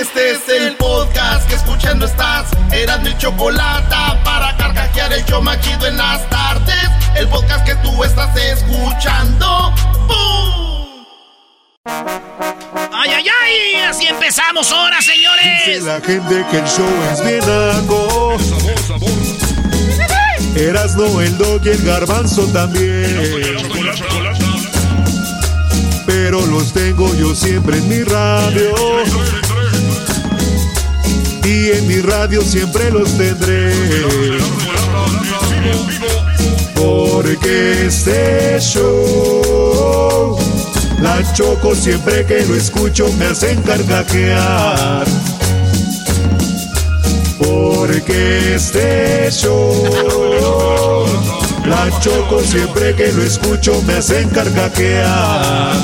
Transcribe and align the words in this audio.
Este 0.00 0.30
es 0.30 0.48
el 0.48 0.76
podcast 0.76 1.46
que 1.46 1.56
escuchando 1.56 2.06
estás. 2.06 2.48
Eran 2.72 3.02
mi 3.02 3.14
chocolate 3.18 3.94
para 4.24 4.56
carcajear 4.56 5.12
el 5.12 5.22
yo 5.26 5.42
machido 5.42 5.86
en 5.86 5.98
las 5.98 6.26
tardes. 6.30 6.88
El 7.14 7.28
podcast 7.28 7.66
que 7.66 7.74
tú 7.76 8.02
estás 8.02 8.34
escuchando. 8.34 9.74
¡Bum! 10.06 11.04
¡Ay, 11.84 13.10
ay, 13.14 13.26
ay! 13.28 13.74
Así 13.90 14.06
empezamos 14.06 14.72
ahora, 14.72 15.02
señores. 15.02 15.66
Dice 15.66 15.80
la 15.82 16.00
gente 16.00 16.46
que 16.50 16.56
el 16.56 16.66
show 16.66 16.88
es 17.12 17.22
bien 17.22 17.44
algo. 17.44 18.38
Erasno, 20.56 21.20
el 21.20 21.36
dog 21.36 21.60
y 21.66 21.68
el 21.68 21.84
garbanzo 21.84 22.46
también. 22.54 23.20
Pero 26.06 26.46
los 26.46 26.72
tengo 26.72 27.14
yo 27.16 27.34
siempre 27.34 27.76
en 27.76 27.88
mi 27.88 28.02
radio. 28.02 28.74
Y 31.60 31.72
en 31.72 31.86
mi 31.86 32.00
radio 32.00 32.40
siempre 32.40 32.90
los 32.90 33.18
tendré. 33.18 33.74
Porque 36.74 37.86
este 37.86 38.58
show, 38.60 40.38
la 41.00 41.22
choco 41.34 41.74
siempre 41.74 42.24
que 42.24 42.46
lo 42.46 42.54
escucho 42.54 43.12
me 43.18 43.26
hacen 43.26 43.60
carcajear. 43.60 45.06
Porque 47.38 48.54
este 48.54 49.30
show, 49.30 51.04
la 51.66 51.90
choco 52.00 52.40
siempre 52.40 52.94
que 52.94 53.12
lo 53.12 53.22
escucho 53.22 53.82
me 53.86 53.96
hacen 53.96 54.30
carcajear. 54.30 55.76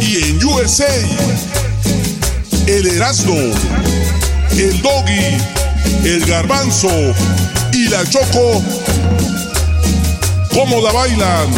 Y 0.00 0.30
en 0.30 0.44
USA, 0.44 0.86
el 2.66 2.86
Erasmo, 2.88 3.36
el 4.52 4.82
Doggy, 4.82 5.38
el 6.04 6.26
Garbanzo 6.26 6.90
y 7.72 7.88
la 7.88 8.04
Choco, 8.08 8.62
¿cómo 10.52 10.80
la 10.80 10.92
bailan? 10.92 11.48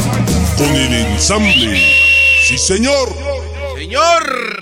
Con 0.56 0.74
el 0.74 0.92
ensamble. 0.92 1.82
Sí, 2.46 2.58
señor. 2.58 3.08
Señor. 3.76 4.58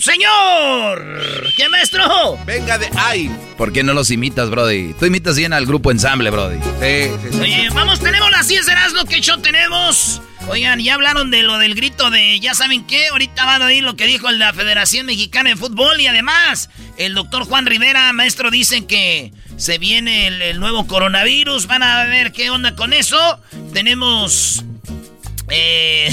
¡Señor! 0.00 1.20
¿Qué 1.54 1.68
maestro? 1.68 2.38
Venga 2.46 2.78
de 2.78 2.88
ay. 2.96 3.30
¿Por 3.58 3.72
qué 3.72 3.82
no 3.82 3.92
los 3.92 4.10
imitas, 4.10 4.48
Brody? 4.48 4.94
Tú 4.94 5.04
imitas 5.04 5.36
bien 5.36 5.52
al 5.52 5.66
grupo 5.66 5.90
ensamble, 5.90 6.30
Brody. 6.30 6.56
Sí, 6.80 7.10
sí, 7.22 7.28
sí. 7.30 7.40
Oye, 7.40 7.68
vamos, 7.74 8.00
tenemos 8.00 8.30
las 8.30 8.48
10 8.48 8.64
de 8.64 8.72
lo 8.94 9.04
que 9.04 9.20
yo 9.20 9.38
tenemos. 9.38 10.22
Oigan, 10.48 10.80
ya 10.80 10.94
hablaron 10.94 11.30
de 11.30 11.42
lo 11.42 11.58
del 11.58 11.74
grito 11.74 12.10
de, 12.10 12.38
ya 12.38 12.54
saben 12.54 12.86
qué, 12.86 13.08
ahorita 13.08 13.44
van 13.44 13.62
a 13.62 13.66
oír 13.66 13.82
lo 13.82 13.96
que 13.96 14.06
dijo 14.06 14.30
la 14.30 14.52
Federación 14.52 15.06
Mexicana 15.06 15.50
de 15.50 15.56
Fútbol 15.56 16.00
y 16.00 16.06
además 16.06 16.70
el 16.96 17.14
doctor 17.14 17.44
Juan 17.44 17.66
Rivera, 17.66 18.12
maestro, 18.12 18.50
dicen 18.50 18.86
que 18.86 19.32
se 19.56 19.78
viene 19.78 20.28
el, 20.28 20.40
el 20.42 20.60
nuevo 20.60 20.86
coronavirus, 20.86 21.66
van 21.66 21.82
a 21.82 22.04
ver 22.04 22.32
qué 22.32 22.50
onda 22.50 22.76
con 22.76 22.92
eso. 22.92 23.40
Tenemos 23.72 24.64
eh, 25.48 26.12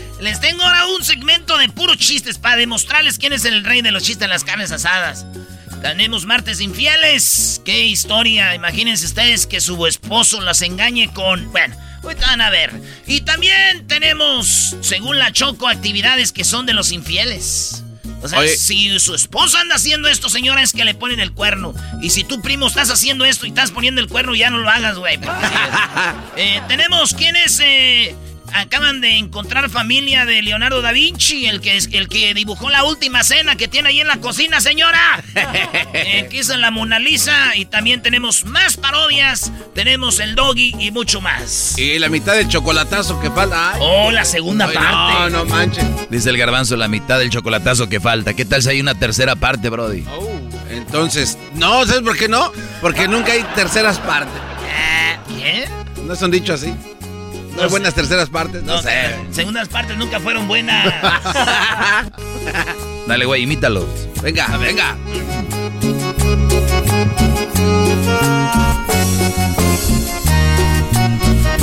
les 0.20 0.40
tengo 0.40 0.62
ahora 0.62 0.86
un 0.86 1.04
segmento 1.04 1.56
de 1.58 1.68
puros 1.68 1.96
chistes 1.96 2.38
para 2.38 2.56
demostrarles 2.56 3.18
quién 3.18 3.32
es 3.32 3.44
el 3.44 3.64
rey 3.64 3.82
de 3.82 3.92
los 3.92 4.02
chistes 4.02 4.24
en 4.24 4.30
las 4.30 4.44
carnes 4.44 4.72
asadas. 4.72 5.26
Tenemos 5.80 6.26
martes 6.26 6.60
infieles. 6.60 7.60
Qué 7.64 7.86
historia. 7.86 8.54
Imagínense 8.54 9.06
ustedes 9.06 9.46
que 9.46 9.60
su 9.60 9.86
esposo 9.86 10.40
las 10.40 10.62
engañe 10.62 11.12
con. 11.12 11.50
Bueno, 11.50 11.74
ahorita 12.02 12.26
van 12.26 12.40
a 12.40 12.50
ver. 12.50 12.72
Y 13.06 13.22
también 13.22 13.86
tenemos, 13.86 14.76
según 14.80 15.18
la 15.18 15.32
Choco, 15.32 15.68
actividades 15.68 16.32
que 16.32 16.44
son 16.44 16.66
de 16.66 16.74
los 16.74 16.92
infieles. 16.92 17.84
O 18.22 18.28
sea, 18.28 18.38
Oye. 18.38 18.56
si 18.56 18.98
su 19.00 19.14
esposa 19.14 19.60
anda 19.60 19.74
haciendo 19.74 20.08
esto, 20.08 20.28
señora, 20.28 20.62
es 20.62 20.72
que 20.72 20.84
le 20.84 20.94
ponen 20.94 21.18
el 21.18 21.32
cuerno. 21.32 21.74
Y 22.00 22.10
si 22.10 22.22
tu 22.22 22.40
primo 22.40 22.68
estás 22.68 22.90
haciendo 22.90 23.24
esto 23.24 23.46
y 23.46 23.48
estás 23.48 23.72
poniendo 23.72 24.00
el 24.00 24.08
cuerno, 24.08 24.34
ya 24.34 24.48
no 24.48 24.58
lo 24.58 24.70
hagas, 24.70 24.96
güey. 24.96 25.14
es. 25.16 25.22
Eh, 26.36 26.62
tenemos 26.68 27.14
quienes 27.14 27.58
eh, 27.60 28.14
acaban 28.54 29.00
de 29.00 29.16
encontrar 29.18 29.68
familia 29.70 30.24
de 30.24 30.42
Leonardo 30.42 30.82
da 30.82 30.92
Vinci, 30.92 31.46
el 31.46 31.60
que, 31.60 31.76
es- 31.76 31.88
el 31.92 32.08
que 32.08 32.34
dibujó 32.34 32.70
la 32.70 32.84
última 32.84 33.22
cena 33.24 33.56
que 33.56 33.68
tiene 33.68 33.88
ahí 33.90 34.00
en 34.00 34.08
la 34.08 34.18
cocina, 34.18 34.60
señora. 34.60 35.22
Eh, 35.94 36.26
que 36.30 36.38
hizo 36.38 36.56
la 36.56 36.70
Mona 36.70 36.98
Lisa. 36.98 37.54
Y 37.56 37.64
también 37.66 38.02
tenemos 38.02 38.44
más 38.44 38.76
parodias. 38.76 39.52
Tenemos 39.74 40.20
el 40.20 40.34
doggy 40.34 40.74
y 40.78 40.90
mucho 40.90 41.20
más. 41.20 41.76
Y 41.78 41.98
la 41.98 42.08
mitad 42.08 42.34
del 42.34 42.48
chocolatazo 42.48 43.20
que 43.20 43.30
falta. 43.30 43.72
Ay. 43.74 43.80
Oh, 43.82 44.10
la 44.10 44.24
segunda 44.24 44.66
Ay, 44.66 44.74
parte. 44.74 44.90
No, 45.14 45.30
no 45.30 45.44
manches. 45.44 45.84
Dice 46.10 46.30
el 46.30 46.38
garbanzo, 46.38 46.76
la 46.76 46.88
mitad 46.88 47.18
del 47.18 47.30
chocolatazo 47.30 47.88
que 47.88 48.00
falta. 48.00 48.34
¿Qué 48.34 48.44
tal 48.44 48.62
si 48.62 48.70
hay 48.70 48.80
una 48.80 48.94
tercera 48.94 49.36
parte, 49.36 49.68
Brody? 49.68 50.04
Oh, 50.10 50.30
entonces, 50.70 51.38
no, 51.54 51.86
¿sabes 51.86 52.02
por 52.02 52.16
qué 52.16 52.28
no? 52.28 52.50
Porque 52.80 53.06
nunca 53.08 53.32
hay 53.32 53.42
terceras 53.54 53.98
partes. 53.98 54.40
¿Qué? 55.38 55.68
¿No 56.04 56.16
son 56.16 56.30
dicho 56.30 56.54
así? 56.54 56.74
¿No, 57.56 57.68
buenas 57.68 57.94
terceras 57.94 58.28
partes? 58.30 58.62
No, 58.62 58.76
No, 58.76 58.82
sé. 58.82 58.90
segundas 59.30 59.68
partes 59.68 59.96
nunca 59.96 60.20
fueron 60.20 60.48
buenas. 60.48 60.92
Dale, 63.06 63.24
güey, 63.24 63.42
imítalos. 63.42 63.86
Venga, 64.22 64.46
venga. 64.56 64.96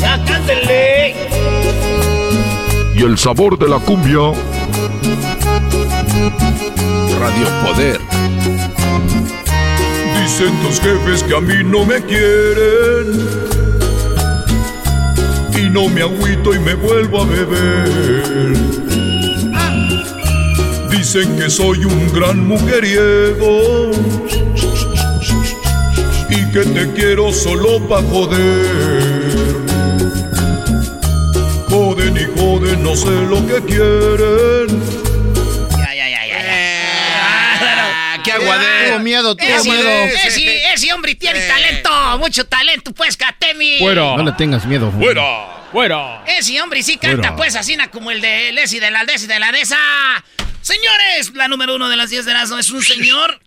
ya 0.01 0.23
cántenle. 0.25 1.15
Y 2.95 3.03
el 3.03 3.17
sabor 3.17 3.57
de 3.57 3.67
la 3.69 3.79
cumbia. 3.79 4.31
Radio 7.19 7.47
Poder. 7.65 7.99
Dicen 10.21 10.53
tus 10.61 10.79
jefes 10.79 11.23
que 11.23 11.35
a 11.35 11.41
mí 11.41 11.63
no 11.63 11.85
me 11.85 12.01
quieren. 12.01 13.58
Y 15.59 15.69
no 15.69 15.89
me 15.89 16.01
agüito 16.01 16.53
y 16.53 16.59
me 16.59 16.73
vuelvo 16.73 17.21
a 17.21 17.25
beber. 17.25 18.53
Dicen 20.89 21.37
que 21.37 21.49
soy 21.49 21.83
un 21.83 22.13
gran 22.13 22.47
mujeriego. 22.47 23.91
Y 26.29 26.51
que 26.53 26.59
te 26.59 26.93
quiero 26.93 27.33
solo 27.33 27.85
pa' 27.89 28.01
joder. 28.03 29.19
Joden 31.69 32.15
y 32.17 32.39
joden, 32.39 32.81
no 32.81 32.95
sé 32.95 33.09
lo 33.09 33.45
que 33.45 33.61
quieren. 33.65 34.81
Ya, 35.77 35.93
ya, 35.93 36.09
ya, 36.09 36.25
ya. 36.25 36.41
ya. 36.41 38.13
Ah, 38.13 38.17
qué 38.23 38.31
aguadero. 38.31 38.87
Tuvo 38.91 38.99
miedo, 38.99 39.35
tuvo 39.35 39.47
Ese, 39.47 39.69
miedo. 39.69 39.89
Ese, 40.83 40.93
hombre 40.93 41.15
tiene 41.15 41.47
talento, 41.47 42.17
mucho 42.19 42.45
talento, 42.45 42.93
pues, 42.93 43.17
Katemi. 43.17 43.79
No 43.79 44.23
le 44.23 44.31
tengas 44.33 44.65
miedo. 44.65 44.91
¡Fuera! 44.91 45.57
Fuera. 45.71 46.23
Ese 46.25 46.59
hombre 46.61 46.81
sí 46.81 46.97
canta, 46.97 47.29
Fuera. 47.29 47.35
pues, 47.35 47.55
así 47.55 47.77
como 47.91 48.11
el 48.11 48.21
de 48.21 48.51
Leslie 48.53 48.79
de 48.79 48.91
la 48.91 49.03
y 49.03 49.27
de 49.27 49.39
la 49.39 49.51
Deza. 49.51 49.77
Señores, 50.61 51.31
la 51.35 51.47
número 51.47 51.75
uno 51.75 51.89
de 51.89 51.95
las 51.95 52.09
10 52.09 52.25
de 52.25 52.33
las 52.33 52.51
es 52.51 52.69
un 52.69 52.83
señor 52.83 53.39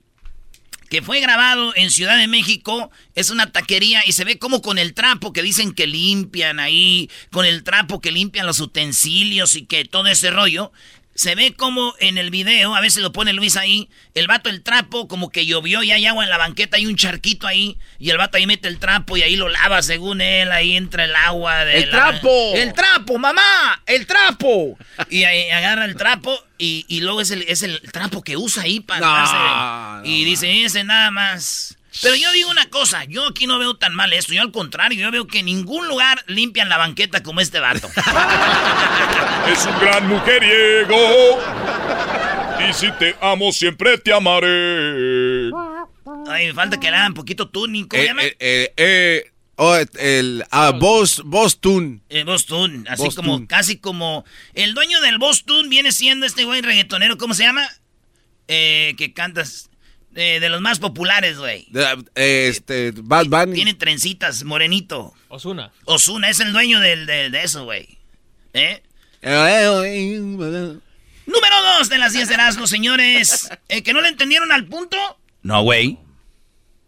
que 0.93 1.00
fue 1.00 1.20
grabado 1.20 1.73
en 1.75 1.90
Ciudad 1.90 2.19
de 2.19 2.26
México. 2.26 2.90
Es 3.14 3.31
una 3.31 3.50
taquería 3.50 4.02
y 4.05 4.12
se 4.12 4.25
ve 4.25 4.38
como 4.38 4.61
con 4.61 4.78
el 4.78 4.93
trapo 4.93 5.32
que 5.32 5.40
dicen 5.40 5.73
que 5.73 5.87
limpian 5.87 6.61
ahí, 6.61 7.11
con 7.31 7.46
el 7.46 7.64
trapo 7.64 8.00
que 8.00 8.12
limpian 8.12 8.46
los 8.46 8.61
utensilios 8.61 9.56
y 9.56 9.64
que 9.64 9.85
todo 9.87 10.06
ese 10.08 10.31
rollo. 10.31 10.70
Se 11.14 11.35
ve 11.35 11.55
como 11.55 11.94
en 12.00 12.17
el 12.17 12.31
video, 12.31 12.75
a 12.75 12.81
veces 12.81 13.03
lo 13.03 13.12
pone 13.12 13.35
Luis 13.35 13.56
ahí, 13.56 13.91
el 14.14 14.26
vato 14.26 14.49
el 14.49 14.62
trapo, 14.62 15.09
como 15.09 15.31
que 15.31 15.44
llovió 15.44 15.82
y 15.82 15.91
hay 15.91 16.06
agua 16.06 16.25
en 16.25 16.31
la 16.31 16.38
banqueta, 16.38 16.79
hay 16.79 16.87
un 16.87 16.97
charquito 16.97 17.47
ahí, 17.47 17.76
y 17.99 18.11
el 18.11 18.17
vato 18.17 18.38
ahí 18.38 18.47
mete 18.47 18.69
el 18.69 18.79
trapo 18.79 19.17
y 19.17 19.23
ahí 19.23 19.37
lo 19.37 19.50
lava 19.50 19.82
según 19.82 20.23
él, 20.23 20.50
ahí 20.50 20.75
entra 20.75 21.05
el 21.05 21.14
agua 21.14 21.67
de 21.67 21.79
¡El 21.79 21.91
trapo! 21.91 22.53
¡El 22.55 22.73
trapo, 22.73 23.19
mamá! 23.19 23.82
¡El 23.85 24.06
trapo! 24.06 24.79
Y 25.11 25.25
ahí 25.25 25.50
agarra 25.50 25.85
el 25.85 25.97
trapo 25.97 26.38
y, 26.56 26.87
y 26.88 27.00
luego 27.03 27.20
es 27.20 27.31
el, 27.31 27.43
es 27.43 27.62
el 27.62 27.81
trapo 27.93 28.23
que 28.23 28.37
usa 28.38 28.62
ahí 28.62 28.81
para... 28.81 30.00
No, 30.00 30.05
y 30.05 30.25
dice, 30.25 30.64
ese 30.64 30.82
nada 30.85 31.11
más... 31.11 31.76
Pero 32.00 32.14
yo 32.16 32.32
digo 32.32 32.50
una 32.50 32.70
cosa, 32.70 33.04
yo 33.04 33.26
aquí 33.28 33.46
no 33.46 33.58
veo 33.58 33.74
tan 33.76 33.94
mal 33.94 34.12
esto, 34.12 34.32
yo 34.32 34.40
al 34.42 34.50
contrario, 34.52 34.98
yo 34.98 35.10
veo 35.10 35.26
que 35.26 35.40
en 35.40 35.46
ningún 35.46 35.88
lugar 35.88 36.22
limpian 36.26 36.68
la 36.68 36.78
banqueta 36.78 37.22
como 37.22 37.40
este 37.40 37.60
vato. 37.60 37.90
Es 39.52 39.66
un 39.66 39.78
gran 39.80 40.06
mujeriego. 40.08 40.96
Y 42.68 42.72
si 42.72 42.90
te 42.92 43.16
amo, 43.20 43.50
siempre 43.52 43.98
te 43.98 44.12
amaré. 44.12 45.50
Ay, 46.28 46.46
me 46.46 46.54
falta 46.54 46.78
que 46.78 46.90
le 46.90 46.96
hagan 46.96 47.14
poquito 47.14 47.48
tuning, 47.48 47.86
¿cómo 47.88 48.00
se 48.00 48.04
Eh, 48.04 48.08
llama? 48.08 48.22
eh, 48.22 48.36
eh, 48.38 48.72
eh, 48.76 49.32
oh, 49.56 49.76
el 49.98 50.44
ah, 50.50 50.70
Boss, 50.70 51.22
Boss 51.24 51.60
Tune. 51.60 52.00
Eh, 52.08 52.22
Boston, 52.24 52.86
así 52.88 53.02
Boston. 53.02 53.24
como, 53.24 53.46
casi 53.48 53.78
como. 53.78 54.24
El 54.54 54.74
dueño 54.74 55.00
del 55.00 55.18
Boston 55.18 55.68
viene 55.68 55.90
siendo 55.92 56.24
este 56.24 56.44
güey 56.44 56.60
reggaetonero, 56.62 57.18
¿cómo 57.18 57.34
se 57.34 57.42
llama? 57.42 57.66
Eh, 58.48 58.94
que 58.96 59.12
cantas. 59.12 59.68
Eh, 60.14 60.41
de 60.41 60.49
los 60.49 60.61
más 60.61 60.79
populares, 60.79 61.38
güey. 61.38 61.67
Este, 62.14 62.93
Bad 62.97 63.26
Bunny. 63.26 63.55
Tiene 63.55 63.75
trencitas, 63.75 64.44
morenito. 64.44 65.14
Osuna. 65.29 65.70
Osuna 65.85 66.29
es 66.29 66.41
el 66.41 66.53
dueño 66.53 66.81
del, 66.81 67.06
del- 67.06 67.32
de 67.32 67.43
eso, 67.43 67.64
güey. 67.64 67.99
¿Eh? 68.55 68.82
Número 71.26 71.62
dos 71.79 71.88
de 71.88 71.99
las 71.99 72.12
10 72.12 72.29
de 72.29 72.35
Erasmo, 72.35 72.67
señores. 72.67 73.49
Eh, 73.69 73.82
¿Que 73.82 73.93
no 73.93 74.00
le 74.00 74.09
entendieron 74.09 74.50
al 74.53 74.64
punto? 74.67 74.97
No, 75.43 75.62
güey. 75.62 75.99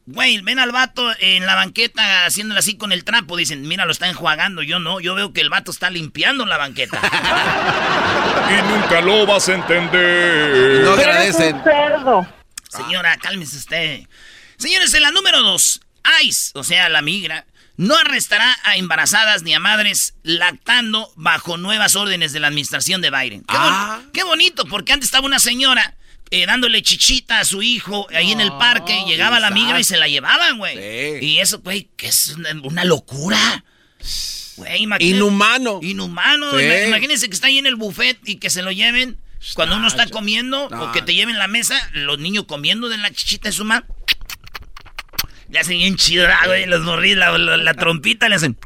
Güey, 0.06 0.42
ven 0.42 0.58
al 0.58 0.70
vato 0.70 1.10
en 1.18 1.46
la 1.46 1.54
banqueta 1.54 2.26
haciéndole 2.26 2.58
así 2.58 2.76
con 2.76 2.92
el 2.92 3.04
trapo. 3.04 3.36
Dicen, 3.38 3.62
mira, 3.62 3.86
lo 3.86 3.92
está 3.92 4.06
enjuagando. 4.08 4.62
Yo 4.62 4.78
no, 4.78 5.00
yo 5.00 5.14
veo 5.14 5.32
que 5.32 5.40
el 5.40 5.48
vato 5.48 5.70
está 5.70 5.88
limpiando 5.88 6.44
la 6.44 6.58
banqueta. 6.58 7.00
Y 8.44 8.70
nunca 8.70 9.00
lo 9.00 9.24
vas 9.26 9.48
a 9.48 9.54
entender. 9.54 10.84
No 10.84 10.92
agradecen. 10.92 11.62
cerdo. 11.64 12.26
Señora, 12.76 13.16
cálmese 13.18 13.56
usted. 13.56 14.00
Señores, 14.56 14.92
en 14.94 15.02
la 15.02 15.10
número 15.10 15.42
dos, 15.42 15.80
ICE, 16.22 16.50
o 16.54 16.64
sea, 16.64 16.88
la 16.88 17.02
migra, 17.02 17.46
no 17.76 17.96
arrestará 17.96 18.56
a 18.62 18.76
embarazadas 18.76 19.42
ni 19.42 19.52
a 19.52 19.58
madres 19.58 20.14
lactando 20.22 21.12
bajo 21.16 21.56
nuevas 21.56 21.96
órdenes 21.96 22.32
de 22.32 22.40
la 22.40 22.46
administración 22.48 23.00
de 23.00 23.10
Biden. 23.10 23.42
Qué, 23.44 23.56
bon- 23.56 23.72
Ah. 23.72 24.02
qué 24.12 24.22
bonito, 24.22 24.64
porque 24.66 24.92
antes 24.92 25.08
estaba 25.08 25.26
una 25.26 25.38
señora 25.40 25.96
eh, 26.30 26.46
dándole 26.46 26.82
chichita 26.82 27.38
a 27.40 27.44
su 27.44 27.62
hijo 27.62 28.06
ahí 28.10 28.32
en 28.32 28.40
el 28.40 28.50
parque, 28.52 29.04
llegaba 29.06 29.38
la 29.40 29.50
migra 29.50 29.78
y 29.78 29.84
se 29.84 29.98
la 29.98 30.08
llevaban, 30.08 30.58
güey. 30.58 30.74
Sí. 31.20 31.26
Y 31.26 31.38
eso, 31.38 31.60
güey, 31.60 31.88
que 31.96 32.08
es 32.08 32.28
una, 32.36 32.50
una 32.62 32.84
locura. 32.84 33.64
Güey, 34.56 34.86
Inhumano. 35.00 35.80
Inhumano. 35.82 36.58
Sí. 36.58 36.64
Imagínense 36.86 37.28
que 37.28 37.34
está 37.34 37.48
ahí 37.48 37.58
en 37.58 37.66
el 37.66 37.76
buffet 37.76 38.18
y 38.24 38.36
que 38.36 38.50
se 38.50 38.62
lo 38.62 38.70
lleven 38.72 39.18
cuando 39.54 39.76
uno 39.76 39.86
está 39.88 40.08
comiendo 40.08 40.66
o 40.66 40.92
que 40.92 41.02
te 41.02 41.14
lleven 41.14 41.38
la 41.38 41.48
mesa, 41.48 41.74
los 41.92 42.18
niños 42.18 42.44
comiendo 42.46 42.88
de 42.88 42.96
la 42.98 43.10
chichita 43.10 43.48
de 43.48 43.52
su 43.52 43.64
mamá. 43.64 43.84
Le 45.50 45.58
hacen 45.58 45.78
bien 45.78 45.96
chido, 45.96 46.26
ah, 46.28 46.46
güey, 46.46 46.66
los 46.66 46.82
morrillos, 46.82 47.18
la, 47.18 47.36
la- 47.38 47.56
la 47.58 47.74
trompita 47.74 48.28
le 48.28 48.36
hacen. 48.36 48.56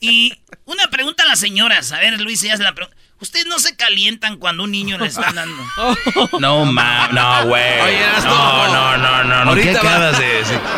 Y 0.00 0.32
una 0.66 0.88
pregunta 0.88 1.22
a 1.24 1.26
las 1.26 1.40
señoras. 1.40 1.90
A 1.92 1.98
ver, 2.00 2.20
Luis, 2.20 2.40
ya 2.42 2.56
se 2.56 2.62
la 2.62 2.74
pregunta. 2.74 2.96
¿Ustedes 3.24 3.46
no 3.46 3.58
se 3.58 3.74
calientan 3.74 4.36
cuando 4.36 4.64
un 4.64 4.70
niño 4.70 4.98
le 4.98 5.06
están 5.06 5.34
dando? 5.34 5.56
No, 6.38 6.66
ma, 6.66 7.08
no, 7.08 7.46
güey. 7.46 7.80
Oye, 7.80 7.98
No, 8.22 8.68
no, 8.68 8.96
no, 8.98 9.24
no, 9.24 9.44
no. 9.46 9.54
¿Qué 9.54 9.70
acabas 9.70 10.18
de 10.18 10.26
decir? 10.26 10.60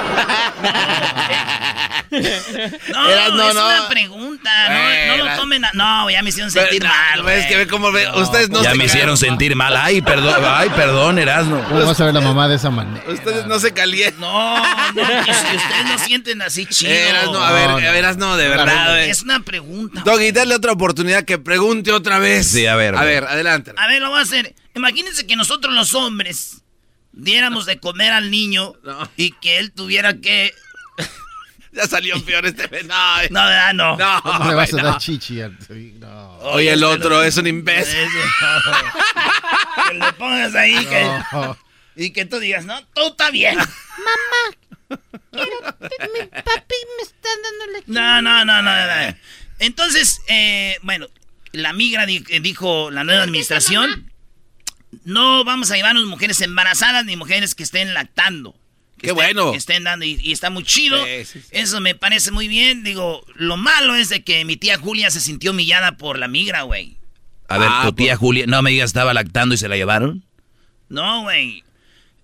No, 2.09 3.11
Eras, 3.11 3.33
no, 3.33 3.49
es 3.49 3.55
no. 3.55 3.67
una 3.67 3.89
pregunta. 3.89 4.51
No, 4.69 5.17
no 5.17 5.25
lo 5.25 5.37
tomen 5.37 5.65
a... 5.65 5.71
No, 5.75 6.09
ya 6.09 6.23
me 6.23 6.29
hicieron 6.31 6.51
sentir 6.53 6.81
Pero, 6.81 6.93
mal, 6.95 7.23
ves 7.25 7.47
que 7.47 7.57
ve 7.57 7.67
cómo 7.67 7.91
ve- 7.93 8.09
ustedes 8.15 8.49
no 8.49 8.63
ya 8.63 8.71
se 8.71 8.77
me 8.77 8.85
hicieron 8.85 9.17
sentir 9.17 9.57
mal. 9.57 9.77
Ay, 9.77 10.01
perdón, 10.03 10.35
ay, 10.47 10.71
perdón, 10.71 11.19
Erasmo. 11.19 11.63
¿Cómo 11.69 11.85
vas 11.85 12.01
a 12.01 12.05
ver 12.05 12.15
la 12.15 12.21
mamá 12.21 12.49
de 12.49 12.55
esa 12.57 12.71
manera? 12.71 13.05
Ustedes 13.09 13.47
no 13.47 13.59
se 13.59 13.73
calientan. 13.73 14.21
No, 14.21 14.57
no, 14.95 15.25
que 15.25 15.35
si 15.35 15.57
ustedes 15.57 15.85
no 15.91 15.99
sienten 15.99 16.43
así 16.43 16.65
chido. 16.67 16.93
Eras, 16.93 17.27
no, 17.27 17.43
a 17.43 17.51
ver, 17.53 17.69
No, 17.71 17.81
no. 17.81 17.89
a 17.89 17.91
veras, 17.91 18.17
no, 18.17 18.37
de 18.37 18.49
verdad. 18.49 19.05
Es 19.05 19.23
una 19.23 19.41
pregunta. 19.41 20.03
Doggy, 20.05 20.31
dale 20.31 20.55
otra 20.55 20.73
oportunidad 20.73 21.25
que 21.25 21.39
pregunte 21.39 21.93
otra 21.93 22.19
vez. 22.19 22.36
Sí, 22.43 22.67
a 22.67 22.77
ver, 22.77 22.94
A 22.97 23.05
ver, 23.05 23.25
adelante. 23.25 23.73
A 23.77 23.87
ver, 23.88 24.00
lo 24.03 24.11
voy 24.11 24.19
a 24.21 24.23
hacer. 24.23 24.55
Imagínense 24.75 25.27
que 25.27 25.37
nosotros 25.37 25.73
los 25.75 25.94
hombres 25.94 26.62
diéramos 27.12 27.67
de 27.67 27.79
comer 27.79 28.12
al 28.12 28.31
niño 28.31 28.75
No. 28.85 29.11
y 29.17 29.31
que 29.33 29.59
él 29.59 29.73
tuviera 29.73 30.15
que... 30.19 30.53
Ya 31.73 31.87
salió 31.87 32.23
peor 32.25 32.47
este. 32.47 32.69
No, 32.85 32.94
No, 33.31 33.44
¿verdad? 33.44 33.75
No. 33.75 33.97
no, 33.99 34.23
¿Cómo 34.23 34.49
le 34.49 34.55
vas 34.55 34.73
a 34.73 34.77
dar 34.77 34.85
no. 34.87 34.99
chichi? 34.99 35.43
al- 35.43 35.59
No. 36.00 36.38
Oye, 36.38 36.73
el 36.73 36.83
otro 36.83 37.23
es 37.23 37.37
un 37.37 37.47
imbécil. 37.47 37.99
Eso. 37.99 39.88
que 39.88 39.94
le 39.94 40.12
pongas 40.15 40.55
ahí 40.55 40.75
que- 40.87 41.11
y 41.97 42.11
que 42.11 42.25
tú 42.25 42.38
digas, 42.38 42.65
no, 42.65 42.83
todo 42.94 43.09
está 43.11 43.31
bien. 43.31 43.59
Mi 44.88 46.27
papi 46.27 46.75
me 46.97 47.03
está 47.03 47.29
dando 47.43 47.73
leche. 47.73 47.85
No, 47.88 48.23
no, 48.23 48.44
no, 48.44 48.62
no. 48.62 48.71
no. 48.73 49.17
Entonces, 49.59 50.21
eh, 50.29 50.77
bueno, 50.83 51.09
la 51.56 51.73
migra 51.73 52.06
di- 52.06 52.25
eh, 52.29 52.41
dijo 52.41 52.91
la 52.91 53.05
nueva 53.05 53.23
administración, 53.25 54.11
no 55.05 55.44
vamos 55.44 55.70
a 55.70 55.76
llevarnos 55.76 56.06
mujeres 56.06 56.41
embarazadas 56.41 57.05
ni 57.05 57.17
mujeres 57.17 57.55
que 57.55 57.62
estén 57.62 57.94
lactando. 57.94 58.53
Que 58.99 59.08
Qué 59.08 59.12
estén- 59.12 59.14
bueno. 59.14 59.53
Que 59.53 59.58
estén 59.58 59.85
dando 59.85 60.05
y, 60.06 60.19
y 60.23 60.32
está 60.32 60.49
muy 60.50 60.64
chido. 60.64 61.05
Sí, 61.05 61.25
sí, 61.26 61.41
sí. 61.41 61.49
Eso 61.50 61.81
me 61.81 61.94
parece 61.94 62.31
muy 62.31 62.49
bien. 62.49 62.82
Digo, 62.82 63.25
lo 63.35 63.56
malo 63.56 63.94
es 63.94 64.08
de 64.08 64.25
que 64.25 64.44
mi 64.44 64.56
tía 64.56 64.79
Julia 64.79 65.11
se 65.11 65.20
sintió 65.20 65.50
humillada 65.50 65.97
por 65.99 66.19
la 66.19 66.29
migra, 66.29 66.62
güey. 66.62 66.97
A 67.49 67.59
ver, 67.59 67.69
Ah, 67.70 67.82
tu 67.85 67.93
tía 67.93 68.17
Julia, 68.17 68.47
no 68.47 68.62
me 68.62 68.70
digas, 68.70 68.88
estaba 68.91 69.12
lactando 69.14 69.55
y 69.55 69.59
se 69.59 69.69
la 69.69 69.76
llevaron. 69.76 70.25
No, 70.88 71.23
güey. 71.23 71.62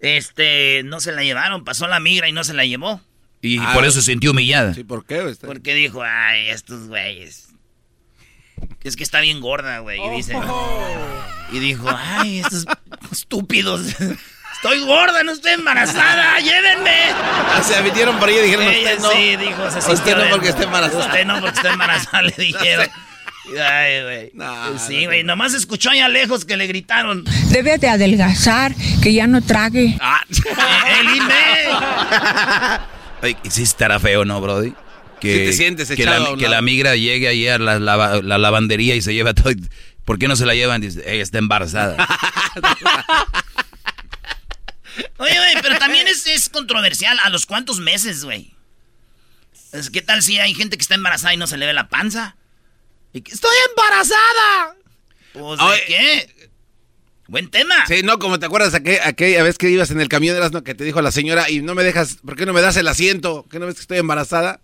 Este, 0.01 0.83
no 0.85 0.99
se 1.01 1.13
la 1.13 1.23
llevaron, 1.23 1.63
pasó 1.65 1.87
la 1.87 2.01
migra 2.01 2.29
y 2.29 2.33
no 2.33 2.43
se 2.43 2.55
la 2.55 2.65
llevó. 2.65 3.01
Y 3.41 3.59
Ah. 3.59 3.73
por 3.75 3.85
eso 3.85 4.01
se 4.01 4.11
sintió 4.13 4.31
humillada. 4.33 4.73
Sí, 4.75 4.83
¿por 4.85 5.05
qué? 5.05 5.35
Porque 5.45 5.75
dijo, 5.75 6.03
ay, 6.03 6.49
estos 6.49 6.89
güeyes. 6.89 7.49
Es 8.85 8.97
que 8.97 9.03
está 9.05 9.21
bien 9.21 9.41
gorda, 9.41 9.79
güey. 9.81 10.01
Y 10.05 10.09
dice. 10.11 10.37
Y 11.53 11.59
dijo, 11.59 11.89
ay, 11.89 12.41
estos 12.41 12.65
estúpidos. 13.11 13.83
Estoy 14.55 14.81
gorda, 14.85 15.25
no 15.25 15.33
estoy 15.33 15.53
embarazada, 15.55 16.39
llévenme. 16.39 16.93
Ah, 17.11 17.61
se 17.65 17.83
vinieron 17.83 18.17
por 18.21 18.29
ahí 18.29 18.37
y 18.37 18.43
dijeron, 18.43 18.69
usted 18.69 18.99
no. 19.01 19.11
sí, 19.11 19.37
dijo, 19.37 19.71
se 19.73 19.93
Usted 19.93 20.17
no 20.17 20.31
porque 20.31 20.49
está 20.51 20.63
embarazada. 20.63 21.05
Usted 21.07 21.25
no 21.27 21.41
porque 21.41 21.57
está 21.57 21.73
embarazada, 21.73 22.23
le 22.23 22.31
dijeron. 22.39 22.87
Ay, 23.61 24.03
güey. 24.05 24.31
No, 24.35 24.79
sí, 24.79 25.01
no, 25.03 25.07
güey, 25.09 25.25
nomás 25.25 25.55
escuchó 25.55 25.91
allá 25.91 26.07
lejos 26.09 26.45
que 26.45 26.57
le 26.57 26.69
gritaron. 26.69 27.25
Debe 27.49 27.77
de 27.79 27.89
adelgazar, 27.89 28.73
que 29.03 29.13
ya 29.13 29.27
no 29.27 29.43
trague. 29.43 29.99
Ah, 30.01 30.21
"Eh, 30.31 31.01
¡El 31.01 31.09
INE! 31.17 31.69
Ay, 33.21 33.37
sí 33.51 33.65
estará 33.65 33.99
feo, 33.99 34.25
¿no, 34.25 34.41
Brody? 34.41 34.75
Que, 35.23 35.39
Sí 35.39 35.45
te 35.45 35.53
sientes 35.53 35.89
que 35.89 36.03
echado 36.03 36.33
la, 36.33 36.37
que 36.39 36.49
la 36.49 36.61
migra 36.63 36.97
llegue 36.97 37.29
ahí 37.29 37.47
a 37.49 37.57
la, 37.59 37.79
lava- 37.79 38.21
la 38.23 38.39
lavandería 38.39 38.97
y 38.97 39.03
se 39.03 39.15
lleva 39.15 39.33
todo. 39.35 39.53
¿Por 40.05 40.19
qué 40.19 40.27
no 40.27 40.35
se 40.35 40.45
la 40.47 40.55
llevan? 40.55 40.81
Dice, 40.81 41.01
ella 41.07 41.23
está 41.23 41.39
embarazada. 41.39 41.97
Oye, 45.19 45.35
güey, 45.37 45.63
pero 45.63 45.79
también 45.79 46.07
es, 46.09 46.27
es 46.27 46.49
controversial. 46.49 47.19
¿A 47.23 47.31
los 47.31 47.47
cuántos 47.47 47.79
meses, 47.81 48.25
güey? 48.25 48.53
¿Qué 49.93 50.03
tal 50.03 50.23
si 50.23 50.39
hay 50.39 50.55
gente 50.55 50.77
que 50.77 50.83
está 50.83 50.95
embarazada 50.97 51.33
y 51.33 51.37
no 51.39 51.47
se 51.47 51.57
le 51.57 51.67
ve 51.67 51.73
la 51.73 51.89
panza? 51.89 52.37
Y 53.13 53.23
que, 53.23 53.33
¡Estoy 53.33 53.55
embarazada! 53.71 54.75
Pues, 55.33 55.59
¿de 55.59 55.65
Oye. 55.65 55.83
qué? 55.87 56.51
Buen 57.29 57.49
tema. 57.49 57.87
Sí, 57.87 58.03
no, 58.03 58.19
como 58.19 58.39
te 58.39 58.45
acuerdas 58.47 58.75
aquel- 58.75 59.01
aquella 59.05 59.43
vez 59.43 59.57
que 59.57 59.71
ibas 59.71 59.91
en 59.91 60.01
el 60.01 60.09
camión 60.09 60.35
de 60.35 60.41
las 60.41 60.51
que 60.63 60.75
te 60.75 60.85
dijo 60.85 61.01
la 61.01 61.11
señora 61.13 61.49
y 61.49 61.63
no 61.63 61.75
me 61.75 61.85
dejas, 61.85 62.17
¿por 62.25 62.37
qué 62.37 62.45
no 62.45 62.53
me 62.53 62.61
das 62.61 62.77
el 62.77 62.89
asiento? 62.89 63.47
¿Qué 63.51 63.59
no 63.59 63.67
ves 63.67 63.77
que 63.77 63.81
estoy 63.83 63.99
embarazada? 63.99 64.61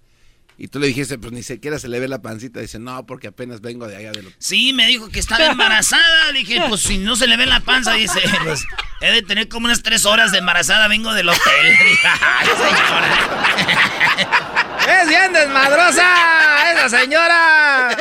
Y 0.61 0.67
tú 0.67 0.81
le 0.81 0.89
dijiste, 0.89 1.19
pues 1.19 1.33
ni 1.33 1.45
siquiera 1.45 1.79
se 1.79 1.87
le 1.87 2.01
ve 2.01 2.09
la 2.09 2.21
pancita. 2.21 2.59
Dice, 2.59 2.81
no, 2.81 3.07
porque 3.07 3.29
apenas 3.29 3.61
vengo 3.61 3.87
de 3.87 3.97
allá 3.97 4.11
de 4.11 4.25
lo... 4.25 4.31
Sí, 4.39 4.73
me 4.73 4.89
dijo 4.89 5.09
que 5.09 5.21
estaba 5.21 5.47
embarazada. 5.47 6.33
Dije, 6.33 6.61
pues 6.69 6.81
si 6.81 6.99
no 6.99 7.15
se 7.15 7.29
le 7.29 7.37
ve 7.37 7.47
la 7.47 7.61
panza, 7.61 7.93
dice, 7.93 8.21
pues 8.43 8.65
he 9.01 9.13
de 9.13 9.23
tener 9.23 9.49
como 9.49 9.67
unas 9.67 9.85
tres 9.85 10.05
horas 10.05 10.33
de 10.33 10.39
embarazada, 10.39 10.89
vengo 10.89 11.15
del 11.15 11.29
hotel. 11.29 11.41
Ay, 12.05 12.49
señora. 12.49 14.55
¡Es 14.89 15.09
bien 15.09 15.33
desmadrosa 15.33 16.03
esa 16.73 16.89
señora! 17.01 17.97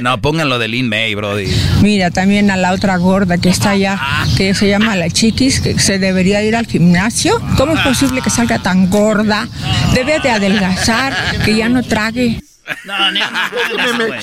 No, 0.00 0.20
pónganlo 0.20 0.58
de 0.58 0.68
Lin 0.68 0.88
May, 0.88 1.14
Brody. 1.14 1.46
Mira, 1.82 2.10
también 2.10 2.50
a 2.50 2.56
la 2.56 2.72
otra 2.72 2.96
gorda 2.96 3.38
que 3.38 3.48
está 3.48 3.70
allá, 3.70 3.98
que 4.36 4.54
se 4.54 4.68
llama 4.68 4.96
la 4.96 5.10
chiquis, 5.10 5.60
que 5.60 5.78
se 5.78 5.98
debería 5.98 6.42
ir 6.42 6.56
al 6.56 6.66
gimnasio. 6.66 7.40
¿Cómo 7.56 7.74
es 7.74 7.80
posible 7.80 8.22
que 8.22 8.30
salga 8.30 8.58
tan 8.58 8.90
gorda? 8.90 9.48
Debe 9.94 10.18
de 10.20 10.30
adelgazar, 10.30 11.14
que 11.44 11.54
ya 11.54 11.68
no 11.68 11.82
trague. 11.82 12.40
No, 12.84 13.10
no, 13.12 13.20
no. 13.98 14.14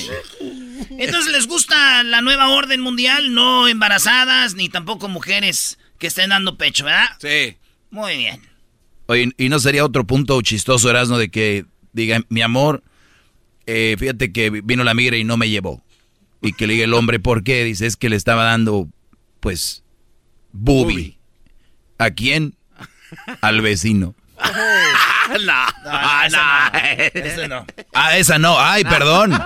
Entonces, 0.98 1.32
¿les 1.32 1.46
gusta 1.46 2.02
la 2.02 2.20
nueva 2.20 2.48
orden 2.48 2.80
mundial? 2.80 3.34
No 3.34 3.66
embarazadas, 3.68 4.54
ni 4.54 4.68
tampoco 4.68 5.08
mujeres 5.08 5.78
que 5.98 6.06
estén 6.08 6.30
dando 6.30 6.56
pecho, 6.56 6.84
¿verdad? 6.84 7.08
Sí. 7.18 7.56
Muy 7.90 8.16
bien. 8.18 8.53
Oye, 9.06 9.32
¿y 9.36 9.48
no 9.48 9.58
sería 9.58 9.84
otro 9.84 10.06
punto 10.06 10.40
chistoso, 10.42 10.88
Erasmo, 10.88 11.18
de 11.18 11.30
que 11.30 11.66
diga, 11.92 12.22
mi 12.28 12.42
amor, 12.42 12.82
eh, 13.66 13.96
fíjate 13.98 14.32
que 14.32 14.50
vino 14.50 14.84
la 14.84 14.94
migra 14.94 15.16
y 15.16 15.24
no 15.24 15.36
me 15.36 15.50
llevó? 15.50 15.82
Y 16.40 16.52
que 16.52 16.66
le 16.66 16.74
diga 16.74 16.84
el 16.84 16.94
hombre, 16.94 17.20
¿por 17.20 17.42
qué? 17.42 17.64
Dice, 17.64 17.86
es 17.86 17.96
que 17.96 18.08
le 18.08 18.16
estaba 18.16 18.44
dando, 18.44 18.88
pues, 19.40 19.82
booby. 20.52 21.18
¿A 21.98 22.10
quién? 22.10 22.54
Al 23.40 23.60
vecino. 23.60 24.14
no, 25.40 25.66
no, 25.84 26.28
no. 26.28 26.78
Ese 27.12 27.48
no. 27.48 27.66
Ah, 27.92 28.16
esa 28.16 28.38
no. 28.38 28.58
Ay, 28.58 28.84
perdón. 28.84 29.32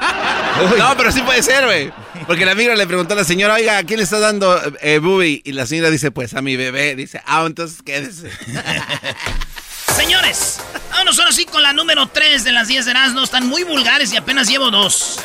No, 0.77 0.97
pero 0.97 1.13
sí 1.13 1.23
puede 1.23 1.41
ser, 1.41 1.67
güey. 1.67 1.93
Porque 2.27 2.45
la 2.45 2.57
migra 2.57 2.75
le 2.75 2.85
preguntó 2.85 3.15
a 3.15 3.17
la 3.17 3.23
señora, 3.23 3.55
oiga, 3.55 3.79
¿a 3.79 3.85
quién 3.85 3.99
le 3.99 4.03
está 4.03 4.19
dando 4.19 4.61
eh, 4.81 4.99
booby? 4.99 5.41
Y 5.45 5.53
la 5.53 5.67
señora 5.67 5.89
dice, 5.89 6.11
pues 6.11 6.35
a 6.35 6.43
mi 6.43 6.57
bebé. 6.57 6.97
Dice, 6.97 7.23
ah, 7.27 7.45
entonces 7.47 7.81
quédese. 7.83 8.33
Señores, 9.97 10.61
vámonos 10.91 11.19
ahora 11.19 11.33
sí 11.33 11.45
con 11.45 11.63
la 11.63 11.73
número 11.73 12.07
3 12.07 12.45
de 12.45 12.53
las 12.53 12.69
10 12.69 12.85
de 12.85 12.91
Erasmo. 12.91 13.23
Están 13.23 13.47
muy 13.47 13.65
vulgares 13.65 14.13
y 14.13 14.17
apenas 14.17 14.49
llevo 14.49 14.71
dos. 14.71 15.19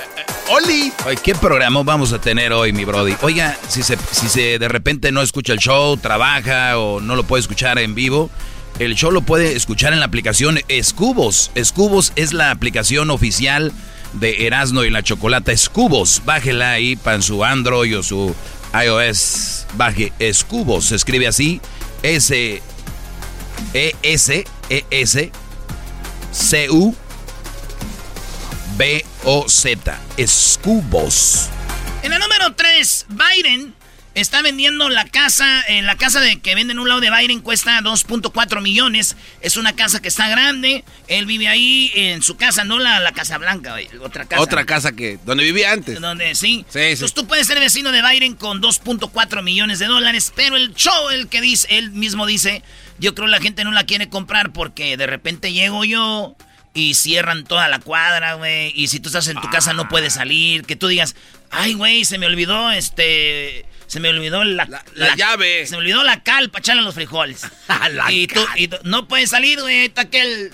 ¡Oli! 0.50 0.92
Oye, 1.06 1.18
¿qué 1.18 1.36
programa 1.36 1.84
vamos 1.84 2.12
a 2.12 2.20
tener 2.20 2.52
hoy, 2.54 2.74
mi 2.74 2.84
Brody? 2.84 3.16
Oiga, 3.22 3.58
si 3.68 3.84
se, 3.84 3.98
si 4.12 4.30
se 4.30 4.60
de 4.60 4.68
repente 4.68 5.12
no 5.12 5.22
escucha 5.22 5.54
el 5.54 5.60
show, 5.60 5.96
trabaja 5.98 6.78
o 6.80 7.02
no 7.02 7.16
lo 7.16 7.24
puede 7.24 7.42
escuchar 7.42 7.78
en 7.80 7.94
vivo, 7.94 8.30
el 8.80 8.96
show 8.96 9.12
lo 9.12 9.22
puede 9.22 9.56
escuchar 9.56 9.94
en 9.94 10.00
la 10.00 10.06
aplicación 10.06 10.60
Escubos. 10.68 11.52
Escubos 11.56 12.12
es 12.16 12.34
la 12.34 12.52
aplicación 12.52 13.10
oficial 13.10 13.72
de 14.14 14.46
Erasmo 14.48 14.84
y 14.84 14.90
la 14.90 15.04
Chocolata. 15.04 15.52
Escubos, 15.52 16.22
bájela 16.26 16.72
ahí 16.72 16.96
para 16.96 17.22
su 17.22 17.44
Android 17.44 17.98
o 17.98 18.04
su 18.04 18.36
iOS. 18.74 19.68
Baje 19.76 20.12
Escubos, 20.20 20.86
se 20.86 20.96
escribe 20.96 21.28
así. 21.28 21.62
S 22.02 22.62
E 23.74 23.96
S 24.02 24.46
E 24.70 24.86
S 24.90 25.32
C 26.32 26.70
U 26.70 26.96
B 28.78 29.06
O 29.24 29.48
Z. 29.48 30.00
Escubos. 30.18 31.50
En 32.02 32.12
la 32.12 32.20
número 32.20 32.54
3, 32.54 33.06
Biden 33.10 33.74
está 34.16 34.42
vendiendo 34.42 34.90
la 34.90 35.06
casa. 35.06 35.64
En 35.68 35.86
la 35.86 35.96
casa 35.96 36.20
de 36.20 36.40
que 36.40 36.56
venden 36.56 36.80
un 36.80 36.88
lado 36.88 37.02
de 37.02 37.10
Biden 37.12 37.42
cuesta 37.42 37.80
2.4 37.82 38.62
millones. 38.62 39.16
Es 39.42 39.58
una 39.58 39.76
casa 39.76 40.02
que 40.02 40.08
está 40.08 40.28
grande. 40.30 40.84
Él 41.08 41.26
vive 41.26 41.48
ahí 41.48 41.92
en 41.96 42.22
su 42.22 42.38
casa, 42.38 42.64
no 42.64 42.80
la, 42.80 43.00
la 43.00 43.12
Casa 43.12 43.38
Blanca, 43.38 43.72
güey, 43.72 43.90
otra 44.02 44.26
casa. 44.26 44.42
Otra 44.42 44.66
casa 44.66 44.92
que, 44.92 45.20
donde 45.26 45.44
vivía 45.44 45.72
antes. 45.72 46.00
Donde 46.00 46.36
sí. 46.36 46.66
Sí, 46.70 46.80
sí. 46.80 46.80
Entonces 46.80 47.14
tú 47.14 47.28
puedes 47.28 47.48
ser 47.48 47.60
vecino 47.60 47.92
de 47.92 48.02
Biden 48.02 48.36
con 48.36 48.62
2.4 48.62 49.44
millones 49.44 49.80
de 49.80 49.86
dólares, 49.88 50.32
pero 50.36 50.56
el 50.56 50.74
show, 50.74 51.10
el 51.10 51.28
que 51.28 51.42
dice, 51.42 51.68
él 51.78 51.92
mismo 51.92 52.26
dice, 52.26 52.64
yo 53.00 53.16
creo 53.16 53.28
la 53.28 53.40
gente 53.40 53.64
no 53.64 53.72
la 53.72 53.86
quiere 53.86 54.10
comprar 54.10 54.54
porque 54.54 54.98
de 54.98 55.08
repente 55.08 55.54
llego 55.54 55.84
yo 55.86 56.36
y 56.74 56.96
cierran 56.96 57.44
toda 57.44 57.68
la 57.68 57.80
cuadra, 57.80 58.36
güey. 58.36 58.72
Y 58.76 58.88
si 58.88 59.00
tú 59.00 59.10
estás 59.10 59.28
en 59.28 59.40
tu 59.40 59.50
casa 59.50 59.74
no 59.74 59.88
puedes 59.88 60.14
salir. 60.14 60.66
Que 60.66 60.76
tú 60.76 60.88
digas, 60.88 61.16
ay, 61.52 61.74
güey, 61.74 62.06
se 62.06 62.18
me 62.18 62.26
olvidó 62.26 62.72
este. 62.72 63.66
Se 63.94 64.00
me 64.00 64.10
olvidó 64.10 64.44
la, 64.44 64.66
La 64.96 65.16
llave. 65.16 65.68
Se 65.68 65.74
me 65.74 65.78
olvidó 65.78 66.02
la 66.04 66.24
cal 66.24 66.50
para 66.50 66.62
echarle 66.62 66.82
los 66.82 66.96
frijoles. 66.96 67.44
La 67.92 68.12
y, 68.12 68.26
tú, 68.26 68.44
y 68.56 68.68
tú- 68.68 68.78
no 68.86 69.08
puedes 69.08 69.30
salir, 69.30 69.62
güey. 69.62 69.86
Está 69.86 70.10
que 70.10 70.20
el, 70.20 70.52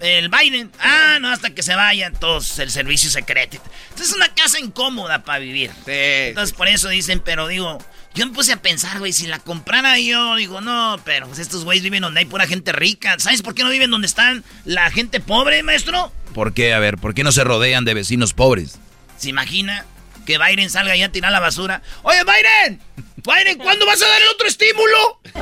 el 0.00 0.28
Biden. 0.28 0.72
Ah, 0.80 1.18
no, 1.20 1.28
hasta 1.28 1.50
que 1.50 1.62
se 1.62 1.76
vayan 1.76 2.14
todos 2.18 2.58
el 2.58 2.72
servicio 2.72 3.10
secreto. 3.10 3.58
Entonces 3.90 4.08
es 4.08 4.16
una 4.16 4.26
casa 4.34 4.58
incómoda 4.58 5.22
para 5.22 5.38
vivir. 5.38 5.70
Entonces 5.86 6.52
por 6.52 6.66
eso 6.66 6.88
dicen, 6.88 7.20
pero 7.24 7.46
digo, 7.46 7.78
yo 8.12 8.26
me 8.26 8.32
puse 8.32 8.52
a 8.52 8.60
pensar, 8.60 8.98
güey, 8.98 9.12
si 9.12 9.28
la 9.28 9.38
comprara 9.38 9.96
yo, 10.00 10.34
digo, 10.34 10.60
no, 10.60 11.00
pero 11.04 11.28
pues 11.28 11.38
estos 11.38 11.62
güeyes 11.64 11.84
viven 11.84 12.02
donde 12.02 12.18
hay 12.18 12.26
pura 12.26 12.48
gente 12.48 12.72
rica. 12.72 13.14
¿Sabes 13.20 13.42
por 13.42 13.54
qué 13.54 13.62
no 13.62 13.70
viven 13.70 13.92
donde 13.92 14.08
están 14.08 14.42
la 14.64 14.90
gente 14.90 15.20
pobre, 15.20 15.62
maestro? 15.62 16.12
¿Por 16.34 16.54
qué? 16.54 16.74
A 16.74 16.80
ver, 16.80 16.98
¿por 16.98 17.14
qué 17.14 17.22
no 17.22 17.30
se 17.30 17.44
rodean 17.44 17.84
de 17.84 17.94
vecinos 17.94 18.34
pobres? 18.34 18.80
¿Se 19.16 19.28
imagina 19.28 19.86
que 20.24 20.38
Biden 20.38 20.70
salga 20.70 20.92
allá 20.92 21.06
a 21.06 21.08
tirar 21.10 21.32
la 21.32 21.40
basura? 21.40 21.82
Oye, 22.02 22.20
Biden, 22.24 22.80
Biden, 23.16 23.58
¿cuándo 23.58 23.86
vas 23.86 24.02
a 24.02 24.06
dar 24.06 24.22
el 24.22 24.28
otro 24.28 24.46
estímulo? 24.46 25.20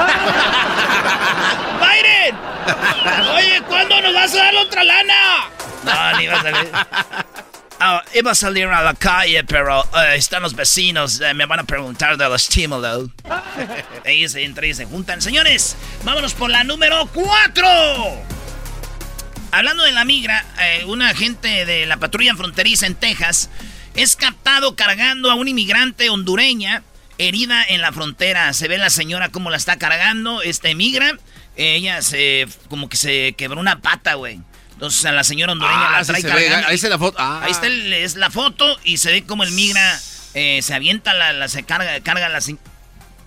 Biden, 1.82 2.36
oye, 3.34 3.62
¿cuándo 3.66 4.00
nos 4.00 4.14
vas 4.14 4.34
a 4.34 4.38
dar 4.38 4.54
la 4.54 4.60
otra 4.60 4.84
lana? 4.84 5.50
No, 5.84 6.18
ni 6.18 6.26
va 6.26 6.34
a 6.38 6.42
salir. 6.42 6.70
Ah, 7.84 8.00
iba 8.14 8.30
a 8.30 8.34
salir 8.36 8.68
a 8.68 8.80
la 8.82 8.94
calle, 8.94 9.42
pero 9.42 9.82
eh, 9.82 10.14
están 10.14 10.40
los 10.42 10.54
vecinos, 10.54 11.20
eh, 11.20 11.34
me 11.34 11.46
van 11.46 11.58
a 11.58 11.64
preguntar 11.64 12.16
del 12.16 12.32
estímulo. 12.32 13.10
Ellos 14.04 14.36
entre 14.36 14.68
ellos 14.68 14.76
se 14.76 14.84
juntan. 14.84 15.20
Señores, 15.20 15.76
vámonos 16.04 16.34
por 16.34 16.48
la 16.48 16.62
número 16.62 17.08
4. 17.12 17.66
Hablando 19.50 19.82
de 19.82 19.90
la 19.90 20.04
migra, 20.04 20.44
eh, 20.60 20.84
un 20.86 21.02
agente 21.02 21.66
de 21.66 21.84
la 21.86 21.96
patrulla 21.96 22.36
fronteriza 22.36 22.86
en 22.86 22.94
Texas 22.94 23.50
es 23.94 24.16
captado 24.16 24.74
cargando 24.76 25.30
a 25.30 25.34
una 25.34 25.50
inmigrante 25.50 26.08
hondureña 26.10 26.82
herida 27.18 27.62
en 27.68 27.80
la 27.80 27.92
frontera. 27.92 28.52
Se 28.52 28.68
ve 28.68 28.78
la 28.78 28.90
señora 28.90 29.28
cómo 29.30 29.50
la 29.50 29.56
está 29.56 29.76
cargando, 29.76 30.42
esta 30.42 30.72
migra. 30.74 31.18
Ella 31.56 32.00
se, 32.02 32.48
como 32.68 32.88
que 32.88 32.96
se 32.96 33.34
quebró 33.36 33.60
una 33.60 33.80
pata, 33.80 34.14
güey. 34.14 34.40
Entonces 34.72 35.04
a 35.04 35.12
la 35.12 35.22
señora 35.22 35.52
hondureña 35.52 35.88
Ah, 35.96 35.98
la 35.98 36.04
sí 36.04 36.10
trae 36.12 36.22
se 36.22 36.26
ve, 36.28 36.32
cargando. 36.46 36.68
ahí 36.68 36.74
está 36.74 36.88
la 36.88 36.98
foto. 36.98 37.16
Ah. 37.20 37.40
Ahí 37.44 37.52
está 37.52 37.66
el- 37.66 37.92
es 37.92 38.16
la 38.16 38.30
foto 38.30 38.78
y 38.84 38.96
se 38.96 39.12
ve 39.12 39.24
como 39.24 39.44
el 39.44 39.52
migra 39.52 40.00
eh, 40.34 40.60
se 40.62 40.72
avienta, 40.74 41.12
la, 41.12 41.32
la- 41.34 41.46
se 41.48 41.62
carga, 41.62 42.00
carga 42.00 42.28
la, 42.30 42.40
se- 42.40 42.56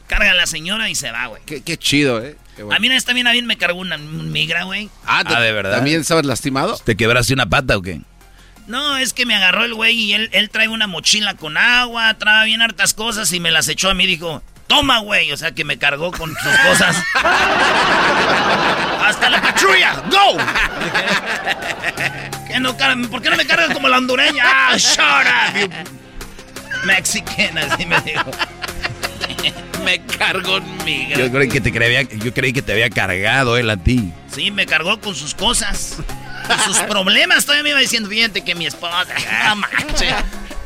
carga 0.07 0.33
la 0.33 0.47
señora 0.47 0.89
y 0.89 0.95
se 0.95 1.11
va, 1.11 1.27
güey. 1.27 1.41
Qué, 1.45 1.61
qué 1.61 1.77
chido, 1.77 2.21
¿eh? 2.25 2.35
Qué 2.55 2.63
bueno. 2.63 2.75
A 2.75 2.79
mí 2.79 2.87
una 2.87 2.95
vez 2.95 3.05
también, 3.05 3.27
a 3.27 3.31
mí 3.33 3.41
me 3.43 3.57
cargó 3.57 3.79
una 3.79 3.95
un 3.97 4.31
migra, 4.31 4.63
güey. 4.63 4.89
Ah, 5.05 5.23
Ah, 5.25 5.39
¿de 5.39 5.51
verdad? 5.51 5.75
¿También 5.75 6.01
estabas 6.01 6.25
lastimado? 6.25 6.77
¿Te 6.83 6.95
quebraste 6.97 7.33
una 7.33 7.45
pata 7.47 7.77
o 7.77 7.81
qué? 7.81 8.01
No, 8.67 8.97
es 8.97 9.13
que 9.13 9.25
me 9.25 9.35
agarró 9.35 9.63
el 9.63 9.73
güey 9.73 9.95
y 9.95 10.13
él, 10.13 10.29
él 10.33 10.49
trae 10.49 10.67
una 10.67 10.87
mochila 10.87 11.35
con 11.35 11.55
agua, 11.57 12.13
trae 12.15 12.45
bien 12.45 12.61
hartas 12.61 12.93
cosas 12.93 13.31
y 13.31 13.39
me 13.39 13.51
las 13.51 13.67
echó 13.67 13.89
a 13.89 13.93
mí. 13.93 14.07
Dijo, 14.07 14.41
toma, 14.67 14.99
güey. 14.99 15.31
O 15.31 15.37
sea, 15.37 15.51
que 15.51 15.63
me 15.63 15.77
cargó 15.77 16.11
con 16.11 16.35
sus 16.35 16.57
cosas. 16.67 16.97
¡Hasta 19.05 19.29
la 19.29 19.41
patrulla! 19.41 20.03
¡Go! 20.09 20.37
¿Qué 22.47 22.59
no 22.59 22.75
¿Por 23.09 23.21
qué 23.21 23.29
no 23.29 23.37
me 23.37 23.45
cargas 23.45 23.73
como 23.73 23.87
la 23.87 23.97
hondureña? 23.97 24.43
¡Ah, 24.45 24.75
shut 24.77 24.99
up, 24.99 25.59
you 25.59 25.69
Mexican! 26.85 27.57
Así 27.57 27.85
me 27.85 27.99
dijo. 28.01 28.25
me 29.85 30.01
cargó 30.01 30.59
migra. 30.83 31.19
Yo 31.19 31.31
creí 31.31 31.49
que 31.49 31.61
te 31.61 31.71
creía, 31.71 32.01
yo 32.01 32.33
creí 32.33 32.51
que 32.51 32.61
te 32.61 32.71
había 32.71 32.89
cargado 32.89 33.57
él 33.57 33.69
a 33.69 33.77
ti. 33.77 34.11
Sí, 34.33 34.51
me 34.51 34.65
cargó 34.65 34.99
con 34.99 35.15
sus 35.15 35.35
cosas. 35.35 35.97
Sus 36.65 36.77
problemas. 36.89 37.45
Todavía 37.45 37.63
me 37.63 37.69
iba 37.71 37.79
diciendo, 37.79 38.09
fíjate 38.09 38.43
que 38.43 38.55
mi 38.55 38.65
esposa... 38.65 39.05
No 39.47 39.55
manches. 39.57 40.13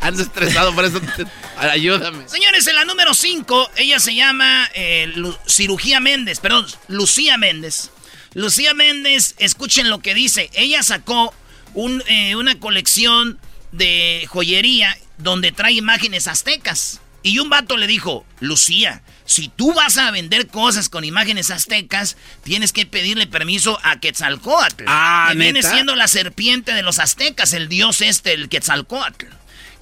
Ando 0.01 0.21
estresado, 0.23 0.73
por 0.73 0.85
eso 0.85 1.01
te- 1.01 1.25
ayúdame. 1.57 2.27
Señores, 2.29 2.65
en 2.67 2.75
la 2.75 2.85
número 2.85 3.13
5, 3.13 3.71
ella 3.75 3.99
se 3.99 4.15
llama 4.15 4.69
eh, 4.73 5.11
Cirugía 5.45 5.99
Méndez, 5.99 6.39
perdón, 6.39 6.65
Lucía 6.87 7.37
Méndez. 7.37 7.89
Lucía 8.33 8.73
Méndez, 8.73 9.35
escuchen 9.39 9.89
lo 9.89 9.99
que 9.99 10.13
dice. 10.13 10.49
Ella 10.53 10.83
sacó 10.83 11.33
un, 11.73 12.01
eh, 12.07 12.35
una 12.37 12.57
colección 12.59 13.39
de 13.73 14.25
joyería 14.29 14.97
donde 15.17 15.51
trae 15.51 15.73
imágenes 15.73 16.27
aztecas. 16.27 17.01
Y 17.21 17.39
un 17.39 17.49
vato 17.49 17.75
le 17.75 17.85
dijo, 17.87 18.25
Lucía, 18.39 19.01
si 19.29 19.47
tú 19.47 19.73
vas 19.75 19.97
a 19.97 20.09
vender 20.09 20.47
cosas 20.47 20.89
con 20.89 21.03
imágenes 21.03 21.51
aztecas, 21.51 22.17
tienes 22.43 22.73
que 22.73 22.87
pedirle 22.87 23.27
permiso 23.27 23.79
a 23.83 23.99
Quetzalcóatl. 23.99 24.85
Ah, 24.87 25.29
que 25.31 25.37
viene 25.37 25.61
siendo 25.61 25.95
la 25.95 26.07
serpiente 26.07 26.73
de 26.73 26.81
los 26.81 26.97
aztecas, 26.97 27.53
el 27.53 27.69
dios 27.69 28.01
este, 28.01 28.33
el 28.33 28.49
Quetzalcóatl. 28.49 29.27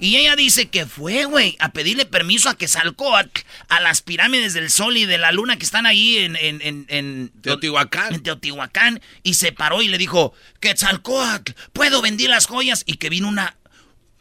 Y 0.00 0.16
ella 0.16 0.36
dice 0.36 0.68
que 0.68 0.86
fue, 0.86 1.24
güey, 1.24 1.56
a 1.60 1.70
pedirle 1.70 2.04
permiso 2.04 2.50
a 2.50 2.56
Quetzalcóatl, 2.56 3.40
a 3.68 3.80
las 3.80 4.02
pirámides 4.02 4.52
del 4.52 4.70
sol 4.70 4.96
y 4.98 5.06
de 5.06 5.16
la 5.16 5.32
luna 5.32 5.56
que 5.56 5.64
están 5.64 5.86
ahí 5.86 6.18
en, 6.18 6.36
en, 6.36 6.60
en, 6.62 6.86
en 6.88 7.32
Teotihuacán. 7.40 8.14
en 8.14 8.22
Teotihuacán, 8.22 9.00
y 9.22 9.34
se 9.34 9.50
paró 9.52 9.80
y 9.82 9.88
le 9.88 9.96
dijo, 9.96 10.34
Quetzalcóatl, 10.60 11.52
puedo 11.72 12.02
vender 12.02 12.28
las 12.28 12.46
joyas, 12.46 12.84
y 12.86 12.98
que 12.98 13.08
vino 13.08 13.26
una, 13.28 13.56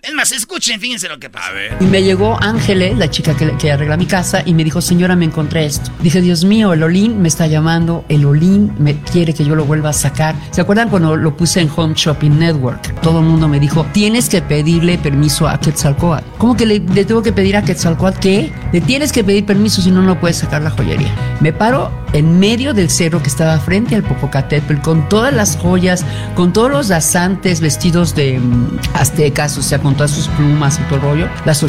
Es 0.04 0.13
más, 0.13 0.32
escuchen, 0.32 0.80
fíjense 0.80 1.10
lo 1.10 1.20
que 1.20 1.27
pasa. 1.27 1.48
A 1.48 1.54
ver. 1.54 1.77
Y 1.80 1.86
me 1.86 2.04
llegó 2.04 2.38
Ángeles, 2.39 2.96
la 2.96 3.10
chica 3.10 3.36
que, 3.36 3.58
que, 3.58 3.72
arregla 3.72 3.98
mi 3.98 4.06
casa, 4.06 4.44
y 4.46 4.54
me 4.54 4.63
dijo, 4.63 4.80
señora, 4.80 5.16
me 5.16 5.25
encontré 5.25 5.66
esto. 5.66 5.92
Dije, 6.04 6.22
Dios 6.22 6.46
mío, 6.46 6.72
el 6.74 6.84
Olin 6.84 7.20
me 7.20 7.27
está 7.27 7.48
llamando, 7.48 8.06
el 8.08 8.24
Olin 8.24 8.72
me 8.77 9.01
quiere 9.01 9.34
que 9.34 9.44
yo 9.44 9.56
lo 9.56 9.66
vuelva 9.66 9.89
a 9.89 9.94
sacar. 9.94 10.36
¿Se 10.51 10.62
acuerdan 10.62 10.89
cuando 10.89 11.16
lo 11.16 11.36
puse 11.36 11.62
en 11.62 11.72
Home 11.75 11.96
Shopping 11.96 12.38
Network? 12.38 13.01
Todo 13.01 13.22
el 13.22 13.25
mundo 13.25 13.48
me 13.48 13.60
dijo, 13.60 13.88
tienes 13.92 14.30
que 14.30 14.44
pedirle 14.44 15.00
permiso 15.00 15.48
a 15.48 15.60
Quetzalcoatl. 15.60 16.25
¿Cómo 16.38 16.56
que 16.56 16.68
le, 16.68 16.77
le 16.80 17.04
tengo 17.04 17.24
que 17.24 17.34
pedir 17.34 17.58
a 17.58 17.63
Quetzalcoatl 17.63 18.20
qué? 18.20 18.54
Le 18.72 18.82
tienes 18.82 19.12
que 19.12 19.24
pedir 19.24 19.48
permiso 19.48 19.82
si 19.82 19.89
no, 19.89 20.04
no 20.04 20.20
puedes 20.20 20.38
sacar 20.38 20.62
la 20.62 20.70
joyería. 20.70 21.12
Me 21.39 21.54
paro 21.54 21.92
en 22.13 22.39
medio 22.39 22.74
del 22.74 22.89
cerro 22.89 23.22
que 23.22 23.30
estaba 23.30 23.60
frente 23.60 23.96
al 23.96 24.04
Popocatépetl 24.04 24.82
con 24.82 25.08
todas 25.10 25.34
las 25.34 25.58
joyas, 25.58 26.06
con 26.36 26.54
todos 26.54 26.72
los 26.72 26.88
danzantes 26.88 27.62
vestidos 27.62 28.16
de 28.16 28.39
um, 28.39 28.77
aztecas, 28.94 29.58
o 29.58 29.62
sea, 29.62 29.80
con 29.88 29.96
todas 29.96 30.12
sus 30.12 30.27
plumas 30.27 30.77
y 30.79 30.84
todo 30.84 30.96
el 30.96 31.01
rollo, 31.01 31.27
las 31.46 31.60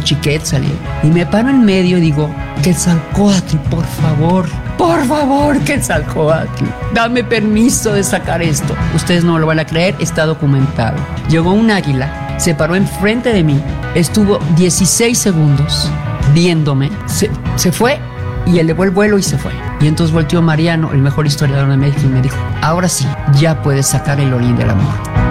salían. 0.42 0.72
Y 1.04 1.06
me 1.06 1.25
paro 1.25 1.50
en 1.50 1.64
medio 1.64 1.98
y 1.98 2.00
digo, 2.00 2.28
Quetzalcoatl, 2.64 3.58
por 3.70 3.84
favor, 3.84 4.48
por 4.76 5.04
favor, 5.06 5.56
Quetzalcoatl, 5.60 6.64
dame 6.92 7.22
permiso 7.22 7.92
de 7.92 8.02
sacar 8.02 8.42
esto. 8.42 8.75
Ustedes 8.92 9.22
no 9.22 9.38
lo 9.38 9.46
van 9.46 9.60
a 9.60 9.66
creer, 9.66 9.94
está 10.00 10.26
documentado. 10.26 10.96
Llegó 11.30 11.52
un 11.52 11.70
águila, 11.70 12.34
se 12.40 12.56
paró 12.56 12.75
enfrente 12.75 13.32
de 13.32 13.44
mí, 13.44 13.62
estuvo 13.94 14.40
16 14.56 15.16
segundos 15.16 15.88
viéndome, 16.34 16.90
se, 17.06 17.30
se 17.54 17.70
fue 17.70 18.00
y 18.46 18.58
elevó 18.58 18.82
el 18.82 18.90
vuelo 18.90 19.16
y 19.16 19.22
se 19.22 19.38
fue. 19.38 19.52
Y 19.80 19.87
entonces 19.87 20.12
volteó 20.12 20.42
Mariano, 20.42 20.90
el 20.92 21.02
mejor 21.02 21.25
historiador 21.25 21.70
de 21.70 21.76
México, 21.76 22.02
y 22.02 22.08
me 22.08 22.20
dijo, 22.20 22.37
ahora 22.62 22.88
sí, 22.88 23.06
ya 23.38 23.62
puedes 23.62 23.87
sacar 23.87 24.18
el 24.18 24.34
orín 24.34 24.56
del 24.56 24.70
amor. 24.70 25.27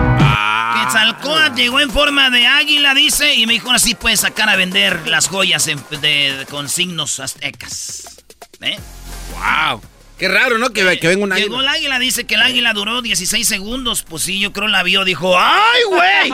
Quetzalcóatl 0.87 1.55
llegó 1.55 1.79
en 1.79 1.91
forma 1.91 2.29
de 2.29 2.47
águila, 2.47 2.93
dice, 2.93 3.33
y 3.35 3.45
me 3.45 3.53
dijo, 3.53 3.67
ahora 3.67 3.79
sí 3.79 3.95
puedes 3.95 4.21
sacar 4.21 4.49
a 4.49 4.55
vender 4.55 5.07
las 5.07 5.27
joyas 5.27 5.67
en, 5.67 5.83
de, 5.89 6.37
de, 6.37 6.45
con 6.49 6.69
signos 6.69 7.19
aztecas. 7.19 8.23
¿Eh? 8.61 8.77
¡Wow! 9.33 9.81
Qué 10.17 10.27
raro, 10.27 10.57
¿no? 10.57 10.71
Que, 10.71 10.97
que 10.99 11.07
venga 11.07 11.23
un 11.23 11.31
águila. 11.31 11.47
Llegó 11.47 11.61
el 11.61 11.67
águila, 11.67 11.99
dice 11.99 12.25
que 12.25 12.35
el 12.35 12.41
águila 12.41 12.73
duró 12.73 13.03
16 13.03 13.47
segundos. 13.47 14.01
Pues 14.01 14.23
sí, 14.23 14.39
yo 14.39 14.51
creo 14.51 14.67
la 14.67 14.81
vio, 14.81 15.05
dijo, 15.05 15.37
¡ay, 15.37 15.81
güey! 15.89 16.33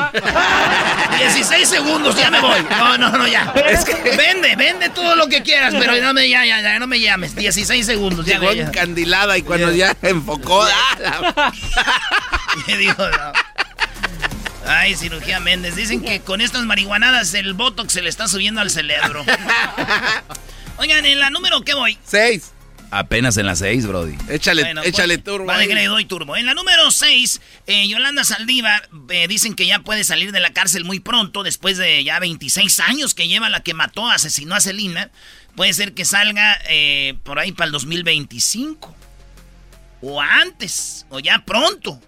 16 1.19 1.67
segundos, 1.67 2.15
ya 2.15 2.31
me 2.31 2.39
voy. 2.39 2.61
No, 2.69 2.97
no, 2.97 3.09
no, 3.09 3.27
ya. 3.27 3.53
Es 3.67 3.83
que... 3.83 3.93
Vende, 4.15 4.55
vende 4.55 4.87
todo 4.89 5.17
lo 5.17 5.27
que 5.27 5.43
quieras, 5.43 5.73
pero 5.77 5.97
no 6.01 6.13
me, 6.13 6.29
ya, 6.29 6.45
ya, 6.45 6.61
ya, 6.61 6.79
no 6.79 6.87
me 6.87 7.01
llames. 7.01 7.35
16 7.35 7.85
segundos, 7.85 8.25
ya. 8.25 8.39
Llegó 8.39 8.51
encandilada 8.51 9.37
y 9.37 9.41
cuando 9.41 9.69
ya, 9.73 9.93
ya 10.01 10.09
enfocó... 10.09 10.65
Me 12.67 12.77
dijo, 12.77 13.09
no. 13.09 13.33
Ay, 14.65 14.95
cirugía 14.95 15.39
Méndez. 15.39 15.75
Dicen 15.75 16.01
que 16.01 16.21
con 16.21 16.41
estas 16.41 16.63
marihuanadas 16.63 17.33
el 17.33 17.53
botox 17.53 17.93
se 17.93 18.01
le 18.01 18.09
está 18.09 18.27
subiendo 18.27 18.61
al 18.61 18.69
cerebro. 18.69 19.25
Oigan, 20.77 21.05
en 21.05 21.19
la 21.19 21.29
número, 21.29 21.61
¿qué 21.61 21.73
voy? 21.73 21.97
Seis. 22.05 22.53
Apenas 22.93 23.37
en 23.37 23.47
las 23.47 23.57
seis, 23.57 23.87
Brody. 23.87 24.15
Échale, 24.29 24.61
bueno, 24.61 24.83
échale 24.83 25.17
pues, 25.17 25.23
turbo. 25.23 25.45
Vale, 25.47 25.67
que 25.67 25.73
le 25.73 25.87
doy 25.87 26.05
turbo. 26.05 26.37
En 26.37 26.45
la 26.45 26.53
número 26.53 26.91
seis, 26.91 27.41
eh, 27.65 27.87
Yolanda 27.87 28.23
Saldívar 28.23 28.87
eh, 29.09 29.27
dicen 29.27 29.55
que 29.55 29.65
ya 29.65 29.79
puede 29.79 30.03
salir 30.03 30.31
de 30.31 30.39
la 30.39 30.53
cárcel 30.53 30.83
muy 30.85 30.99
pronto, 30.99 31.41
después 31.41 31.77
de 31.77 32.03
ya 32.03 32.19
26 32.19 32.79
años 32.81 33.15
que 33.15 33.27
lleva 33.27 33.49
la 33.49 33.63
que 33.63 33.73
mató, 33.73 34.11
asesinó 34.11 34.53
a 34.53 34.61
Celina. 34.61 35.09
Puede 35.55 35.73
ser 35.73 35.95
que 35.95 36.05
salga 36.05 36.61
eh, 36.69 37.15
por 37.23 37.39
ahí 37.39 37.51
para 37.51 37.65
el 37.65 37.71
2025. 37.71 38.95
O 40.01 40.21
antes, 40.21 41.07
o 41.09 41.19
ya 41.19 41.43
pronto. 41.45 41.99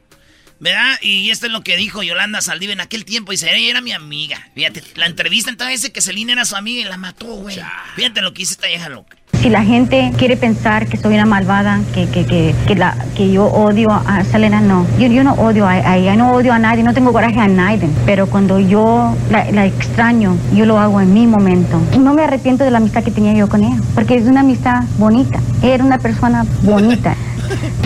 ¿Verdad? 0.59 0.95
Y 1.01 1.29
esto 1.31 1.47
es 1.47 1.51
lo 1.51 1.62
que 1.62 1.75
dijo 1.77 2.01
Yolanda 2.01 2.41
Saldívar 2.41 2.74
en 2.74 2.81
aquel 2.81 3.05
tiempo. 3.05 3.31
Dice, 3.31 3.53
ella 3.53 3.69
era 3.69 3.81
mi 3.81 3.91
amiga. 3.91 4.50
Fíjate, 4.55 4.83
la 4.95 5.05
entrevista 5.05 5.50
entonces 5.50 5.81
dice 5.81 5.91
que 5.91 6.01
Celina 6.01 6.33
era 6.33 6.45
su 6.45 6.55
amiga 6.55 6.81
y 6.81 6.83
la 6.85 6.97
mató, 6.97 7.27
güey. 7.27 7.57
Fíjate 7.95 8.21
lo 8.21 8.33
que 8.33 8.43
hizo 8.43 8.53
esta 8.53 8.67
vieja 8.67 8.89
loca. 8.89 9.17
Si 9.41 9.50
la 9.50 9.63
gente 9.63 10.12
quiere 10.17 10.38
pensar 10.38 10.88
que 10.88 10.97
soy 10.97 11.13
una 11.13 11.25
malvada, 11.25 11.79
que, 11.93 12.09
que, 12.09 12.25
que, 12.25 12.55
que, 12.67 12.75
la, 12.75 12.97
que 13.15 13.31
yo 13.31 13.45
odio 13.45 13.91
a 13.91 14.24
Selena, 14.24 14.62
no. 14.62 14.88
Yo, 14.97 15.07
yo 15.07 15.24
no 15.24 15.33
odio 15.33 15.67
a 15.67 15.97
ella, 15.97 16.15
no 16.15 16.31
odio 16.31 16.53
a 16.53 16.57
nadie, 16.57 16.83
no 16.83 16.93
tengo 16.93 17.12
coraje 17.12 17.39
a 17.39 17.47
nadie. 17.47 17.88
Pero 18.05 18.27
cuando 18.27 18.59
yo 18.59 19.15
la, 19.29 19.51
la, 19.51 19.65
extraño, 19.65 20.38
yo 20.53 20.65
lo 20.65 20.79
hago 20.79 21.01
en 21.01 21.13
mi 21.13 21.27
momento. 21.27 21.79
No 22.00 22.13
me 22.13 22.24
arrepiento 22.24 22.63
de 22.63 22.71
la 22.71 22.77
amistad 22.77 23.03
que 23.03 23.12
tenía 23.12 23.33
yo 23.33 23.47
con 23.47 23.63
ella, 23.63 23.77
porque 23.93 24.15
es 24.15 24.24
una 24.24 24.39
amistad 24.39 24.83
bonita. 24.97 25.39
Ella 25.62 25.75
era 25.75 25.83
una 25.83 26.00
persona 26.00 26.45
bonita. 26.63 27.15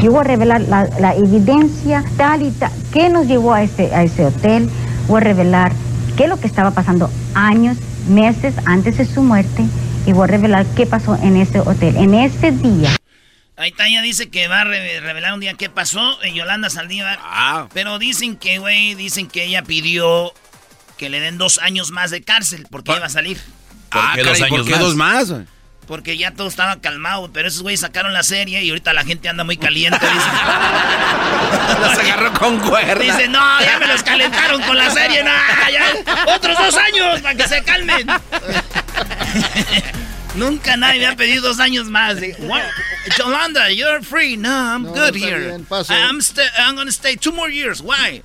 Yo 0.02 0.12
voy 0.12 0.22
a 0.22 0.24
revelar 0.24 0.62
la, 0.62 0.86
la 1.00 1.16
evidencia 1.16 2.04
tal 2.18 2.44
y 2.44 2.52
tal. 2.52 2.72
¿Qué 2.94 3.10
nos 3.10 3.28
llevó 3.28 3.54
a 3.54 3.64
ese, 3.64 3.94
a 3.94 4.04
ese 4.04 4.26
hotel? 4.26 4.70
Voy 5.08 5.18
a 5.18 5.24
revelar 5.24 5.72
qué 6.16 6.24
es 6.24 6.30
lo 6.30 6.40
que 6.40 6.48
estaba 6.48 6.72
pasando 6.72 7.10
años, 7.34 7.78
meses 8.08 8.56
antes 8.66 8.98
de 8.98 9.06
su 9.06 9.22
muerte 9.22 9.66
y 10.06 10.14
voy 10.14 10.26
a 10.26 10.28
revelar 10.28 10.66
qué 10.76 10.86
pasó 10.86 11.16
en 11.22 11.38
ese 11.38 11.60
hotel, 11.60 11.96
en 11.98 12.14
ese 12.14 12.52
día. 12.52 12.96
Ahí 13.58 13.72
Tania 13.74 14.02
dice 14.02 14.30
que 14.30 14.48
va 14.48 14.62
a 14.62 14.64
re 14.64 15.02
revelar 15.02 15.34
un 15.34 15.42
día 15.42 15.54
qué 15.54 15.70
pasó 15.70 16.24
en 16.24 16.34
Yolanda 16.34 16.70
Saldívar. 16.70 17.20
Ah. 17.22 17.68
Pero 17.74 18.00
dicen 18.00 18.38
que, 18.38 18.58
güey, 18.58 18.96
dicen 18.96 19.28
que 19.28 19.44
ella 19.44 19.64
pidió 19.64 20.34
que 20.98 21.10
le 21.10 21.20
den 21.20 21.38
dos 21.38 21.58
años 21.60 21.92
más 21.92 22.10
de 22.10 22.22
cárcel 22.22 22.68
porque 22.72 22.94
iba 22.94 23.06
a 23.06 23.10
salir. 23.10 23.38
¿Por 23.92 24.02
ah, 24.02 24.12
qué 24.16 24.24
dos 24.24 24.42
años 24.42 24.50
¿por 24.50 24.66
qué 24.66 24.72
más? 24.72 24.80
dos 24.80 24.96
más? 24.96 25.34
Porque 25.90 26.18
ya 26.18 26.36
todo 26.36 26.48
estaba 26.48 26.80
calmado, 26.80 27.32
pero 27.34 27.48
esos 27.48 27.64
güeyes 27.64 27.80
sacaron 27.80 28.14
la 28.14 28.22
serie 28.22 28.62
y 28.62 28.70
ahorita 28.70 28.94
la 28.94 29.04
gente 29.04 29.28
anda 29.28 29.44
muy 29.44 29.58
caliente. 29.58 29.98
Dice. 30.00 30.14
los 31.82 31.98
agarró 31.98 32.32
con 32.34 32.60
cuerda. 32.60 33.04
Dice, 33.04 33.28
no, 33.28 33.60
ya 33.60 33.80
me 33.80 33.88
los 33.88 34.04
calentaron 34.04 34.62
con 34.62 34.78
la 34.78 34.92
serie. 34.92 35.24
No, 35.24 35.32
ya, 35.72 36.36
otros 36.36 36.56
dos 36.60 36.78
años 36.78 37.22
para 37.22 37.34
que 37.34 37.48
se 37.48 37.64
calmen. 37.64 38.06
Nunca 40.36 40.78
nadie 40.78 41.00
me 41.00 41.08
ha 41.08 41.16
pedido 41.16 41.42
dos 41.42 41.60
años 41.60 41.88
más. 41.88 42.18
Yolanda, 43.18 43.72
you're 43.72 44.04
free. 44.04 44.38
No, 44.38 44.48
I'm 44.48 44.84
no, 44.84 44.94
good 44.94 45.16
here. 45.16 45.40
Bien, 45.40 45.66
I'm, 45.90 46.20
I'm 46.60 46.76
gonna 46.76 46.92
stay 46.92 47.16
two 47.16 47.32
more 47.32 47.50
years. 47.50 47.82
Why? 47.82 48.22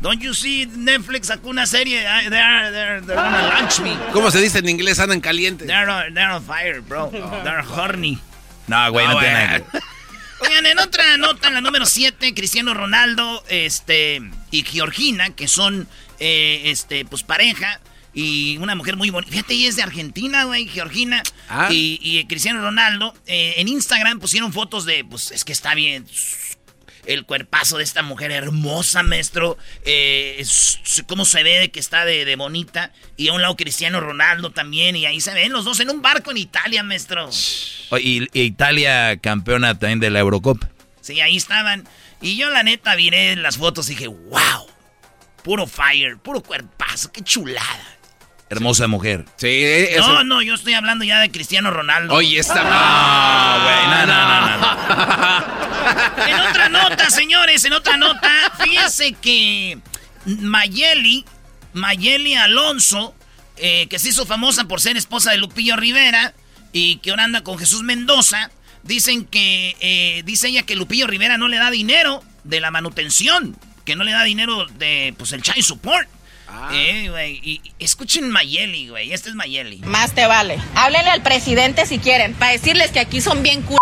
Don't 0.00 0.20
you 0.22 0.32
see 0.32 0.66
Netflix 0.66 1.26
sacó 1.26 1.48
una 1.48 1.66
serie? 1.66 2.02
They're, 2.02 2.30
they're, 2.30 3.00
they're 3.00 3.16
gonna 3.16 3.48
launch 3.48 3.80
me. 3.80 3.96
¿Cómo 4.12 4.30
se 4.30 4.40
dice 4.40 4.58
en 4.58 4.68
inglés? 4.68 5.00
Andan 5.00 5.20
calientes. 5.20 5.66
They're, 5.66 5.90
on, 5.90 6.14
they're 6.14 6.30
on 6.30 6.42
fire, 6.42 6.80
bro. 6.80 7.10
They're 7.44 7.62
horny. 7.62 8.20
No, 8.68 8.92
güey, 8.92 9.06
no, 9.06 9.14
no 9.14 9.20
tiene 9.20 9.34
nada. 9.34 9.62
Oigan, 10.40 10.66
en 10.66 10.78
otra 10.78 11.16
nota, 11.16 11.48
en 11.48 11.54
la 11.54 11.60
número 11.60 11.84
7, 11.84 12.32
Cristiano 12.32 12.74
Ronaldo 12.74 13.42
este, 13.48 14.22
y 14.52 14.62
Georgina, 14.62 15.30
que 15.30 15.48
son 15.48 15.88
eh, 16.20 16.62
este, 16.66 17.04
pues 17.04 17.24
pareja, 17.24 17.80
y 18.14 18.56
una 18.58 18.74
mujer 18.76 18.96
muy 18.96 19.10
bonita. 19.10 19.32
Fíjate, 19.32 19.54
ella 19.54 19.68
es 19.68 19.76
de 19.76 19.82
Argentina, 19.82 20.44
güey, 20.44 20.68
Georgina. 20.68 21.22
Ah. 21.48 21.68
Y, 21.70 21.98
y, 22.02 22.24
Cristiano 22.26 22.60
Ronaldo, 22.60 23.14
eh, 23.26 23.54
en 23.56 23.68
Instagram 23.68 24.20
pusieron 24.20 24.52
fotos 24.52 24.84
de, 24.84 25.04
pues 25.04 25.32
es 25.32 25.44
que 25.44 25.52
está 25.52 25.74
bien. 25.74 26.06
El 27.08 27.24
cuerpazo 27.24 27.78
de 27.78 27.84
esta 27.84 28.02
mujer 28.02 28.30
hermosa, 28.30 29.02
maestro. 29.02 29.56
Eh, 29.84 30.36
es, 30.38 30.78
cómo 31.06 31.24
se 31.24 31.42
ve 31.42 31.58
de 31.58 31.70
que 31.70 31.80
está 31.80 32.04
de, 32.04 32.24
de, 32.24 32.36
bonita. 32.36 32.92
Y 33.16 33.28
a 33.28 33.32
un 33.32 33.42
lado 33.42 33.56
Cristiano 33.56 34.00
Ronaldo 34.00 34.50
también. 34.50 34.94
Y 34.94 35.06
ahí 35.06 35.20
se 35.20 35.34
ven 35.34 35.52
los 35.52 35.64
dos 35.64 35.80
en 35.80 35.90
un 35.90 36.02
barco 36.02 36.30
en 36.30 36.36
Italia, 36.36 36.82
maestro. 36.82 37.30
Y, 38.00 38.28
y 38.38 38.42
Italia 38.42 39.16
campeona 39.16 39.78
también 39.78 40.00
de 40.00 40.10
la 40.10 40.20
Eurocopa. 40.20 40.68
Sí, 41.00 41.20
ahí 41.20 41.36
estaban. 41.36 41.88
Y 42.20 42.36
yo, 42.36 42.50
la 42.50 42.62
neta, 42.62 42.94
miré 42.96 43.36
las 43.36 43.56
fotos 43.56 43.88
y 43.88 43.94
dije, 43.94 44.08
wow. 44.08 44.66
Puro 45.42 45.66
fire, 45.66 46.18
puro 46.18 46.42
cuerpazo, 46.42 47.10
qué 47.10 47.22
chulada. 47.22 47.97
Hermosa 48.50 48.84
sí. 48.84 48.90
mujer. 48.90 49.24
Sí, 49.36 49.62
eso. 49.62 50.12
No, 50.12 50.24
no, 50.24 50.42
yo 50.42 50.54
estoy 50.54 50.74
hablando 50.74 51.04
ya 51.04 51.20
de 51.20 51.30
Cristiano 51.30 51.70
Ronaldo. 51.70 52.14
Oye, 52.14 52.38
está 52.38 52.62
No, 52.64 53.64
güey, 53.64 53.86
no, 53.86 54.06
no, 54.06 54.40
no, 54.40 54.58
no. 54.58 55.68
en 56.26 56.40
otra 56.40 56.68
nota, 56.68 57.10
señores, 57.10 57.64
en 57.64 57.72
otra 57.72 57.96
nota, 57.96 58.30
fíjense 58.62 59.12
que 59.12 59.78
Mayeli, 60.24 61.24
Mayeli 61.72 62.34
Alonso, 62.34 63.14
eh, 63.56 63.86
que 63.88 63.98
se 63.98 64.10
hizo 64.10 64.26
famosa 64.26 64.64
por 64.64 64.80
ser 64.80 64.96
esposa 64.96 65.30
de 65.32 65.38
Lupillo 65.38 65.76
Rivera 65.76 66.34
y 66.72 66.96
que 66.96 67.10
ahora 67.10 67.24
anda 67.24 67.42
con 67.42 67.58
Jesús 67.58 67.82
Mendoza, 67.82 68.50
dicen 68.82 69.24
que, 69.24 69.76
eh, 69.80 70.22
dice 70.24 70.48
ella 70.48 70.62
que 70.62 70.76
Lupillo 70.76 71.06
Rivera 71.06 71.38
no 71.38 71.48
le 71.48 71.56
da 71.58 71.70
dinero 71.70 72.22
de 72.44 72.60
la 72.60 72.70
manutención, 72.70 73.56
que 73.84 73.96
no 73.96 74.04
le 74.04 74.12
da 74.12 74.22
dinero 74.24 74.66
de, 74.66 75.14
pues, 75.18 75.32
el 75.32 75.42
child 75.42 75.62
support. 75.62 76.08
Ah. 76.48 76.70
Eh, 76.72 77.08
güey. 77.10 77.40
Y, 77.42 77.60
escuchen 77.78 78.30
Mayeli, 78.30 78.88
güey. 78.88 79.12
Este 79.12 79.28
es 79.28 79.34
Mayeli. 79.34 79.78
Más 79.78 80.12
te 80.12 80.26
vale. 80.26 80.58
Háblenle 80.74 81.10
al 81.10 81.22
presidente 81.22 81.86
si 81.86 81.98
quieren, 81.98 82.34
para 82.34 82.52
decirles 82.52 82.90
que 82.90 83.00
aquí 83.00 83.20
son 83.20 83.42
bien 83.42 83.62
culos 83.62 83.78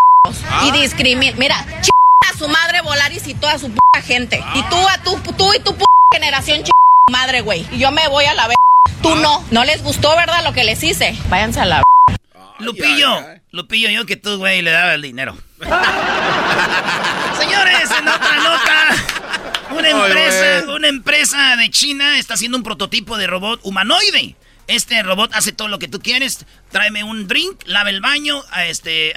ah. 0.51 0.65
y 0.67 0.73
discriminan. 0.81 1.39
Mira, 1.39 1.65
ch 1.83 1.91
a 2.29 2.37
su 2.37 2.49
madre 2.49 2.81
Volaris 2.81 3.27
y 3.29 3.35
toda 3.35 3.59
su 3.59 3.69
puta 3.69 4.03
gente. 4.03 4.41
Ah. 4.43 4.55
Y 4.57 4.63
tú 4.69 4.77
a 4.89 4.99
tu, 5.03 5.17
tú 5.35 5.55
y 5.55 5.61
tu 5.61 5.73
puta 5.75 5.87
generación 6.13 6.63
ch 6.65 6.71
madre, 7.11 7.41
güey. 7.41 7.67
Y 7.73 7.79
yo 7.79 7.93
me 7.93 8.09
voy 8.09 8.25
a 8.25 8.35
la 8.35 8.49
ver. 8.49 8.57
Tú 9.03 9.13
ah. 9.13 9.21
no. 9.23 9.45
No 9.51 9.65
les 9.65 9.83
gustó, 9.83 10.17
¿verdad? 10.17 10.45
Lo 10.45 10.53
que 10.53 10.65
les 10.65 10.83
hice. 10.83 11.17
Váyanse 11.29 11.61
a 11.61 11.65
la 11.65 11.83
Lupillo, 12.59 13.13
ay, 13.13 13.25
ay. 13.29 13.41
Lupillo, 13.53 13.91
yo 13.91 14.07
que 14.07 14.17
tú, 14.17 14.39
güey, 14.39 14.63
le 14.63 14.71
daba 14.71 14.95
el 14.95 15.03
dinero. 15.03 15.37
Señores, 17.39 17.91
en 17.99 18.09
otra 18.09 18.37
nota. 18.37 19.16
Una 19.77 19.91
empresa, 19.91 20.73
una 20.73 20.89
empresa 20.89 21.57
de 21.57 21.71
China 21.71 22.19
está 22.19 22.35
haciendo 22.35 22.57
un 22.57 22.65
prototipo 22.65 23.17
de 23.17 23.27
robot 23.27 23.61
humanoide. 23.63 24.37
Este 24.67 25.03
robot 25.03 25.31
hace 25.35 25.53
todo 25.53 25.69
lo 25.69 25.79
que 25.79 25.89
tú 25.89 26.01
quieres. 26.01 26.45
Tráeme 26.71 27.05
un 27.05 27.29
drink, 27.29 27.63
lava 27.67 27.91
el 27.91 28.01
baño, 28.01 28.43
a 28.51 28.67
este, 28.67 29.15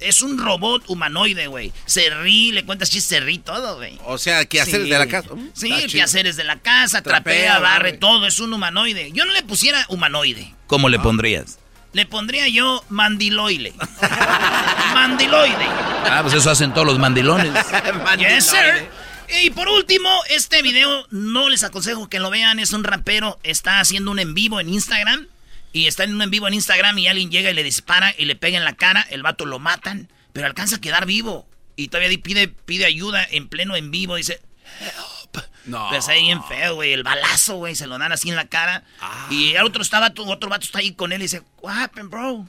es 0.00 0.22
un 0.22 0.38
robot 0.38 0.84
humanoide, 0.88 1.46
güey. 1.46 1.72
Se 1.86 2.08
ríe, 2.10 2.52
le 2.52 2.64
cuentas 2.64 2.90
chistes, 2.90 3.18
se 3.18 3.20
ríe 3.20 3.38
todo, 3.38 3.76
güey. 3.76 3.98
O 4.04 4.18
sea, 4.18 4.44
¿qué 4.46 4.60
hacer 4.60 4.82
desde 4.82 4.98
la 4.98 5.06
casa? 5.08 5.28
sí, 5.54 5.72
qué 5.90 6.02
hacer 6.02 6.26
desde 6.26 6.44
la 6.44 6.58
casa, 6.58 7.02
trapea, 7.02 7.58
barre, 7.58 7.92
todo. 7.94 8.26
Es 8.26 8.38
un 8.38 8.52
humanoide. 8.52 9.10
Yo 9.12 9.24
no 9.24 9.32
le 9.32 9.42
pusiera 9.42 9.84
humanoide. 9.88 10.54
¿Cómo 10.66 10.88
le 10.88 10.98
pondrías? 10.98 11.58
Le 11.92 12.06
pondría 12.06 12.48
yo 12.48 12.84
mandiloide. 12.90 13.72
mandiloide. 14.94 15.66
Ah, 16.04 16.20
pues 16.22 16.34
eso 16.34 16.50
hacen 16.50 16.72
todos 16.72 16.86
los 16.86 16.98
mandilones. 16.98 17.52
yes, 18.18 18.46
sir. 18.46 18.88
Y 19.30 19.50
por 19.50 19.68
último, 19.68 20.08
este 20.30 20.62
video 20.62 21.06
no 21.10 21.48
les 21.48 21.62
aconsejo 21.62 22.08
que 22.08 22.18
lo 22.18 22.30
vean. 22.30 22.58
Es 22.58 22.72
un 22.72 22.84
rapero, 22.84 23.38
está 23.42 23.80
haciendo 23.80 24.10
un 24.10 24.18
en 24.18 24.34
vivo 24.34 24.60
en 24.60 24.68
Instagram. 24.68 25.28
Y 25.72 25.86
está 25.86 26.04
en 26.04 26.14
un 26.14 26.22
en 26.22 26.30
vivo 26.30 26.48
en 26.48 26.54
Instagram 26.54 26.96
y 26.98 27.08
alguien 27.08 27.30
llega 27.30 27.50
y 27.50 27.54
le 27.54 27.62
dispara 27.62 28.14
y 28.16 28.24
le 28.24 28.36
pega 28.36 28.56
en 28.56 28.64
la 28.64 28.74
cara. 28.74 29.06
El 29.10 29.22
vato 29.22 29.44
lo 29.44 29.58
matan, 29.58 30.10
pero 30.32 30.46
alcanza 30.46 30.76
a 30.76 30.80
quedar 30.80 31.04
vivo. 31.04 31.46
Y 31.76 31.88
todavía 31.88 32.18
pide, 32.22 32.48
pide 32.48 32.86
ayuda 32.86 33.26
en 33.30 33.48
pleno 33.48 33.76
en 33.76 33.90
vivo. 33.90 34.16
Dice, 34.16 34.40
help. 34.80 35.44
No. 35.66 35.90
Pues 35.90 36.08
ahí 36.08 36.30
en 36.30 36.42
feo, 36.42 36.76
güey. 36.76 36.92
El 36.92 37.02
balazo, 37.02 37.56
güey. 37.56 37.74
Se 37.74 37.86
lo 37.86 37.98
dan 37.98 38.12
así 38.12 38.30
en 38.30 38.36
la 38.36 38.46
cara. 38.48 38.84
Ah. 39.00 39.28
Y 39.30 39.54
el 39.54 39.62
otro, 39.62 39.82
estaba, 39.82 40.12
otro 40.16 40.48
vato 40.48 40.64
está 40.64 40.78
ahí 40.78 40.94
con 40.94 41.12
él 41.12 41.20
y 41.20 41.24
dice, 41.24 41.42
what 41.60 41.76
happened, 41.76 42.10
bro? 42.10 42.48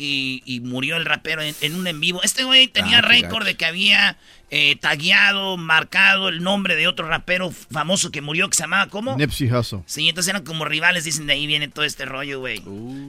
Y, 0.00 0.60
murió 0.62 0.96
el 0.96 1.04
rapero 1.04 1.42
en, 1.42 1.74
un 1.74 1.86
en 1.86 2.00
vivo. 2.00 2.22
Este 2.22 2.44
güey 2.44 2.68
tenía 2.68 2.98
ah, 2.98 3.02
récord 3.02 3.44
de 3.44 3.56
que 3.56 3.66
había 3.66 4.16
eh, 4.50 4.76
tagueado, 4.76 5.56
marcado 5.56 6.28
el 6.28 6.42
nombre 6.42 6.76
de 6.76 6.86
otro 6.86 7.08
rapero 7.08 7.50
famoso 7.50 8.12
que 8.12 8.20
murió, 8.20 8.48
que 8.48 8.56
se 8.56 8.62
llamaba 8.62 8.88
¿cómo? 8.88 9.16
Nipsey 9.16 9.52
Hussle. 9.52 9.82
Sí, 9.86 10.08
entonces 10.08 10.30
eran 10.30 10.44
como 10.44 10.64
rivales, 10.64 11.02
dicen 11.02 11.26
de 11.26 11.32
ahí 11.32 11.46
viene 11.48 11.66
todo 11.66 11.84
este 11.84 12.04
rollo, 12.04 12.38
güey. 12.38 12.62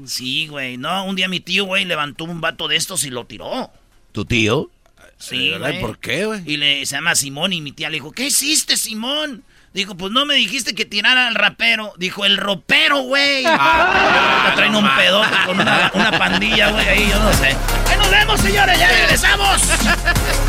Sí, 0.05 0.47
güey. 0.47 0.77
No, 0.77 1.05
un 1.05 1.15
día 1.15 1.27
mi 1.27 1.39
tío, 1.39 1.65
güey, 1.65 1.85
levantó 1.85 2.23
un 2.23 2.41
vato 2.41 2.67
de 2.67 2.75
estos 2.75 3.03
y 3.03 3.11
lo 3.11 3.25
tiró. 3.25 3.71
¿Tu 4.11 4.25
tío? 4.25 4.71
Sí, 5.19 5.53
güey. 5.57 5.81
¿Por 5.81 5.99
qué, 5.99 6.25
güey? 6.25 6.41
Y 6.45 6.57
le, 6.57 6.85
se 6.87 6.95
llama 6.95 7.13
Simón 7.13 7.53
y 7.53 7.61
mi 7.61 7.71
tía 7.71 7.89
le 7.89 7.97
dijo, 7.97 8.11
¿qué 8.11 8.27
hiciste, 8.27 8.77
Simón? 8.77 9.43
Dijo, 9.73 9.95
pues 9.95 10.11
no 10.11 10.25
me 10.25 10.33
dijiste 10.33 10.73
que 10.73 10.85
tirara 10.85 11.27
al 11.27 11.35
rapero. 11.35 11.93
Dijo, 11.97 12.25
el 12.25 12.37
ropero, 12.37 13.01
güey. 13.03 13.43
Ah, 13.45 14.51
traen 14.55 14.75
un 14.75 14.87
pedote 14.95 15.35
con 15.45 15.59
una, 15.59 15.91
pandilla, 16.17 16.71
güey, 16.71 16.87
ahí, 16.87 17.09
yo 17.09 17.19
no 17.19 17.31
sé. 17.33 17.55
¡Ahí 17.87 17.97
nos 17.97 18.09
vemos, 18.09 18.39
señores! 18.41 18.79
¡Ya 18.79 18.87
regresamos! 18.89 19.61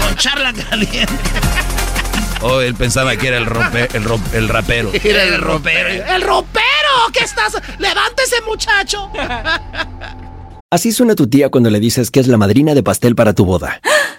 con 0.00 0.16
charla 0.16 0.52
caliente. 0.52 1.12
Oh, 2.40 2.62
él 2.62 2.74
pensaba 2.74 3.14
que 3.16 3.28
era 3.28 3.36
el, 3.36 3.46
el, 3.92 4.06
el 4.32 4.48
rapero. 4.48 4.90
Era 5.04 5.24
el 5.24 5.38
ropero. 5.38 5.88
¡El 5.90 6.22
ropero! 6.22 6.64
¿Qué 7.12 7.24
estás? 7.24 7.60
¡Levántese, 7.78 8.40
muchacho! 8.46 9.10
Así 10.70 10.92
suena 10.92 11.14
tu 11.14 11.28
tía 11.28 11.50
cuando 11.50 11.68
le 11.68 11.80
dices 11.80 12.10
que 12.10 12.20
es 12.20 12.28
la 12.28 12.38
madrina 12.38 12.74
de 12.74 12.82
pastel 12.82 13.14
para 13.14 13.34
tu 13.34 13.44
boda. 13.44 13.80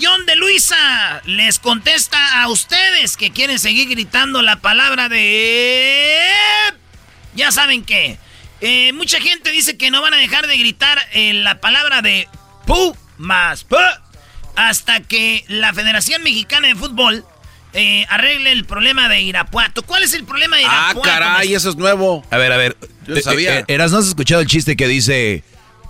John 0.00 0.26
de 0.26 0.36
Luisa 0.36 1.22
les 1.24 1.58
contesta 1.58 2.42
a 2.42 2.48
ustedes 2.48 3.16
que 3.16 3.30
quieren 3.30 3.58
seguir 3.58 3.88
gritando 3.88 4.42
la 4.42 4.60
palabra 4.60 5.08
de... 5.08 6.18
Ya 7.34 7.50
saben 7.52 7.84
qué. 7.84 8.18
Eh, 8.60 8.92
mucha 8.92 9.20
gente 9.20 9.50
dice 9.50 9.76
que 9.78 9.90
no 9.90 10.02
van 10.02 10.14
a 10.14 10.18
dejar 10.18 10.46
de 10.46 10.58
gritar 10.58 10.98
eh, 11.12 11.32
la 11.32 11.60
palabra 11.60 12.02
de 12.02 12.28
pu 12.66 12.94
más 13.16 13.64
pu 13.64 13.76
hasta 14.56 15.00
que 15.00 15.44
la 15.48 15.72
Federación 15.72 16.22
Mexicana 16.22 16.68
de 16.68 16.74
Fútbol 16.74 17.24
eh, 17.72 18.04
arregle 18.10 18.52
el 18.52 18.64
problema 18.66 19.08
de 19.08 19.22
Irapuato. 19.22 19.82
¿Cuál 19.82 20.02
es 20.02 20.12
el 20.12 20.24
problema 20.24 20.56
de 20.56 20.64
ah, 20.64 20.90
Irapuato? 20.92 21.08
Ah, 21.08 21.18
caray, 21.18 21.54
eso 21.54 21.70
es 21.70 21.76
nuevo. 21.76 22.24
A 22.30 22.36
ver, 22.36 22.52
a 22.52 22.56
ver. 22.56 22.76
Yo 23.06 23.16
sabía. 23.20 23.64
¿Eras 23.68 23.92
no 23.92 23.98
has 23.98 24.08
escuchado 24.08 24.40
el 24.40 24.46
chiste 24.46 24.76
que 24.76 24.88
dice 24.88 25.42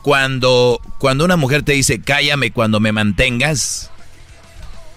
cuando, 0.03 0.81
cuando 0.99 1.25
una 1.25 1.37
mujer 1.37 1.63
te 1.63 1.73
dice 1.73 2.01
cállame 2.01 2.53
cuando 2.53 2.81
me 2.81 2.93
mantengas? 2.93 3.90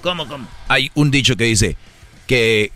¿Cómo, 0.04 0.28
cómo? 0.28 0.46
Hay 0.68 0.92
un 0.96 1.12
dicho 1.12 1.38
que 1.38 1.46
dice 1.46 1.78
que 2.28 2.72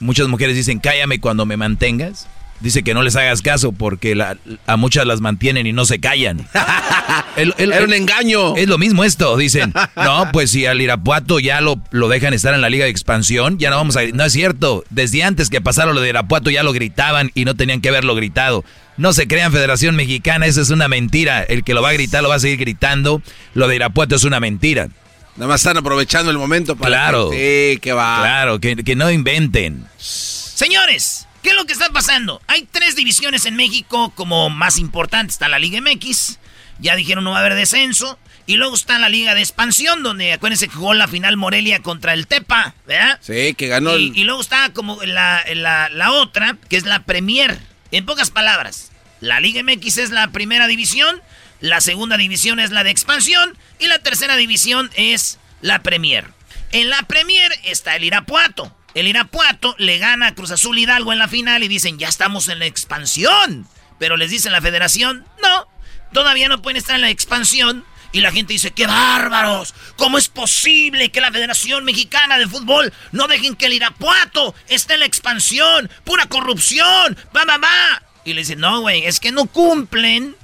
muchas 0.00 0.26
mujeres 0.26 0.56
dicen 0.56 0.80
cállame 0.80 1.20
cuando 1.20 1.46
me 1.46 1.56
mantengas. 1.56 2.26
Dice 2.58 2.82
que 2.84 2.94
no 2.94 3.02
les 3.02 3.16
hagas 3.16 3.42
caso 3.42 3.72
porque 3.72 4.20
a 4.66 4.76
muchas 4.76 5.04
las 5.06 5.20
mantienen 5.20 5.66
y 5.66 5.72
no 5.72 5.84
se 5.84 5.98
callan. 5.98 6.46
Era 7.36 7.84
un 7.84 7.92
engaño. 7.92 8.56
Es 8.56 8.68
lo 8.68 8.78
mismo 8.78 9.02
esto. 9.02 9.36
Dicen, 9.36 9.72
no, 9.96 10.28
pues 10.32 10.52
si 10.52 10.66
al 10.66 10.80
Irapuato 10.80 11.40
ya 11.40 11.60
lo, 11.60 11.80
lo 11.90 12.08
dejan 12.08 12.34
estar 12.34 12.54
en 12.54 12.60
la 12.60 12.70
liga 12.70 12.84
de 12.84 12.90
expansión, 12.92 13.58
ya 13.58 13.70
no 13.70 13.76
vamos 13.76 13.96
a... 13.96 14.04
No 14.14 14.24
es 14.24 14.32
cierto. 14.32 14.84
Desde 14.90 15.24
antes 15.24 15.50
que 15.50 15.60
pasaron 15.60 15.96
lo 15.96 16.00
de 16.00 16.10
Irapuato 16.10 16.50
ya 16.50 16.62
lo 16.62 16.72
gritaban 16.72 17.32
y 17.34 17.44
no 17.44 17.56
tenían 17.56 17.80
que 17.80 17.88
haberlo 17.88 18.14
gritado. 18.14 18.64
No 18.96 19.12
se 19.12 19.26
crean 19.26 19.50
Federación 19.50 19.96
Mexicana, 19.96 20.46
eso 20.46 20.60
es 20.60 20.70
una 20.70 20.86
mentira. 20.86 21.42
El 21.42 21.64
que 21.64 21.74
lo 21.74 21.82
va 21.82 21.88
a 21.88 21.94
gritar 21.94 22.22
lo 22.22 22.28
va 22.28 22.36
a 22.36 22.40
seguir 22.40 22.58
gritando. 22.58 23.22
Lo 23.54 23.66
de 23.66 23.74
Irapuato 23.74 24.14
es 24.14 24.22
una 24.22 24.38
mentira. 24.38 24.88
Nada 25.36 25.48
más 25.48 25.60
están 25.60 25.76
aprovechando 25.76 26.30
el 26.30 26.38
momento 26.38 26.76
para... 26.76 26.88
Claro. 26.88 27.30
Que, 27.30 27.72
sí, 27.74 27.80
que 27.80 27.92
va. 27.92 28.20
Claro, 28.20 28.60
que, 28.60 28.76
que 28.76 28.96
no 28.96 29.10
inventen. 29.10 29.86
Señores, 29.98 31.26
¿Qué 31.42 31.50
es 31.50 31.56
lo 31.56 31.64
que 31.66 31.72
está 31.72 31.90
pasando? 31.90 32.40
Hay 32.46 32.68
tres 32.70 32.94
divisiones 32.94 33.46
en 33.46 33.56
México 33.56 34.12
como 34.14 34.48
más 34.48 34.78
importantes. 34.78 35.34
Está 35.34 35.48
la 35.48 35.58
Liga 35.58 35.80
MX, 35.80 36.38
ya 36.78 36.94
dijeron 36.94 37.24
no 37.24 37.32
va 37.32 37.38
a 37.38 37.40
haber 37.40 37.54
descenso. 37.54 38.16
Y 38.46 38.56
luego 38.56 38.74
está 38.74 38.98
la 38.98 39.08
Liga 39.08 39.34
de 39.34 39.40
Expansión, 39.40 40.02
donde 40.02 40.32
acuérdense 40.32 40.68
que 40.68 40.74
jugó 40.74 40.94
la 40.94 41.08
final 41.08 41.36
Morelia 41.36 41.80
contra 41.80 42.12
el 42.12 42.26
Tepa, 42.26 42.74
¿verdad? 42.86 43.18
Sí, 43.20 43.54
que 43.54 43.68
ganó. 43.68 43.96
Y, 43.96 44.12
y 44.14 44.24
luego 44.24 44.40
está 44.40 44.72
como 44.72 45.02
la, 45.04 45.44
la, 45.54 46.10
otra, 46.12 46.56
que 46.68 46.76
es 46.76 46.84
la 46.84 47.04
Premier. 47.04 47.58
En 47.92 48.04
pocas 48.04 48.30
palabras, 48.30 48.90
la 49.20 49.38
Liga 49.38 49.62
MX 49.62 49.98
es 49.98 50.10
la 50.10 50.28
primera 50.28 50.66
división, 50.66 51.22
La 51.62 51.80
segunda 51.80 52.16
división 52.16 52.58
es 52.58 52.72
la 52.72 52.82
de 52.82 52.90
expansión 52.90 53.56
y 53.78 53.86
la 53.86 54.00
tercera 54.00 54.34
división 54.34 54.90
es 54.96 55.38
la 55.60 55.80
Premier. 55.84 56.28
En 56.72 56.90
la 56.90 57.04
Premier 57.04 57.52
está 57.62 57.94
el 57.94 58.02
Irapuato. 58.02 58.76
El 58.94 59.06
Irapuato 59.06 59.76
le 59.78 59.98
gana 59.98 60.26
a 60.26 60.34
Cruz 60.34 60.50
Azul 60.50 60.76
Hidalgo 60.76 61.12
en 61.12 61.20
la 61.20 61.28
final 61.28 61.62
y 61.62 61.68
dicen, 61.68 62.00
ya 62.00 62.08
estamos 62.08 62.48
en 62.48 62.58
la 62.58 62.66
expansión. 62.66 63.68
Pero 64.00 64.16
les 64.16 64.32
dice 64.32 64.50
la 64.50 64.60
federación, 64.60 65.24
no, 65.40 65.68
todavía 66.12 66.48
no 66.48 66.60
pueden 66.60 66.78
estar 66.78 66.96
en 66.96 67.02
la 67.02 67.10
expansión. 67.10 67.84
Y 68.10 68.22
la 68.22 68.32
gente 68.32 68.54
dice, 68.54 68.72
qué 68.72 68.88
bárbaros, 68.88 69.72
¿cómo 69.94 70.18
es 70.18 70.26
posible 70.26 71.12
que 71.12 71.20
la 71.20 71.30
Federación 71.30 71.84
Mexicana 71.84 72.38
de 72.38 72.48
Fútbol 72.48 72.92
no 73.12 73.28
dejen 73.28 73.54
que 73.54 73.66
el 73.66 73.74
Irapuato 73.74 74.54
esté 74.68 74.94
en 74.94 75.00
la 75.00 75.06
expansión? 75.06 75.88
Pura 76.02 76.26
corrupción, 76.26 77.16
va, 77.34 77.44
va, 77.44 77.56
va. 77.56 78.02
Y 78.24 78.32
le 78.32 78.40
dicen, 78.40 78.58
no, 78.58 78.80
güey, 78.80 79.06
es 79.06 79.20
que 79.20 79.30
no 79.30 79.46
cumplen, 79.46 80.36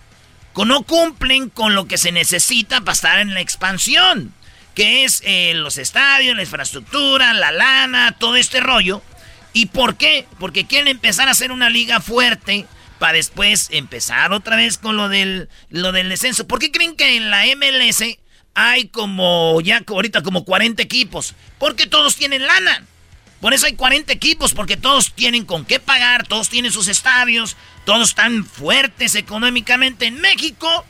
no 0.65 0.83
cumplen 0.83 1.51
con 1.51 1.75
lo 1.75 1.87
que 1.87 1.99
se 1.99 2.13
necesita 2.13 2.81
para 2.81 2.93
estar 2.93 3.19
en 3.19 3.35
la 3.35 3.41
expansión 3.41 4.35
que 4.79 5.05
es 5.05 5.23
eh, 5.25 5.55
los 5.57 5.77
estadios, 5.77 6.37
la 6.37 6.43
infraestructura, 6.43 7.35
la 7.35 7.51
lana, 7.51 8.15
todo 8.17 8.37
este 8.37 8.61
rollo. 8.61 9.03
¿Y 9.53 9.67
por 9.67 9.97
qué? 9.97 10.25
Porque 10.39 10.69
quieren 10.69 10.87
empezar 10.87 11.27
a 11.27 11.33
hacer 11.33 11.51
una 11.51 11.69
liga 11.69 12.01
fuerte 12.01 12.65
para 13.01 13.15
después 13.15 13.71
empezar 13.73 14.33
otra 14.33 14.55
vez 14.55 14.79
con 14.79 14.97
lo 14.97 15.09
del, 15.09 15.49
lo 15.69 15.91
del 15.91 16.09
descenso. 16.09 16.47
¿Por 16.47 16.61
qué 16.61 16.71
creen 16.71 16.95
que 16.95 17.17
en 17.17 17.29
la 17.29 17.43
MLS 17.57 18.05
hay 18.55 18.87
como, 18.87 19.61
ya 19.63 19.83
ahorita 19.85 20.23
como 20.23 20.45
40 20.45 20.81
equipos? 20.81 21.35
Porque 21.59 21.89
todos 21.89 22.15
tienen 22.15 22.47
lana. 22.47 22.85
Por 23.41 23.55
eso 23.55 23.67
hay 23.67 23.75
40 23.75 24.13
equipos, 24.13 24.55
porque 24.55 24.77
todos 24.77 25.13
tienen 25.13 25.45
con 25.45 25.65
qué 25.65 25.81
pagar, 25.81 26.25
todos 26.29 26.49
tienen 26.51 26.71
sus 26.71 26.87
estadios, 26.87 27.57
todos 27.89 28.11
están 28.11 28.45
fuertes 28.45 29.15
económicamente 29.15 30.05
en 30.05 30.21
México. 30.21 30.85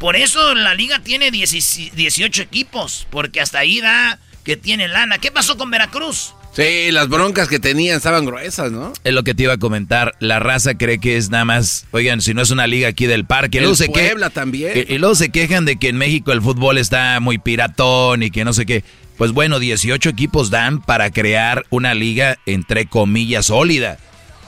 Por 0.00 0.16
eso 0.16 0.56
la 0.56 0.74
liga 0.74 0.98
tiene 0.98 1.30
18 1.30 2.42
equipos, 2.42 3.06
porque 3.10 3.40
hasta 3.40 3.60
ahí 3.60 3.80
da 3.80 4.18
que 4.42 4.56
tiene 4.56 4.88
lana. 4.88 5.18
¿Qué 5.18 5.30
pasó 5.30 5.56
con 5.56 5.70
Veracruz? 5.70 6.34
Sí, 6.52 6.90
las 6.90 7.08
broncas 7.08 7.46
que 7.46 7.60
tenían 7.60 7.98
estaban 7.98 8.24
gruesas, 8.24 8.72
¿no? 8.72 8.92
Es 9.04 9.14
lo 9.14 9.22
que 9.22 9.34
te 9.34 9.44
iba 9.44 9.52
a 9.52 9.58
comentar. 9.58 10.16
La 10.18 10.40
raza 10.40 10.74
cree 10.74 10.98
que 10.98 11.16
es 11.16 11.30
nada 11.30 11.44
más, 11.44 11.86
oigan, 11.92 12.20
si 12.20 12.34
no 12.34 12.42
es 12.42 12.50
una 12.50 12.66
liga 12.66 12.88
aquí 12.88 13.06
del 13.06 13.24
parque. 13.24 13.58
El 13.58 13.66
luego 13.66 13.92
Puebla 13.92 14.28
también. 14.28 14.86
Y, 14.88 14.98
luego 14.98 15.14
se 15.14 15.28
quejan 15.28 15.64
de 15.64 15.76
que 15.76 15.88
en 15.88 15.98
México 15.98 16.32
el 16.32 16.42
fútbol 16.42 16.78
está 16.78 17.20
muy 17.20 17.38
piratón 17.38 18.24
y 18.24 18.32
que 18.32 18.44
no 18.44 18.52
sé 18.52 18.66
qué. 18.66 18.82
Pues 19.16 19.30
bueno, 19.30 19.60
18 19.60 20.08
equipos 20.08 20.50
dan 20.50 20.82
para 20.82 21.12
crear 21.12 21.64
una 21.70 21.94
liga 21.94 22.38
entre 22.44 22.86
comillas 22.86 23.46
sólida 23.46 24.00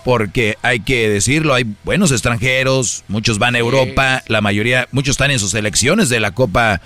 porque 0.06 0.56
hay 0.62 0.78
que 0.78 1.08
decirlo, 1.08 1.52
hay 1.52 1.66
buenos 1.82 2.12
extranjeros, 2.12 3.02
muchos 3.08 3.40
van 3.40 3.56
a 3.56 3.58
Europa, 3.58 4.22
la 4.28 4.40
mayoría, 4.40 4.86
muchos 4.92 5.14
están 5.14 5.32
en 5.32 5.40
sus 5.40 5.50
selecciones 5.50 6.08
de 6.08 6.20
la 6.20 6.30
Copa 6.30 6.80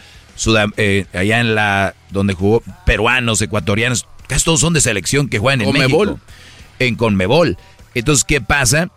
eh, 0.78 1.04
allá 1.12 1.40
en 1.40 1.54
la 1.54 1.94
donde 2.08 2.32
jugó 2.32 2.62
peruanos, 2.86 3.42
ecuatorianos, 3.42 4.06
casi 4.26 4.46
todos 4.46 4.60
son 4.60 4.72
de 4.72 4.80
selección 4.80 5.28
que 5.28 5.38
juegan 5.38 5.60
en 5.60 5.66
Conmebol. 5.66 6.08
México, 6.08 6.26
en 6.78 6.94
Conmebol. 6.94 7.58
Entonces, 7.94 8.24
¿qué 8.24 8.40
pasa? 8.40 8.88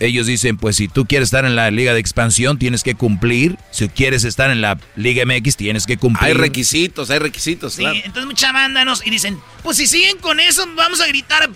Ellos 0.00 0.26
dicen, 0.26 0.56
pues 0.56 0.76
si 0.76 0.88
tú 0.88 1.04
quieres 1.04 1.26
estar 1.26 1.44
en 1.44 1.54
la 1.54 1.70
Liga 1.70 1.92
de 1.92 2.00
Expansión, 2.00 2.58
tienes 2.58 2.82
que 2.82 2.94
cumplir. 2.94 3.58
Si 3.70 3.86
quieres 3.90 4.24
estar 4.24 4.50
en 4.50 4.62
la 4.62 4.78
Liga 4.96 5.24
MX, 5.26 5.56
tienes 5.56 5.86
que 5.86 5.98
cumplir. 5.98 6.28
Hay 6.28 6.32
requisitos, 6.32 7.10
hay 7.10 7.18
requisitos, 7.18 7.74
sí, 7.74 7.84
entonces 7.84 8.24
mucha 8.24 8.50
banda 8.50 8.82
nos... 8.86 9.06
Y 9.06 9.10
dicen, 9.10 9.38
pues 9.62 9.76
si 9.76 9.86
siguen 9.86 10.16
con 10.18 10.40
eso, 10.40 10.66
vamos 10.74 11.00
a 11.00 11.06
gritar... 11.06 11.48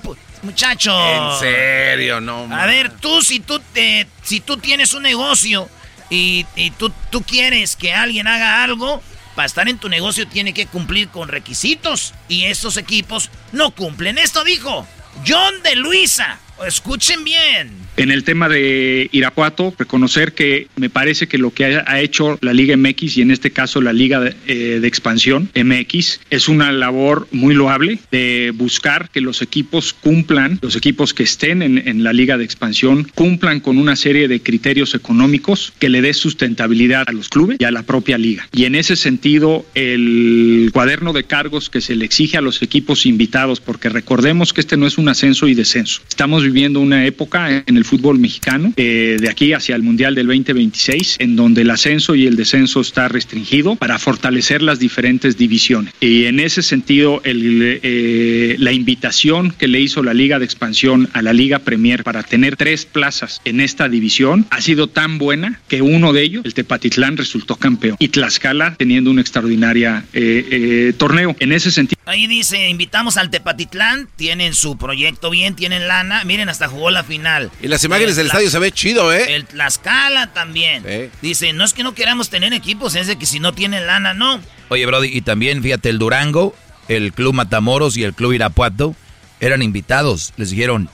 Muchacho. 0.42 0.92
En 0.92 1.40
serio, 1.40 2.20
no. 2.20 2.54
A 2.54 2.66
ver, 2.66 2.90
tú 3.00 3.22
si 3.22 3.40
tú 3.40 3.62
te 3.72 4.07
si 4.22 4.40
tú 4.40 4.59
tienes 4.59 4.92
un 4.92 5.02
negocio 5.02 5.70
y, 6.11 6.44
tú, 6.76 6.92
tú 7.11 7.22
quieres 7.22 7.76
que 7.76 7.94
alguien 7.94 8.26
haga 8.26 8.62
algo, 8.62 9.02
para 9.35 9.46
estar 9.46 9.66
en 9.70 9.78
tu 9.78 9.88
negocio 9.88 10.28
tiene 10.28 10.52
que 10.52 10.66
cumplir 10.66 11.09
con 11.09 11.28
requisitos 11.28 12.12
y 12.28 12.44
estos 12.44 12.76
equipos 12.76 13.30
no 13.52 13.70
cumplen. 13.70 14.18
Esto 14.18 14.44
dijo 14.44 14.87
John 15.26 15.62
de 15.62 15.76
Luisa. 15.76 16.38
Escuchen 16.66 17.24
bien 17.24 17.84
en 17.96 18.11
el 18.11 18.24
tema 18.24 18.48
de 18.48 19.09
Irapuato, 19.12 19.74
reconocer 19.78 20.33
que 20.33 20.68
me 20.76 20.90
parece 20.90 21.28
que 21.28 21.38
lo 21.38 21.52
que 21.52 21.64
ha 21.64 22.00
hecho 22.00 22.38
la 22.40 22.52
Liga 22.52 22.76
MX 22.76 23.18
y 23.18 23.22
en 23.22 23.30
este 23.30 23.50
caso 23.50 23.80
la 23.80 23.92
Liga 23.92 24.20
de, 24.20 24.35
eh, 24.46 24.80
Expansión 24.85 25.50
MX 25.54 26.20
es 26.30 26.48
una 26.48 26.70
labor 26.72 27.26
muy 27.33 27.54
loable 27.54 27.98
de 28.11 28.52
buscar 28.54 29.11
que 29.11 29.20
los 29.20 29.42
equipos 29.42 29.92
cumplan, 29.92 30.59
los 30.62 30.76
equipos 30.76 31.14
que 31.14 31.22
estén 31.22 31.62
en, 31.62 32.04
la 32.04 32.12
Liga 32.12 32.37
de 32.37 32.44
Expansión 32.44 33.09
cumplan 33.14 33.61
con 33.61 33.78
una 33.78 33.96
serie 33.96 34.28
de 34.28 34.40
criterios 34.40 34.94
económicos 34.94 35.72
que 35.78 35.88
le 35.88 36.02
dé 36.02 36.12
sustentabilidad 36.12 37.04
a 37.07 37.12
los 37.12 37.28
clubes 37.28 37.57
y 37.59 37.64
a 37.64 37.70
la 37.70 37.83
propia 37.83 38.18
liga. 38.18 38.48
Y 38.52 38.64
en 38.64 38.74
ese 38.74 38.96
sentido, 38.96 39.64
el 39.74 40.70
cuaderno 40.72 41.12
de 41.12 41.24
cargos 41.24 41.70
que 41.70 41.80
se 41.80 41.96
le 41.96 42.04
exige 42.04 42.37
a 42.37 42.40
los 42.40 42.62
equipos 42.62 43.07
invitados, 43.07 43.61
porque 43.61 43.88
recordemos 43.88 44.52
que 44.52 44.61
este 44.61 44.76
no 44.76 44.87
es 44.87 44.98
un 44.98 45.09
ascenso 45.09 45.48
y 45.48 45.54
descenso. 45.54 46.02
Estamos 46.09 46.44
viviendo 46.44 46.80
una 46.80 47.07
época 47.07 47.64
en 47.66 47.76
el 47.76 47.84
fútbol 47.85 48.18
mexicano, 48.18 48.73
eh, 48.77 49.16
de 49.20 49.29
aquí 49.29 49.53
hacia 49.53 49.77
el 49.77 49.83
Mundial 49.83 50.14
del 50.14 50.27
2026, 50.27 51.16
en 51.18 51.37
donde 51.37 51.62
el 51.62 51.70
ascenso 51.70 52.14
y 52.14 52.27
el 52.27 52.37
descenso 52.37 52.81
está 52.81 53.09
restringido 53.09 53.77
para 53.77 53.99
fortalecer 53.99 54.62
las 54.62 54.79
diferentes 54.79 55.37
divisiones. 55.37 55.94
Y 56.01 56.25
en 56.25 56.40
ese 56.40 56.62
sentido, 56.62 57.20
el, 57.25 57.81
eh, 57.83 58.57
la 58.59 58.73
invitación 58.73 59.53
que 59.53 59.68
le 59.68 59.81
hizo 59.81 60.03
la 60.03 60.14
Liga 60.14 60.38
de 60.38 60.44
Expansión 60.44 61.09
a 61.12 61.23
la 61.23 61.33
Liga 61.33 61.61
Premier 61.61 62.05
para 62.05 62.23
tener 62.23 62.57
tres 62.57 62.87
plazas 62.87 63.40
en 63.44 63.61
esta 63.61 63.88
división 63.88 64.47
ha 64.51 64.61
sido 64.61 64.88
tan 64.88 65.18
buena 65.18 65.61
que 65.68 65.83
uno 65.83 66.12
de 66.12 66.23
ellos, 66.23 66.44
el 66.44 66.55
Tepatitlán, 66.55 67.16
resultó 67.16 67.57
campeón 67.57 67.97
y 67.99 68.09
Tlaxcala 68.09 68.75
teniendo 68.77 69.11
un 69.11 69.18
extraordinario 69.18 70.03
eh, 70.12 70.92
torneo. 70.97 71.37
En 71.38 71.53
ese 71.53 71.70
sentido. 71.70 72.01
Ahí 72.07 72.27
dice, 72.27 72.68
invitamos 72.68 73.16
al 73.16 73.31
Tepatitlán, 73.31 74.09
tienen 74.16 74.55
su 74.55 74.77
proyecto 74.79 75.31
bien, 75.31 75.55
tienen 75.55 75.88
lana, 75.88 76.25
miren, 76.25 76.49
hasta 76.49 76.68
jugó 76.68 76.90
la 76.90 77.05
final 77.05 77.51
las 77.75 77.83
imágenes 77.83 78.15
del 78.15 78.27
estadio 78.27 78.49
se 78.51 78.59
ve 78.61 78.71
chido, 78.71 79.13
¿eh? 79.13 79.35
El 79.35 79.47
Tlaxcala 79.47 80.33
también. 80.33 80.85
Dice, 81.21 81.53
no 81.53 81.65
es 81.65 81.75
que 81.75 81.83
no 81.83 81.93
queramos 81.93 82.31
tener 82.31 82.53
equipos, 82.53 82.95
es 82.95 83.09
de 83.09 83.17
que 83.17 83.27
si 83.27 83.41
no 83.41 83.53
tienen 83.53 83.89
lana, 83.89 84.15
no. 84.15 84.41
Oye, 84.69 84.87
Brody, 84.87 85.09
y 85.13 85.23
también, 85.23 85.61
fíjate, 85.61 85.89
el 85.89 85.99
Durango, 85.99 86.55
el 86.87 87.13
Club 87.13 87.35
Matamoros 87.35 87.97
y 87.97 88.05
el 88.05 88.15
Club 88.15 88.33
Irapuato 88.33 88.95
eran 89.41 89.61
invitados. 89.61 90.33
Les 90.37 90.51
dijeron, 90.51 90.89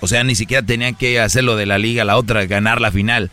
o 0.00 0.08
sea, 0.08 0.24
ni 0.24 0.34
siquiera 0.34 0.66
tenían 0.66 0.96
que 0.96 1.20
hacer 1.20 1.44
lo 1.44 1.54
de 1.54 1.66
la 1.66 1.78
liga, 1.78 2.04
la 2.04 2.16
otra, 2.16 2.46
ganar 2.46 2.80
la 2.80 2.90
final 2.90 3.30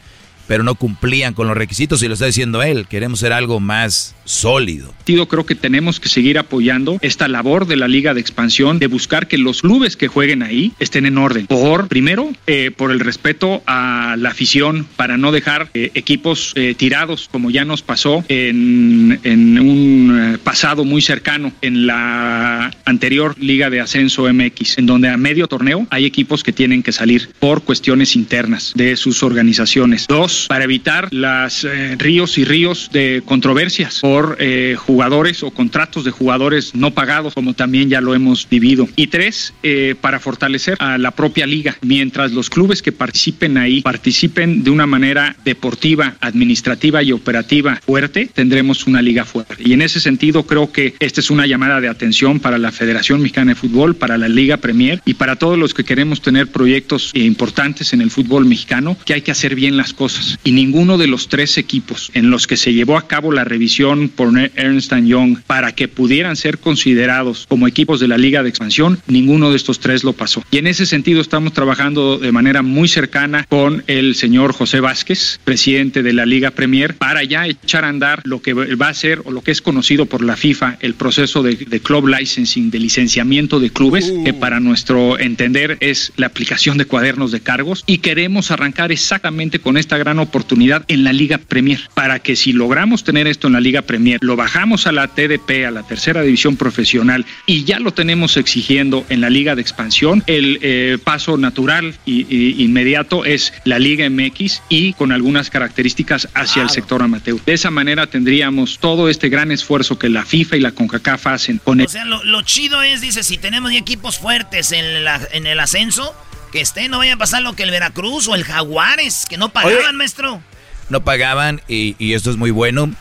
pero 0.47 0.63
no 0.63 0.75
cumplían 0.75 1.33
con 1.33 1.47
los 1.47 1.55
requisitos 1.55 2.03
y 2.03 2.09
lo 2.09 2.13
está 2.15 2.25
diciendo 2.25 2.61
él. 2.61 2.85
Queremos 2.85 3.21
ser 3.21 3.31
algo 3.31 3.61
más 3.61 4.15
sólido. 4.31 4.93
Creo 5.27 5.45
que 5.45 5.55
tenemos 5.55 5.99
que 5.99 6.07
seguir 6.07 6.39
apoyando 6.39 6.97
esta 7.01 7.27
labor 7.27 7.67
de 7.67 7.75
la 7.75 7.89
Liga 7.89 8.13
de 8.13 8.21
Expansión 8.21 8.79
de 8.79 8.87
buscar 8.87 9.27
que 9.27 9.37
los 9.37 9.61
clubes 9.61 9.97
que 9.97 10.07
jueguen 10.07 10.41
ahí 10.41 10.71
estén 10.79 11.05
en 11.05 11.17
orden. 11.17 11.47
Por, 11.47 11.89
primero, 11.89 12.31
eh, 12.47 12.71
por 12.75 12.91
el 12.91 13.01
respeto 13.01 13.61
a 13.67 14.15
la 14.17 14.29
afición, 14.29 14.87
para 14.95 15.17
no 15.17 15.33
dejar 15.33 15.69
eh, 15.73 15.91
equipos 15.95 16.53
eh, 16.55 16.75
tirados, 16.77 17.27
como 17.29 17.51
ya 17.51 17.65
nos 17.65 17.81
pasó 17.81 18.23
en, 18.29 19.19
en 19.23 19.59
un 19.59 20.39
pasado 20.43 20.85
muy 20.85 21.01
cercano 21.01 21.51
en 21.61 21.87
la 21.87 22.71
anterior 22.85 23.35
Liga 23.37 23.69
de 23.69 23.81
Ascenso 23.81 24.31
MX, 24.31 24.77
en 24.77 24.85
donde 24.85 25.09
a 25.09 25.17
medio 25.17 25.47
torneo 25.47 25.87
hay 25.89 26.05
equipos 26.05 26.43
que 26.43 26.53
tienen 26.53 26.83
que 26.83 26.91
salir 26.91 27.29
por 27.39 27.63
cuestiones 27.63 28.15
internas 28.15 28.73
de 28.75 28.95
sus 28.95 29.23
organizaciones. 29.23 30.05
Dos, 30.07 30.45
para 30.47 30.63
evitar 30.63 31.09
las 31.11 31.63
eh, 31.63 31.95
ríos 31.97 32.37
y 32.37 32.45
ríos 32.45 32.89
de 32.91 33.21
controversias 33.25 33.99
por 33.99 34.20
eh, 34.39 34.75
jugadores 34.77 35.43
o 35.43 35.51
contratos 35.51 36.03
de 36.03 36.11
jugadores 36.11 36.75
no 36.75 36.91
pagados, 36.91 37.33
como 37.33 37.53
también 37.53 37.89
ya 37.89 38.01
lo 38.01 38.15
hemos 38.15 38.47
vivido. 38.49 38.87
Y 38.95 39.07
tres, 39.07 39.53
eh, 39.63 39.95
para 39.99 40.19
fortalecer 40.19 40.77
a 40.79 40.97
la 40.97 41.11
propia 41.11 41.45
liga, 41.45 41.77
mientras 41.81 42.31
los 42.31 42.49
clubes 42.49 42.81
que 42.81 42.91
participen 42.91 43.57
ahí 43.57 43.81
participen 43.81 44.63
de 44.63 44.69
una 44.69 44.87
manera 44.87 45.35
deportiva, 45.43 46.15
administrativa 46.21 47.03
y 47.03 47.11
operativa 47.11 47.79
fuerte, 47.85 48.29
tendremos 48.33 48.87
una 48.87 49.01
liga 49.01 49.25
fuerte. 49.25 49.55
Y 49.59 49.73
en 49.73 49.81
ese 49.81 49.99
sentido 49.99 50.43
creo 50.43 50.71
que 50.71 50.95
esta 50.99 51.21
es 51.21 51.29
una 51.29 51.47
llamada 51.47 51.81
de 51.81 51.87
atención 51.87 52.39
para 52.39 52.57
la 52.57 52.71
Federación 52.71 53.21
Mexicana 53.21 53.51
de 53.51 53.55
Fútbol, 53.55 53.95
para 53.95 54.17
la 54.17 54.27
Liga 54.27 54.57
Premier 54.57 55.01
y 55.05 55.15
para 55.15 55.35
todos 55.35 55.57
los 55.57 55.73
que 55.73 55.83
queremos 55.83 56.21
tener 56.21 56.47
proyectos 56.47 57.11
importantes 57.13 57.93
en 57.93 58.01
el 58.01 58.11
fútbol 58.11 58.45
mexicano, 58.45 58.97
que 59.05 59.13
hay 59.13 59.21
que 59.21 59.31
hacer 59.31 59.55
bien 59.55 59.77
las 59.77 59.93
cosas 59.93 60.39
y 60.43 60.51
ninguno 60.51 60.97
de 60.97 61.07
los 61.07 61.27
tres 61.27 61.57
equipos 61.57 62.11
en 62.13 62.29
los 62.29 62.47
que 62.47 62.57
se 62.57 62.73
llevó 62.73 62.97
a 62.97 63.07
cabo 63.07 63.31
la 63.31 63.43
revisión 63.43 64.00
por 64.09 64.31
Ernst 64.55 64.93
Young 65.03 65.39
para 65.47 65.73
que 65.73 65.87
pudieran 65.87 66.35
ser 66.35 66.59
considerados 66.59 67.45
como 67.47 67.67
equipos 67.67 67.99
de 67.99 68.07
la 68.07 68.17
Liga 68.17 68.43
de 68.43 68.49
Expansión, 68.49 68.99
ninguno 69.07 69.51
de 69.51 69.57
estos 69.57 69.79
tres 69.79 70.03
lo 70.03 70.13
pasó. 70.13 70.43
Y 70.51 70.57
en 70.57 70.67
ese 70.67 70.85
sentido 70.85 71.21
estamos 71.21 71.53
trabajando 71.53 72.17
de 72.17 72.31
manera 72.31 72.61
muy 72.61 72.87
cercana 72.87 73.45
con 73.49 73.83
el 73.87 74.15
señor 74.15 74.53
José 74.53 74.79
Vázquez, 74.79 75.39
presidente 75.43 76.03
de 76.03 76.13
la 76.13 76.25
Liga 76.25 76.51
Premier, 76.51 76.95
para 76.95 77.23
ya 77.23 77.47
echar 77.47 77.85
a 77.85 77.89
andar 77.89 78.21
lo 78.25 78.41
que 78.41 78.53
va 78.53 78.89
a 78.89 78.93
ser 78.93 79.21
o 79.25 79.31
lo 79.31 79.41
que 79.41 79.51
es 79.51 79.61
conocido 79.61 80.05
por 80.05 80.23
la 80.23 80.35
FIFA, 80.35 80.77
el 80.81 80.93
proceso 80.95 81.43
de, 81.43 81.57
club 81.81 82.07
licensing, 82.07 82.71
de 82.71 82.79
licenciamiento 82.79 83.59
de 83.59 83.69
clubes, 83.69 84.11
que 84.23 84.33
para 84.33 84.59
nuestro 84.59 85.19
entender 85.19 85.77
es 85.79 86.13
la 86.17 86.27
aplicación 86.27 86.77
de 86.77 86.85
cuadernos 86.85 87.31
de 87.31 87.41
cargos 87.41 87.83
y 87.85 87.99
queremos 87.99 88.51
arrancar 88.51 88.91
exactamente 88.91 89.59
con 89.59 89.77
esta 89.77 89.97
gran 89.97 90.19
oportunidad 90.19 90.85
en 90.87 91.03
la 91.03 91.13
Liga 91.13 91.37
Premier, 91.37 91.89
para 91.93 92.19
que 92.19 92.35
si 92.35 92.53
logramos 92.53 93.03
tener 93.03 93.27
esto 93.27 93.47
en 93.47 93.53
la 93.53 93.59
Liga 93.59 93.81
Premier, 93.81 93.90
lo 94.21 94.35
bajamos 94.35 94.87
a 94.87 94.91
la 94.91 95.07
TDP, 95.07 95.65
a 95.67 95.71
la 95.71 95.83
tercera 95.83 96.21
división 96.21 96.57
profesional 96.57 97.25
y 97.45 97.63
ya 97.63 97.79
lo 97.79 97.93
tenemos 97.93 98.37
exigiendo 98.37 99.05
en 99.09 99.21
la 99.21 99.29
Liga 99.29 99.55
de 99.55 99.61
Expansión, 99.61 100.23
el 100.27 100.59
eh, 100.61 100.97
paso 101.03 101.37
natural 101.37 101.95
y, 102.05 102.63
inmediato 102.63 103.25
es 103.25 103.53
la 103.65 103.79
Liga 103.79 104.09
MX 104.09 104.61
y 104.69 104.93
con 104.93 105.11
algunas 105.11 105.49
características 105.49 106.29
hacia 106.33 106.61
el 106.61 106.69
sector 106.69 107.01
amateur. 107.01 107.39
De 107.45 107.53
esa 107.53 107.71
manera 107.71 108.07
tendríamos 108.07 108.79
todo 108.79 109.09
este 109.09 109.29
gran 109.29 109.51
esfuerzo 109.51 109.97
que 109.97 110.09
la 110.09 110.25
FIFA 110.25 110.57
y 110.57 110.59
la 110.59 110.71
CONCACAF 110.71 111.27
hacen 111.27 111.59
con 111.63 111.81
O 111.81 111.87
sea, 111.87 112.05
lo, 112.05 112.41
chido 112.43 112.81
es, 112.81 113.01
dice, 113.01 113.23
si 113.23 113.37
tenemos 113.37 113.71
ya 113.71 113.79
equipos 113.79 114.17
fuertes 114.17 114.71
en, 114.71 115.03
la, 115.03 115.21
en 115.31 115.47
el 115.47 115.59
ascenso, 115.59 116.15
que 116.51 116.61
esté, 116.61 116.89
no 116.89 116.99
vaya 116.99 117.13
a 117.13 117.17
pasar 117.17 117.41
lo 117.41 117.53
que 117.53 117.63
el 117.63 117.71
Veracruz 117.71 118.27
o 118.27 118.35
el 118.35 118.43
Jaguares, 118.43 119.25
que 119.27 119.37
no 119.37 119.49
pagaban, 119.49 119.95
maestro. 119.95 120.41
No 120.89 121.03
pagaban 121.03 121.61
y, 121.67 122.13
esto 122.13 122.29
es 122.29 122.37
muy 122.37 122.51
bueno. 122.51 122.93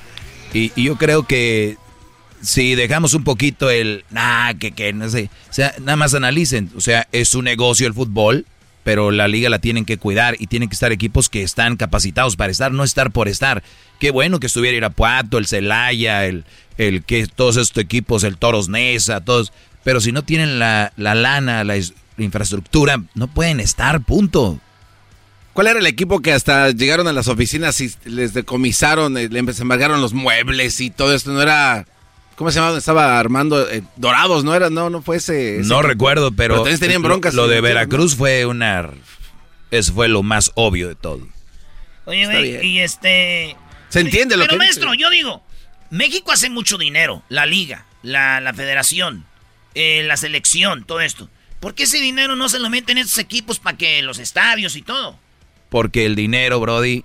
Y, 0.53 0.73
yo 0.83 0.97
creo 0.97 1.25
que 1.25 1.77
si 2.43 2.75
dejamos 2.75 3.15
un 3.15 3.25
poquito 3.25 3.71
el, 3.71 4.05
nah, 4.11 4.55
que, 4.55 4.73
que, 4.73 4.93
no 4.93 5.09
sé, 5.09 5.31
o 5.49 5.53
sea, 5.53 5.75
nada 5.81 5.97
más 5.97 6.15
analicen, 6.15 6.71
o 6.77 6.81
sea, 6.81 7.07
es 7.13 7.35
un 7.35 7.45
negocio 7.45 7.87
el 7.87 7.95
fútbol, 7.95 8.47
pero 8.83 9.11
la 9.11 9.29
liga 9.29 9.51
la 9.51 9.59
tienen 9.59 9.85
que 9.85 9.99
cuidar 9.99 10.37
y 10.39 10.47
tienen 10.47 10.69
que 10.69 10.75
estar 10.75 10.91
equipos 10.91 11.29
que 11.29 11.43
están 11.43 11.77
capacitados 11.77 12.37
para 12.37 12.51
estar, 12.51 12.73
no 12.73 12.83
estar 12.83 13.11
por 13.11 13.29
estar. 13.29 13.63
Qué 13.99 14.11
bueno 14.11 14.41
que 14.41 14.47
estuviera 14.47 14.77
Irapuato, 14.77 15.37
el 15.37 15.47
Celaya, 15.47 16.25
el, 16.27 16.45
el 16.79 17.05
que 17.05 17.27
todos 17.27 17.57
estos 17.57 17.83
equipos, 17.83 18.25
el 18.25 18.39
Toros 18.39 18.69
Nesa, 18.69 19.21
todos, 19.21 19.53
pero 19.85 20.01
si 20.01 20.13
no 20.13 20.23
tienen 20.23 20.59
la, 20.59 20.93
la 20.97 21.15
lana, 21.15 21.65
la, 21.65 21.77
infraestructura, 22.19 23.03
no 23.15 23.29
pueden 23.29 23.61
estar, 23.61 24.03
punto. 24.03 24.61
¿Cuál 25.53 25.67
era 25.67 25.79
el 25.79 25.87
equipo 25.87 26.21
que 26.21 26.33
hasta 26.33 26.71
llegaron 26.71 27.09
a 27.09 27.13
las 27.13 27.29
oficinas 27.29 27.81
y 27.81 27.93
les 28.05 28.35
decomisaron, 28.35 29.17
eh, 29.19 29.29
les 29.29 29.61
embargaron 29.61 30.01
los 30.01 30.13
muebles 30.13 30.81
y 30.81 30.91
todo 30.91 31.15
esto? 31.15 31.33
¿No 31.33 31.43
era 31.43 31.87
¿Cómo 32.41 32.51
se 32.51 32.59
llamaba? 32.59 32.79
Estaba 32.79 33.19
armando 33.19 33.69
eh, 33.71 33.83
Dorados, 33.97 34.45
¿no 34.45 34.55
era? 34.55 34.71
No, 34.71 34.89
no 34.89 35.03
fue 35.03 35.19
ese. 35.19 35.61
no 35.63 35.83
recuerdo, 35.83 36.33
pero. 36.33 36.63
pero 36.65 36.79
tenían 36.79 37.03
broncas. 37.03 37.35
Lo, 37.35 37.49
de 37.49 37.61
Veracruz 37.61 38.17
fue 38.17 38.47
una. 38.47 38.89
Eso 39.71 39.93
fue 39.93 40.09
lo 40.09 40.23
más 40.23 40.51
obvio 40.55 40.89
de 40.89 40.95
todo. 40.95 41.29
Oye, 42.07 42.25
güey, 42.25 42.67
y 42.67 42.79
este. 42.79 43.59
Se 43.91 44.01
entiende 44.01 44.39
lo 44.39 44.45
pero, 44.45 44.53
que. 44.53 44.57
Pero, 44.57 44.65
maestro, 44.65 44.95
yo 44.95 45.11
digo, 45.11 45.43
México 45.91 46.33
hace 46.33 46.49
mucho 46.49 46.79
dinero. 46.79 47.23
La 47.29 47.45
liga, 47.45 47.85
la, 48.03 48.41
la 48.41 48.55
federación, 48.55 49.27
eh, 49.75 50.03
la 50.05 50.17
selección, 50.17 50.85
todo 50.85 51.03
esto. 51.03 51.29
¿Por 51.61 51.75
qué 51.75 51.83
ese 51.83 51.99
dinero 51.99 52.37
no 52.37 52.49
se 52.49 52.59
lo 52.59 52.71
meten 52.71 52.97
estos 52.97 53.19
equipos 53.19 53.59
para 53.59 53.77
que 53.77 54.01
los 54.01 54.19
estadios 54.19 54.77
y 54.77 54.81
todo? 54.83 55.19
Porque 55.71 56.05
el 56.05 56.17
dinero, 56.17 56.61
Brody 56.61 57.05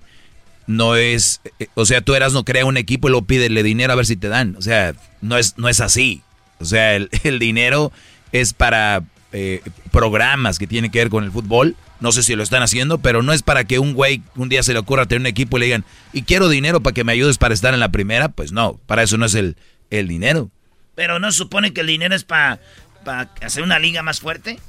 no 0.67 0.95
es, 0.95 1.41
eh, 1.60 1.67
o 1.75 1.86
sea, 1.86 2.01
tú 2.01 2.15
eras 2.15 2.34
no 2.34 2.43
crea 2.43 2.65
un 2.65 2.78
equipo 2.78 3.08
y 3.08 3.12
lo 3.12 3.21
pídele 3.21 3.63
dinero 3.63 3.93
a 3.93 3.95
ver 3.95 4.06
si 4.06 4.17
te 4.17 4.28
dan. 4.28 4.56
O 4.58 4.62
sea, 4.62 4.93
no 5.21 5.38
es, 5.38 5.58
no 5.58 5.69
es 5.69 5.80
así. 5.80 6.21
O 6.60 6.65
sea, 6.65 6.95
el, 6.95 7.10
dinero 7.39 7.91
es 8.32 8.54
para 8.54 9.04
eh, 9.32 9.62
programas 9.91 10.60
que 10.60 10.67
tienen 10.67 10.91
que 10.91 10.99
ver 10.99 11.10
con 11.10 11.23
el 11.23 11.32
fútbol. 11.32 11.75
No 11.99 12.12
sé 12.12 12.23
si 12.23 12.36
lo 12.36 12.43
están 12.43 12.62
haciendo, 12.62 12.97
pero 12.97 13.23
no 13.23 13.32
es 13.32 13.41
para 13.41 13.63
que 13.63 13.80
un 13.80 13.93
güey 13.93 14.21
un 14.36 14.49
día 14.49 14.63
se 14.63 14.73
le 14.73 14.80
ocurra 14.80 15.06
tener 15.06 15.21
un 15.21 15.28
equipo 15.28 15.58
y 15.58 15.62
le 15.62 15.65
digan, 15.67 15.86
y 16.12 16.23
quiero 16.23 16.49
dinero 16.49 16.82
para 16.82 16.93
que 16.93 17.06
me 17.06 17.13
ayudes 17.13 17.38
para 17.38 17.54
estar 17.54 17.73
en 17.73 17.80
la 17.80 17.89
primera. 17.89 18.30
Pues 18.30 18.51
no, 18.51 18.80
para 18.86 19.04
eso 19.04 19.17
no 19.17 19.25
es 19.25 19.36
el, 19.36 19.56
el 19.89 20.08
dinero. 20.08 20.49
Pero 20.95 21.19
no 21.19 21.32
supone 21.32 21.73
que 21.73 21.82
el 21.82 21.88
dinero 21.88 22.15
es 22.15 22.23
para, 22.23 22.60
para 23.04 23.30
hacer 23.41 23.63
una 23.63 23.80
liga 23.80 24.01
más 24.04 24.19
fuerte. 24.19 24.60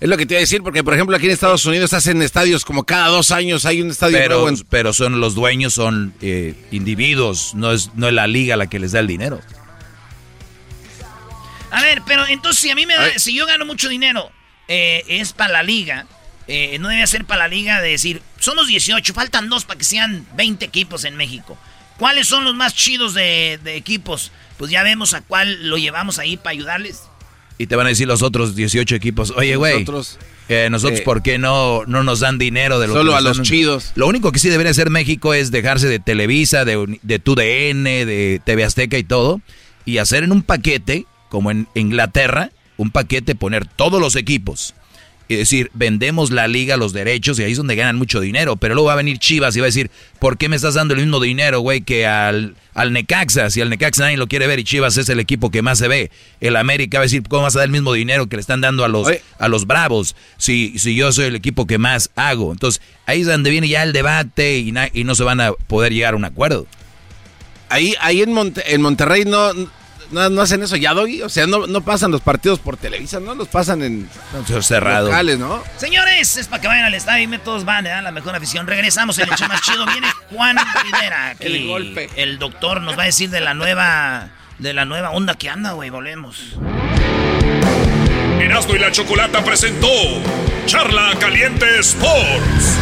Es 0.00 0.08
lo 0.08 0.16
que 0.16 0.26
te 0.26 0.34
iba 0.34 0.38
a 0.38 0.40
decir, 0.40 0.62
porque 0.62 0.84
por 0.84 0.94
ejemplo 0.94 1.16
aquí 1.16 1.26
en 1.26 1.32
Estados 1.32 1.64
Unidos 1.66 1.92
hacen 1.92 2.22
estadios 2.22 2.64
como 2.64 2.84
cada 2.84 3.08
dos 3.08 3.32
años 3.32 3.66
hay 3.66 3.82
un 3.82 3.90
estadio 3.90 4.16
pero, 4.16 4.46
Pero 4.70 4.92
son 4.92 5.20
los 5.20 5.34
dueños, 5.34 5.74
son 5.74 6.14
eh, 6.20 6.54
individuos, 6.70 7.54
no 7.54 7.72
es, 7.72 7.90
no 7.94 8.06
es 8.06 8.14
la 8.14 8.28
liga 8.28 8.56
la 8.56 8.68
que 8.68 8.78
les 8.78 8.92
da 8.92 9.00
el 9.00 9.08
dinero. 9.08 9.40
A 11.70 11.82
ver, 11.82 12.02
pero 12.06 12.26
entonces 12.28 12.62
si 12.62 12.70
a 12.70 12.76
mí 12.76 12.86
me 12.86 12.94
da, 12.94 13.18
si 13.18 13.34
yo 13.34 13.44
gano 13.44 13.64
mucho 13.64 13.88
dinero, 13.88 14.30
eh, 14.68 15.02
es 15.08 15.32
para 15.32 15.52
la 15.52 15.62
liga, 15.64 16.06
eh, 16.46 16.78
no 16.78 16.88
debe 16.88 17.06
ser 17.08 17.24
para 17.24 17.40
la 17.40 17.48
liga 17.48 17.82
de 17.82 17.90
decir, 17.90 18.22
somos 18.38 18.68
18, 18.68 19.12
faltan 19.12 19.48
dos 19.48 19.64
para 19.64 19.78
que 19.78 19.84
sean 19.84 20.26
20 20.36 20.64
equipos 20.64 21.04
en 21.04 21.16
México. 21.16 21.58
¿Cuáles 21.98 22.28
son 22.28 22.44
los 22.44 22.54
más 22.54 22.72
chidos 22.74 23.14
de, 23.14 23.58
de 23.64 23.74
equipos? 23.74 24.30
Pues 24.56 24.70
ya 24.70 24.84
vemos 24.84 25.12
a 25.14 25.22
cuál 25.22 25.68
lo 25.68 25.76
llevamos 25.76 26.20
ahí 26.20 26.36
para 26.36 26.50
ayudarles. 26.50 27.07
Y 27.58 27.66
te 27.66 27.74
van 27.74 27.86
a 27.86 27.88
decir 27.88 28.06
los 28.06 28.22
otros 28.22 28.54
18 28.54 28.94
equipos, 28.94 29.32
oye, 29.32 29.56
güey, 29.56 29.74
nosotros, 29.74 30.18
eh, 30.48 30.68
nosotros 30.70 31.00
¿por 31.00 31.22
qué 31.22 31.38
no, 31.38 31.84
no 31.86 32.04
nos 32.04 32.20
dan 32.20 32.38
dinero 32.38 32.78
de 32.78 32.86
lo 32.86 32.94
Solo 32.94 33.16
a 33.16 33.20
los 33.20 33.42
chidos. 33.42 33.92
Lo 33.96 34.06
único 34.06 34.30
que 34.30 34.38
sí 34.38 34.48
debería 34.48 34.70
hacer 34.70 34.90
México 34.90 35.34
es 35.34 35.50
dejarse 35.50 35.88
de 35.88 35.98
Televisa, 35.98 36.64
de, 36.64 36.98
de 37.02 37.18
TUDN, 37.18 37.84
de 37.84 38.40
TV 38.44 38.62
Azteca 38.64 38.96
y 38.96 39.02
todo, 39.02 39.40
y 39.84 39.98
hacer 39.98 40.22
en 40.22 40.30
un 40.30 40.42
paquete, 40.42 41.04
como 41.28 41.50
en 41.50 41.66
Inglaterra, 41.74 42.52
un 42.76 42.90
paquete, 42.90 43.34
poner 43.34 43.66
todos 43.66 44.00
los 44.00 44.14
equipos 44.14 44.74
y 45.28 45.36
decir, 45.36 45.70
vendemos 45.74 46.30
la 46.30 46.48
liga, 46.48 46.78
los 46.78 46.94
derechos, 46.94 47.38
y 47.38 47.44
ahí 47.44 47.52
es 47.52 47.58
donde 47.58 47.76
ganan 47.76 47.96
mucho 47.96 48.20
dinero. 48.20 48.56
Pero 48.56 48.74
luego 48.74 48.86
va 48.86 48.94
a 48.94 48.96
venir 48.96 49.18
Chivas 49.18 49.54
y 49.56 49.60
va 49.60 49.66
a 49.66 49.68
decir, 49.68 49.90
¿por 50.18 50.38
qué 50.38 50.48
me 50.48 50.56
estás 50.56 50.74
dando 50.74 50.94
el 50.94 51.00
mismo 51.00 51.20
dinero, 51.20 51.60
güey, 51.60 51.82
que 51.82 52.06
al, 52.06 52.56
al 52.72 52.92
Necaxa? 52.94 53.50
Si 53.50 53.60
al 53.60 53.68
Necaxa 53.68 54.04
nadie 54.04 54.16
lo 54.16 54.26
quiere 54.26 54.46
ver 54.46 54.58
y 54.58 54.64
Chivas 54.64 54.96
es 54.96 55.08
el 55.10 55.20
equipo 55.20 55.50
que 55.50 55.60
más 55.60 55.78
se 55.78 55.86
ve. 55.86 56.10
El 56.40 56.56
América 56.56 56.98
va 56.98 57.02
a 57.02 57.04
decir, 57.04 57.22
¿cómo 57.28 57.42
vas 57.42 57.56
a 57.56 57.58
dar 57.58 57.66
el 57.66 57.72
mismo 57.72 57.92
dinero 57.92 58.26
que 58.26 58.36
le 58.36 58.40
están 58.40 58.62
dando 58.62 58.84
a 58.84 58.88
los, 58.88 59.06
a 59.38 59.48
los 59.48 59.66
Bravos? 59.66 60.16
Si, 60.38 60.78
si 60.78 60.94
yo 60.94 61.12
soy 61.12 61.26
el 61.26 61.36
equipo 61.36 61.66
que 61.66 61.76
más 61.76 62.10
hago. 62.16 62.50
Entonces, 62.50 62.80
ahí 63.04 63.20
es 63.20 63.26
donde 63.26 63.50
viene 63.50 63.68
ya 63.68 63.82
el 63.82 63.92
debate 63.92 64.58
y, 64.58 64.72
y 64.94 65.04
no 65.04 65.14
se 65.14 65.24
van 65.24 65.42
a 65.42 65.52
poder 65.52 65.92
llegar 65.92 66.14
a 66.14 66.16
un 66.16 66.24
acuerdo. 66.24 66.66
Ahí, 67.68 67.94
ahí 68.00 68.22
en, 68.22 68.34
en 68.66 68.80
Monterrey 68.80 69.24
no, 69.26 69.52
no, 70.10 70.40
hacen 70.40 70.62
eso 70.62 70.76
ya, 70.76 70.94
Doggy. 70.94 71.22
O 71.22 71.28
sea, 71.28 71.46
no, 71.46 71.66
no 71.66 71.80
pasan 71.82 72.10
los 72.10 72.20
partidos 72.20 72.58
por 72.58 72.76
Televisa, 72.76 73.20
¿no? 73.20 73.34
Los 73.34 73.48
pasan 73.48 73.82
en 73.82 74.08
cerrados. 74.62 75.10
locales, 75.10 75.38
¿no? 75.38 75.62
Señores, 75.76 76.36
es 76.36 76.48
para 76.48 76.62
que 76.62 76.68
vayan 76.68 76.84
al 76.84 76.94
estadio 76.94 77.32
y 77.32 77.38
todos 77.38 77.64
van, 77.64 77.86
¿eh? 77.86 78.02
La 78.02 78.10
mejor 78.10 78.34
afición. 78.34 78.66
Regresamos, 78.66 79.18
el 79.18 79.30
hecho 79.30 79.46
más 79.48 79.60
chido. 79.62 79.84
Viene 79.86 80.08
Juan 80.30 80.56
Rivera. 80.84 81.36
el 81.38 81.66
golpe. 81.66 82.10
El 82.16 82.38
doctor 82.38 82.80
nos 82.80 82.98
va 82.98 83.02
a 83.02 83.06
decir 83.06 83.30
de 83.30 83.40
la 83.40 83.54
nueva, 83.54 84.30
de 84.58 84.72
la 84.72 84.84
nueva 84.84 85.10
onda 85.10 85.34
que 85.34 85.50
anda, 85.50 85.72
güey. 85.72 85.90
Volvemos. 85.90 86.56
Erasmo 88.40 88.76
y 88.76 88.78
la 88.78 88.92
Chocolata 88.92 89.44
presentó 89.44 89.88
Charla 90.66 91.14
Caliente 91.18 91.66
Sports. 91.80 92.78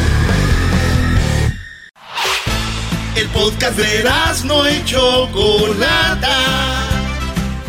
El 3.17 3.29
podcast 3.29 3.79
de 3.79 4.01
Erasmo 4.01 4.69
y 4.69 4.85
Chocolata 4.85 6.86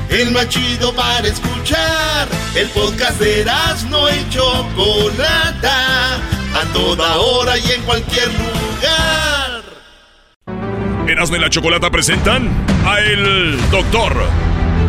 el 0.09 0.31
más 0.31 0.47
chido 0.49 0.93
para 0.93 1.27
escuchar. 1.27 2.27
El 2.55 2.69
podcast 2.69 3.19
de 3.19 3.41
Erasmo 3.41 4.07
y 4.09 4.29
Chocolata, 4.29 6.15
a 6.15 6.73
toda 6.73 7.17
hora 7.17 7.57
y 7.57 7.71
en 7.71 7.81
cualquier 7.83 8.27
lugar. 8.27 9.63
Erasmo 11.07 11.35
y 11.35 11.39
la 11.39 11.49
Chocolata 11.49 11.89
presentan 11.89 12.49
a 12.85 12.99
el 12.99 13.57
doctor 13.69 14.13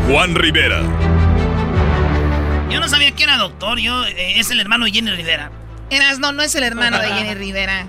Juan 0.08 0.34
Rivera. 0.34 0.82
Yo 2.70 2.80
no 2.80 2.88
sabía 2.88 3.12
que 3.12 3.22
era 3.24 3.36
doctor, 3.36 3.78
yo 3.78 4.04
eh, 4.04 4.38
es 4.38 4.50
el 4.50 4.60
hermano 4.60 4.84
de 4.84 4.92
Jenny 4.92 5.10
Rivera. 5.10 5.50
Erasmo 5.90 6.32
no 6.32 6.42
es 6.42 6.54
el 6.54 6.64
hermano 6.64 6.98
de 6.98 7.08
Jenny 7.08 7.34
Rivera. 7.38 7.86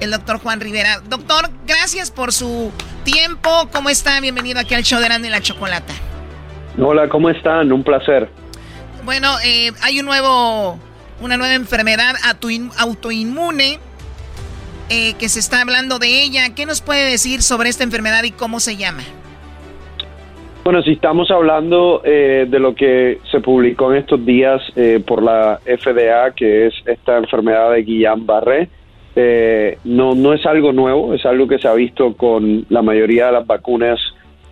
El 0.00 0.10
doctor 0.10 0.38
Juan 0.38 0.60
Rivera. 0.60 1.00
Doctor, 1.00 1.50
gracias 1.66 2.10
por 2.10 2.32
su 2.32 2.72
tiempo. 3.04 3.68
¿Cómo 3.72 3.88
está? 3.88 4.18
Bienvenido 4.20 4.58
aquí 4.58 4.74
al 4.74 4.82
show 4.82 4.98
de 4.98 5.06
Erasmo 5.06 5.26
y 5.26 5.30
la 5.30 5.40
Chocolata. 5.40 5.92
Hola, 6.78 7.08
¿cómo 7.08 7.28
están? 7.28 7.70
Un 7.70 7.82
placer. 7.82 8.28
Bueno, 9.04 9.28
eh, 9.44 9.72
hay 9.82 10.00
un 10.00 10.06
nuevo, 10.06 10.78
una 11.20 11.36
nueva 11.36 11.54
enfermedad 11.54 12.14
autoinmune 12.78 13.78
eh, 14.88 15.14
que 15.18 15.28
se 15.28 15.38
está 15.38 15.60
hablando 15.60 15.98
de 15.98 16.22
ella. 16.22 16.54
¿Qué 16.54 16.64
nos 16.64 16.80
puede 16.80 17.10
decir 17.10 17.42
sobre 17.42 17.68
esta 17.68 17.84
enfermedad 17.84 18.24
y 18.24 18.30
cómo 18.30 18.58
se 18.58 18.76
llama? 18.76 19.02
Bueno, 20.64 20.80
si 20.82 20.92
estamos 20.92 21.30
hablando 21.30 22.00
eh, 22.04 22.46
de 22.48 22.58
lo 22.58 22.74
que 22.74 23.18
se 23.30 23.40
publicó 23.40 23.92
en 23.92 23.98
estos 23.98 24.24
días 24.24 24.62
por 25.06 25.22
la 25.22 25.58
FDA, 25.64 26.30
que 26.34 26.68
es 26.68 26.74
esta 26.86 27.18
enfermedad 27.18 27.72
de 27.72 27.84
Guillain-Barré, 27.84 28.68
no, 29.84 30.14
no 30.14 30.32
es 30.32 30.46
algo 30.46 30.72
nuevo, 30.72 31.12
es 31.12 31.26
algo 31.26 31.48
que 31.48 31.58
se 31.58 31.68
ha 31.68 31.74
visto 31.74 32.16
con 32.16 32.64
la 32.70 32.80
mayoría 32.80 33.26
de 33.26 33.32
las 33.32 33.46
vacunas 33.46 34.00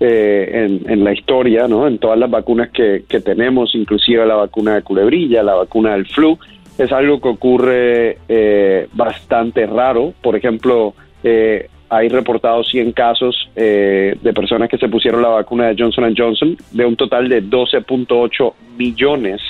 en, 0.00 0.90
en, 0.90 1.04
la 1.04 1.12
historia, 1.12 1.68
¿no? 1.68 1.86
En 1.86 1.98
todas 1.98 2.18
las 2.18 2.30
vacunas 2.30 2.70
que, 2.70 3.04
que 3.06 3.20
tenemos, 3.20 3.74
inclusive 3.74 4.24
la 4.24 4.34
vacuna 4.34 4.76
de 4.76 4.82
culebrilla, 4.82 5.42
la 5.42 5.54
vacuna 5.54 5.92
del 5.92 6.06
flu, 6.06 6.38
es 6.80 6.92
algo 6.92 7.20
que 7.20 7.28
ocurre 7.28 8.18
eh, 8.28 8.88
bastante 8.94 9.66
raro. 9.66 10.14
Por 10.22 10.34
ejemplo, 10.34 10.94
eh, 11.22 11.68
hay 11.90 12.08
reportados 12.08 12.68
100 12.68 12.92
casos 12.92 13.50
eh, 13.54 14.16
de 14.22 14.32
personas 14.32 14.70
que 14.70 14.78
se 14.78 14.88
pusieron 14.88 15.20
la 15.20 15.28
vacuna 15.28 15.68
de 15.68 15.76
Johnson 15.78 16.14
Johnson, 16.16 16.56
de 16.70 16.86
un 16.86 16.96
total 16.96 17.28
de 17.28 17.42
12.8 17.42 18.54
millones 18.78 19.42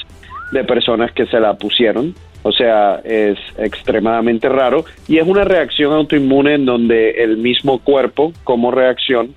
de 0.51 0.64
personas 0.64 1.12
que 1.12 1.27
se 1.27 1.39
la 1.39 1.55
pusieron. 1.55 2.14
O 2.43 2.51
sea, 2.51 3.01
es 3.05 3.39
extremadamente 3.59 4.49
raro 4.49 4.85
y 5.07 5.18
es 5.18 5.27
una 5.27 5.45
reacción 5.45 5.93
autoinmune 5.93 6.55
en 6.55 6.64
donde 6.64 7.11
el 7.22 7.37
mismo 7.37 7.79
cuerpo, 7.79 8.33
como 8.43 8.70
reacción, 8.70 9.35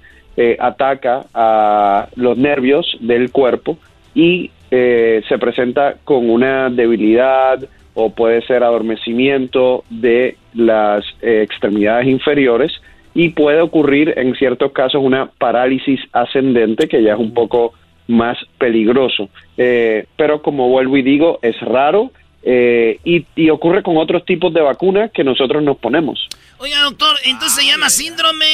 ataca 0.59 1.25
a 1.33 2.07
los 2.15 2.37
nervios 2.37 2.97
del 2.99 3.31
cuerpo 3.31 3.77
y 4.15 4.51
se 4.69 5.37
presenta 5.39 5.97
con 6.03 6.29
una 6.29 6.69
debilidad, 6.69 7.59
o 7.93 8.09
puede 8.09 8.41
ser 8.41 8.63
adormecimiento 8.63 9.83
de 9.89 10.37
las 10.53 11.05
eh, 11.21 11.41
extremidades 11.43 12.07
inferiores 12.07 12.71
y 13.13 13.29
puede 13.29 13.61
ocurrir 13.61 14.13
en 14.17 14.33
ciertos 14.35 14.71
casos 14.71 15.01
una 15.03 15.27
parálisis 15.27 15.99
ascendente 16.11 16.87
que 16.87 17.03
ya 17.03 17.13
es 17.13 17.19
un 17.19 17.33
poco 17.33 17.73
más 18.07 18.37
peligroso. 18.57 19.29
Eh, 19.57 20.07
pero 20.17 20.41
como 20.41 20.69
vuelvo 20.69 20.97
y 20.97 21.03
digo, 21.03 21.39
es 21.41 21.59
raro 21.61 22.11
eh, 22.41 22.97
y, 23.03 23.49
ocurre 23.49 23.83
con 23.83 23.97
otros 23.97 24.25
tipos 24.25 24.53
de 24.53 24.61
vacunas 24.61 25.11
que 25.11 25.23
nosotros 25.23 25.63
nos 25.63 25.77
ponemos. 25.77 26.27
Oiga, 26.63 26.79
doctor, 26.79 27.17
entonces 27.25 27.61
se 27.61 27.69
llama 27.69 27.89
síndrome 27.89 28.45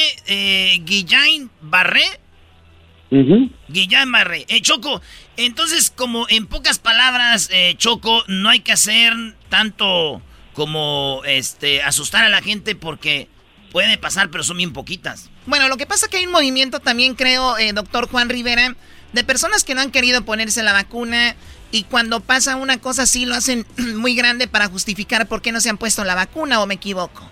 Guillain-Barré. 0.84 2.02
Guillain-Barré. 3.68 4.46
Choco, 4.62 5.00
entonces, 5.36 5.92
como 5.94 6.26
en 6.28 6.48
pocas 6.48 6.80
palabras, 6.80 7.48
eh, 7.52 7.76
Choco, 7.78 8.24
no 8.26 8.48
hay 8.48 8.60
que 8.60 8.72
hacer 8.72 9.12
tanto 9.48 10.20
como 10.54 11.22
este 11.24 11.84
asustar 11.84 12.24
a 12.24 12.28
la 12.30 12.42
gente 12.42 12.74
porque 12.74 13.28
puede 13.70 13.96
pasar, 13.96 14.28
pero 14.28 14.42
son 14.42 14.56
bien 14.56 14.72
poquitas. 14.72 15.30
Bueno, 15.46 15.68
lo 15.68 15.76
que 15.76 15.86
pasa 15.86 16.06
es 16.06 16.10
que 16.10 16.16
hay 16.16 16.26
un 16.26 16.32
movimiento 16.32 16.80
también, 16.80 17.14
creo, 17.14 17.58
eh, 17.58 17.72
doctor 17.72 18.08
Juan 18.08 18.28
Rivera, 18.28 18.74
de 19.12 19.22
personas 19.22 19.62
que 19.62 19.76
no 19.76 19.82
han 19.82 19.92
querido 19.92 20.24
ponerse 20.24 20.64
la 20.64 20.72
vacuna 20.72 21.36
y 21.70 21.84
cuando 21.84 22.18
pasa 22.18 22.56
una 22.56 22.80
cosa 22.80 23.02
así 23.02 23.24
lo 23.24 23.36
hacen 23.36 23.64
muy 23.94 24.16
grande 24.16 24.48
para 24.48 24.66
justificar 24.66 25.28
por 25.28 25.42
qué 25.42 25.52
no 25.52 25.60
se 25.60 25.70
han 25.70 25.78
puesto 25.78 26.02
la 26.02 26.16
vacuna 26.16 26.60
o 26.60 26.66
me 26.66 26.74
equivoco. 26.74 27.30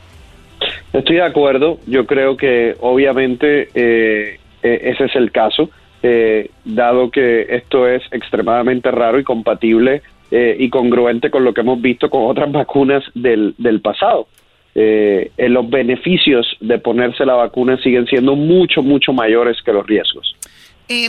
Estoy 0.92 1.16
de 1.16 1.22
acuerdo, 1.22 1.78
yo 1.86 2.06
creo 2.06 2.36
que 2.36 2.74
obviamente 2.80 3.68
eh, 3.74 4.38
ese 4.62 5.04
es 5.04 5.16
el 5.16 5.30
caso. 5.30 5.70
Eh, 6.00 6.50
dado 6.64 7.10
que 7.10 7.46
esto 7.50 7.88
es 7.88 8.02
extremadamente 8.12 8.88
raro 8.92 9.18
y 9.18 9.24
compatible 9.24 10.02
eh, 10.30 10.56
y 10.58 10.70
congruente 10.70 11.28
con 11.28 11.44
lo 11.44 11.52
que 11.52 11.62
hemos 11.62 11.80
visto 11.82 12.08
con 12.08 12.30
otras 12.30 12.52
vacunas 12.52 13.02
del, 13.14 13.54
del 13.58 13.80
pasado. 13.80 14.28
Eh, 14.76 15.32
los 15.36 15.68
beneficios 15.68 16.46
de 16.60 16.78
ponerse 16.78 17.24
la 17.26 17.34
vacuna 17.34 17.76
siguen 17.82 18.06
siendo 18.06 18.36
mucho, 18.36 18.80
mucho 18.82 19.12
mayores 19.12 19.56
que 19.64 19.72
los 19.72 19.84
riesgos. 19.84 20.36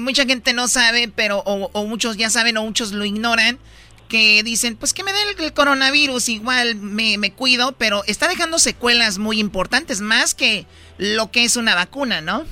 mucha 0.02 0.26
gente 0.26 0.54
no 0.54 0.68
sabe, 0.68 1.08
pero 1.16 1.44
o, 1.46 1.86
muchos 1.86 2.18
ya 2.18 2.32
saben 2.32 2.58
o 2.58 2.64
muchos 2.64 2.92
lo 2.92 3.06
ignoran, 3.06 3.60
que 4.10 4.44
dicen, 4.44 4.76
pues 4.76 4.94
que 4.94 5.04
me 5.04 5.14
dé 5.14 5.20
el, 5.38 5.54
coronavirus, 5.54 6.28
igual 6.28 6.76
me, 6.76 7.18
me 7.18 7.32
cuido, 7.32 7.74
pero 7.78 8.04
está 8.08 8.28
dejando 8.28 8.60
secuelas 8.60 9.18
muy 9.20 9.40
importantes, 9.40 10.02
más 10.02 10.36
que 10.36 10.66
lo 10.98 11.32
que 11.32 11.46
es 11.46 11.56
una 11.56 11.76
vacuna, 11.76 12.20
¿no? 12.20 12.44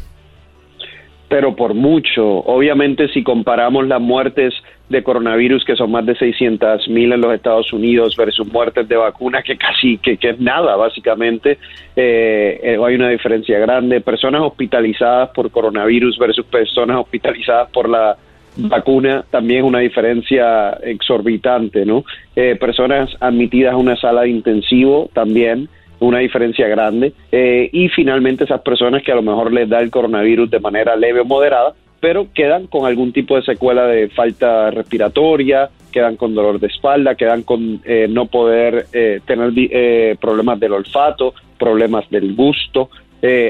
pero 1.29 1.55
por 1.55 1.73
mucho. 1.73 2.25
Obviamente, 2.25 3.07
si 3.09 3.23
comparamos 3.23 3.87
las 3.87 4.01
muertes 4.01 4.53
de 4.89 5.03
coronavirus, 5.03 5.65
que 5.65 5.75
son 5.75 5.91
más 5.91 6.05
de 6.05 6.15
600 6.15 6.87
mil 6.87 7.11
en 7.11 7.19
los 7.19 7.33
Estados 7.33 7.73
Unidos, 7.73 8.15
versus 8.15 8.47
muertes 8.47 8.87
de 8.87 8.95
vacunas, 8.95 9.43
que 9.43 9.57
casi 9.57 9.97
que, 9.97 10.17
es 10.21 10.39
nada, 10.39 10.75
básicamente, 10.77 11.57
eh, 11.95 12.59
eh, 12.63 12.77
hay 12.81 12.95
una 12.95 13.09
diferencia 13.09 13.59
grande. 13.59 13.99
Personas 13.99 14.41
hospitalizadas 14.41 15.29
por 15.31 15.51
coronavirus 15.51 16.17
versus 16.17 16.45
personas 16.45 16.97
hospitalizadas 16.97 17.69
por 17.71 17.89
la 17.89 18.17
vacuna, 18.57 19.25
también 19.29 19.63
una 19.63 19.79
diferencia 19.79 20.71
exorbitante, 20.83 21.85
¿no? 21.85 22.03
Eh, 22.35 22.55
personas 22.59 23.09
admitidas 23.19 23.73
a 23.73 23.77
una 23.77 23.95
sala 23.95 24.21
de 24.21 24.29
intensivo, 24.29 25.09
también 25.13 25.69
una 25.99 26.19
diferencia 26.19 26.67
grande. 26.67 27.13
Eh, 27.31 27.69
y 27.71 27.89
finalmente 27.89 28.43
esas 28.43 28.61
personas 28.61 29.03
que 29.03 29.11
a 29.11 29.15
lo 29.15 29.21
mejor 29.21 29.51
les 29.51 29.69
da 29.69 29.79
el 29.79 29.91
coronavirus 29.91 30.49
de 30.49 30.59
manera 30.59 30.95
leve 30.95 31.21
o 31.21 31.25
moderada, 31.25 31.73
pero 31.99 32.27
quedan 32.33 32.67
con 32.67 32.85
algún 32.85 33.11
tipo 33.11 33.35
de 33.35 33.41
secuela 33.41 33.87
de 33.87 34.09
falta 34.09 34.69
respiratoria, 34.69 35.69
quedan 35.91 36.15
con 36.15 36.35
dolor 36.35 36.59
de 36.59 36.67
espalda, 36.67 37.15
quedan 37.15 37.41
con 37.41 37.81
eh, 37.85 38.07
no 38.07 38.27
poder 38.27 38.85
eh, 38.93 39.19
tener 39.25 40.17
problemas 40.19 40.59
del 40.59 40.73
olfato, 40.73 41.33
problemas 41.57 42.07
del 42.09 42.35
gusto, 42.35 42.89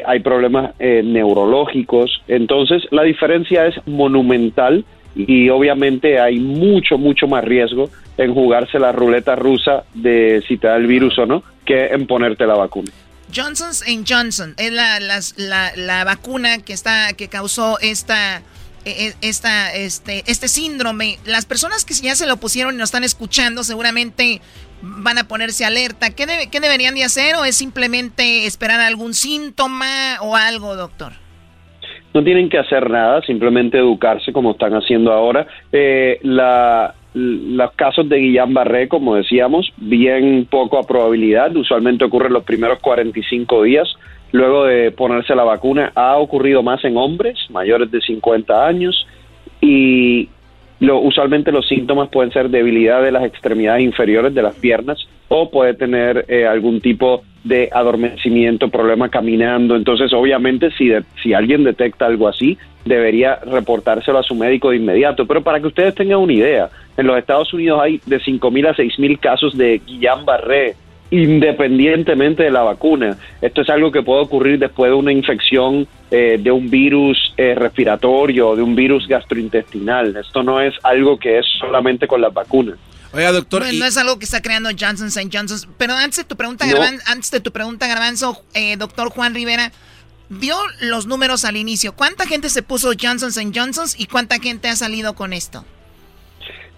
hay 0.05 0.21
problemas 0.21 0.71
neurológicos. 0.79 2.23
Entonces 2.27 2.87
la 2.89 3.03
diferencia 3.03 3.67
es 3.67 3.75
monumental 3.85 4.85
y 5.15 5.49
obviamente 5.49 6.19
hay 6.19 6.39
mucho, 6.39 6.97
mucho 6.97 7.27
más 7.27 7.43
riesgo 7.43 7.89
en 8.17 8.33
jugarse 8.33 8.79
la 8.79 8.91
ruleta 8.91 9.35
rusa 9.35 9.83
de 9.93 10.43
si 10.47 10.57
te 10.57 10.67
da 10.67 10.75
el 10.75 10.87
virus 10.87 11.17
o 11.19 11.25
no 11.25 11.43
que 11.65 11.87
en 11.87 12.07
ponerte 12.07 12.45
la 12.45 12.55
vacuna. 12.55 12.91
Johnson 13.35 13.71
Johnson 14.07 14.53
es 14.57 14.71
la, 14.71 14.99
la, 14.99 15.71
la, 15.75 16.03
vacuna 16.05 16.59
que 16.59 16.73
está 16.73 17.11
que 17.13 17.27
causó 17.27 17.77
esta 17.79 18.41
e, 18.85 19.07
e, 19.07 19.13
esta 19.21 19.73
este 19.73 20.23
este 20.27 20.47
síndrome. 20.47 21.19
Las 21.25 21.45
personas 21.45 21.83
que 21.83 21.93
ya 21.93 22.15
se 22.15 22.25
lo 22.25 22.37
pusieron 22.37 22.75
y 22.75 22.77
nos 22.77 22.87
están 22.87 23.03
escuchando 23.03 23.63
seguramente 23.65 24.41
van 24.81 25.17
a 25.17 25.27
ponerse 25.27 25.65
alerta. 25.65 26.11
¿Qué, 26.11 26.47
¿Qué 26.49 26.59
deberían 26.59 26.95
de 26.95 27.03
hacer 27.03 27.35
o 27.35 27.43
es 27.43 27.57
simplemente 27.57 28.45
esperar 28.45 28.79
algún 28.79 29.13
síntoma 29.13 30.19
o 30.21 30.35
algo, 30.35 30.75
doctor? 30.75 31.13
No 32.17 32.23
tienen 32.23 32.49
que 32.49 32.57
hacer 32.57 32.89
nada, 32.89 33.21
simplemente 33.21 33.77
educarse 33.77 34.33
como 34.33 34.53
están 34.53 34.73
haciendo 34.73 35.13
ahora. 35.13 35.45
Eh, 35.71 36.17
la, 36.23 36.95
los 37.13 37.71
casos 37.73 38.09
de 38.09 38.17
Guillain-Barré, 38.17 38.87
como 38.87 39.13
decíamos, 39.13 39.71
bien 39.77 40.47
poco 40.49 40.79
a 40.79 40.87
probabilidad, 40.87 41.55
usualmente 41.55 42.05
ocurre 42.05 42.25
en 42.25 42.33
los 42.33 42.43
primeros 42.43 42.79
45 42.79 43.61
días. 43.61 43.87
Luego 44.31 44.65
de 44.65 44.89
ponerse 44.89 45.35
la 45.35 45.43
vacuna, 45.43 45.91
ha 45.93 46.17
ocurrido 46.17 46.63
más 46.63 46.83
en 46.85 46.97
hombres 46.97 47.37
mayores 47.51 47.91
de 47.91 48.01
50 48.01 48.65
años 48.65 49.05
y 49.61 50.27
lo, 50.79 50.99
usualmente 50.99 51.51
los 51.51 51.67
síntomas 51.67 52.09
pueden 52.09 52.31
ser 52.31 52.49
debilidad 52.49 53.01
de 53.01 53.11
las 53.11 53.23
extremidades 53.23 53.83
inferiores 53.83 54.33
de 54.33 54.41
las 54.41 54.55
piernas 54.55 55.07
o 55.27 55.49
puede 55.49 55.73
tener 55.73 56.25
eh, 56.27 56.45
algún 56.45 56.81
tipo 56.81 57.23
de 57.43 57.69
adormecimiento, 57.71 58.69
problema 58.69 59.09
caminando. 59.09 59.75
Entonces, 59.75 60.13
obviamente, 60.13 60.69
si, 60.71 60.91
si 61.21 61.33
alguien 61.33 61.63
detecta 61.63 62.05
algo 62.05 62.27
así, 62.27 62.57
debería 62.85 63.35
reportárselo 63.35 64.19
a 64.19 64.23
su 64.23 64.35
médico 64.35 64.69
de 64.69 64.77
inmediato. 64.77 65.25
Pero 65.25 65.41
para 65.41 65.59
que 65.59 65.67
ustedes 65.67 65.95
tengan 65.95 66.19
una 66.19 66.33
idea, 66.33 66.69
en 66.95 67.07
los 67.07 67.17
Estados 67.17 67.53
Unidos 67.53 67.79
hay 67.81 68.01
de 68.05 68.19
5.000 68.19 68.67
a 68.67 68.75
6.000 68.75 69.19
casos 69.19 69.57
de 69.57 69.81
Guillain-Barré 69.85 70.75
independientemente 71.11 72.43
de 72.43 72.51
la 72.51 72.63
vacuna. 72.63 73.17
Esto 73.41 73.61
es 73.61 73.69
algo 73.69 73.91
que 73.91 74.03
puede 74.03 74.21
ocurrir 74.21 74.59
después 74.59 74.89
de 74.89 74.95
una 74.95 75.11
infección 75.11 75.87
eh, 76.11 76.37
de 76.39 76.51
un 76.51 76.69
virus 76.69 77.33
eh, 77.37 77.55
respiratorio, 77.55 78.55
de 78.55 78.61
un 78.61 78.75
virus 78.75 79.07
gastrointestinal. 79.07 80.15
Esto 80.17 80.43
no 80.43 80.61
es 80.61 80.73
algo 80.83 81.17
que 81.17 81.39
es 81.39 81.45
solamente 81.59 82.07
con 82.07 82.21
las 82.21 82.33
vacunas. 82.33 82.77
Oiga, 83.13 83.31
doctor. 83.31 83.63
No, 83.73 83.85
es 83.85 83.97
algo 83.97 84.19
que 84.19 84.25
está 84.25 84.41
creando 84.41 84.69
Johnson 84.77 85.09
Johnson. 85.31 85.73
Pero 85.77 85.93
antes 85.93 86.17
de 86.17 86.23
tu 86.25 86.35
pregunta, 86.35 86.65
antes 87.05 87.31
de 87.31 87.39
tu 87.39 87.51
pregunta, 87.51 87.87
Garbanzo, 87.87 88.43
eh, 88.53 88.75
doctor 88.77 89.09
Juan 89.09 89.33
Rivera, 89.33 89.71
vio 90.29 90.57
los 90.81 91.07
números 91.07 91.45
al 91.45 91.55
inicio. 91.55 91.93
¿Cuánta 91.93 92.25
gente 92.25 92.49
se 92.49 92.61
puso 92.63 92.91
Johnson 92.99 93.53
Johnson 93.53 93.85
y 93.97 94.07
cuánta 94.07 94.39
gente 94.39 94.67
ha 94.67 94.75
salido 94.75 95.15
con 95.15 95.33
esto? 95.33 95.65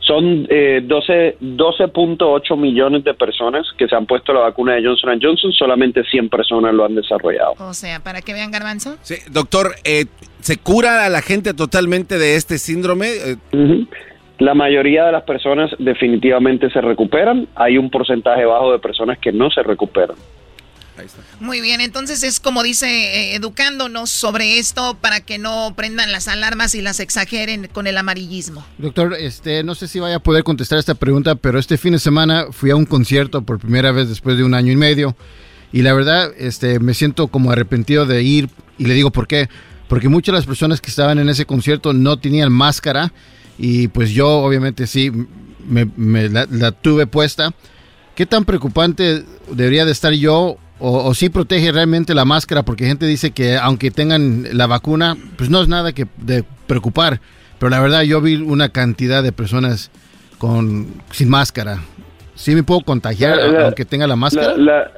Son 0.10 0.48
eh, 0.50 0.82
12.8 0.84 2.58
millones 2.58 3.04
de 3.04 3.14
personas 3.14 3.68
que 3.78 3.88
se 3.88 3.96
han 3.96 4.08
puesto 4.08 4.34
la 4.34 4.40
vacuna 4.40 4.74
de 4.74 4.84
Johnson 4.84 5.20
Johnson, 5.22 5.52
solamente 5.52 6.04
100 6.04 6.30
personas 6.30 6.74
lo 6.74 6.84
han 6.84 6.96
desarrollado. 6.96 7.54
O 7.60 7.76
sea, 7.76 8.00
para 8.00 8.22
que 8.22 8.34
vean, 8.34 8.50
Garbanzo. 8.50 8.98
Sí, 9.04 9.18
doctor, 9.32 9.76
eh, 9.84 10.06
¿se 10.40 10.58
cura 10.58 11.06
a 11.06 11.10
la 11.10 11.22
gente 11.22 11.54
totalmente 11.54 12.18
de 12.18 12.38
este 12.38 12.58
síndrome? 12.58 13.08
Eh, 13.54 13.86
la 14.40 14.56
mayoría 14.56 15.06
de 15.06 15.12
las 15.12 15.26
personas 15.26 15.70
definitivamente 15.78 16.72
se 16.72 16.82
recuperan. 16.82 17.48
Hay 17.54 17.78
un 17.78 17.92
porcentaje 17.92 18.46
bajo 18.46 18.72
de 18.72 18.80
personas 18.80 19.20
que 19.20 19.32
no 19.32 19.52
se 19.52 19.62
recuperan. 19.62 20.16
Muy 21.40 21.62
bien, 21.62 21.82
entonces 21.82 22.24
es 22.24 22.40
como 22.40 22.64
dice, 22.64 22.88
eh, 22.88 23.36
educándonos 23.36 24.10
sobre 24.10 24.60
esto 24.60 24.98
para 25.00 25.22
que 25.22 25.38
no 25.38 25.74
prendan 25.76 26.12
las 26.12 26.28
alarmas 26.28 26.76
y 26.76 26.82
las 26.82 27.00
exageren 27.00 27.68
con 27.72 27.88
el 27.88 27.98
amarillismo. 27.98 28.66
Doctor, 28.78 29.16
este, 29.20 29.64
no 29.64 29.76
sé 29.76 29.88
si 29.88 30.00
vaya 30.00 30.18
a 30.18 30.20
poder 30.20 30.44
contestar 30.44 30.80
esta 30.80 30.96
pregunta, 30.96 31.36
pero 31.36 31.60
este 31.60 31.78
fin 31.78 31.94
de 31.94 32.00
semana 32.00 32.48
fui 32.52 32.72
a 32.72 32.76
un 32.76 32.86
concierto 32.86 33.42
por 33.42 33.60
primera 33.60 33.92
vez 33.92 34.10
después 34.10 34.38
de 34.38 34.44
un 34.44 34.54
año 34.54 34.72
y 34.72 34.76
medio 34.76 35.16
y 35.72 35.82
la 35.84 35.94
verdad, 35.94 36.32
este, 36.38 36.80
me 36.80 36.94
siento 36.94 37.28
como 37.28 37.52
arrepentido 37.52 38.06
de 38.06 38.24
ir 38.24 38.50
y 38.78 38.86
le 38.86 38.94
digo 38.94 39.12
por 39.12 39.28
qué 39.28 39.50
porque 39.90 40.08
muchas 40.08 40.34
de 40.34 40.38
las 40.38 40.46
personas 40.46 40.80
que 40.80 40.92
estaban 40.92 41.18
en 41.18 41.28
ese 41.28 41.46
concierto 41.46 41.92
no 41.94 42.18
tenían 42.18 42.52
máscara 42.52 43.12
y 43.58 43.90
pues 43.90 44.12
yo 44.12 44.30
obviamente 44.30 44.88
sí 44.88 45.12
me, 45.68 46.30
la, 46.30 46.72
tuve 46.72 47.08
puesta. 47.08 47.54
¿Qué 48.16 48.26
tan 48.26 48.46
preocupante 48.46 49.26
debería 49.52 49.86
de 49.86 49.92
estar 49.92 50.14
yo 50.14 50.58
o, 50.80 51.06
o, 51.06 51.14
sí 51.14 51.30
protege 51.30 51.72
realmente 51.72 52.14
la 52.14 52.26
máscara? 52.26 52.64
Porque 52.64 52.86
gente 52.86 53.06
dice 53.06 53.32
que 53.32 53.58
aunque 53.58 53.92
tengan 53.92 54.46
la 54.54 54.68
vacuna, 54.68 55.18
pues 55.38 55.50
no 55.50 55.62
es 55.62 55.68
nada 55.68 55.94
que 55.94 56.08
de 56.18 56.44
preocupar. 56.68 57.20
Pero 57.60 57.70
la 57.70 57.82
verdad 57.82 58.04
yo 58.04 58.22
vi 58.22 58.36
una 58.36 58.70
cantidad 58.70 59.22
de 59.22 59.32
personas 59.32 59.92
con 60.38 60.88
sin 61.12 61.30
máscara. 61.30 61.80
¿Sí 62.36 62.56
me 62.56 62.64
puedo 62.64 62.82
contagiar 62.82 63.40
aunque 63.40 63.84
tenga 63.84 64.08
la 64.08 64.16
máscara? 64.16 64.56
La, 64.56 64.92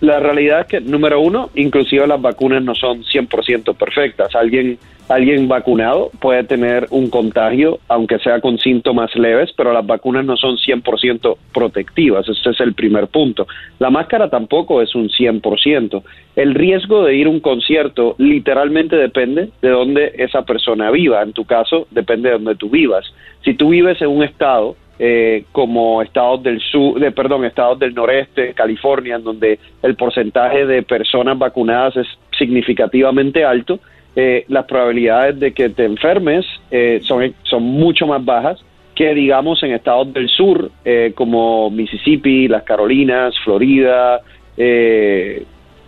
la, 0.00 0.20
realidad 0.20 0.60
es 0.60 0.66
que, 0.68 0.80
número 0.80 1.20
uno, 1.20 1.50
inclusive 1.56 2.06
las 2.06 2.22
vacunas 2.22 2.62
no 2.62 2.74
son 2.76 3.02
100% 3.02 3.76
perfectas. 3.76 4.32
Alguien 4.36 4.78
alguien 5.08 5.48
vacunado 5.48 6.10
puede 6.20 6.44
tener 6.44 6.86
un 6.90 7.10
contagio, 7.10 7.78
aunque 7.88 8.18
sea 8.18 8.40
con 8.40 8.58
síntomas 8.58 9.14
leves, 9.14 9.52
pero 9.56 9.72
las 9.72 9.86
vacunas 9.86 10.24
no 10.24 10.36
son 10.36 10.56
100% 10.56 11.36
protectivas. 11.52 12.28
Ese 12.28 12.50
es 12.50 12.60
el 12.60 12.74
primer 12.74 13.08
punto. 13.08 13.46
La 13.78 13.90
máscara 13.90 14.30
tampoco 14.30 14.80
es 14.80 14.94
un 14.94 15.08
100%. 15.08 16.02
El 16.36 16.54
riesgo 16.54 17.04
de 17.04 17.16
ir 17.16 17.26
a 17.26 17.30
un 17.30 17.40
concierto 17.40 18.14
literalmente 18.18 18.96
depende 18.96 19.50
de 19.60 19.68
dónde 19.68 20.12
esa 20.18 20.42
persona 20.42 20.90
viva. 20.90 21.22
En 21.22 21.32
tu 21.32 21.44
caso, 21.44 21.86
depende 21.90 22.28
de 22.28 22.34
dónde 22.34 22.56
tú 22.56 22.70
vivas. 22.70 23.04
Si 23.44 23.54
tú 23.54 23.70
vives 23.70 24.00
en 24.00 24.08
un 24.08 24.22
estado 24.22 24.76
eh, 24.98 25.44
como 25.50 26.02
estados 26.02 26.42
del 26.42 26.60
sur, 26.60 27.00
de, 27.00 27.10
perdón, 27.10 27.44
estados 27.44 27.78
del 27.78 27.94
noreste, 27.94 28.54
California, 28.54 29.16
en 29.16 29.24
donde 29.24 29.58
el 29.82 29.96
porcentaje 29.96 30.66
de 30.66 30.82
personas 30.82 31.36
vacunadas 31.36 31.96
es 31.96 32.06
significativamente 32.38 33.44
alto, 33.44 33.80
eh, 34.16 34.44
las 34.48 34.64
probabilidades 34.66 35.40
de 35.40 35.52
que 35.52 35.70
te 35.70 35.84
enfermes 35.84 36.46
eh, 36.70 37.00
son, 37.02 37.34
son 37.42 37.64
mucho 37.64 38.06
más 38.06 38.24
bajas 38.24 38.60
que 38.94 39.12
digamos 39.12 39.60
en 39.64 39.72
estados 39.72 40.12
del 40.12 40.28
sur 40.28 40.70
eh, 40.84 41.12
como 41.16 41.68
Mississippi, 41.68 42.46
las 42.46 42.62
Carolinas, 42.62 43.34
Florida, 43.42 44.20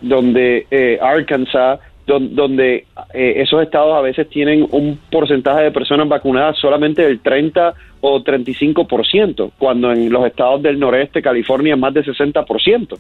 donde 0.01 0.99
Arkansas, 1.01 1.79
donde 2.05 2.85
esos 3.15 3.63
estados 3.63 3.95
a 3.97 4.01
veces 4.01 4.29
tienen 4.29 4.67
un 4.73 4.99
porcentaje 5.09 5.63
de 5.63 5.71
personas 5.71 6.09
vacunadas 6.09 6.59
solamente 6.59 7.03
del 7.03 7.21
30 7.21 7.75
o 8.01 8.25
35%, 8.25 9.53
cuando 9.57 9.93
en 9.93 10.11
los 10.11 10.27
estados 10.27 10.61
del 10.63 10.81
noreste, 10.81 11.23
California, 11.23 11.77
más 11.77 11.95
del 11.95 12.05
60%. 12.05 12.99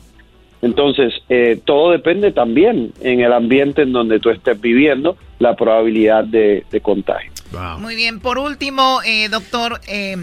Entonces, 0.67 1.15
eh, 1.29 1.61
todo 1.65 1.93
depende 1.93 2.33
también 2.33 2.93
en 3.01 3.21
el 3.21 3.33
ambiente 3.33 3.83
en 3.83 3.93
donde 3.93 4.19
tú 4.19 4.31
estés 4.31 4.61
viviendo, 4.61 5.17
la 5.39 5.55
probabilidad 5.55 6.25
de, 6.25 6.65
contagio. 6.83 7.31
Muy 7.79 7.95
bien, 7.95 8.19
por 8.19 8.39
último, 8.39 9.01
eh, 9.05 9.29
doctor, 9.29 9.81
eh, 9.87 10.17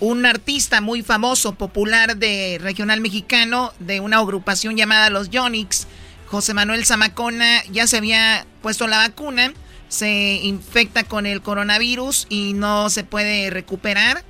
un 0.00 0.24
artista 0.24 0.80
muy 0.80 1.02
famoso, 1.02 1.54
popular 1.54 2.16
de 2.16 2.58
regional 2.62 3.02
mexicano, 3.02 3.72
de 3.78 4.00
una 4.00 4.18
agrupación 4.18 4.76
llamada 4.76 5.10
Los 5.10 5.28
Yonix, 5.28 5.86
José 6.26 6.54
Manuel 6.54 6.86
Zamacona, 6.86 7.62
ya 7.70 7.86
se 7.86 7.98
había 7.98 8.46
puesto 8.62 8.86
la 8.86 8.96
vacuna, 8.96 9.52
se 9.88 10.40
infecta 10.42 11.04
con 11.04 11.26
el 11.26 11.42
coronavirus 11.42 12.26
y 12.30 12.54
no 12.54 12.88
se 12.88 13.04
puede 13.04 13.50
recuperar, 13.50 14.24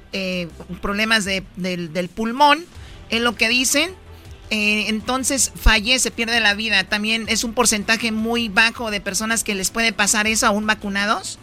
problemas 0.81 1.25
del, 1.25 1.93
del 1.93 2.09
pulmón, 2.09 2.65
es 3.11 3.21
lo 3.21 3.37
que 3.37 3.49
dicen 3.49 3.91
eh, 4.51 4.87
entonces 4.89 5.53
fallece, 5.55 6.11
pierde 6.11 6.41
la 6.41 6.55
vida. 6.55 6.85
También 6.85 7.27
es 7.29 7.45
un 7.45 7.55
porcentaje 7.55 8.13
muy 8.13 8.49
bajo 8.49 8.91
de 8.91 9.01
personas 9.01 9.45
que 9.45 9.55
les 9.55 9.71
puede 9.71 9.93
pasar 9.93 10.27
eso 10.27 10.47
aún 10.47 10.67
vacunados. 10.67 11.39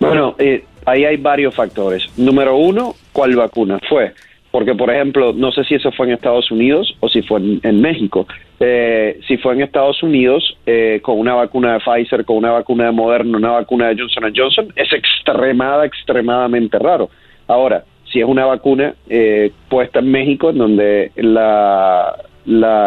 Bueno, 0.00 0.34
eh, 0.38 0.64
ahí 0.84 1.04
hay 1.04 1.16
varios 1.16 1.54
factores. 1.54 2.04
Número 2.16 2.56
uno, 2.56 2.96
¿cuál 3.12 3.36
vacuna 3.36 3.78
fue? 3.88 4.12
Porque, 4.50 4.74
por 4.74 4.90
ejemplo, 4.90 5.32
no 5.32 5.52
sé 5.52 5.64
si 5.64 5.76
eso 5.76 5.92
fue 5.92 6.06
en 6.06 6.12
Estados 6.12 6.50
Unidos 6.50 6.94
o 7.00 7.08
si 7.08 7.22
fue 7.22 7.40
en, 7.40 7.80
México. 7.80 8.26
Eh, 8.60 9.18
si 9.26 9.38
fue 9.38 9.54
en 9.54 9.62
Estados 9.62 10.02
Unidos, 10.02 10.58
con 11.00 11.18
una 11.18 11.34
vacuna 11.34 11.74
de 11.74 11.80
Pfizer, 11.80 12.24
con 12.24 12.36
una 12.36 12.50
vacuna 12.50 12.86
de 12.86 12.92
Moderna, 12.92 13.38
una 13.38 13.52
vacuna 13.52 13.88
de 13.88 13.96
Johnson 13.98 14.32
Johnson, 14.36 14.72
es 14.76 14.92
extremada, 14.92 15.86
extremadamente 15.86 16.78
raro. 16.78 17.08
Ahora, 17.46 17.84
si 18.12 18.20
es 18.20 18.26
una 18.26 18.44
vacuna 18.44 18.94
eh, 19.08 19.50
puesta 19.68 20.00
en 20.00 20.10
México, 20.10 20.50
en 20.50 20.58
donde 20.58 21.12
la, 21.16 22.16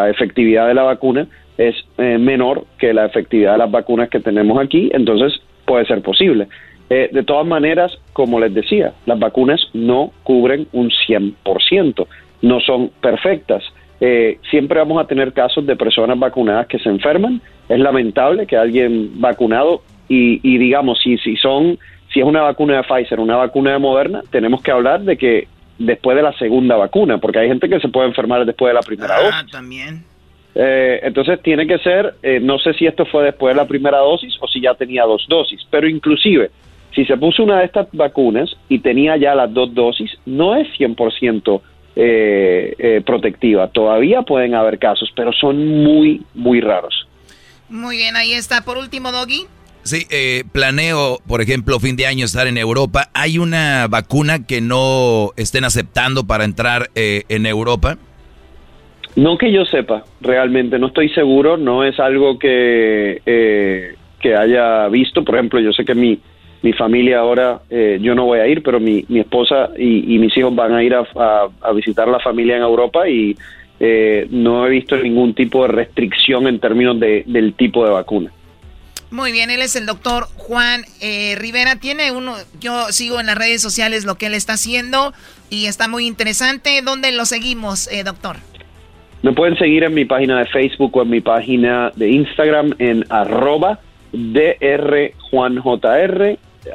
efectividad 0.10 0.68
de 0.68 0.74
la 0.74 0.84
vacuna 0.84 1.28
es 1.58 1.76
eh, 1.98 2.18
menor 2.18 2.66
que 2.78 2.94
la 2.94 3.06
efectividad 3.06 3.54
de 3.54 3.58
las 3.60 3.72
vacunas 3.72 4.10
que 4.10 4.20
tenemos 4.20 4.60
aquí, 4.60 4.90
entonces 4.94 5.42
puede 5.66 5.86
ser 5.86 6.02
posible. 6.02 6.48
Eh, 6.90 7.10
de 7.12 7.24
todas 7.24 7.48
maneras, 7.48 7.98
como 8.14 8.40
les 8.40 8.54
decía, 8.54 8.94
las 9.08 9.18
vacunas 9.18 9.60
no 9.74 10.12
cubren 10.24 10.68
un 10.74 10.92
100%, 10.92 12.08
no 12.42 12.60
son 12.60 12.92
perfectas. 13.02 13.64
siempre 14.52 14.78
vamos 14.80 15.02
a 15.02 15.08
tener 15.08 15.34
casos 15.34 15.66
de 15.66 15.76
personas 15.76 16.20
vacunadas 16.20 16.68
que 16.68 16.78
se 16.78 16.90
enferman. 16.90 17.42
Es 17.70 17.80
lamentable 17.80 18.46
que 18.46 18.56
alguien 18.56 19.20
vacunado 19.20 19.82
y, 20.08 20.40
y 20.44 20.60
digamos, 20.60 21.00
si, 21.02 21.18
si 21.18 21.36
son 21.38 21.80
si 22.16 22.22
es 22.22 22.26
una 22.26 22.43
vacuna 22.43 22.78
de 22.78 22.84
Pfizer, 22.84 23.20
una 23.20 23.36
vacuna 23.36 23.74
de 23.74 23.80
Moderna, 23.80 24.22
tenemos 24.32 24.61
que 24.61 24.72
hablar 24.72 25.01
de 25.01 25.18
que 25.18 25.49
después 25.78 26.16
de 26.16 26.24
la 26.24 26.32
segunda 26.38 26.78
vacuna, 26.78 27.18
porque 27.18 27.39
hay 27.39 27.49
gente 27.49 27.68
que 27.68 27.82
se 27.82 27.89
puede 27.89 28.07
enfermar 28.07 28.45
después 28.45 28.70
de 28.70 28.74
la 28.74 28.80
primera 28.80 29.18
ah, 29.20 29.45
también. 29.51 30.05
Eh, 30.55 31.01
entonces 31.03 31.41
tiene 31.41 31.68
que 31.68 31.78
ser, 31.80 32.16
eh, 32.24 32.39
no 32.41 32.57
sé 32.57 32.74
si 32.76 32.86
esto 32.86 33.05
fue 33.05 33.26
después 33.26 33.53
de 33.53 33.61
la 33.61 33.68
primera 33.68 33.97
dosis 33.97 34.34
o 34.39 34.47
si 34.47 34.61
ya 34.61 34.74
tenía 34.76 35.03
dos 35.03 35.26
dosis, 35.28 35.59
pero 35.70 35.89
inclusive 35.89 36.51
si 36.95 37.03
se 37.03 37.18
puso 37.18 37.43
una 37.43 37.59
de 37.59 37.66
estas 37.66 37.89
vacunas 37.91 38.49
y 38.70 38.80
tenía 38.80 39.18
ya 39.18 39.36
las 39.36 39.53
dos 39.53 39.74
dosis, 39.74 40.09
no 40.26 40.55
es 40.55 40.70
100% 40.80 41.61
eh, 41.97 42.76
eh, 42.80 43.01
protectiva. 43.05 43.68
Todavía 43.68 44.22
pueden 44.22 44.55
haber 44.55 44.80
casos, 44.80 45.11
pero 45.13 45.34
son 45.34 45.84
muy, 45.84 46.22
muy 46.34 46.61
raros. 46.61 47.09
Muy 47.68 47.97
bien, 47.97 48.16
ahí 48.16 48.32
está. 48.32 48.63
Por 48.63 48.78
último, 48.78 49.11
Doggy. 49.11 49.47
Sí, 49.86 50.08
eh, 50.10 50.46
planeo, 50.52 51.20
por 51.28 51.42
ejemplo, 51.42 51.80
fin 51.80 51.96
de 51.96 52.08
año 52.08 52.26
estar 52.26 52.48
en 52.48 52.58
Europa. 52.58 53.10
¿Hay 53.14 53.38
una 53.38 53.86
vacuna 53.88 54.44
que 54.44 54.60
no 54.60 55.30
estén 55.38 55.64
aceptando 55.64 56.26
para 56.26 56.44
entrar 56.44 56.90
eh, 56.96 57.22
en 57.30 57.46
Europa? 57.46 57.96
No 59.16 59.38
que 59.38 59.52
yo 59.52 59.64
sepa, 59.66 60.04
realmente, 60.22 60.80
no 60.80 60.88
estoy 60.88 61.10
seguro, 61.10 61.58
no 61.58 61.84
es 61.84 62.00
algo 62.00 62.40
que, 62.40 63.22
eh, 63.28 63.94
que 64.20 64.36
haya 64.36 64.88
visto. 64.88 65.24
Por 65.24 65.36
ejemplo, 65.36 65.60
yo 65.60 65.72
sé 65.72 65.86
que 65.86 65.94
mi, 65.94 66.18
mi 66.64 66.74
familia 66.74 67.20
ahora, 67.20 67.62
yo 67.70 68.16
no 68.16 68.26
voy 68.26 68.40
a 68.40 68.48
ir, 68.48 68.64
pero 68.64 68.80
mi, 68.80 69.06
mi 69.08 69.20
esposa 69.20 69.70
y, 69.78 70.18
mis 70.18 70.36
hijos 70.36 70.56
van 70.56 70.74
a 70.74 70.84
ir 70.84 70.96
a, 70.96 71.06
a, 71.62 71.72
visitar 71.74 72.08
la 72.08 72.20
familia 72.20 72.58
en 72.58 72.64
Europa 72.64 73.08
y 73.08 73.38
no 74.32 74.66
he 74.66 74.70
visto 74.72 74.98
ningún 74.98 75.36
tipo 75.36 75.62
de 75.62 75.68
restricción 75.68 76.48
en 76.48 76.58
términos 76.58 77.00
de, 77.00 77.24
del 77.28 77.54
tipo 77.54 77.86
de 77.86 77.92
vacuna. 77.92 78.32
Muy 79.12 79.32
bien, 79.32 79.49
él 79.49 79.62
es 79.62 79.76
el 79.76 79.86
doctor 79.86 80.28
Juan 80.36 80.84
eh, 80.99 81.36
Rivera. 81.38 81.76
Tiene 81.78 82.12
uno, 82.12 82.36
yo 82.60 82.91
sigo 82.91 83.20
en 83.20 83.28
las 83.28 83.38
redes 83.38 83.62
sociales 83.62 84.03
lo 84.06 84.16
que 84.16 84.26
él 84.28 84.34
está 84.34 84.53
haciendo 84.53 85.14
y 85.49 85.68
está 85.68 85.88
muy 85.88 86.08
interesante. 86.08 86.82
¿Dónde 86.84 87.12
lo 87.12 87.26
seguimos, 87.26 87.88
eh, 87.91 88.03
doctor? 88.03 88.38
Me 89.22 89.32
pueden 89.34 89.58
seguir 89.58 89.84
en 89.84 89.93
mi 89.93 90.06
página 90.06 90.39
de 90.39 90.45
Facebook 90.45 90.95
o 90.97 91.01
en 91.01 91.10
mi 91.10 91.22
página 91.22 91.91
de 91.95 92.10
Instagram 92.10 92.76
en 92.80 93.06
arroba 93.10 93.80
drjuanjr, 94.12 94.80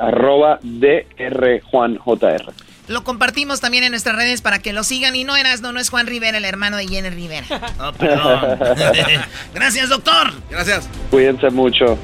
arroba 0.01 0.59
drjuanjr. 0.62 2.53
Lo 2.89 3.05
compartimos 3.05 3.61
también 3.61 3.85
en 3.85 3.91
nuestras 3.93 4.16
redes 4.16 4.43
para 4.43 4.59
que 4.59 4.72
lo 4.72 4.83
sigan. 4.83 5.14
Y 5.14 5.22
no 5.22 5.37
eras, 5.37 5.61
no, 5.61 5.70
no 5.70 5.78
es 5.78 5.91
Juan 5.91 6.09
Rivera, 6.09 6.39
el 6.39 6.45
hermano 6.45 6.76
de 6.76 6.89
Jenny 6.89 7.11
Rivera. 7.11 7.47
Oh, 7.81 7.93
perdón. 7.93 8.59
Gracias, 9.55 9.89
doctor. 9.89 10.33
Gracias. 10.51 10.89
Cuídense 11.11 11.51
mucho. 11.51 11.97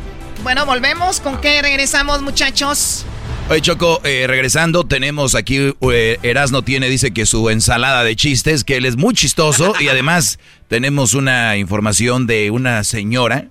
Bueno, 0.46 0.64
volvemos. 0.64 1.18
¿Con 1.18 1.40
qué 1.40 1.60
regresamos, 1.60 2.22
muchachos? 2.22 3.04
Oye, 3.50 3.60
Choco, 3.62 4.00
eh, 4.04 4.26
regresando, 4.28 4.84
tenemos 4.84 5.34
aquí, 5.34 5.74
eh, 5.92 6.18
Erasno 6.22 6.62
tiene, 6.62 6.88
dice 6.88 7.10
que 7.10 7.26
su 7.26 7.50
ensalada 7.50 8.04
de 8.04 8.14
chistes, 8.14 8.62
que 8.62 8.76
él 8.76 8.84
es 8.84 8.96
muy 8.96 9.12
chistoso 9.12 9.74
y 9.80 9.88
además 9.88 10.38
tenemos 10.68 11.14
una 11.14 11.56
información 11.56 12.28
de 12.28 12.52
una 12.52 12.84
señora 12.84 13.48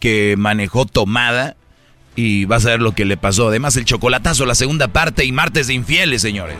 que 0.00 0.34
manejó 0.36 0.84
tomada 0.84 1.56
y 2.14 2.44
vas 2.44 2.66
a 2.66 2.72
ver 2.72 2.82
lo 2.82 2.92
que 2.92 3.06
le 3.06 3.16
pasó. 3.16 3.48
Además, 3.48 3.78
el 3.78 3.86
chocolatazo, 3.86 4.44
la 4.44 4.54
segunda 4.54 4.88
parte 4.88 5.24
y 5.24 5.32
martes 5.32 5.68
de 5.68 5.72
infieles, 5.72 6.20
señores. 6.20 6.58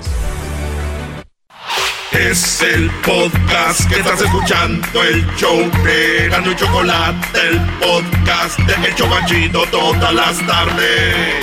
Es 2.12 2.62
el 2.62 2.90
podcast 3.04 3.86
que 3.88 4.00
estás 4.00 4.22
escuchando, 4.22 5.04
el 5.04 5.26
show 5.36 5.58
de 5.84 6.26
y 6.28 6.56
Chocolate, 6.56 7.38
el 7.48 7.60
podcast 7.78 8.58
de 8.60 8.88
Hecho 8.88 9.04
Chocachito 9.04 9.64
todas 9.70 10.14
las 10.14 10.46
tardes. 10.46 11.34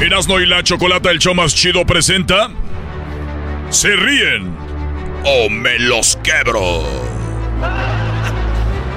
Erasno 0.00 0.40
y 0.40 0.46
la 0.46 0.62
Chocolata, 0.62 1.10
el 1.10 1.18
show 1.18 1.34
más 1.34 1.52
chido, 1.52 1.84
presenta. 1.84 2.48
Se 3.70 3.96
ríen 3.96 4.56
o 5.24 5.50
me 5.50 5.80
los 5.80 6.16
quebro. 6.22 6.84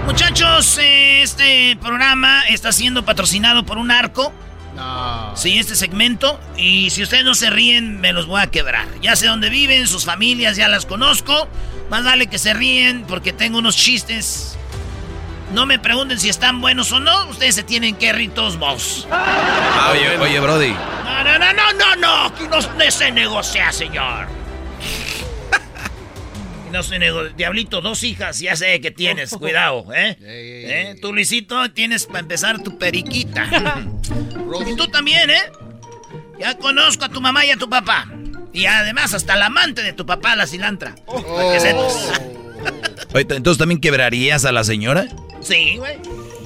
Muchachos, 0.05 0.77
este 0.80 1.77
programa 1.82 2.43
está 2.43 2.71
siendo 2.71 3.03
patrocinado 3.03 3.65
por 3.65 3.80
un 3.80 3.89
arco. 3.89 4.32
No. 4.80 5.36
Sí, 5.36 5.59
este 5.59 5.75
segmento. 5.75 6.39
Y 6.55 6.89
si 6.89 7.03
ustedes 7.03 7.25
no 7.25 7.36
se 7.36 7.49
ríen, 7.49 7.99
me 7.99 8.13
los 8.13 8.27
voy 8.27 8.41
a 8.41 8.47
quebrar. 8.47 8.88
Ya 9.01 9.17
sé 9.17 9.27
dónde 9.27 9.49
viven, 9.49 9.88
sus 9.88 10.05
familias, 10.05 10.55
ya 10.55 10.69
las 10.69 10.86
conozco. 10.86 11.49
Más 11.89 12.05
vale 12.05 12.27
que 12.27 12.39
se 12.39 12.53
ríen 12.53 13.03
porque 13.05 13.34
tengo 13.34 13.57
unos 13.57 13.75
chistes. 13.75 14.57
No 15.53 15.65
me 15.65 15.80
pregunten 15.80 16.17
si 16.17 16.30
están 16.30 16.61
buenos 16.61 16.93
o 16.93 16.99
no. 17.01 17.25
Ustedes 17.27 17.55
se 17.55 17.63
tienen 17.63 17.95
que 17.95 18.13
reír 18.13 18.32
todos 18.34 18.57
vos. 18.57 19.05
Ah, 19.11 19.89
oye, 19.91 20.17
oye, 20.17 20.39
Brody. 20.39 20.71
No, 20.71 21.23
no, 21.23 21.39
no, 21.39 21.53
no, 21.53 21.73
no, 21.73 21.95
no. 21.97 22.25
Aquí 22.27 22.43
no, 22.43 22.61
no 22.61 22.91
se 22.91 23.11
negocia, 23.11 23.71
señor. 23.73 24.39
No 26.72 26.84
se 26.84 26.99
negocia. 26.99 27.34
Diablito, 27.36 27.82
dos 27.82 28.03
hijas, 28.03 28.39
ya 28.39 28.55
sé 28.55 28.80
que 28.82 28.91
tienes. 28.91 29.32
Cuidado, 29.39 29.86
¿eh? 29.93 30.17
¿Eh? 30.22 30.95
Tú, 31.01 31.13
Luisito, 31.13 31.72
tienes 31.72 32.05
para 32.05 32.20
empezar 32.20 32.61
tu 32.61 32.78
periquita. 32.78 33.47
y 34.67 34.76
tú 34.76 34.88
también, 34.88 35.30
¿eh? 35.30 35.51
Ya 36.39 36.57
conozco 36.57 37.05
a 37.05 37.09
tu 37.09 37.20
mamá 37.22 37.45
y 37.45 37.51
a 37.51 37.57
tu 37.57 37.70
papá. 37.70 38.07
Y 38.53 38.65
además 38.65 39.13
hasta 39.13 39.36
la 39.36 39.47
amante 39.47 39.84
de 39.84 39.93
tu 39.93 40.05
papá, 40.05 40.36
la 40.36 40.47
cilantra. 40.47 40.95
Para 41.05 41.53
que 41.53 41.59
sepas. 41.59 42.11
Oye, 43.13 43.26
entonces 43.30 43.57
también 43.57 43.82
quebrarías 43.82 44.45
a 44.45 44.51
la 44.51 44.63
señora. 44.63 45.07
Sí, 45.41 45.78
güey. 45.78 45.97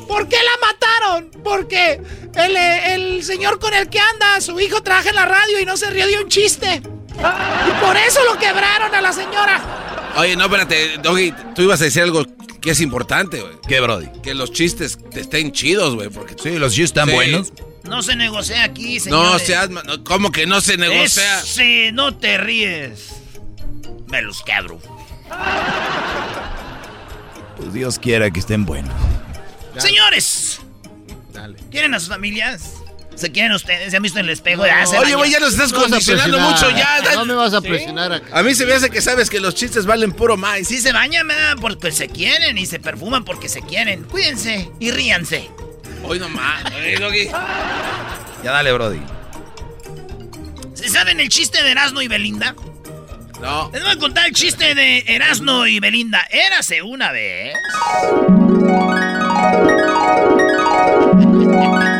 ¿Por 0.08 0.28
qué 0.28 0.38
la 0.38 0.68
mataron? 0.68 1.32
Porque 1.44 2.02
el, 2.36 2.56
eh, 2.56 2.94
el 2.94 3.24
señor 3.24 3.60
con 3.60 3.74
el 3.74 3.90
que 3.90 4.00
anda, 4.00 4.42
su 4.42 4.60
hijo 4.60 4.82
trabaja 4.82 5.10
en 5.10 5.16
la 5.16 5.26
radio 5.26 5.60
y 5.60 5.66
no 5.66 5.78
se 5.78 5.90
rió 5.90 6.08
de 6.08 6.22
un 6.22 6.30
chiste. 6.30 6.82
Y 7.14 7.86
por 7.86 7.96
eso 7.98 8.20
lo 8.26 8.38
quebraron 8.38 8.94
a 8.94 9.02
la 9.02 9.14
señora. 9.14 9.93
Oye, 10.18 10.36
no, 10.36 10.46
espérate, 10.46 10.98
Doggy, 11.02 11.34
tú 11.56 11.64
ibas 11.64 11.82
a 11.82 11.86
decir 11.86 12.04
algo 12.04 12.26
que 12.62 12.72
es 12.72 12.82
importante, 12.82 13.42
güey. 13.42 13.54
¿Qué, 13.68 13.80
Brody? 13.80 14.08
Que 14.22 14.34
los 14.34 14.52
chistes 14.52 14.98
te 15.12 15.22
estén 15.22 15.52
chidos, 15.52 15.96
güey, 15.96 16.10
porque... 16.10 16.36
Sí, 16.42 16.58
los 16.60 16.72
chistes 16.74 16.92
están 16.92 17.10
Sí. 17.10 17.16
buenos. 17.16 17.52
No 17.84 18.02
se 18.02 18.16
negocia 18.16 18.64
aquí, 18.64 19.00
señor. 19.00 19.26
No 19.26 19.40
seas... 19.40 19.70
¿Cómo 20.06 20.32
que 20.32 20.46
no 20.46 20.62
se 20.62 20.78
negocia? 20.78 21.42
Si 21.42 21.92
no 21.92 22.16
te 22.16 22.38
ríes, 22.38 23.10
me 24.08 24.22
los 24.22 24.42
quebro. 24.44 24.80
Pues 27.58 27.74
Dios 27.74 28.00
quiera 28.00 28.30
que 28.32 28.40
estén 28.40 28.66
buenos. 28.66 28.94
Señores, 29.78 30.60
Dale. 31.34 31.58
¿quieren 31.72 31.94
a 31.94 32.00
sus 32.00 32.10
familias? 32.10 32.76
¿Se 33.16 33.32
quieren 33.32 33.52
ustedes? 33.54 33.92
¿Se 33.92 33.98
han 33.98 34.04
visto 34.04 34.20
en 34.20 34.26
el 34.26 34.32
espejo? 34.32 34.66
Ya 34.66 34.86
se 34.86 34.98
Oye, 34.98 35.16
güey, 35.16 35.32
ya 35.32 35.40
nos 35.40 35.54
estás 35.54 35.72
No 35.72 35.82
condicionando 35.82 36.40
mucho, 36.40 36.70
ya. 36.72 37.02
No 37.16 37.26
me 37.26 37.34
vas 37.36 37.54
a 37.54 37.62
¿Sí? 37.62 37.68
presionar 37.68 38.12
acá. 38.12 38.28
A 38.38 38.44
mí 38.44 38.54
se 38.56 38.66
me 38.66 38.74
hace 38.74 38.90
que 38.90 39.02
sabes 39.02 39.30
que 39.30 39.40
los 39.40 39.56
chistes 39.56 39.86
valen 39.86 40.12
puro 40.12 40.36
maíz. 40.38 40.68
Sí 40.68 40.80
se 40.80 40.92
bañan, 40.92 41.28
¿verdad? 41.28 41.56
Porque 41.62 41.92
se 41.92 42.10
quieren 42.10 42.58
y 42.58 42.66
se 42.66 42.80
perfuman 42.80 43.24
porque 43.24 43.50
se 43.50 43.62
quieren. 43.62 44.04
Cuídense 44.04 44.70
y 44.80 44.92
ríanse. 44.92 45.50
Hoy 46.04 46.20
nomás. 46.20 46.64
Ya 48.44 48.52
dale, 48.52 48.74
Brody. 48.74 49.00
¿Se 50.74 50.90
saben 50.90 51.22
el 51.22 51.30
chiste 51.30 51.64
de 51.64 51.72
Erasmo 51.72 52.02
y 52.02 52.10
Belinda? 52.10 52.56
No. 53.42 53.70
Les 53.72 53.82
voy 53.82 53.92
a 53.92 53.98
contar 53.98 54.28
el 54.28 54.34
chiste 54.34 54.76
de 54.76 55.06
Erasmo 55.08 55.66
y 55.66 55.80
Belinda. 55.80 56.28
Érase 56.30 56.82
una 56.82 57.14
vez. 57.14 57.54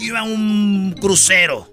Iba 0.00 0.22
un 0.22 0.94
crucero. 1.00 1.72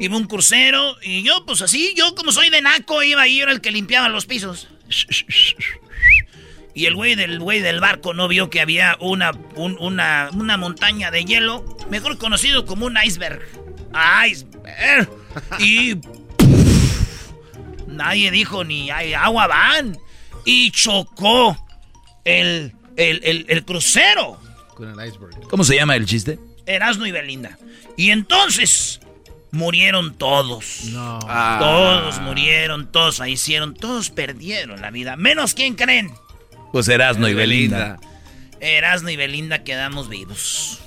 Iba 0.00 0.16
un 0.16 0.24
crucero 0.26 0.96
y 1.02 1.22
yo, 1.22 1.44
pues 1.46 1.62
así, 1.62 1.94
yo 1.96 2.14
como 2.14 2.32
soy 2.32 2.50
de 2.50 2.60
naco, 2.60 3.02
iba 3.02 3.22
ahí, 3.22 3.40
era 3.40 3.52
el 3.52 3.60
que 3.60 3.70
limpiaba 3.70 4.08
los 4.08 4.26
pisos. 4.26 4.68
Y 6.74 6.86
el 6.86 6.94
güey 6.94 7.14
del 7.14 7.38
güey 7.38 7.60
del 7.60 7.80
barco 7.80 8.14
no 8.14 8.28
vio 8.28 8.50
que 8.50 8.60
había 8.60 8.96
una, 9.00 9.32
un- 9.56 9.76
una, 9.78 10.30
una 10.34 10.56
montaña 10.56 11.10
de 11.10 11.24
hielo, 11.24 11.64
mejor 11.90 12.18
conocido 12.18 12.64
como 12.66 12.86
un 12.86 12.96
iceberg. 13.04 13.42
Iceberg. 14.28 15.08
Y 15.60 15.94
nadie 17.86 18.30
dijo 18.30 18.64
ni 18.64 18.90
hay 18.90 19.14
agua 19.14 19.46
van. 19.46 19.98
Y 20.44 20.70
chocó 20.72 21.56
el, 22.24 22.72
el- 22.96 23.44
el 23.48 23.64
crucero. 23.64 24.40
Con 24.74 24.88
el 24.88 25.06
iceberg. 25.06 25.40
¿Cómo 25.48 25.64
se 25.64 25.76
llama 25.76 25.96
el 25.96 26.06
chiste? 26.06 26.38
Erasmo 26.66 27.06
y 27.06 27.12
Belinda. 27.12 27.58
Y 27.96 28.10
entonces 28.10 29.00
murieron 29.50 30.16
todos. 30.16 30.84
No. 30.86 31.18
Ah. 31.28 31.58
Todos 31.60 32.20
murieron, 32.20 32.90
todos 32.90 33.18
fallecieron, 33.18 33.74
todos 33.74 34.10
perdieron 34.10 34.80
la 34.80 34.90
vida. 34.90 35.16
Menos 35.16 35.54
quién 35.54 35.74
creen. 35.74 36.12
Pues 36.72 36.88
Erasmo 36.88 37.28
y 37.28 37.34
Belinda. 37.34 37.98
Erasmo 38.60 39.10
y 39.10 39.16
Belinda 39.16 39.62
quedamos 39.62 40.08
vivos. 40.08 40.80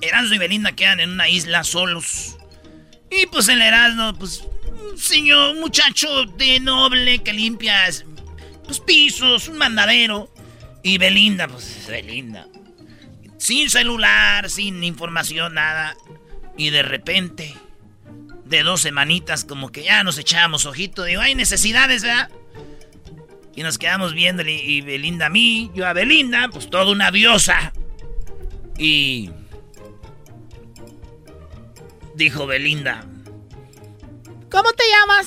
Erasmo 0.00 0.34
y 0.34 0.38
Belinda 0.38 0.72
quedan 0.72 1.00
en 1.00 1.10
una 1.10 1.28
isla 1.28 1.62
solos. 1.64 2.36
Y 3.10 3.26
pues 3.26 3.48
el 3.48 3.60
Erasmo, 3.62 4.14
pues, 4.14 4.44
un 4.90 4.98
señor, 4.98 5.50
un 5.50 5.60
muchacho 5.60 6.24
de 6.24 6.60
noble 6.60 7.18
que 7.18 7.32
limpia 7.32 7.84
pues, 8.64 8.80
pisos, 8.80 9.48
un 9.48 9.58
mandadero. 9.58 10.32
Y 10.86 10.98
Belinda, 10.98 11.48
pues, 11.48 11.84
Belinda. 11.88 12.46
Sin 13.38 13.68
celular, 13.70 14.48
sin 14.48 14.84
información, 14.84 15.54
nada. 15.54 15.96
Y 16.56 16.70
de 16.70 16.82
repente, 16.84 17.56
de 18.44 18.62
dos 18.62 18.82
semanitas, 18.82 19.44
como 19.44 19.72
que 19.72 19.82
ya 19.82 20.04
nos 20.04 20.16
echábamos 20.16 20.64
ojito. 20.64 21.02
Digo, 21.02 21.22
hay 21.22 21.34
necesidades, 21.34 22.04
¿verdad? 22.04 22.30
Y 23.56 23.64
nos 23.64 23.78
quedamos 23.78 24.14
viendo 24.14 24.42
y- 24.48 24.52
y 24.60 24.80
Belinda 24.80 25.26
a 25.26 25.28
mí, 25.28 25.72
yo 25.74 25.88
a 25.88 25.92
Belinda, 25.92 26.48
pues 26.52 26.70
toda 26.70 26.88
una 26.92 27.10
diosa. 27.10 27.72
Y 28.78 29.30
dijo 32.14 32.46
Belinda, 32.46 33.04
¿cómo 34.52 34.72
te 34.72 34.84
llamas? 34.88 35.26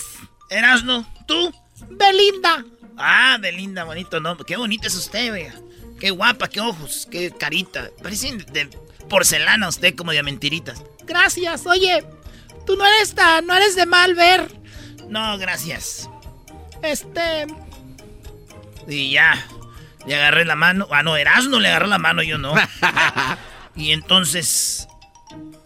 Erasno, 0.49 1.05
¿tú? 1.27 1.53
Belinda. 1.89 2.63
Ah, 2.99 3.37
Belinda, 3.39 3.85
bonito 3.85 4.19
nombre. 4.19 4.45
Qué 4.45 4.57
bonita 4.57 4.87
es 4.87 4.95
usted, 4.95 5.31
vea. 5.31 5.53
Qué 5.99 6.11
guapa, 6.11 6.49
qué 6.49 6.59
ojos, 6.59 7.07
qué 7.09 7.31
carita. 7.31 7.89
Parecen 8.03 8.39
de 8.51 8.69
porcelana 9.07 9.69
usted 9.69 9.95
como 9.95 10.11
de 10.11 10.21
mentiritas. 10.21 10.83
Gracias, 11.05 11.65
oye, 11.65 12.03
tú 12.65 12.75
no 12.75 12.85
eres 12.85 13.15
tan, 13.15 13.47
no 13.47 13.55
eres 13.55 13.75
de 13.75 13.85
mal 13.85 14.15
ver. 14.15 14.47
No, 15.07 15.37
gracias. 15.37 16.09
Este, 16.83 17.47
Y 18.87 19.11
ya, 19.11 19.47
le 20.05 20.15
agarré 20.15 20.43
la 20.43 20.55
mano. 20.55 20.87
Ah, 20.91 21.01
no, 21.01 21.15
Erasno 21.15 21.59
le 21.59 21.69
agarró 21.69 21.87
la 21.87 21.99
mano, 21.99 22.21
yo 22.21 22.37
no. 22.37 22.53
y 23.75 23.91
entonces 23.91 24.88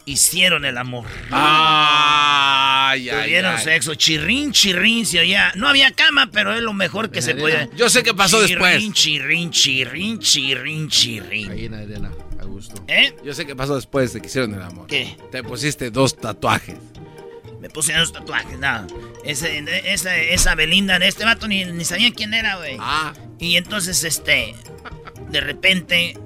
hicieron 0.06 0.66
el 0.66 0.78
amor. 0.78 1.06
Ay, 1.32 3.10
ay, 3.10 3.24
Tuvieron 3.24 3.56
ay. 3.56 3.64
sexo, 3.64 3.96
chirrín, 3.96 4.52
chirrín, 4.52 5.06
se 5.06 5.20
oía. 5.20 5.52
No 5.56 5.68
había 5.68 5.92
cama, 5.92 6.30
pero 6.32 6.54
es 6.54 6.62
lo 6.62 6.74
mejor 6.74 7.10
que 7.12 7.22
se 7.22 7.36
puede. 7.36 7.70
Yo 7.76 7.90
sé 7.90 8.04
qué 8.04 8.14
pasó 8.14 8.42
después. 8.42 8.78
Chirrín, 8.94 9.52
chirrín, 9.52 10.20
chirrín, 10.20 10.90
chirrín. 10.90 11.52
Ahí 11.52 11.66
en 11.66 11.72
la 11.72 11.80
arena, 11.80 12.12
a 12.40 12.44
gusto. 12.46 12.84
¿Eh? 12.88 13.16
Yo 13.24 13.34
sé 13.34 13.46
qué 13.46 13.56
pasó 13.56 13.76
después 13.76 14.14
de 14.14 14.22
que 14.22 14.28
hicieron 14.28 14.54
el 14.54 14.62
amor. 14.62 14.88
¿Qué? 14.88 15.18
Te 15.32 15.44
pusiste 15.44 15.90
dos 15.92 16.16
tatuajes. 16.18 16.78
Me 17.60 17.70
puse 17.70 17.94
unos 17.94 18.12
tatuajes, 18.12 18.60
nada. 18.60 18.86
Ese, 19.24 19.64
esa, 19.86 20.18
esa 20.18 20.54
Belinda, 20.56 20.98
este 20.98 21.24
vato 21.24 21.48
ni, 21.48 21.64
ni 21.64 21.86
sabía 21.86 22.12
quién 22.12 22.34
era, 22.34 22.58
güey. 22.58 22.76
Ah. 22.80 23.14
Y 23.40 23.56
entonces, 23.56 24.04
este, 24.04 24.54
de 25.30 25.40
repente, 25.40 26.18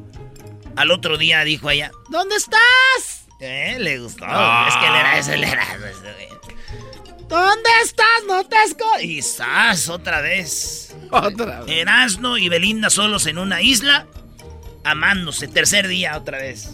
al 0.75 0.89
otro 0.89 1.17
día 1.17 1.43
dijo 1.43 1.69
ella, 1.69 1.91
¿dónde 2.09 2.36
estás? 2.36 3.16
¿Eh? 3.39 3.77
Le 3.79 3.99
gustó. 3.99 4.25
Ah. 4.27 4.65
Es 4.69 4.75
que 4.75 4.85
él 4.85 4.95
era 4.95 5.17
ese, 5.17 5.33
él 5.35 5.43
era 5.43 5.65
güey. 5.77 6.27
¿Dónde 7.27 7.69
estás? 7.83 8.23
No 8.27 8.45
te 8.45 8.55
esco. 8.63 8.85
Y 9.01 9.21
¡zas! 9.21 9.89
otra 9.89 10.21
vez. 10.21 10.95
Otra 11.11 11.61
vez. 11.61 11.75
Erasno 11.75 12.38
y 12.38 12.47
Belinda 12.47 12.89
solos 12.89 13.25
en 13.25 13.38
una 13.38 13.61
isla, 13.61 14.07
amándose. 14.83 15.47
Tercer 15.47 15.88
día 15.88 16.17
otra 16.17 16.38
vez. 16.38 16.69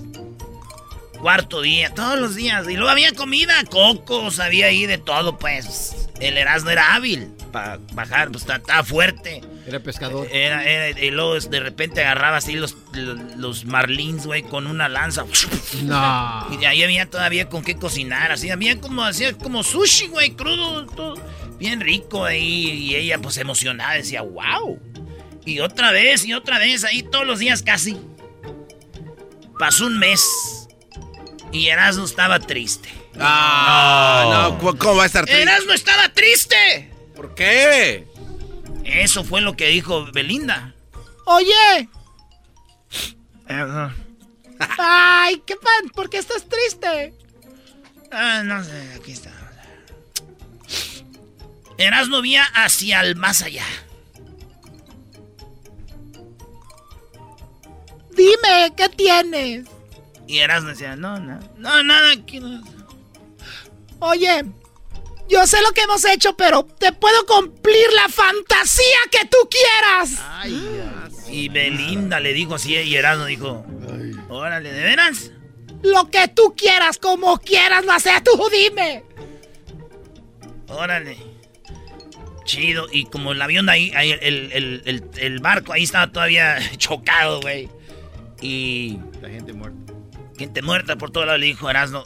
Cuarto 1.20 1.61
día, 1.61 1.93
todos 1.93 2.20
los 2.20 2.36
días. 2.36 2.68
Y 2.70 2.76
luego 2.76 2.91
había 2.91 3.14
comida, 3.14 3.64
cocos, 3.70 4.39
había 4.39 4.68
ahí 4.68 4.86
de 4.86 4.99
todo, 4.99 5.38
pues. 5.38 6.09
El 6.24 6.38
Erasno 6.38 6.69
era 6.69 6.95
hábil 6.95 7.30
para 7.51 7.80
bajar, 7.93 8.32
pues 8.32 8.45
estaba 8.47 8.84
fuerte. 8.84 9.41
Era 9.67 9.80
pescador. 9.80 10.28
Era, 10.32 10.63
era- 10.65 10.99
y 10.99 11.11
luego 11.11 11.39
de 11.39 11.59
repente 11.59 12.01
agarraba 12.01 12.38
así 12.38 12.53
los, 12.53 12.76
los, 12.93 13.36
los 13.38 13.65
marlins, 13.65 14.26
güey, 14.26 14.43
con 14.43 14.67
una 14.67 14.89
lanza. 14.89 15.26
No. 15.84 16.47
Y 16.51 16.57
de 16.57 16.67
ahí 16.67 16.84
había 16.84 17.09
todavía 17.09 17.47
con 17.49 17.63
qué 17.63 17.76
cocinar, 17.76 18.32
así, 18.32 18.49
había 18.49 18.80
como, 18.80 19.03
hacía 19.03 19.34
como 19.34 19.63
sushi, 19.63 20.07
güey, 20.07 20.32
crudo, 20.32 20.86
todo, 20.88 21.15
bien 21.57 21.80
rico 21.82 22.26
ahí, 22.26 22.69
y 22.71 22.95
ella 22.95 23.19
pues 23.19 23.38
emocionada 23.38 23.93
decía, 23.93 24.21
wow. 24.21 24.80
Y 25.45 25.59
otra 25.59 25.91
vez, 25.91 26.26
y 26.26 26.34
otra 26.34 26.57
vez, 26.59 26.84
ahí 26.84 27.03
todos 27.03 27.26
los 27.28 27.39
días 27.39 27.63
casi. 27.63 27.97
Pasó 29.59 29.86
un 29.86 29.97
mes, 29.99 30.67
y 31.51 31.67
Erasmo 31.67 32.05
estaba 32.05 32.39
triste. 32.39 32.89
Ah, 33.20 34.49
no, 34.59 34.78
¿cómo 34.78 34.95
va 34.95 35.03
a 35.03 35.05
estar 35.05 35.26
triste? 35.26 35.45
no 35.68 35.74
estaba 35.74 36.09
triste. 36.14 36.91
¿Por 37.16 37.36
qué? 37.36 38.07
Eso 38.84 39.24
fue 39.24 39.41
lo 39.41 39.55
que 39.55 39.68
dijo 39.68 40.05
Belinda. 40.11 40.74
Oye. 41.26 41.89
Ay, 44.78 45.41
qué 45.45 45.55
pan, 45.55 45.89
¿por 45.93 46.09
qué 46.09 46.18
estás 46.18 46.47
triste? 46.47 47.14
Ah, 48.11 48.41
no 48.43 48.64
sé, 48.64 48.93
aquí 48.95 49.11
está. 49.11 49.32
Erasmo 51.78 52.22
vía 52.22 52.43
hacia 52.53 53.01
el 53.01 53.16
más 53.16 53.41
allá. 53.41 53.66
Dime, 58.16 58.74
¿qué 58.78 58.89
tienes? 58.89 59.66
Y 60.28 60.38
Erasmo 60.38 60.70
decía, 60.70 60.95
no, 60.95 61.20
no, 61.20 61.39
no, 61.57 61.84
nada, 61.84 62.14
aquí 62.14 62.39
no. 62.39 62.64
Oye, 64.06 64.43
yo 65.30 65.47
sé 65.47 65.62
lo 65.62 65.72
que 65.72 65.82
hemos 65.82 66.04
hecho, 66.04 66.36
pero 66.36 66.64
te 66.64 66.91
puedo 66.91 67.26
cumplir 67.26 67.86
la 67.95 68.10
fantasía 68.10 68.97
que 69.10 69.26
tú 69.28 69.38
quieras. 69.49 70.20
Ay, 70.20 70.82
y 71.30 71.47
Belinda 71.47 72.20
le 72.20 72.34
dijo 72.34 72.56
así 72.56 72.76
y 72.76 72.95
Erasmo 72.95 73.26
dijo, 73.26 73.66
órale, 74.28 74.74
¿de 74.74 74.84
veras? 74.84 75.32
Lo 75.84 76.10
que 76.12 76.28
tú 76.28 76.54
quieras, 76.56 76.97
como 76.97 77.38
quieras, 77.39 77.86
no 77.86 77.97
sea 78.01 78.22
tú, 78.22 78.32
dime. 78.51 79.06
Órale. 80.68 81.18
Chido. 82.43 82.88
Y 82.91 83.06
como 83.06 83.32
el 83.32 83.41
avión 83.41 83.70
ahí, 83.70 83.93
ahí 83.95 84.12
el, 84.12 85.39
barco 85.39 85.72
ahí 85.72 85.84
estaba 85.84 86.12
todavía 86.12 86.58
chocado, 86.78 87.39
güey. 87.39 87.70
Y... 88.41 88.99
La 89.22 89.30
gente 89.30 89.54
muerta. 89.54 89.93
Gente 90.38 90.62
muerta 90.62 90.97
por 90.97 91.12
todo 91.12 91.26
lado 91.26 91.38
le 91.38 91.45
dijo 91.45 91.70
Erasmo. 91.70 92.04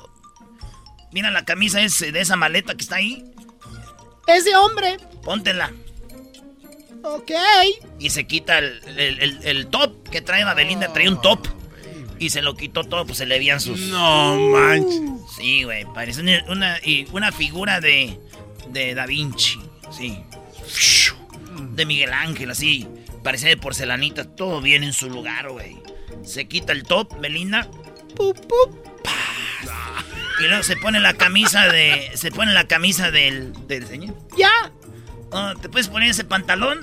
Mira 1.12 1.32
la 1.32 1.46
camisa 1.46 1.82
ese, 1.82 2.12
de 2.12 2.22
esa 2.22 2.36
maleta 2.36 2.76
que 2.76 2.84
está 2.84 2.98
ahí. 2.98 3.26
Ese 4.28 4.56
hombre. 4.56 4.98
Póntela. 5.24 5.72
Ok. 7.04 7.32
Y 8.00 8.10
se 8.10 8.28
quita 8.28 8.60
el, 8.60 9.68
top 9.68 10.10
que 10.10 10.22
trae 10.22 10.44
Belinda. 10.54 10.92
Trae 10.92 11.08
un 11.08 11.22
top. 11.22 11.48
Y 12.20 12.32
se 12.32 12.42
lo 12.42 12.56
quitó 12.56 12.84
todo, 12.84 13.06
pues 13.06 13.20
se 13.20 13.26
le 13.26 13.38
veían 13.38 13.62
sus. 13.62 13.80
No 13.80 14.36
manches. 14.36 15.02
Sí, 15.38 15.64
güey. 15.64 15.86
Parece 15.94 16.22
una, 16.48 16.80
y 16.84 17.08
una 17.12 17.32
figura 17.32 17.80
de. 17.80 18.20
de 18.70 18.96
Da 18.96 19.06
Vinci. 19.06 19.60
Sí. 19.92 20.20
De 21.72 21.86
Miguel 21.86 22.12
Ángel, 22.12 22.52
así. 22.52 22.88
Parece 23.24 23.48
de 23.48 23.58
porcelanita. 23.58 24.26
Todo 24.36 24.62
bien 24.62 24.84
en 24.84 24.94
su 24.94 25.10
lugar, 25.10 25.50
güey. 25.50 25.78
Se 26.24 26.48
quita 26.48 26.74
el 26.74 26.84
top, 26.84 27.20
Belinda. 27.20 27.70
Pup, 28.16 28.38
pup. 28.48 28.87
Y 30.40 30.44
luego 30.44 30.64
se 30.64 30.78
pone 30.78 31.00
la 31.00 31.14
camisa 31.14 31.68
de. 31.68 32.12
Se 32.16 32.32
pone 32.32 32.54
la 32.54 32.68
camisa 32.68 33.12
del. 33.12 33.54
del 33.68 33.88
señor. 33.88 34.16
¡Ya! 34.38 34.72
Oh, 35.32 35.54
¿Te 35.62 35.70
puedes 35.70 35.88
poner 35.88 36.10
ese 36.10 36.24
pantalón? 36.24 36.80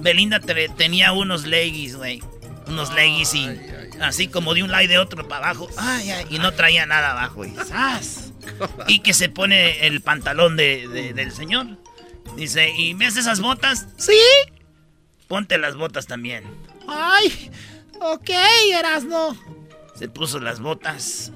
Belinda 0.00 0.40
tenía 0.40 1.12
unos 1.12 1.46
leggings, 1.46 1.96
güey. 1.96 2.22
Unos 2.66 2.92
leggings 2.92 3.34
y. 3.34 3.60
Así 4.00 4.28
como 4.28 4.54
de 4.54 4.62
un 4.62 4.70
lado 4.70 4.84
y 4.84 4.86
de 4.86 4.98
otro 4.98 5.26
para 5.26 5.46
abajo. 5.46 5.68
Ay, 5.76 6.10
ay, 6.10 6.26
y 6.30 6.38
no 6.38 6.52
traía 6.52 6.86
nada 6.86 7.12
abajo. 7.12 7.44
Y, 7.44 7.54
y 8.86 8.98
que 9.00 9.12
se 9.14 9.28
pone 9.28 9.86
el 9.86 10.00
pantalón 10.00 10.56
de, 10.56 11.12
del 11.14 11.32
señor. 11.32 11.66
Dice, 12.36 12.70
¿y 12.70 12.94
me 12.94 13.06
haces 13.06 13.20
esas 13.20 13.40
botas? 13.40 13.86
Sí. 13.96 14.20
Ponte 15.26 15.58
las 15.58 15.74
botas 15.76 16.06
también. 16.06 16.44
Ay, 16.86 17.50
ok, 18.00 18.30
Erasno. 18.72 19.36
Se 19.96 20.08
puso 20.08 20.38
las 20.38 20.60
botas. 20.60 21.32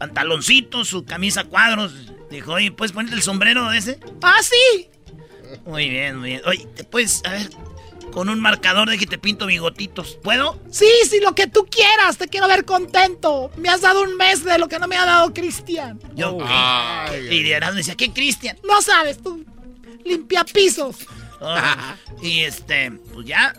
Pantaloncito, 0.00 0.86
su 0.86 1.04
camisa 1.04 1.44
cuadros. 1.44 1.92
Dijo, 2.30 2.52
oye, 2.52 2.72
¿puedes 2.72 2.92
ponerte 2.92 3.14
el 3.14 3.22
sombrero 3.22 3.68
de 3.68 3.76
ese? 3.76 4.00
Ah, 4.22 4.40
sí. 4.42 4.88
Muy 5.66 5.90
bien, 5.90 6.16
muy 6.16 6.30
bien. 6.30 6.42
Oye, 6.46 6.66
¿te 6.74 6.84
puedes, 6.84 7.22
a 7.26 7.32
ver, 7.32 7.50
con 8.10 8.30
un 8.30 8.40
marcador 8.40 8.88
de 8.88 8.96
que 8.96 9.04
te 9.06 9.18
pinto 9.18 9.44
bigotitos. 9.44 10.18
¿Puedo? 10.22 10.58
Sí, 10.70 10.88
sí, 11.06 11.20
lo 11.20 11.34
que 11.34 11.46
tú 11.46 11.66
quieras. 11.70 12.16
Te 12.16 12.28
quiero 12.28 12.48
ver 12.48 12.64
contento. 12.64 13.50
Me 13.58 13.68
has 13.68 13.82
dado 13.82 14.02
un 14.02 14.16
mes 14.16 14.42
de 14.42 14.58
lo 14.58 14.68
que 14.68 14.78
no 14.78 14.88
me 14.88 14.96
ha 14.96 15.04
dado 15.04 15.34
Cristian. 15.34 16.00
Yo. 16.14 16.38
y 17.30 17.42
de 17.42 17.60
me 17.60 17.72
decía, 17.72 17.94
¿qué 17.94 18.10
Cristian? 18.10 18.58
No 18.66 18.80
sabes, 18.80 19.22
tú. 19.22 19.44
Limpia 20.02 20.44
pisos. 20.44 20.96
Oh, 21.40 21.56
y 22.22 22.40
este, 22.40 22.90
pues 23.12 23.26
ya. 23.26 23.54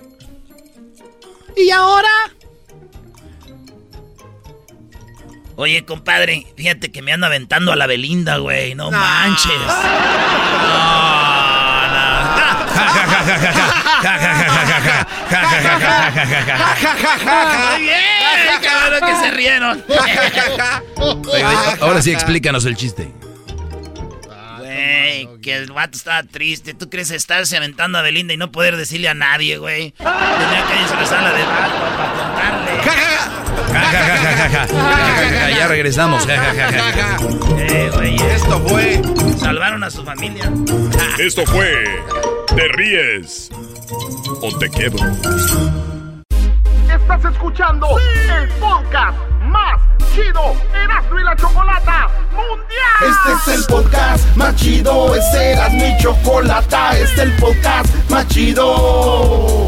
¿Y 1.55 1.69
ahora? 1.69 2.09
Oye, 5.55 5.85
compadre, 5.85 6.47
fíjate 6.55 6.91
que 6.91 7.01
me 7.01 7.13
ando 7.13 7.27
aventando 7.27 7.71
a 7.71 7.75
la 7.75 7.87
Belinda, 7.87 8.37
güey. 8.37 8.75
No, 8.75 8.91
manches. 8.91 9.51
Muy 17.23 17.81
bien, 17.83 18.61
cabrón, 18.63 18.99
que 19.05 19.15
se 19.15 19.31
rieron. 19.31 19.83
ahora 21.81 22.01
sí 22.01 22.11
explícanos 22.11 22.65
el 22.65 22.75
chiste. 22.75 23.11
Güey, 24.57 25.27
que 25.41 25.55
el 25.57 25.71
vato 25.71 25.97
estaba 25.97 26.23
triste. 26.23 26.73
¿Tú 26.73 26.89
crees 26.89 27.11
estarse 27.11 27.57
aventando 27.57 27.97
a 27.97 28.01
Belinda 28.01 28.33
y 28.33 28.37
no 28.37 28.51
poder 28.51 28.77
decirle 28.77 29.09
a 29.09 29.13
nadie, 29.13 29.57
güey? 29.57 29.91
Tenía 29.91 30.65
que 30.67 30.79
disfrazar 30.79 31.23
la 31.23 31.33
de 31.33 31.43
vato 31.43 31.75
para 31.97 32.13
contarle. 32.13 33.40
Ya 35.57 35.67
regresamos. 35.67 36.25
eh, 37.57 37.89
Esto 38.35 38.59
fue. 38.67 39.01
Salvaron 39.39 39.83
a 39.83 39.89
su 39.89 40.03
familia. 40.03 40.51
Esto 41.19 41.45
fue. 41.45 41.83
¿Te 42.55 42.67
ríes 42.69 43.49
o 44.41 44.57
te 44.57 44.69
quedo? 44.69 44.97
Estás 46.93 47.25
escuchando 47.33 47.87
el 47.97 48.49
podcast 48.59 49.17
más 49.43 49.79
chido 50.13 50.53
Erasmo 50.83 51.19
y 51.19 51.23
la 51.23 51.35
Chocolata 51.37 52.09
Mundial. 52.31 53.01
Este 53.09 53.51
es 53.53 53.59
el 53.59 53.65
podcast 53.65 54.35
más 54.35 54.55
chido, 54.57 55.15
este 55.15 55.51
era 55.53 55.69
mi 55.69 55.97
chocolata, 55.99 56.91
este 56.97 57.03
es 57.13 57.19
el 57.19 57.31
podcast 57.37 58.09
más 58.09 58.27
chido. 58.27 59.67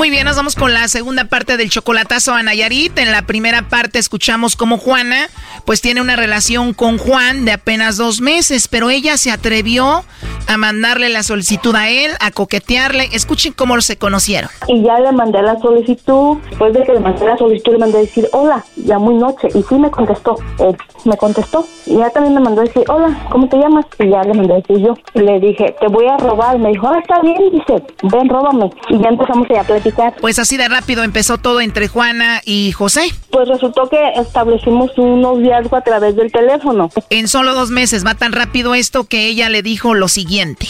Muy 0.00 0.08
bien, 0.08 0.24
nos 0.24 0.36
vamos 0.36 0.54
con 0.54 0.72
la 0.72 0.88
segunda 0.88 1.26
parte 1.26 1.58
del 1.58 1.68
chocolatazo 1.68 2.32
a 2.32 2.42
Nayarit. 2.42 2.98
En 2.98 3.12
la 3.12 3.26
primera 3.26 3.68
parte 3.68 3.98
escuchamos 3.98 4.56
cómo 4.56 4.78
Juana 4.78 5.28
pues 5.66 5.82
tiene 5.82 6.00
una 6.00 6.16
relación 6.16 6.72
con 6.72 6.96
Juan 6.96 7.44
de 7.44 7.52
apenas 7.52 7.98
dos 7.98 8.22
meses, 8.22 8.66
pero 8.66 8.88
ella 8.88 9.18
se 9.18 9.30
atrevió 9.30 10.02
a 10.48 10.56
mandarle 10.56 11.10
la 11.10 11.22
solicitud 11.22 11.76
a 11.76 11.90
él, 11.90 12.12
a 12.18 12.30
coquetearle. 12.30 13.10
Escuchen 13.12 13.52
cómo 13.52 13.78
se 13.82 13.98
conocieron. 13.98 14.48
Y 14.68 14.82
ya 14.82 14.98
le 15.00 15.12
mandé 15.12 15.42
la 15.42 15.58
solicitud, 15.60 16.38
después 16.48 16.72
de 16.72 16.82
que 16.82 16.94
le 16.94 17.00
mandé 17.00 17.26
la 17.26 17.36
solicitud 17.36 17.72
le 17.72 17.78
mandé 17.78 17.98
a 17.98 18.00
decir 18.00 18.26
hola, 18.32 18.64
ya 18.76 18.98
muy 18.98 19.16
noche, 19.16 19.48
y 19.54 19.62
sí 19.62 19.74
me 19.74 19.90
contestó, 19.90 20.36
él 20.60 20.74
me 21.04 21.16
contestó. 21.18 21.66
Y 21.84 21.98
ya 21.98 22.08
también 22.08 22.34
me 22.36 22.40
mandó 22.40 22.62
a 22.62 22.64
decir 22.64 22.84
hola, 22.88 23.14
¿cómo 23.30 23.46
te 23.50 23.58
llamas? 23.58 23.84
Y 23.98 24.08
ya 24.08 24.22
le 24.22 24.32
mandé 24.32 24.54
a 24.54 24.56
decir 24.56 24.78
yo. 24.78 24.94
Le 25.12 25.38
dije, 25.40 25.76
te 25.78 25.88
voy 25.88 26.06
a 26.06 26.16
robar. 26.16 26.58
Me 26.58 26.70
dijo, 26.70 26.88
ah, 26.88 26.98
está 26.98 27.20
bien, 27.20 27.36
dice, 27.52 27.82
ven, 28.04 28.28
róbame. 28.30 28.70
Y 28.88 28.98
ya 28.98 29.10
empezamos 29.10 29.46
a 29.50 29.62
platicar 29.62 29.89
platicar. 29.90 30.20
Pues 30.20 30.38
así 30.38 30.56
de 30.56 30.68
rápido 30.68 31.02
empezó 31.02 31.38
todo 31.38 31.60
entre 31.60 31.88
Juana 31.88 32.40
y 32.44 32.72
José. 32.72 33.02
Pues 33.30 33.48
resultó 33.48 33.88
que 33.88 33.98
establecimos 34.16 34.96
un 34.98 35.20
noviazgo 35.20 35.76
a 35.76 35.82
través 35.82 36.16
del 36.16 36.32
teléfono. 36.32 36.90
En 37.10 37.28
solo 37.28 37.54
dos 37.54 37.70
meses 37.70 38.04
va 38.04 38.14
tan 38.14 38.32
rápido 38.32 38.74
esto 38.74 39.04
que 39.04 39.26
ella 39.26 39.48
le 39.48 39.62
dijo 39.62 39.94
lo 39.94 40.08
siguiente. 40.08 40.66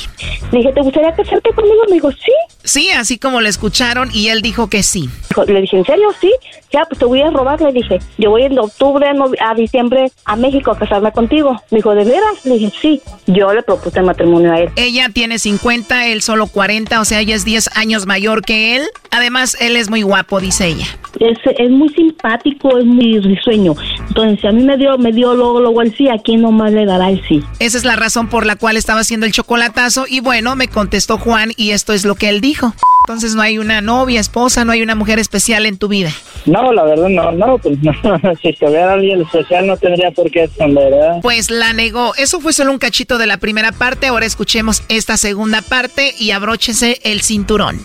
Le 0.53 0.59
dije, 0.59 0.73
¿te 0.73 0.81
gustaría 0.83 1.13
casarte 1.15 1.51
conmigo? 1.55 1.83
Me 1.89 1.95
dijo, 1.95 2.11
sí. 2.13 2.33
Sí, 2.63 2.91
así 2.91 3.19
como 3.19 3.41
le 3.41 3.49
escucharon 3.49 4.11
y 4.13 4.29
él 4.29 4.43
dijo 4.43 4.69
que 4.69 4.83
sí. 4.83 5.09
Le 5.47 5.61
dije, 5.63 5.79
¿en 5.79 5.85
serio? 5.85 6.09
Sí. 6.21 6.31
Ya, 6.73 6.85
pues 6.85 6.99
te 6.99 7.05
voy 7.05 7.21
a 7.23 7.31
robar, 7.31 7.61
le 7.61 7.73
dije. 7.73 7.99
Yo 8.19 8.31
voy 8.31 8.43
en 8.43 8.59
octubre 8.59 9.07
a 9.41 9.55
diciembre 9.55 10.13
a 10.25 10.37
México 10.37 10.71
a 10.71 10.79
casarme 10.79 11.11
contigo. 11.13 11.61
Me 11.71 11.79
dijo, 11.79 11.95
¿de 11.95 12.05
veras? 12.05 12.45
Le 12.45 12.59
dije, 12.59 12.73
sí. 12.81 13.03
Yo 13.27 13.53
le 13.53 13.63
propuse 13.63 14.03
matrimonio 14.03 14.53
a 14.53 14.61
él. 14.61 14.71
Ella 14.77 15.09
tiene 15.13 15.39
50, 15.39 16.09
él 16.09 16.23
solo 16.23 16.47
40, 16.47 17.01
o 17.01 17.05
sea, 17.05 17.21
ella 17.21 17.35
es 17.35 17.45
10 17.45 17.77
años 17.77 18.07
mayor 18.07 18.45
que 18.45 18.77
él. 18.77 18.83
Además, 19.11 19.57
él 19.61 19.77
es 19.77 19.91
muy 19.91 20.03
guapo, 20.03 20.41
dice 20.41 20.67
ella. 20.69 20.87
Es, 21.19 21.39
es 21.59 21.71
muy 21.71 21.89
simpático, 21.91 22.79
es 22.79 22.85
muy 22.85 23.19
risueño. 23.19 23.75
Entonces, 24.09 24.41
si 24.41 24.47
a 24.47 24.53
mí 24.53 24.63
me 24.63 24.77
dio, 24.77 24.97
me 24.99 25.13
dio 25.13 25.35
luego, 25.35 25.61
luego 25.61 25.83
el 25.83 25.95
sí, 25.97 26.09
¿a 26.09 26.19
quién 26.19 26.43
nomás 26.43 26.73
le 26.73 26.87
dará 26.87 27.11
el 27.11 27.21
sí? 27.27 27.43
Esa 27.59 27.77
es 27.77 27.85
la 27.85 27.97
razón 27.97 28.29
por 28.29 28.47
la 28.47 28.57
cual 28.57 28.77
estaba 28.77 29.01
haciendo 29.01 29.27
el 29.27 29.33
chocolatazo. 29.33 30.05
Y 30.09 30.21
bueno, 30.21 30.55
me 30.55 30.69
contestó 30.69 31.19
Juan 31.19 31.51
y 31.57 31.73
esto 31.73 31.93
es 31.93 32.05
lo 32.05 32.15
que 32.15 32.29
él 32.29 32.41
dijo. 32.41 32.73
Entonces, 33.07 33.35
no 33.35 33.43
hay 33.43 33.59
una 33.59 33.81
novia, 33.81 34.21
esposa, 34.21 34.65
no 34.65 34.73
hay 34.73 34.83
una 34.83 34.95
mujer 34.95 35.19
especial 35.19 35.67
en 35.67 35.79
tu 35.79 35.89
vida. 35.89 36.11
No, 36.47 36.73
la 36.73 36.85
verdad 36.85 37.09
no, 37.09 37.33
no, 37.33 37.59
pues 37.59 37.79
no. 37.83 37.93
si 38.43 38.53
tuviera 38.53 38.93
alguien 38.93 39.23
especial 39.23 39.67
no 39.67 39.77
tendría 39.77 40.13
por 40.13 40.31
qué 40.31 40.45
esconder, 40.45 40.91
¿verdad? 40.93 41.19
Pues 41.23 41.51
la 41.51 41.73
negó. 41.73 42.15
Eso 42.17 42.41
fue 42.41 42.53
solo 42.53 42.71
un 42.71 42.79
cachito 42.79 43.19
de 43.19 43.27
la 43.27 43.39
primera 43.39 43.73
parte. 43.73 44.07
Ahora 44.07 44.27
escuchemos 44.27 44.85
esta 44.89 45.17
segunda 45.17 45.63
parte 45.63 46.15
y 46.19 46.31
abróchese 46.31 47.01
el 47.03 47.23
cinturón. 47.23 47.81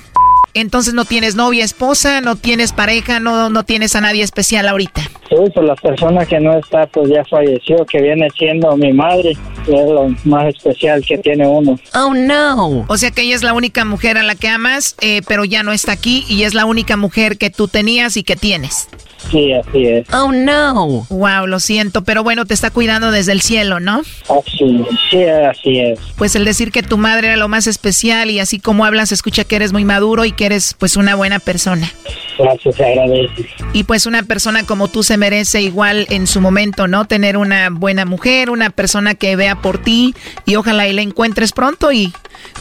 Entonces 0.56 0.94
no 0.94 1.04
tienes 1.04 1.36
novia, 1.36 1.66
esposa, 1.66 2.22
no 2.22 2.38
tienes 2.38 2.72
pareja, 2.72 3.20
no, 3.20 3.50
no 3.50 3.64
tienes 3.66 3.94
a 3.94 4.00
nadie 4.00 4.24
especial 4.24 4.70
ahorita. 4.70 5.02
Sí, 5.02 5.36
pues 5.54 5.68
la 5.68 5.76
persona 5.76 6.26
que 6.26 6.40
no 6.40 6.58
está, 6.58 6.88
pues 6.88 7.10
ya 7.10 7.26
falleció, 7.26 7.86
que 7.86 8.02
viene 8.02 8.30
siendo 8.38 8.78
mi 8.78 8.94
madre, 8.94 9.36
que 9.66 9.74
es 9.74 9.90
lo 9.90 10.08
más 10.24 10.48
especial 10.48 11.04
que 11.06 11.18
tiene 11.18 11.46
uno. 11.46 11.78
Oh, 11.94 12.14
no. 12.14 12.86
O 12.88 12.98
sea 12.98 13.12
que 13.12 13.24
ella 13.24 13.36
es 13.36 13.44
la 13.44 13.54
única 13.54 13.84
mujer 13.84 14.18
a 14.18 14.24
la 14.24 14.36
que 14.36 14.48
amas, 14.48 14.96
eh, 15.02 15.22
pero 15.28 15.44
ya 15.44 15.62
no 15.62 15.74
está 15.74 15.92
aquí 15.92 16.24
y 16.30 16.44
es 16.44 16.54
la 16.54 16.66
única 16.66 16.96
mujer 16.96 17.38
que 17.38 17.50
tú 17.50 17.68
tenías 17.68 18.16
y 18.16 18.24
que 18.24 18.38
tienes. 18.38 18.88
Sí, 19.32 19.54
así 19.54 19.86
es. 19.86 20.08
Oh, 20.14 20.32
no. 20.32 21.08
Wow, 21.10 21.48
lo 21.48 21.60
siento, 21.60 22.04
pero 22.04 22.24
bueno, 22.24 22.46
te 22.46 22.54
está 22.54 22.70
cuidando 22.70 23.12
desde 23.12 23.32
el 23.32 23.42
cielo, 23.42 23.80
¿no? 23.80 24.02
Así, 24.30 24.86
sí, 25.10 25.24
así 25.24 25.80
es. 25.80 26.00
Pues 26.18 26.36
el 26.36 26.46
decir 26.46 26.72
que 26.72 26.84
tu 26.84 26.98
madre 26.98 27.28
era 27.28 27.38
lo 27.38 27.48
más 27.48 27.68
especial 27.68 28.30
y 28.30 28.40
así 28.40 28.60
como 28.60 28.86
hablas, 28.86 29.12
escucha 29.12 29.44
que 29.44 29.56
eres 29.56 29.74
muy 29.74 29.86
maduro 29.86 30.26
y 30.26 30.32
que 30.32 30.45
eres 30.46 30.76
pues 30.78 30.98
una 30.98 31.16
buena 31.16 31.40
persona. 31.40 31.92
Gracias, 32.38 32.76
se 32.76 32.86
agradece. 32.86 33.48
Y 33.74 33.84
pues 33.84 34.06
una 34.06 34.24
persona 34.24 34.64
como 34.66 34.88
tú 34.88 35.04
se 35.04 35.18
merece 35.18 35.62
igual 35.62 36.08
en 36.10 36.28
su 36.28 36.42
momento, 36.42 36.88
¿no? 36.88 37.06
Tener 37.06 37.38
una 37.38 37.70
buena 37.70 38.06
mujer, 38.06 38.50
una 38.50 38.70
persona 38.70 39.16
que 39.16 39.36
vea 39.36 39.56
por 39.62 39.78
ti 39.78 40.14
y 40.46 40.56
ojalá 40.56 40.88
y 40.88 40.94
la 40.94 41.02
encuentres 41.02 41.52
pronto 41.52 41.92
y 41.92 42.14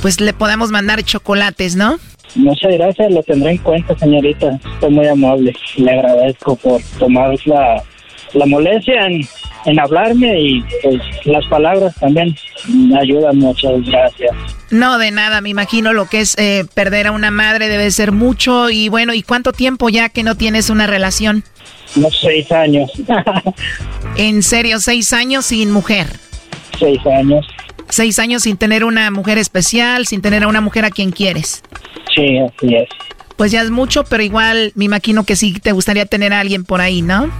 pues 0.02 0.20
le 0.20 0.32
podamos 0.32 0.70
mandar 0.70 1.02
chocolates, 1.02 1.76
¿no? 1.76 1.98
Muchas 2.36 2.72
gracias, 2.72 3.12
lo 3.12 3.22
tendré 3.22 3.52
en 3.52 3.58
cuenta, 3.58 3.96
señorita. 3.96 4.58
Estoy 4.74 4.90
muy 4.90 5.06
amable. 5.06 5.54
Le 5.76 5.90
agradezco 5.90 6.56
por 6.56 6.80
tomar 6.98 7.34
la, 7.46 7.82
la 8.34 8.46
molestia 8.46 9.06
en, 9.06 9.26
en 9.66 9.80
hablarme 9.80 10.40
y 10.40 10.64
pues 10.82 11.00
las 11.24 11.46
palabras 11.46 11.94
también 12.00 12.34
me 12.68 12.98
ayudan. 12.98 13.38
Muchas 13.38 13.82
gracias. 13.84 14.30
No, 14.70 14.98
de 14.98 15.10
nada, 15.10 15.40
me 15.40 15.50
imagino 15.50 15.92
lo 15.92 16.06
que 16.06 16.20
es 16.20 16.36
eh, 16.38 16.64
perder 16.74 17.08
a 17.08 17.12
una 17.12 17.30
madre 17.30 17.68
debe 17.68 17.90
ser 17.90 18.12
mucho 18.12 18.70
y 18.70 18.88
bueno, 18.88 19.14
¿y 19.14 19.22
cuánto 19.22 19.52
tiempo 19.52 19.88
ya 19.88 20.08
que 20.08 20.22
no 20.22 20.36
tienes 20.36 20.70
una 20.70 20.86
relación? 20.86 21.44
Unos 21.96 22.18
seis 22.20 22.50
años. 22.50 22.90
¿En 24.16 24.42
serio, 24.42 24.80
seis 24.80 25.12
años 25.12 25.46
sin 25.46 25.70
mujer? 25.70 26.08
Seis 26.78 26.98
años. 27.06 27.46
Seis 27.88 28.18
años 28.18 28.42
sin 28.42 28.56
tener 28.56 28.84
una 28.84 29.10
mujer 29.10 29.38
especial, 29.38 30.06
sin 30.06 30.22
tener 30.22 30.42
a 30.42 30.48
una 30.48 30.60
mujer 30.60 30.84
a 30.84 30.90
quien 30.90 31.12
quieres. 31.12 31.62
Sí, 32.14 32.38
así 32.38 32.74
es. 32.74 32.88
Pues 33.36 33.50
ya 33.50 33.62
es 33.62 33.70
mucho, 33.70 34.04
pero 34.04 34.22
igual 34.22 34.72
me 34.74 34.84
imagino 34.84 35.24
que 35.24 35.36
sí 35.36 35.52
te 35.60 35.72
gustaría 35.72 36.06
tener 36.06 36.32
a 36.32 36.40
alguien 36.40 36.64
por 36.64 36.80
ahí, 36.80 37.02
¿no? 37.02 37.30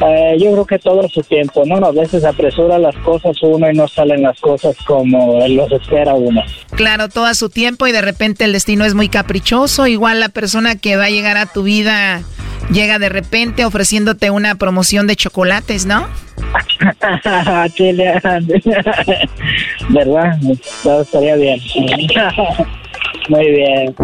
Eh, 0.00 0.36
yo 0.38 0.52
creo 0.52 0.66
que 0.66 0.78
todo 0.78 1.08
su 1.08 1.22
tiempo, 1.22 1.64
¿no? 1.64 1.76
A 1.76 1.92
veces 1.92 2.24
apresura 2.24 2.78
las 2.78 2.94
cosas 2.96 3.34
uno 3.42 3.70
y 3.70 3.74
no 3.74 3.88
salen 3.88 4.22
las 4.22 4.38
cosas 4.40 4.76
como 4.86 5.40
los 5.48 5.72
espera 5.72 6.12
uno. 6.14 6.42
Claro, 6.72 7.08
todo 7.08 7.24
a 7.24 7.34
su 7.34 7.48
tiempo 7.48 7.86
y 7.86 7.92
de 7.92 8.02
repente 8.02 8.44
el 8.44 8.52
destino 8.52 8.84
es 8.84 8.92
muy 8.94 9.08
caprichoso. 9.08 9.86
Igual 9.86 10.20
la 10.20 10.28
persona 10.28 10.76
que 10.76 10.96
va 10.96 11.04
a 11.04 11.10
llegar 11.10 11.38
a 11.38 11.46
tu 11.46 11.62
vida 11.62 12.22
llega 12.70 12.98
de 12.98 13.08
repente 13.08 13.64
ofreciéndote 13.64 14.30
una 14.30 14.56
promoción 14.56 15.06
de 15.06 15.16
chocolates, 15.16 15.86
¿no? 15.86 16.06
¿Verdad? 19.88 20.38
Todo 20.82 21.02
estaría 21.02 21.36
bien. 21.36 21.60
Muy 23.28 23.50
bien. 23.50 23.94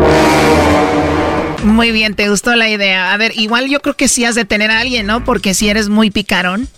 Muy 1.64 1.92
bien, 1.92 2.14
te 2.14 2.28
gustó 2.28 2.56
la 2.56 2.68
idea. 2.68 3.12
A 3.12 3.16
ver, 3.16 3.32
igual 3.36 3.68
yo 3.68 3.80
creo 3.80 3.94
que 3.94 4.08
sí 4.08 4.24
has 4.24 4.34
de 4.34 4.44
tener 4.44 4.70
a 4.70 4.80
alguien, 4.80 5.06
¿no? 5.06 5.24
Porque 5.24 5.54
si 5.54 5.68
eres 5.68 5.88
muy 5.88 6.10
picarón. 6.10 6.68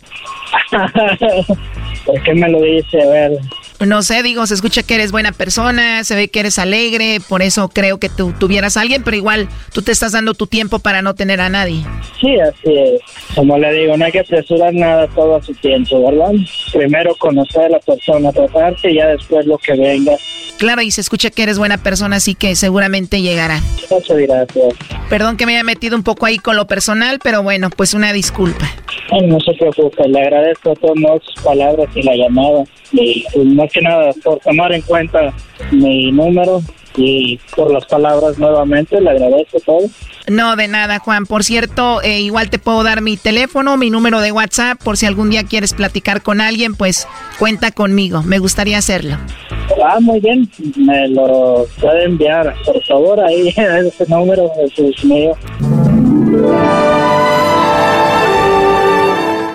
¿Por 2.05 2.23
qué 2.23 2.35
me 2.35 2.49
lo 2.49 2.61
dice? 2.63 3.03
A 3.03 3.07
ver. 3.07 3.33
No 3.81 4.03
sé, 4.03 4.23
digo, 4.23 4.47
se 4.47 4.55
escucha 4.55 4.83
que 4.83 4.95
eres 4.95 5.11
buena 5.11 5.33
persona, 5.33 6.05
se 6.05 6.15
ve 6.15 6.29
que 6.29 6.41
eres 6.41 6.59
alegre, 6.59 7.19
por 7.29 7.43
eso 7.43 7.69
creo 7.69 7.99
que 7.99 8.09
tú 8.09 8.33
tuvieras 8.39 8.77
a 8.77 8.83
alguien, 8.83 9.03
pero 9.03 9.17
igual 9.17 9.49
tú 9.73 9.83
te 9.83 9.93
estás 9.93 10.13
dando 10.13 10.33
tu 10.35 10.47
tiempo 10.47 10.79
para 10.79 11.03
no 11.03 11.15
tener 11.15 11.41
a 11.41 11.49
nadie. 11.49 11.85
Sí, 12.21 12.39
así 12.39 12.73
es. 12.73 13.01
Como 13.35 13.59
le 13.59 13.73
digo, 13.73 13.97
no 13.97 14.05
hay 14.05 14.13
que 14.13 14.21
apresurar 14.21 14.73
nada 14.73 15.09
todo 15.09 15.37
a 15.37 15.43
su 15.43 15.53
tiempo, 15.55 16.09
¿verdad? 16.09 16.33
Primero 16.73 17.15
conocer 17.17 17.63
a 17.63 17.69
la 17.71 17.81
persona, 17.81 18.33
tratarte 18.33 18.93
y 18.93 18.97
ya 18.97 19.09
después 19.09 19.45
lo 19.45 19.59
que 19.59 19.75
venga. 19.75 20.13
Claro, 20.59 20.81
y 20.83 20.91
se 20.91 21.01
escucha 21.01 21.31
que 21.31 21.43
eres 21.43 21.59
buena 21.59 21.79
persona, 21.79 22.17
así 22.17 22.35
que 22.35 22.55
seguramente 22.55 23.21
llegará. 23.23 23.61
Muchas 23.91 24.17
gracias. 24.17 24.75
Perdón 25.11 25.37
que 25.37 25.47
me 25.47 25.55
haya 25.55 25.65
metido 25.65 25.97
un 25.97 26.05
poco 26.05 26.27
ahí 26.27 26.39
con 26.39 26.57
lo 26.57 26.67
personal, 26.67 27.19
pero 27.23 27.43
bueno, 27.43 27.71
pues 27.71 27.93
una 27.93 28.13
disculpa. 28.13 28.71
no 29.11 29.41
se 29.41 29.53
preocupe, 29.55 30.04
le 30.09 30.21
agradezco 30.21 30.75
todas 30.77 31.23
sus 31.25 31.45
palabras 31.45 31.89
y 31.95 32.03
la 32.03 32.17
llamada. 32.17 32.65
Y 32.93 33.25
pues, 33.33 33.47
más 33.47 33.73
que 33.73 33.81
nada 33.81 34.13
por 34.23 34.39
tomar 34.41 34.73
en 34.73 34.83
cuenta 34.83 35.33
mi 35.71 36.13
número 36.13 36.63
y 36.97 37.39
por 37.57 37.73
las 37.73 37.85
palabras 37.87 38.39
nuevamente, 38.39 39.01
le 39.01 39.11
agradezco 39.11 39.59
todo. 39.61 39.89
No, 40.29 40.57
de 40.57 40.69
nada, 40.69 41.01
Juan. 41.01 41.27
Por 41.27 41.45
cierto, 41.45 42.01
eh, 42.03 42.21
igual 42.21 42.49
te 42.49 42.59
puedo 42.59 42.83
dar 42.83 43.03
mi 43.03 43.17
teléfono, 43.17 43.77
mi 43.77 43.91
número 43.91 44.21
de 44.21 44.33
WhatsApp, 44.33 44.83
por 44.83 44.97
si 44.97 45.07
algún 45.07 45.31
día 45.31 45.45
quieres 45.45 45.75
platicar 45.75 46.23
con 46.23 46.41
alguien, 46.41 46.75
pues 46.75 47.07
cuenta 47.39 47.73
conmigo. 47.73 48.23
Me 48.23 48.39
gustaría 48.39 48.79
hacerlo. 48.79 49.19
Ah, 49.85 49.99
muy 50.01 50.21
bien. 50.21 50.49
Me 50.77 51.09
lo 51.09 51.67
puede 51.81 52.05
enviar, 52.05 52.55
por 52.65 52.83
favor, 52.85 53.21
ahí, 53.21 53.49
ese 53.57 54.07
número, 54.09 54.51
es 54.65 55.05
mío. 55.05 55.37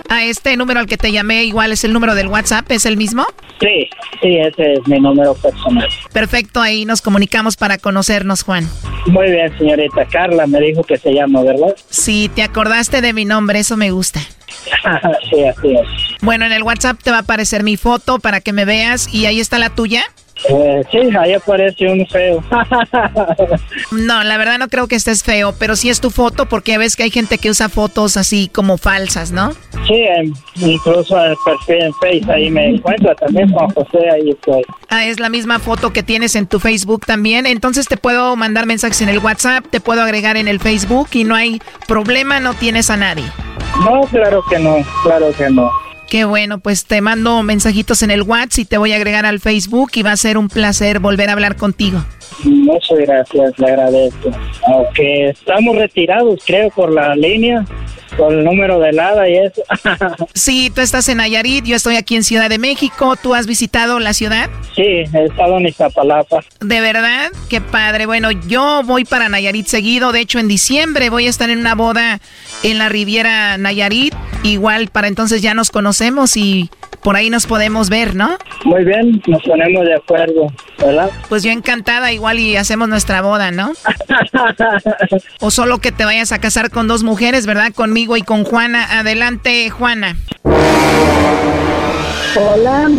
A 0.10 0.24
este 0.24 0.58
número 0.58 0.80
al 0.80 0.88
que 0.88 0.98
te 0.98 1.12
llamé, 1.12 1.44
igual 1.44 1.72
es 1.72 1.84
el 1.84 1.94
número 1.94 2.16
del 2.16 2.28
WhatsApp, 2.28 2.70
¿es 2.72 2.86
el 2.86 2.98
mismo? 2.98 3.26
Sí, 3.60 3.90
sí, 4.22 4.38
ese 4.38 4.74
es 4.74 4.88
mi 4.88 5.00
número 5.00 5.36
personal. 5.36 5.88
Perfecto, 6.12 6.62
ahí 6.62 6.86
nos 6.86 7.02
comunicamos 7.02 7.58
para 7.58 7.78
conocernos, 7.78 8.44
Juan. 8.44 8.68
Muy 9.06 9.30
bien, 9.30 9.56
señorita. 9.58 10.06
Carla 10.06 10.48
me 10.48 10.60
dijo 10.62 10.84
que 10.84 10.98
se 10.98 11.14
llama, 11.14 11.44
¿verdad? 11.44 11.76
Sí, 11.90 12.30
te 12.34 12.42
acordaste 12.42 13.02
de 13.02 13.14
mi 13.14 13.26
nombre, 13.26 13.60
eso 13.60 13.78
me 13.78 13.92
gusta. 13.92 14.20
sí, 15.30 15.44
así 15.44 15.76
es. 15.76 15.88
Bueno, 16.22 16.46
en 16.46 16.54
el 16.54 16.64
WhatsApp 16.64 17.00
te 17.02 17.12
va 17.12 17.18
a 17.18 17.22
aparecer 17.22 17.64
mi 17.64 17.78
foto 17.78 18.20
para 18.20 18.42
que 18.42 18.52
me 18.52 18.66
veas 18.66 19.14
y 19.14 19.26
ahí 19.26 19.40
está 19.40 19.60
la 19.60 19.70
tuya. 19.70 20.04
Eh, 20.48 20.84
sí, 20.90 20.98
ahí 21.18 21.34
aparece 21.34 21.88
un 21.88 22.06
feo. 22.08 22.44
no, 23.92 24.24
la 24.24 24.38
verdad 24.38 24.58
no 24.58 24.70
creo 24.70 24.88
que 24.88 24.96
estés 24.96 25.24
feo, 25.24 25.54
pero 25.58 25.76
sí 25.76 25.90
es 25.90 26.00
tu 26.00 26.12
foto 26.12 26.48
porque 26.48 26.78
ves 26.78 26.96
que 26.96 27.04
hay 27.04 27.12
gente 27.12 27.38
que 27.38 27.50
usa 27.50 27.68
fotos 27.68 28.16
así 28.16 28.50
como 28.54 28.78
falsas, 28.78 29.32
¿no? 29.32 29.52
Sí, 29.88 30.06
incluso 30.56 31.22
el 31.24 31.36
perfil 31.44 31.84
en 31.84 31.94
Facebook 31.96 32.32
ahí 32.32 32.50
me 32.50 32.70
encuentra 32.70 33.16
también 33.16 33.52
con 33.52 33.70
José, 33.72 34.10
ahí 34.12 34.30
estoy. 34.30 34.62
Ah, 34.90 35.06
es 35.06 35.20
la 35.20 35.30
misma 35.30 35.60
foto 35.60 35.92
que 35.92 36.04
tienes 36.04 36.36
en 36.36 36.48
tu 36.48 36.60
Facebook 36.60 37.06
también, 37.06 37.46
entonces 37.46 37.88
te 37.88 37.98
puedo 37.98 38.36
mandar 38.36 38.66
mensajes 38.66 39.02
en 39.02 39.10
el 39.10 39.20
WhatsApp, 39.20 39.66
te 39.70 39.82
puedo 39.82 40.02
agregar 40.02 40.38
en 40.38 40.48
el 40.48 40.60
Facebook 40.60 41.10
y 41.12 41.26
no 41.26 41.36
hay 41.36 41.62
problema, 41.88 42.40
no 42.40 42.54
tienes 42.54 42.90
a 42.90 42.98
nadie. 42.98 43.26
No, 43.84 44.02
claro 44.04 44.44
que 44.50 44.60
no, 44.60 44.78
claro 45.04 45.32
que 45.38 45.50
no. 45.50 45.89
Qué 46.10 46.26
bueno, 46.26 46.60
pues 46.60 46.86
te 46.86 47.02
mando 47.02 47.44
mensajitos 47.44 48.02
en 48.02 48.10
el 48.10 48.24
WhatsApp 48.24 48.60
y 48.60 48.66
te 48.66 48.80
voy 48.80 48.94
a 48.94 48.96
agregar 48.96 49.28
al 49.28 49.40
Facebook 49.40 49.92
y 49.94 50.02
va 50.02 50.12
a 50.12 50.18
ser 50.18 50.40
un 50.40 50.50
placer 50.50 51.00
volver 51.00 51.30
a 51.30 51.34
hablar 51.34 51.56
contigo. 51.56 52.04
Muchas 52.44 52.98
gracias, 53.00 53.60
le 53.60 53.68
agradezco. 53.68 54.32
Aunque 54.68 55.30
estamos 55.30 55.76
retirados, 55.76 56.40
creo, 56.46 56.70
por 56.70 56.94
la 56.94 57.16
línea, 57.16 57.66
con 58.18 58.38
el 58.38 58.44
número 58.44 58.80
de 58.80 58.90
helada 58.90 59.30
y 59.30 59.38
eso. 59.38 59.62
sí, 60.34 60.72
tú 60.74 60.82
estás 60.82 61.08
en 61.10 61.18
Nayarit, 61.18 61.66
yo 61.66 61.76
estoy 61.76 61.96
aquí 61.96 62.16
en 62.16 62.24
Ciudad 62.24 62.50
de 62.50 62.58
México. 62.58 63.16
¿Tú 63.22 63.34
has 63.34 63.48
visitado 63.48 64.00
la 64.00 64.14
ciudad? 64.14 64.50
Sí, 64.76 64.84
he 64.84 65.26
estado 65.26 65.58
en 65.58 65.68
Iztapalapa. 65.68 66.44
¿De 66.60 66.82
verdad? 66.82 67.32
Qué 67.50 67.62
padre. 67.62 68.06
Bueno, 68.06 68.32
yo 68.32 68.82
voy 68.86 69.06
para 69.06 69.30
Nayarit 69.30 69.68
seguido. 69.68 70.12
De 70.12 70.22
hecho, 70.22 70.40
en 70.40 70.48
diciembre 70.48 71.10
voy 71.10 71.28
a 71.28 71.30
estar 71.30 71.50
en 71.50 71.60
una 71.60 71.76
boda 71.76 72.20
en 72.64 72.78
la 72.78 72.90
Riviera 72.90 73.58
Nayarit. 73.58 74.14
Igual 74.44 74.88
para 74.88 75.08
entonces 75.08 75.42
ya 75.42 75.54
nos 75.54 75.70
conocemos 75.70 76.38
y 76.38 76.70
por 77.04 77.16
ahí 77.16 77.30
nos 77.30 77.46
podemos 77.46 77.90
ver, 77.90 78.16
¿no? 78.16 78.38
Muy 78.66 78.84
bien, 78.84 79.22
nos 79.28 79.42
ponemos 79.44 79.86
de 79.86 79.96
acuerdo, 79.96 80.48
¿verdad? 80.80 81.10
Pues 81.30 81.44
yo 81.44 81.52
encantada, 81.52 82.12
igual 82.20 82.38
y 82.40 82.58
hacemos 82.58 82.90
nuestra 82.90 83.22
boda, 83.22 83.50
¿no? 83.52 83.72
o 85.40 85.52
solo 85.52 85.78
que 85.80 85.92
te 85.94 86.04
vayas 86.04 86.32
a 86.34 86.40
casar 86.40 86.70
con 86.70 86.88
dos 86.88 87.04
mujeres, 87.04 87.46
¿verdad? 87.46 87.72
Conmigo 87.74 88.18
y 88.18 88.22
con 88.22 88.44
Juana. 88.44 89.00
Adelante, 89.00 89.70
Juana. 89.70 90.18
Hola. 92.36 92.90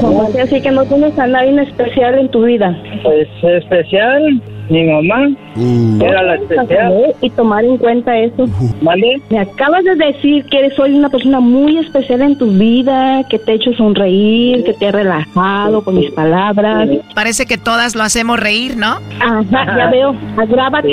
¿Cómo 0.00 0.28
así 0.42 0.60
que 0.60 0.72
no 0.72 0.84
tienes 0.86 1.16
a 1.20 1.26
nadie 1.28 1.62
especial 1.62 2.18
en 2.18 2.28
tu 2.30 2.44
vida? 2.44 2.76
Pues 3.04 3.28
especial, 3.42 4.42
mi 4.68 4.84
mamá 4.84 5.28
uh. 5.56 6.04
era 6.04 6.22
la 6.22 6.34
especial. 6.36 7.14
Y 7.20 7.30
tomar 7.30 7.64
en 7.64 7.76
cuenta 7.78 8.16
eso. 8.18 8.46
¿Vale? 8.82 9.20
Me 9.30 9.38
acabas 9.38 9.84
de 9.84 9.94
decir 9.94 10.44
que 10.46 10.70
soy 10.70 10.94
una 10.94 11.08
persona 11.08 11.40
muy 11.40 11.78
especial 11.78 12.22
en 12.22 12.38
tu 12.38 12.46
vida, 12.46 13.22
que 13.28 13.38
te 13.38 13.52
he 13.52 13.54
hecho 13.56 13.72
sonreír, 13.74 14.64
que 14.64 14.72
te 14.74 14.86
he 14.86 14.92
relajado 14.92 15.84
con 15.84 15.96
mis 15.96 16.10
palabras. 16.12 16.88
Parece 17.14 17.46
que 17.46 17.58
todas 17.58 17.94
lo 17.94 18.02
hacemos 18.02 18.38
reír, 18.38 18.76
¿no? 18.76 18.98
Ajá, 19.20 19.76
ya 19.76 19.90
veo. 19.90 20.14
Grábate, 20.48 20.88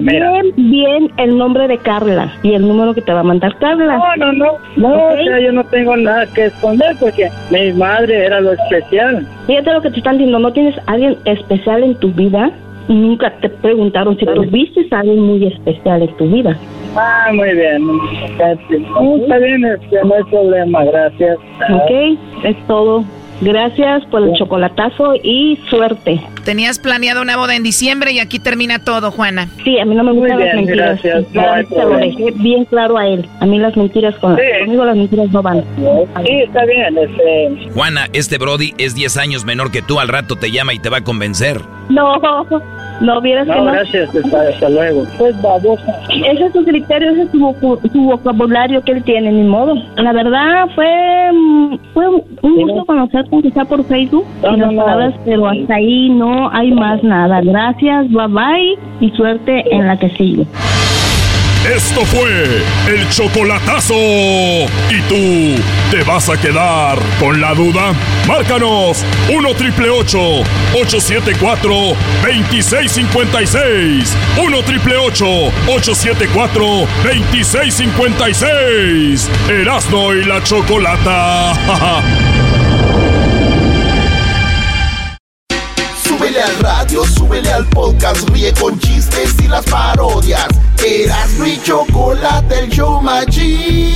bien, 0.00 0.52
bien 0.56 1.10
el 1.16 1.36
nombre 1.36 1.68
de 1.68 1.78
Carla 1.78 2.32
y 2.42 2.54
el 2.54 2.66
número 2.66 2.94
que 2.94 3.02
te 3.02 3.12
va 3.12 3.20
a 3.20 3.24
mandar 3.24 3.56
Carla. 3.58 3.98
No, 3.98 4.32
no, 4.32 4.32
no. 4.32 4.54
No, 4.76 5.40
yo 5.40 5.52
no 5.52 5.64
tengo 5.64 5.96
nada 5.96 6.26
que 6.34 6.46
esconder 6.46 6.96
porque 6.98 7.28
mi 7.50 7.72
madre 7.72 8.26
era 8.26 8.40
lo 8.40 8.52
especial. 8.52 9.26
Fíjate 9.46 9.72
lo 9.72 9.82
que 9.82 9.90
te 9.90 9.98
están 9.98 10.18
diciendo, 10.18 10.38
¿no 10.38 10.52
tienes 10.52 10.74
alguien 10.86 11.16
especial 11.24 11.82
en 11.82 11.94
tu 11.96 12.10
vida? 12.12 12.50
Nunca 12.88 13.30
te 13.40 13.48
preguntaron 13.48 14.18
si 14.18 14.26
tú 14.26 14.42
viste 14.50 14.86
a 14.90 15.00
alguien 15.00 15.20
muy 15.20 15.46
especial 15.46 16.02
en 16.02 16.16
tu 16.16 16.26
vida. 16.26 16.58
Ah, 16.96 17.30
muy 17.32 17.52
bien. 17.54 17.82
está 19.20 19.38
bien, 19.38 19.64
este, 19.64 20.04
no 20.04 20.14
hay 20.14 20.24
problema, 20.24 20.84
gracias. 20.84 21.38
Ok, 21.70 22.18
es 22.44 22.66
todo. 22.66 23.04
Gracias 23.40 24.04
por 24.06 24.22
el 24.22 24.32
chocolatazo 24.34 25.14
y 25.22 25.56
suerte. 25.68 26.20
Tenías 26.44 26.78
planeado 26.78 27.22
una 27.22 27.36
boda 27.36 27.56
en 27.56 27.62
diciembre 27.62 28.12
y 28.12 28.18
aquí 28.18 28.38
termina 28.38 28.78
todo, 28.78 29.10
Juana. 29.10 29.48
Sí, 29.64 29.78
a 29.78 29.84
mí 29.84 29.94
no 29.94 30.04
me 30.04 30.12
gustan 30.12 30.40
las 30.40 30.54
mentiras. 30.54 31.00
Gracias. 31.02 31.84
lo 31.84 31.96
dejé 31.96 32.30
bien 32.36 32.64
claro 32.66 32.98
a 32.98 33.06
él. 33.08 33.26
A 33.40 33.46
mí 33.46 33.58
las 33.58 33.76
mentiras 33.76 34.14
con 34.16 34.36
conmigo 34.36 34.84
las 34.84 34.96
mentiras 34.96 35.30
no 35.30 35.42
van. 35.42 35.64
Sí, 35.76 36.32
está 36.46 36.64
bien. 36.66 36.98
Este... 36.98 37.70
Juana, 37.72 38.08
este 38.12 38.38
Brody 38.38 38.74
es 38.78 38.94
10 38.94 39.16
años 39.16 39.44
menor 39.44 39.70
que 39.70 39.82
tú. 39.82 40.00
Al 40.00 40.08
rato 40.08 40.36
te 40.36 40.50
llama 40.50 40.74
y 40.74 40.78
te 40.78 40.90
va 40.90 40.98
a 40.98 41.04
convencer. 41.04 41.62
No, 41.88 42.16
no, 43.00 43.20
vieras 43.20 43.46
no, 43.46 43.54
que 43.54 43.60
no. 43.60 43.72
gracias, 43.72 44.10
hasta, 44.14 44.68
luego. 44.68 45.04
Pues 45.18 45.40
babosa. 45.42 46.00
Ese 46.08 46.46
es 46.46 46.52
su 46.52 46.64
criterio, 46.64 47.10
ese 47.10 47.22
es 47.22 47.30
su, 47.30 48.02
vocabulario 48.02 48.82
que 48.82 48.92
él 48.92 49.04
tiene, 49.04 49.32
ni 49.32 49.42
modo. 49.42 49.74
La 49.96 50.12
verdad 50.12 50.66
fue, 50.74 50.86
fue 51.92 52.08
un 52.08 52.56
gusto 52.56 52.84
conocer 52.86 53.26
quizá 53.42 53.64
por 53.64 53.84
Facebook 53.84 54.26
y 54.42 54.56
las 54.56 54.74
palabras, 54.74 55.14
pero 55.24 55.46
hasta 55.48 55.74
ahí 55.74 56.08
no 56.10 56.33
hay 56.52 56.70
más 56.72 57.02
nada. 57.02 57.40
Gracias, 57.42 58.08
bye 58.10 58.26
bye 58.28 58.78
y 59.00 59.10
suerte 59.16 59.64
en 59.70 59.86
la 59.86 59.98
que 59.98 60.10
sigue. 60.10 60.46
Esto 61.64 62.04
fue 62.04 62.62
el 62.88 63.08
chocolatazo. 63.08 63.94
¿Y 63.94 65.00
tú 65.08 65.56
te 65.90 66.02
vas 66.02 66.28
a 66.28 66.38
quedar 66.38 66.98
con 67.18 67.40
la 67.40 67.54
duda? 67.54 67.94
Márcanos 68.28 69.02
1 69.34 69.54
triple 69.54 69.88
874 69.88 71.72
2656. 72.22 74.14
1 74.44 74.62
triple 74.64 74.96
874 74.98 76.86
2656. 77.02 79.30
Erasno 79.48 80.14
y 80.14 80.24
la 80.24 80.42
chocolata. 80.42 81.54
al 86.44 86.58
radio, 86.60 87.04
súbele 87.04 87.50
al 87.50 87.66
podcast, 87.66 88.28
ríe 88.30 88.52
con 88.52 88.78
chistes 88.78 89.34
y 89.42 89.48
las 89.48 89.64
parodias. 89.64 90.46
Eras 90.84 91.30
mi 91.38 91.60
chocolate, 91.62 92.58
el 92.60 92.70
show 92.70 93.00
machido. 93.00 93.88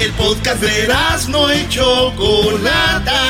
El 0.00 0.12
podcast 0.12 0.62
de 0.62 0.88
no 1.28 1.52
y 1.52 1.68
Chocolata. 1.68 3.20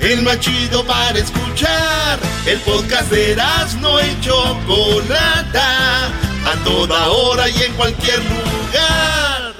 El 0.00 0.22
más 0.22 0.40
chido 0.40 0.84
para 0.84 1.16
escuchar. 1.16 2.18
El 2.44 2.58
podcast 2.58 3.08
de 3.12 3.36
no 3.80 4.00
y 4.00 4.20
Chocolata. 4.20 6.06
A 6.44 6.64
toda 6.64 7.06
hora 7.06 7.48
y 7.48 7.62
en 7.62 7.72
cualquier 7.74 8.18
lugar. 8.18 9.54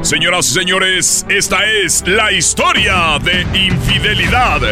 Señoras 0.00 0.48
y 0.48 0.54
señores, 0.54 1.26
esta 1.28 1.66
es 1.66 2.02
la 2.06 2.32
historia 2.32 3.18
de 3.22 3.42
infidelidad 3.54 4.62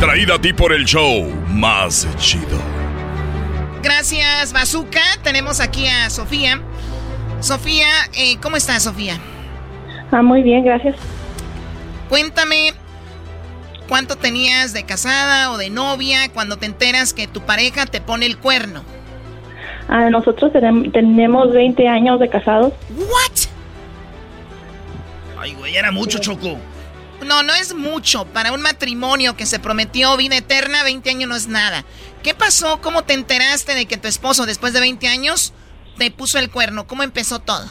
Traída 0.00 0.34
a 0.34 0.40
ti 0.40 0.52
por 0.52 0.72
el 0.72 0.84
show 0.84 1.30
más 1.46 2.08
chido. 2.18 2.60
Gracias, 3.84 4.52
Bazooka. 4.52 5.02
Tenemos 5.22 5.60
aquí 5.60 5.86
a 5.86 6.10
Sofía. 6.10 6.60
Sofía, 7.40 7.86
eh, 8.14 8.36
¿cómo 8.40 8.56
estás, 8.56 8.82
Sofía? 8.82 9.20
Ah, 10.10 10.22
muy 10.22 10.42
bien, 10.42 10.64
gracias. 10.64 10.96
Cuéntame, 12.08 12.72
¿cuánto 13.88 14.16
tenías 14.16 14.72
de 14.72 14.84
casada 14.84 15.52
o 15.52 15.58
de 15.58 15.70
novia 15.70 16.28
cuando 16.32 16.56
te 16.56 16.66
enteras 16.66 17.14
que 17.14 17.28
tu 17.28 17.42
pareja 17.42 17.86
te 17.86 18.00
pone 18.00 18.26
el 18.26 18.38
cuerno? 18.38 18.82
Ah, 19.88 20.10
nosotros 20.10 20.52
tenemos 20.52 21.52
20 21.52 21.88
años 21.88 22.20
de 22.20 22.28
casados. 22.28 22.72
¿What? 22.96 23.38
Ay, 25.38 25.54
güey, 25.54 25.76
era 25.76 25.90
mucho, 25.90 26.18
Choco. 26.18 26.58
No, 27.26 27.42
no 27.42 27.54
es 27.54 27.74
mucho. 27.74 28.24
Para 28.26 28.52
un 28.52 28.62
matrimonio 28.62 29.36
que 29.36 29.46
se 29.46 29.58
prometió 29.58 30.16
vida 30.16 30.36
eterna, 30.36 30.82
20 30.82 31.10
años 31.10 31.28
no 31.28 31.36
es 31.36 31.48
nada. 31.48 31.84
¿Qué 32.22 32.34
pasó? 32.34 32.80
¿Cómo 32.80 33.04
te 33.04 33.14
enteraste 33.14 33.74
de 33.74 33.86
que 33.86 33.96
tu 33.96 34.08
esposo, 34.08 34.46
después 34.46 34.72
de 34.72 34.80
20 34.80 35.08
años, 35.08 35.52
te 35.98 36.10
puso 36.10 36.38
el 36.38 36.50
cuerno? 36.50 36.86
¿Cómo 36.86 37.02
empezó 37.02 37.38
todo? 37.38 37.66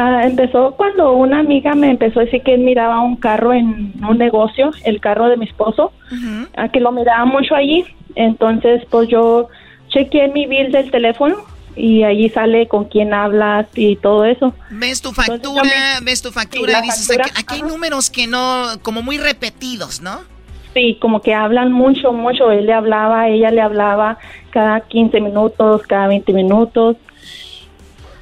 Ah, 0.00 0.22
empezó 0.22 0.76
cuando 0.76 1.12
una 1.14 1.40
amiga 1.40 1.74
me 1.74 1.90
empezó 1.90 2.20
a 2.20 2.24
decir 2.24 2.40
que 2.44 2.54
él 2.54 2.60
miraba 2.60 3.00
un 3.00 3.16
carro 3.16 3.52
en 3.52 3.92
un 4.08 4.16
negocio, 4.16 4.70
el 4.84 5.00
carro 5.00 5.28
de 5.28 5.36
mi 5.36 5.44
esposo, 5.44 5.92
a 6.56 6.68
que 6.68 6.78
lo 6.78 6.92
miraba 6.92 7.24
mucho 7.24 7.56
allí. 7.56 7.84
Entonces, 8.14 8.84
pues 8.90 9.08
yo 9.08 9.48
chequeé 9.88 10.28
mi 10.28 10.46
bill 10.46 10.70
del 10.70 10.92
teléfono 10.92 11.38
y 11.74 12.04
allí 12.04 12.28
sale 12.28 12.68
con 12.68 12.84
quién 12.84 13.12
hablas 13.12 13.66
y 13.74 13.96
todo 13.96 14.24
eso. 14.24 14.54
Ves 14.70 15.02
tu 15.02 15.10
factura, 15.10 15.98
ves 16.04 16.22
tu 16.22 16.30
factura 16.30 16.78
y 16.78 16.82
dices, 16.82 17.18
aquí, 17.34 17.42
hay 17.48 17.62
números 17.62 18.08
que 18.08 18.28
no, 18.28 18.66
como 18.82 19.02
muy 19.02 19.18
repetidos, 19.18 20.00
¿no? 20.00 20.20
Sí, 20.74 20.96
como 21.00 21.22
que 21.22 21.34
hablan 21.34 21.72
mucho, 21.72 22.12
mucho. 22.12 22.52
Él 22.52 22.66
le 22.66 22.72
hablaba, 22.72 23.26
ella 23.28 23.50
le 23.50 23.62
hablaba 23.62 24.18
cada 24.50 24.78
15 24.78 25.20
minutos, 25.20 25.82
cada 25.88 26.06
20 26.06 26.32
minutos. 26.32 26.96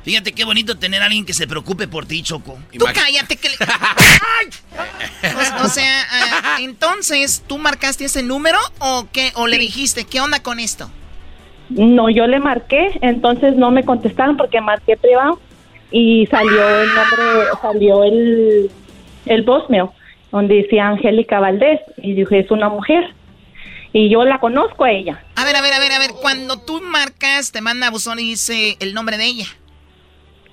Fíjate 0.07 0.30
qué 0.30 0.44
bonito 0.44 0.78
tener 0.78 1.02
a 1.02 1.07
alguien 1.07 1.26
que 1.26 1.34
se 1.34 1.48
preocupe 1.48 1.88
por 1.88 2.07
ti, 2.07 2.22
Choco. 2.22 2.57
Tú 2.78 2.84
cállate 2.94 3.36
que 3.36 3.48
le... 3.48 3.57
o, 5.64 5.68
sea, 5.68 6.07
ah, 6.12 6.59
entonces, 6.61 7.42
¿tú 7.44 7.59
marcaste 7.59 8.04
ese 8.04 8.22
número 8.22 8.57
o 8.78 9.09
qué? 9.12 9.32
¿O 9.34 9.48
le 9.48 9.59
dijiste, 9.59 10.04
qué 10.04 10.20
onda 10.20 10.44
con 10.44 10.61
esto? 10.61 10.88
No, 11.70 12.09
yo 12.09 12.28
le 12.28 12.38
marqué, 12.38 12.96
entonces 13.02 13.57
no 13.57 13.72
me 13.72 13.84
contestaron 13.84 14.36
porque 14.36 14.61
marqué 14.61 14.96
privado 14.96 15.40
y 15.90 16.26
salió 16.26 16.82
el 16.82 16.94
nombre, 16.94 17.24
salió 17.61 18.04
el, 18.04 18.70
el 19.24 19.42
voicemail 19.42 19.88
donde 20.30 20.62
decía 20.62 20.86
Angélica 20.86 21.40
Valdés 21.40 21.80
y 21.96 22.14
dije, 22.14 22.38
es 22.38 22.52
una 22.52 22.68
mujer. 22.68 23.12
Y 23.92 24.09
yo 24.09 24.24
la 24.24 24.38
conozco 24.38 24.84
a 24.84 24.92
ella. 24.92 25.24
A 25.34 25.44
ver, 25.44 25.57
a 25.57 25.62
ver, 25.62 25.72
a 25.72 25.80
ver, 25.80 25.90
a 25.90 25.98
ver, 25.98 26.12
cuando 26.22 26.61
tú 26.61 26.80
marcas, 26.80 27.50
te 27.50 27.61
manda 27.61 27.88
a 27.88 27.90
buzón 27.90 28.20
y 28.20 28.22
dice 28.22 28.76
el 28.78 28.94
nombre 28.94 29.18
de 29.18 29.24
ella. 29.24 29.46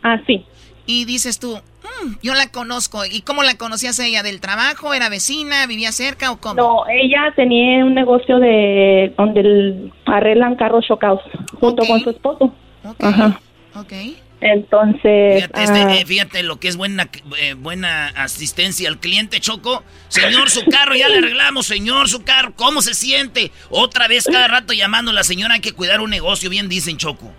Ah, 0.03 0.19
sí. 0.27 0.45
Y 0.85 1.05
dices 1.05 1.39
tú, 1.39 1.55
mm, 1.55 2.15
yo 2.21 2.33
la 2.33 2.47
conozco. 2.49 3.05
¿Y 3.05 3.21
cómo 3.21 3.43
la 3.43 3.57
conocías 3.57 3.97
ella? 3.99 4.21
¿Del 4.21 4.41
trabajo? 4.41 4.93
¿Era 4.93 5.09
vecina? 5.09 5.65
¿Vivía 5.65 5.91
cerca 5.91 6.31
o 6.31 6.37
cómo? 6.37 6.55
No, 6.55 6.83
ella 6.89 7.33
tenía 7.35 7.85
un 7.85 7.93
negocio 7.93 8.39
de 8.39 9.13
donde 9.17 9.91
arreglan 10.05 10.55
carros 10.55 10.85
chocados 10.85 11.21
junto 11.59 11.85
con 11.85 12.01
su 12.01 12.09
esposo. 12.09 12.53
Ajá. 12.99 13.39
Ok. 13.75 13.93
Entonces. 14.41 15.43
Este, 15.43 15.61
ah, 15.61 15.95
eh, 15.95 16.05
fíjate, 16.05 16.43
lo 16.43 16.59
que 16.59 16.67
es 16.67 16.75
buena, 16.75 17.09
eh, 17.39 17.53
buena 17.53 18.07
asistencia 18.09 18.89
al 18.89 18.99
cliente, 18.99 19.39
Choco. 19.39 19.83
Señor, 20.09 20.49
su 20.49 20.65
carro, 20.65 20.95
ya 20.95 21.07
le 21.07 21.19
arreglamos, 21.19 21.65
señor, 21.65 22.09
su 22.09 22.23
carro, 22.23 22.53
¿cómo 22.57 22.81
se 22.81 22.93
siente? 22.93 23.51
Otra 23.69 24.09
vez 24.09 24.25
cada 24.25 24.49
rato 24.49 24.73
llamando 24.73 25.11
a 25.11 25.13
la 25.13 25.23
señora, 25.23 25.53
hay 25.53 25.61
que 25.61 25.71
cuidar 25.71 26.01
un 26.01 26.09
negocio, 26.09 26.49
bien 26.49 26.67
dicen, 26.67 26.97
Choco. 26.97 27.31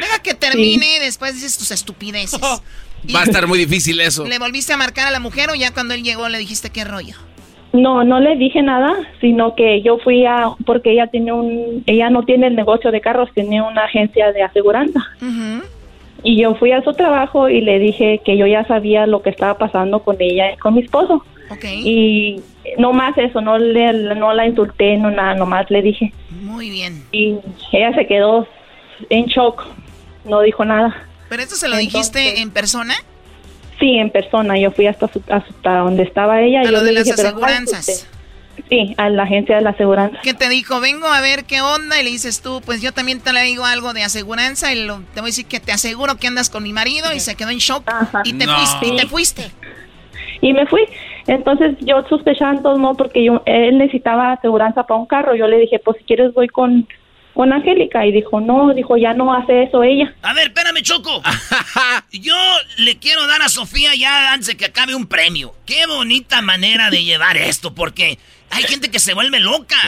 Deja 0.00 0.22
que 0.22 0.34
termine 0.34 0.96
y 0.96 0.98
después 1.00 1.34
dices 1.34 1.58
tus 1.58 1.70
estupideces. 1.70 2.40
Va 3.14 3.20
a 3.20 3.24
estar 3.24 3.46
muy 3.46 3.58
difícil 3.58 3.98
eso. 4.00 4.26
¿Le 4.26 4.38
volviste 4.38 4.72
a 4.72 4.76
marcar 4.76 5.06
a 5.06 5.10
la 5.10 5.20
mujer 5.20 5.48
o 5.50 5.54
ya 5.54 5.72
cuando 5.72 5.94
él 5.94 6.02
llegó 6.02 6.28
le 6.28 6.38
dijiste 6.38 6.70
qué 6.70 6.84
rollo? 6.84 7.14
No, 7.72 8.04
no 8.04 8.20
le 8.20 8.36
dije 8.36 8.62
nada, 8.62 8.92
sino 9.20 9.54
que 9.54 9.80
yo 9.82 9.98
fui 9.98 10.26
a, 10.26 10.50
porque 10.66 10.92
ella 10.92 11.06
tiene 11.06 11.32
un, 11.32 11.84
ella 11.86 12.10
no 12.10 12.24
tiene 12.24 12.48
el 12.48 12.56
negocio 12.56 12.90
de 12.90 13.00
carros, 13.00 13.30
tiene 13.32 13.62
una 13.62 13.84
agencia 13.84 14.32
de 14.32 14.42
aseguranza. 14.42 15.00
Y 16.22 16.42
yo 16.42 16.54
fui 16.56 16.72
a 16.72 16.82
su 16.82 16.92
trabajo 16.92 17.48
y 17.48 17.60
le 17.60 17.78
dije 17.78 18.20
que 18.24 18.36
yo 18.36 18.46
ya 18.46 18.66
sabía 18.66 19.06
lo 19.06 19.22
que 19.22 19.30
estaba 19.30 19.56
pasando 19.56 20.00
con 20.00 20.16
ella 20.20 20.52
y 20.52 20.56
con 20.56 20.74
mi 20.74 20.82
esposo. 20.82 21.24
Y 21.62 22.40
no 22.78 22.92
más 22.92 23.16
eso, 23.18 23.40
no 23.40 23.58
le, 23.58 23.92
no 23.92 24.32
la 24.34 24.46
insulté, 24.46 24.96
no 24.96 25.10
nada, 25.10 25.34
nomás 25.34 25.70
le 25.70 25.82
dije. 25.82 26.12
Muy 26.30 26.70
bien. 26.70 27.04
Y 27.12 27.36
ella 27.72 27.94
se 27.94 28.06
quedó 28.06 28.46
en 29.08 29.26
shock, 29.26 29.64
no 30.24 30.40
dijo 30.40 30.64
nada. 30.64 31.06
¿Pero 31.28 31.42
esto 31.42 31.56
se 31.56 31.68
lo 31.68 31.76
dijiste 31.76 32.40
en 32.40 32.50
persona? 32.50 32.94
Sí, 33.78 33.96
en 33.96 34.10
persona. 34.10 34.58
Yo 34.58 34.70
fui 34.70 34.86
hasta, 34.86 35.08
hasta 35.28 35.78
donde 35.78 36.02
estaba 36.02 36.42
ella. 36.42 36.60
A 36.60 36.64
y 36.64 36.68
lo 36.68 36.82
de 36.82 36.92
las 36.92 37.10
aseguranzas. 37.10 38.06
Sí, 38.68 38.94
a 38.98 39.08
la 39.08 39.22
agencia 39.22 39.56
de 39.56 39.62
la 39.62 39.70
aseguranza. 39.70 40.18
¿Qué 40.22 40.34
te 40.34 40.48
dijo? 40.48 40.80
Vengo 40.80 41.06
a 41.06 41.20
ver 41.20 41.44
qué 41.44 41.62
onda 41.62 42.00
y 42.00 42.04
le 42.04 42.10
dices 42.10 42.42
tú, 42.42 42.60
pues 42.64 42.82
yo 42.82 42.92
también 42.92 43.20
te 43.20 43.32
le 43.32 43.42
digo 43.42 43.64
algo 43.64 43.92
de 43.94 44.02
aseguranza 44.02 44.72
y 44.72 44.84
lo, 44.84 44.98
te 45.14 45.20
voy 45.20 45.28
a 45.28 45.32
decir 45.32 45.46
que 45.46 45.60
te 45.60 45.72
aseguro 45.72 46.16
que 46.16 46.26
andas 46.26 46.50
con 46.50 46.62
mi 46.62 46.72
marido 46.72 47.12
y 47.14 47.20
se 47.20 47.36
quedó 47.36 47.50
en 47.50 47.58
shock 47.58 47.90
y 48.24 48.34
te 48.34 48.46
fuiste 48.46 48.86
y 48.86 48.96
te 48.96 49.06
fuiste. 49.06 49.50
Y 50.42 50.52
me 50.52 50.66
fui. 50.66 50.82
Entonces 51.26 51.76
yo 51.80 52.04
sospechando 52.08 52.76
no 52.76 52.94
porque 52.94 53.24
yo 53.24 53.42
él 53.46 53.78
necesitaba 53.78 54.32
aseguranza 54.32 54.84
para 54.84 55.00
un 55.00 55.06
carro. 55.06 55.34
Yo 55.34 55.46
le 55.46 55.58
dije, 55.58 55.78
pues 55.78 55.96
si 55.98 56.04
quieres 56.04 56.34
voy 56.34 56.48
con 56.48 56.86
con 57.40 57.54
Angélica 57.54 58.04
y 58.04 58.12
dijo, 58.12 58.38
no, 58.38 58.74
dijo, 58.74 58.98
ya 58.98 59.14
no 59.14 59.32
hace 59.32 59.62
eso 59.62 59.82
ella. 59.82 60.14
A 60.20 60.34
ver, 60.34 60.48
espérame, 60.48 60.82
Choco. 60.82 61.22
Yo 62.12 62.36
le 62.76 62.98
quiero 62.98 63.26
dar 63.26 63.40
a 63.40 63.48
Sofía 63.48 63.94
ya 63.94 64.34
antes 64.34 64.48
de 64.48 64.56
que 64.58 64.66
acabe 64.66 64.94
un 64.94 65.06
premio. 65.06 65.54
Qué 65.64 65.86
bonita 65.86 66.42
manera 66.42 66.90
de 66.90 67.02
llevar 67.02 67.38
esto, 67.38 67.74
porque 67.74 68.18
hay 68.50 68.64
gente 68.64 68.90
que 68.90 68.98
se 68.98 69.14
vuelve 69.14 69.40
loca. 69.40 69.78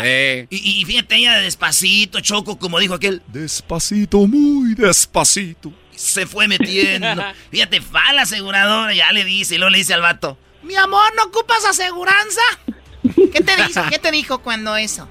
Y, 0.49 0.83
fíjate, 0.87 1.17
ella 1.17 1.35
despacito, 1.41 2.21
Choco, 2.21 2.59
como 2.59 2.79
dijo 2.79 2.95
aquel. 2.95 3.21
Despacito, 3.27 4.27
muy 4.27 4.75
despacito. 4.75 5.75
Se 5.91 6.25
fue 6.25 6.49
metiendo. 6.49 7.23
fíjate, 7.51 7.81
va 7.81 8.15
la 8.15 8.23
aseguradora, 8.23 8.95
ya 8.95 9.13
le 9.13 9.27
dice, 9.27 9.57
y 9.57 9.59
luego 9.59 9.73
le 9.73 9.77
dice 9.77 9.93
al 9.93 10.01
vato. 10.01 10.39
Mi 10.63 10.75
amor, 10.77 11.15
¿no 11.17 11.25
ocupas 11.25 11.67
aseguranza? 11.67 12.41
¿Qué 13.31 13.43
te, 13.43 13.63
dice, 13.63 13.83
¿Qué 13.91 13.99
te 13.99 14.11
dijo 14.11 14.39
cuando 14.39 14.75
eso? 14.75 15.07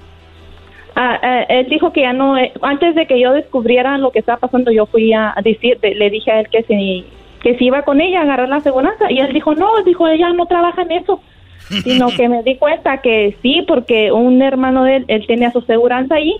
Ah, 0.94 1.18
eh, 1.22 1.46
él 1.48 1.68
dijo 1.68 1.92
que 1.92 2.02
ya 2.02 2.12
no, 2.12 2.36
eh, 2.36 2.52
antes 2.60 2.94
de 2.94 3.06
que 3.06 3.18
yo 3.18 3.32
descubriera 3.32 3.96
lo 3.98 4.10
que 4.10 4.18
estaba 4.18 4.38
pasando, 4.38 4.70
yo 4.70 4.86
fui 4.86 5.12
a 5.12 5.34
decir, 5.42 5.78
le 5.82 6.10
dije 6.10 6.30
a 6.30 6.40
él 6.40 6.48
que 6.48 6.62
si, 6.64 7.04
que 7.42 7.56
si 7.56 7.66
iba 7.66 7.82
con 7.82 8.00
ella 8.00 8.20
a 8.20 8.22
agarrar 8.22 8.48
la 8.48 8.56
aseguranza. 8.56 9.10
Y 9.10 9.18
él 9.18 9.32
dijo, 9.32 9.54
no, 9.54 9.82
dijo, 9.84 10.06
ella 10.08 10.32
no 10.32 10.46
trabaja 10.46 10.82
en 10.82 10.92
eso. 10.92 11.20
Sino 11.84 12.08
que 12.08 12.28
me 12.28 12.42
di 12.42 12.56
cuenta 12.56 12.98
que 12.98 13.36
sí, 13.42 13.64
porque 13.66 14.12
un 14.12 14.42
hermano 14.42 14.84
de 14.84 14.96
él, 14.96 15.04
él 15.08 15.26
tenía 15.26 15.50
su 15.50 15.60
aseguranza 15.60 16.16
allí. 16.16 16.36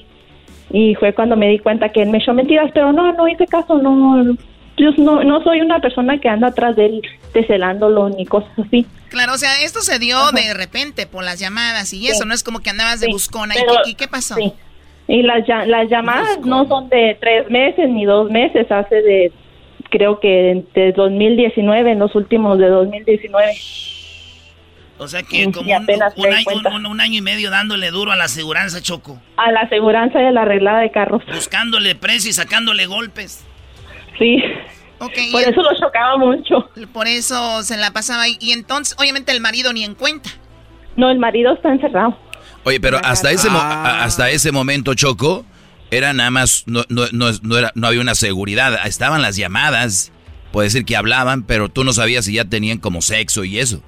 Y 0.70 0.94
fue 0.96 1.14
cuando 1.14 1.36
me 1.36 1.48
di 1.48 1.59
cuenta 1.59 1.90
que 1.90 2.03
él 2.03 2.11
me 2.11 2.18
echó 2.18 2.32
mentiras, 2.34 2.70
pero 2.72 2.92
no, 2.92 3.12
no 3.12 3.28
hice 3.28 3.46
caso, 3.46 3.78
no, 3.78 4.36
yo 4.76 4.90
no, 4.98 5.22
no 5.22 5.42
soy 5.42 5.60
una 5.60 5.80
persona 5.80 6.18
que 6.18 6.28
anda 6.28 6.48
atrás 6.48 6.76
de 6.76 6.86
él 6.86 7.02
decelándolo 7.34 8.08
ni 8.08 8.26
cosas 8.26 8.50
así. 8.58 8.86
Claro, 9.08 9.34
o 9.34 9.38
sea, 9.38 9.62
esto 9.62 9.80
se 9.80 9.98
dio 9.98 10.18
de 10.32 10.54
repente 10.54 11.06
por 11.06 11.24
las 11.24 11.38
llamadas 11.38 11.92
y 11.92 12.08
eso, 12.08 12.24
no 12.24 12.34
es 12.34 12.42
como 12.42 12.60
que 12.60 12.70
andabas 12.70 13.00
de 13.00 13.08
buscona. 13.08 13.54
¿Y, 13.86 13.94
qué, 13.94 14.08
pasó? 14.08 14.36
Y 15.06 15.22
las, 15.22 15.46
las 15.66 15.90
llamadas 15.90 16.40
no 16.44 16.66
son 16.66 16.88
de 16.88 17.16
tres 17.20 17.50
meses 17.50 17.90
ni 17.90 18.06
dos 18.06 18.30
meses, 18.30 18.70
hace 18.70 19.02
de, 19.02 19.32
creo 19.90 20.18
que 20.18 20.64
de 20.74 20.92
2019, 20.92 21.92
en 21.92 21.98
los 21.98 22.14
últimos 22.14 22.58
de 22.58 22.68
2019. 22.68 23.52
O 24.98 25.08
sea 25.08 25.22
que 25.22 25.50
como 25.50 25.66
un, 25.66 25.72
año, 25.72 26.88
un, 26.88 27.00
año, 27.00 27.18
y 27.18 27.20
medio 27.20 27.50
dándole 27.50 27.90
duro 27.90 28.12
a 28.12 28.16
la 28.16 28.24
aseguranza, 28.24 28.80
Choco. 28.80 29.20
A 29.36 29.50
la 29.50 29.60
aseguranza 29.60 30.20
de 30.20 30.30
la 30.30 30.42
arreglada 30.42 30.80
de 30.80 30.90
carros. 30.90 31.22
Buscándole 31.26 31.96
precio 31.96 32.30
y 32.30 32.32
sacándole 32.32 32.86
golpes. 32.86 33.44
Sí. 34.18 34.42
por 34.98 35.42
eso 35.42 35.62
lo 35.62 35.78
chocaba 35.78 36.16
mucho. 36.16 36.68
Por 36.92 37.06
eso 37.06 37.62
se 37.62 37.76
la 37.76 37.90
pasaba 37.92 38.22
ahí. 38.22 38.36
Y 38.40 38.52
entonces, 38.52 38.96
obviamente, 38.98 39.32
el 39.32 39.40
marido 39.40 39.72
ni 39.72 39.84
en 39.84 39.94
cuenta. 39.94 40.30
No, 40.96 41.10
el 41.10 41.18
marido 41.18 41.54
está 41.54 41.72
encerrado. 41.72 42.16
Oye, 42.64 42.80
pero 42.80 42.98
hasta 43.02 43.30
ese, 43.30 43.48
ah. 43.50 44.04
hasta 44.04 44.30
ese 44.30 44.52
momento, 44.52 44.94
Choco, 44.94 45.44
era 45.90 46.12
nada 46.12 46.30
más, 46.30 46.64
no, 46.66 46.82
no, 46.88 47.02
no, 47.12 47.58
era, 47.58 47.72
no 47.74 47.86
había 47.86 48.00
una 48.00 48.14
seguridad. 48.14 48.86
Estaban 48.86 49.22
las 49.22 49.36
llamadas, 49.36 50.12
puede 50.52 50.66
decir 50.66 50.84
que 50.84 50.96
hablaban, 50.96 51.42
pero 51.42 51.68
tú 51.68 51.84
no 51.84 51.92
sabías 51.92 52.24
si 52.24 52.34
ya 52.34 52.44
tenían 52.44 52.78
como 52.78 53.02
sexo 53.02 53.44
y 53.44 53.58
eso. 53.58 53.82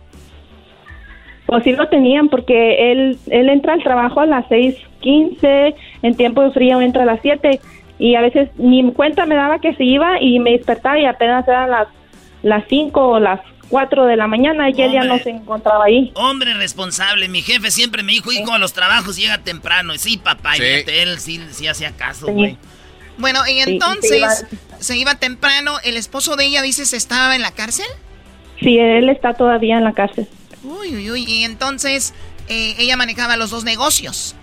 Pues 1.46 1.62
sí 1.62 1.72
lo 1.72 1.88
tenían, 1.88 2.28
porque 2.28 2.90
él, 2.90 3.18
él 3.26 3.48
entra 3.48 3.74
al 3.74 3.82
trabajo 3.82 4.20
a 4.20 4.26
las 4.26 4.46
6:15, 4.46 5.74
en 6.02 6.16
tiempo 6.16 6.42
de 6.42 6.50
frío 6.50 6.80
entra 6.80 7.02
a 7.02 7.06
las 7.06 7.20
7 7.22 7.60
y 7.98 8.14
a 8.14 8.20
veces 8.20 8.50
ni 8.56 8.92
cuenta 8.92 9.26
me 9.26 9.34
daba 9.34 9.60
que 9.60 9.74
se 9.74 9.84
iba 9.84 10.20
y 10.20 10.38
me 10.38 10.52
despertaba 10.52 10.98
y 10.98 11.04
apenas 11.06 11.46
eran 11.46 11.70
las 11.70 11.88
las 12.44 12.64
5 12.68 13.00
o 13.00 13.18
las 13.18 13.40
4 13.70 14.06
de 14.06 14.16
la 14.16 14.26
mañana 14.26 14.68
y 14.70 14.80
él 14.80 14.92
ya 14.92 15.04
no 15.04 15.18
se 15.18 15.30
encontraba 15.30 15.86
ahí. 15.86 16.12
Hombre 16.14 16.54
responsable, 16.54 17.28
mi 17.28 17.42
jefe 17.42 17.70
siempre 17.70 18.02
me 18.02 18.12
dijo, 18.12 18.30
hijo, 18.30 18.52
a 18.52 18.58
los 18.58 18.74
trabajos 18.74 19.16
llega 19.16 19.38
temprano. 19.38 19.94
Y 19.94 19.98
sí, 19.98 20.18
papá, 20.18 20.56
y 20.56 20.60
fíjate, 20.60 21.02
él 21.02 21.18
sí, 21.18 21.40
sí 21.50 21.66
hacía 21.66 21.92
caso, 21.96 22.26
güey. 22.26 22.56
Bueno, 23.16 23.40
y 23.48 23.60
entonces 23.60 24.46
se 24.78 24.96
iba... 24.98 25.14
temprano. 25.14 25.78
¿El 25.84 25.96
esposo 25.96 26.36
de 26.36 26.46
ella, 26.46 26.62
dices, 26.62 26.92
estaba 26.92 27.34
en 27.34 27.42
la 27.42 27.52
cárcel? 27.52 27.86
Sí, 28.60 28.78
él 28.78 29.08
está 29.08 29.34
todavía 29.34 29.78
en 29.78 29.84
la 29.84 29.92
cárcel. 29.92 30.28
Uy, 30.62 30.94
uy, 30.94 31.10
uy. 31.10 31.24
Y 31.26 31.44
entonces 31.44 32.12
eh, 32.48 32.74
ella 32.78 32.96
manejaba 32.96 33.36
los 33.36 33.50
dos 33.50 33.64
negocios. 33.64 34.36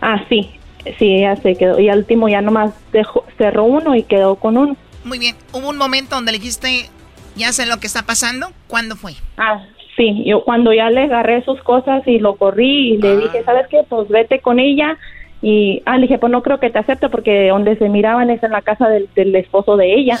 Ah, 0.00 0.24
sí. 0.28 0.50
Sí, 0.98 1.16
ella 1.16 1.36
se 1.36 1.54
quedó. 1.56 1.78
Y 1.78 1.88
al 1.88 1.98
último 1.98 2.28
ya 2.28 2.40
nomás 2.40 2.72
dejó, 2.92 3.24
cerró 3.36 3.64
uno 3.64 3.94
y 3.94 4.02
quedó 4.02 4.36
con 4.36 4.56
uno. 4.56 4.76
Muy 5.04 5.18
bien. 5.18 5.36
¿Hubo 5.52 5.68
un 5.68 5.78
momento 5.78 6.14
donde 6.14 6.32
le 6.32 6.38
dijiste, 6.38 6.88
ya 7.36 7.52
sé 7.52 7.66
lo 7.66 7.78
que 7.78 7.86
está 7.86 8.04
pasando? 8.04 8.48
¿Cuándo 8.66 8.96
fue? 8.96 9.12
Ah, 9.36 9.64
sí. 9.96 10.24
Yo 10.26 10.44
cuando 10.44 10.72
ya 10.72 10.90
le 10.90 11.04
agarré 11.04 11.44
sus 11.44 11.60
cosas 11.62 12.06
y 12.06 12.18
lo 12.18 12.36
corrí 12.36 12.94
y 12.94 12.98
le 12.98 13.16
dije, 13.16 13.42
¿sabes 13.44 13.66
qué? 13.68 13.84
Pues 13.88 14.08
vete 14.08 14.40
con 14.40 14.58
ella 14.58 14.98
y, 15.40 15.82
ah, 15.86 15.96
le 15.96 16.02
dije, 16.02 16.18
pues 16.18 16.32
no 16.32 16.42
creo 16.42 16.58
que 16.58 16.70
te 16.70 16.78
acepte 16.78 17.08
porque 17.08 17.48
donde 17.48 17.76
se 17.76 17.88
miraban 17.88 18.30
es 18.30 18.42
en 18.42 18.50
la 18.50 18.62
casa 18.62 18.88
del, 18.88 19.34
esposo 19.36 19.76
de 19.76 19.94
ella. 19.94 20.18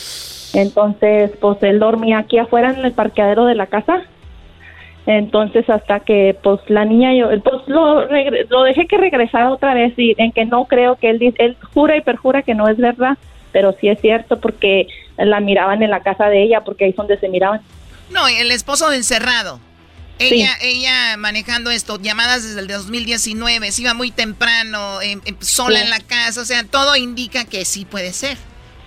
Entonces, 0.54 1.32
pues 1.40 1.62
él 1.62 1.80
dormía 1.80 2.18
aquí 2.18 2.38
afuera 2.38 2.70
en 2.70 2.84
el 2.84 2.92
parqueadero 2.92 3.44
de 3.44 3.54
la 3.54 3.66
casa. 3.66 4.02
Entonces, 5.08 5.68
hasta 5.70 6.00
que, 6.00 6.36
pues 6.42 6.60
la 6.68 6.84
niña, 6.84 7.14
yo, 7.14 7.28
pues 7.42 7.62
lo, 7.66 8.04
lo 8.04 8.62
dejé 8.64 8.86
que 8.86 8.98
regresara 8.98 9.50
otra 9.50 9.72
vez 9.72 9.94
y 9.96 10.14
en 10.18 10.32
que 10.32 10.44
no 10.44 10.66
creo 10.66 10.96
que 10.96 11.08
él, 11.08 11.34
él 11.38 11.56
jura 11.72 11.96
y 11.96 12.02
perjura 12.02 12.42
que 12.42 12.54
no 12.54 12.68
es 12.68 12.76
verdad, 12.76 13.16
pero 13.50 13.74
sí 13.80 13.88
es 13.88 13.98
cierto 14.02 14.38
porque 14.38 14.86
la 15.16 15.40
miraban 15.40 15.82
en 15.82 15.88
la 15.88 16.02
casa 16.02 16.26
de 16.26 16.42
ella, 16.42 16.60
porque 16.60 16.84
ahí 16.84 16.90
es 16.90 16.96
donde 16.96 17.18
se 17.18 17.30
miraban. 17.30 17.62
No, 18.10 18.28
el 18.28 18.50
esposo 18.50 18.92
encerrado. 18.92 19.60
Ella, 20.18 20.50
ella 20.60 21.16
manejando 21.16 21.70
esto, 21.70 21.98
llamadas 21.98 22.42
desde 22.42 22.60
el 22.60 22.68
2019, 22.68 23.72
se 23.72 23.80
iba 23.80 23.94
muy 23.94 24.10
temprano, 24.10 25.00
em, 25.00 25.22
em, 25.24 25.36
sola 25.40 25.80
en 25.80 25.88
la 25.88 26.00
casa, 26.00 26.42
o 26.42 26.44
sea, 26.44 26.64
todo 26.64 26.96
indica 26.96 27.46
que 27.46 27.64
sí 27.64 27.86
puede 27.86 28.12
ser. 28.12 28.36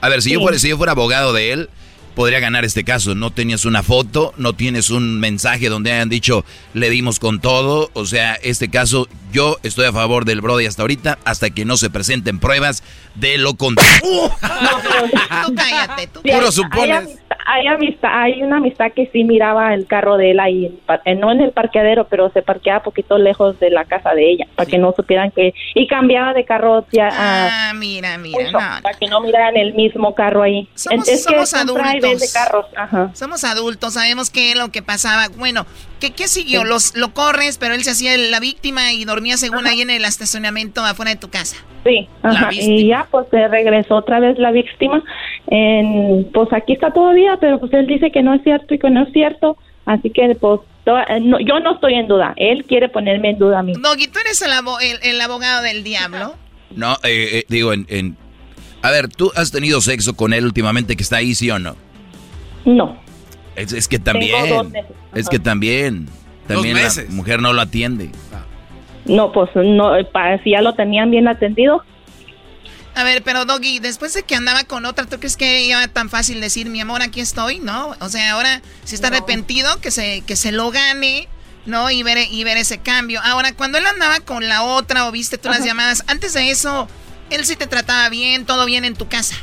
A 0.02 0.10
ver, 0.10 0.22
si, 0.22 0.34
yo 0.34 0.39
fuera, 0.39 0.60
si 0.60 0.69
yo 0.69 0.77
fuera 0.77 0.91
abogado 0.91 1.34
de 1.34 1.53
él, 1.53 1.69
podría 2.15 2.39
ganar 2.39 2.65
este 2.65 2.83
caso. 2.83 3.15
No 3.15 3.31
tenías 3.31 3.65
una 3.65 3.83
foto, 3.83 4.33
no 4.38 4.53
tienes 4.53 4.89
un 4.89 5.19
mensaje 5.19 5.69
donde 5.69 5.91
hayan 5.91 6.09
dicho 6.09 6.45
le 6.73 6.89
dimos 6.89 7.19
con 7.19 7.39
todo. 7.39 7.89
O 7.93 8.05
sea, 8.05 8.35
este 8.35 8.69
caso 8.69 9.07
yo 9.31 9.57
estoy 9.63 9.85
a 9.85 9.93
favor 9.93 10.25
del 10.25 10.41
Brody 10.41 10.65
hasta 10.65 10.83
ahorita, 10.83 11.19
hasta 11.25 11.49
que 11.49 11.65
no 11.65 11.77
se 11.77 11.89
presenten 11.89 12.39
pruebas 12.39 12.83
de 13.15 13.38
lo 13.38 13.55
contrario. 13.55 14.01
tú 15.45 15.55
cállate, 15.55 16.07
tú 16.07 16.21
Puro 16.21 16.51
supones. 16.51 17.09
Hay, 17.53 17.68
amistad, 17.68 18.10
hay 18.14 18.41
una 18.44 18.57
amistad 18.57 18.94
que 18.95 19.10
sí 19.11 19.26
miraba 19.26 19.73
el 19.73 19.86
carro 19.86 20.15
de 20.15 20.32
él 20.32 20.40
ahí, 20.40 20.80
no 21.18 21.32
en 21.34 21.41
el 21.41 21.52
parqueadero, 21.52 22.07
pero 22.07 22.32
se 22.32 22.41
parqueaba 22.41 22.82
poquito 22.82 23.18
lejos 23.18 23.60
de 23.60 23.69
la 23.69 23.84
casa 23.84 24.14
de 24.14 24.32
ella, 24.32 24.48
para 24.56 24.69
que 24.69 24.78
no 24.78 24.94
supieran 24.94 25.32
que... 25.32 25.53
Y 25.76 25.86
cambiaba 25.88 26.34
de 26.34 26.45
carro 26.45 26.86
ya... 26.94 27.10
Ah, 27.11 27.73
mira, 27.76 28.18
mira. 28.18 28.80
Para 28.82 28.98
que 28.98 29.07
no 29.07 29.19
miraran 29.19 29.57
el 29.57 29.73
mismo 29.73 30.15
carro 30.15 30.44
ahí. 30.44 30.69
Somos, 30.76 31.10
es 31.10 31.23
somos 31.26 31.53
adultos. 31.53 32.34
carros. 32.34 32.68
Somos 33.18 33.44
adultos, 33.44 33.95
sabemos 33.95 34.30
qué 34.30 34.52
es 34.52 34.57
lo 34.57 34.69
que 34.72 34.82
pasaba. 34.82 35.28
Bueno, 35.36 35.65
¿qué, 35.99 36.11
qué 36.11 36.30
siguió? 36.30 36.64
Los, 36.64 36.95
lo 36.95 37.14
corres, 37.14 37.57
pero 37.57 37.73
él 37.73 37.84
se 37.84 37.91
hacía 37.91 38.18
la 38.18 38.40
víctima 38.40 38.94
y 38.94 39.03
dormía 39.03 39.36
según 39.36 39.68
ahí 39.68 39.82
en 39.82 39.90
el 39.90 40.06
estacionamiento 40.06 40.86
afuera 40.86 41.11
de 41.11 41.18
tu 41.18 41.30
casa. 41.30 41.57
Sí, 41.84 42.08
y 42.52 42.88
ya 42.88 43.08
pues 43.10 43.28
se 43.32 43.48
regresó 43.48 43.95
otra 43.95 44.20
vez 44.20 44.38
la 44.38 44.52
víctima. 44.52 45.03
En, 45.48 46.30
pues 46.32 46.53
aquí 46.53 46.74
está 46.74 46.94
todavía, 46.94 47.38
pero 47.40 47.60
pues 47.60 47.74
él 47.74 47.88
dice 47.88 48.12
que 48.12 48.22
no 48.22 48.34
es 48.34 48.44
cierto 48.44 48.74
y 48.74 48.80
que 48.80 48.90
no 48.90 49.03
es 49.03 49.14
cierto. 49.14 49.58
Así 49.86 50.12
que 50.12 50.36
pues 50.40 50.60
eh, 50.86 51.22
yo 51.45 51.60
no 51.60 51.74
estoy 51.74 51.95
en 51.95 52.08
duda. 52.08 52.34
Él 52.38 52.66
quiere 52.66 52.90
ponerme 52.90 53.32
en 53.32 53.40
duda 53.40 53.60
a 53.60 53.64
mí. 53.64 53.74
Doggy, 53.74 54.08
¿tú 54.08 54.20
eres 54.20 54.41
el, 54.41 54.52
el, 55.02 55.22
abogado 55.22 55.62
del 55.64 55.84
diablo? 55.84 56.36
No, 56.76 56.94
eh, 57.03 57.40
eh, 57.40 57.45
digo, 57.49 57.74
en, 57.74 58.18
A 58.82 58.91
ver, 58.91 59.08
¿tú 59.08 59.32
has 59.36 59.52
tenido 59.52 59.82
sexo 59.82 60.16
con 60.16 60.34
él 60.34 60.45
últimamente 60.45 60.95
que 60.95 61.03
está 61.03 61.18
ahí, 61.18 61.36
sí 61.36 61.49
o 61.49 61.60
no? 61.60 61.76
No. 62.66 62.98
Es, 63.56 63.88
que 63.88 63.99
también... 63.99 64.74
Es 65.14 65.30
que 65.30 65.40
también... 65.40 66.08
También 66.48 66.76
la 66.76 66.90
mujer 67.10 67.41
no 67.41 67.53
lo 67.53 67.62
atiende. 67.62 68.10
No, 69.06 69.32
pues 69.32 69.49
no, 69.56 69.91
si 70.44 70.52
ya 70.52 70.61
lo 70.61 70.73
tenían 70.73 71.11
bien 71.11 71.28
atendido. 71.28 71.84
A 72.94 73.03
ver, 73.03 73.23
pero 73.23 73.45
Doggy, 73.45 73.80
después 73.80 74.14
de 74.14 74.23
que 74.23 74.36
andaba 74.36 74.65
con 74.65 74.86
otra, 74.86 75.06
¿tú 75.06 75.18
crees 75.18 75.38
que 75.38 75.64
iba 75.64 75.88
tan 75.88 76.10
fácil 76.10 76.41
decir, 76.41 76.69
mi 76.69 76.82
amor, 76.82 77.02
aquí 77.02 77.22
estoy? 77.22 77.60
¿No? 77.60 77.95
O 77.99 78.10
sea, 78.10 78.34
ahora 78.34 78.61
si 78.84 78.95
está 78.95 79.07
arrepentido, 79.07 79.80
que 79.80 79.91
se, 79.91 80.22
que 80.22 80.36
se 80.36 80.52
lo 80.52 80.72
gane, 80.72 81.30
¿no? 81.65 81.90
Y 81.90 82.03
ver, 82.03 82.18
y 82.30 82.44
ver 82.44 82.57
ese 82.57 82.80
cambio. 82.80 83.22
Ahora, 83.23 83.53
cuando 83.53 83.78
él 83.78 83.86
andaba 83.86 84.19
con 84.19 84.48
la 84.49 84.64
otra 84.64 85.07
o 85.07 85.11
viste 85.11 85.38
tú 85.38 85.48
las 85.48 85.64
llamadas, 85.64 86.03
antes 86.07 86.34
de 86.34 86.52
eso, 86.52 86.90
él 87.30 87.45
sí 87.45 87.56
te 87.56 87.65
trataba 87.65 88.10
bien, 88.10 88.45
todo 88.45 88.65
bien 88.65 88.84
en 88.84 88.95
tu 88.95 89.07
casa. 89.07 89.36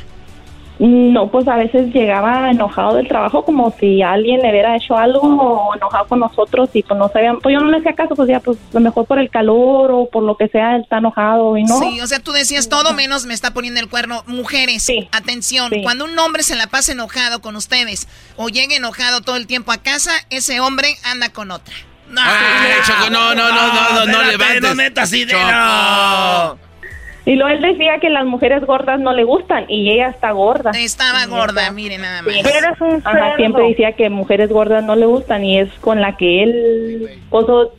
No, 0.79 1.29
pues 1.29 1.45
a 1.49 1.57
veces 1.57 1.93
llegaba 1.93 2.49
enojado 2.49 2.95
del 2.95 3.07
trabajo 3.07 3.43
como 3.43 3.75
si 3.77 4.01
alguien 4.01 4.41
le 4.41 4.49
hubiera 4.49 4.77
hecho 4.77 4.97
algo 4.97 5.19
o 5.21 5.75
enojado 5.75 6.07
con 6.07 6.21
nosotros 6.21 6.69
y 6.73 6.83
pues 6.83 6.97
no 6.97 7.09
sabían, 7.09 7.41
pues 7.41 7.53
yo 7.53 7.59
no 7.59 7.69
le 7.69 7.79
hacía 7.79 7.93
caso, 7.93 8.15
pues 8.15 8.29
ya 8.29 8.39
pues 8.39 8.57
lo 8.71 8.79
mejor 8.79 9.05
por 9.05 9.19
el 9.19 9.29
calor 9.29 9.91
o 9.91 10.09
por 10.09 10.23
lo 10.23 10.37
que 10.37 10.47
sea, 10.47 10.77
él 10.77 10.83
está 10.83 10.99
enojado 10.99 11.57
y 11.57 11.65
no. 11.65 11.79
Sí, 11.79 11.99
o 11.99 12.07
sea, 12.07 12.19
tú 12.19 12.31
decías 12.31 12.69
todo 12.69 12.93
menos 12.93 13.25
me 13.25 13.33
está 13.33 13.53
poniendo 13.53 13.81
el 13.81 13.89
cuerno. 13.89 14.23
Mujeres, 14.25 14.87
atención, 15.11 15.69
cuando 15.83 16.05
un 16.05 16.17
hombre 16.17 16.43
se 16.43 16.55
la 16.55 16.67
pasa 16.67 16.93
enojado 16.93 17.41
con 17.41 17.57
ustedes 17.57 18.07
o 18.37 18.47
llega 18.47 18.73
enojado 18.73 19.19
todo 19.19 19.35
el 19.35 19.47
tiempo 19.47 19.73
a 19.73 19.77
casa, 19.77 20.11
ese 20.29 20.61
hombre 20.61 20.95
anda 21.03 21.29
con 21.29 21.51
otra. 21.51 21.75
No, 22.09 22.21
no, 23.09 23.09
no, 23.09 23.35
no, 23.35 23.51
no, 23.51 23.93
no, 23.93 24.05
no, 24.05 24.23
levantes. 24.23 24.61
No 24.61 24.75
metas 24.75 25.13
idea. 25.13 26.55
Y 27.29 27.35
luego 27.35 27.51
él 27.51 27.61
decía 27.61 27.99
que 28.01 28.09
las 28.09 28.25
mujeres 28.25 28.65
gordas 28.65 28.99
no 28.99 29.13
le 29.13 29.23
gustan 29.23 29.65
y 29.69 29.91
ella 29.91 30.07
está 30.07 30.31
gorda. 30.31 30.71
Estaba 30.71 31.27
gorda, 31.27 31.69
miren 31.69 32.01
nada 32.01 32.23
más. 32.23 32.33
siempre 33.37 33.67
decía 33.67 33.91
que 33.91 34.09
mujeres 34.09 34.49
gordas 34.49 34.83
no 34.83 34.95
le 34.95 35.05
gustan 35.05 35.45
y 35.45 35.59
es 35.59 35.69
con 35.79 36.01
la 36.01 36.17
que 36.17 36.41
él, 36.41 37.21
oso, 37.29 37.75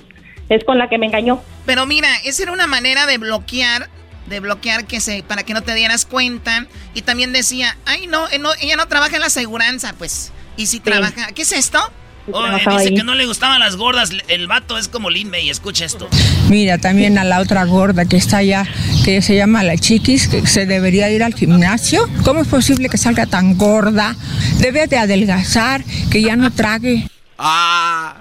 es 0.49 0.63
con 0.63 0.79
la 0.79 0.89
que 0.89 0.99
me 0.99 1.07
engañó. 1.07 1.43
Pero 1.67 1.85
mira, 1.85 2.07
esa 2.25 2.45
era 2.45 2.53
una 2.53 2.69
manera 2.69 3.07
de 3.07 3.19
bloquear 3.19 3.89
de 4.27 4.39
bloquear 4.39 4.87
que 4.87 5.01
se 5.01 5.25
para 5.25 5.43
que 5.43 5.53
no 5.53 5.63
te 5.63 5.75
dieras 5.75 6.07
cuenta 6.07 6.69
y 6.95 7.03
también 7.03 7.33
decía, 7.33 7.77
"Ay, 7.87 8.07
no, 8.07 8.29
eh, 8.29 8.41
ella 8.63 8.77
no 8.77 8.87
trabaja 8.87 9.17
en 9.17 9.21
la 9.21 9.27
aseguranza, 9.27 9.97
pues." 9.99 10.33
Y 10.57 10.67
si 10.67 10.79
trabaja, 10.79 11.33
¿qué 11.35 11.43
es 11.43 11.51
esto? 11.51 11.81
Dice 12.27 12.95
que 12.95 13.05
no 13.05 13.15
le 13.15 13.27
gustaban 13.27 13.61
las 13.61 13.77
gordas. 13.77 14.11
El 14.29 14.47
vato 14.47 14.79
es 14.79 14.89
como 14.89 15.11
Lin 15.11 15.31
May. 15.31 15.51
Escucha 15.51 15.85
esto. 15.85 16.09
Mira, 16.49 16.79
también 16.79 17.19
a 17.19 17.25
la 17.25 17.41
otra 17.41 17.65
gorda 17.65 18.05
que 18.05 18.17
está 18.17 18.39
allá, 18.39 18.67
que 19.05 19.23
se 19.23 19.37
llama 19.37 19.63
la 19.63 19.77
Chiquis, 19.77 20.29
que 20.29 20.47
se 20.47 20.67
debería 20.67 21.11
ir 21.11 21.23
al 21.23 21.35
gimnasio. 21.35 22.09
¿Cómo 22.25 22.43
es 22.43 22.49
posible 22.49 22.89
que 22.89 22.99
salga 22.99 23.27
tan 23.27 23.57
gorda? 23.57 24.17
Debe 24.59 24.87
de 24.87 24.99
adelgazar, 24.99 25.83
que 26.11 26.23
ya 26.23 26.37
no 26.37 26.51
trague. 26.51 27.07
Ah. 27.39 28.17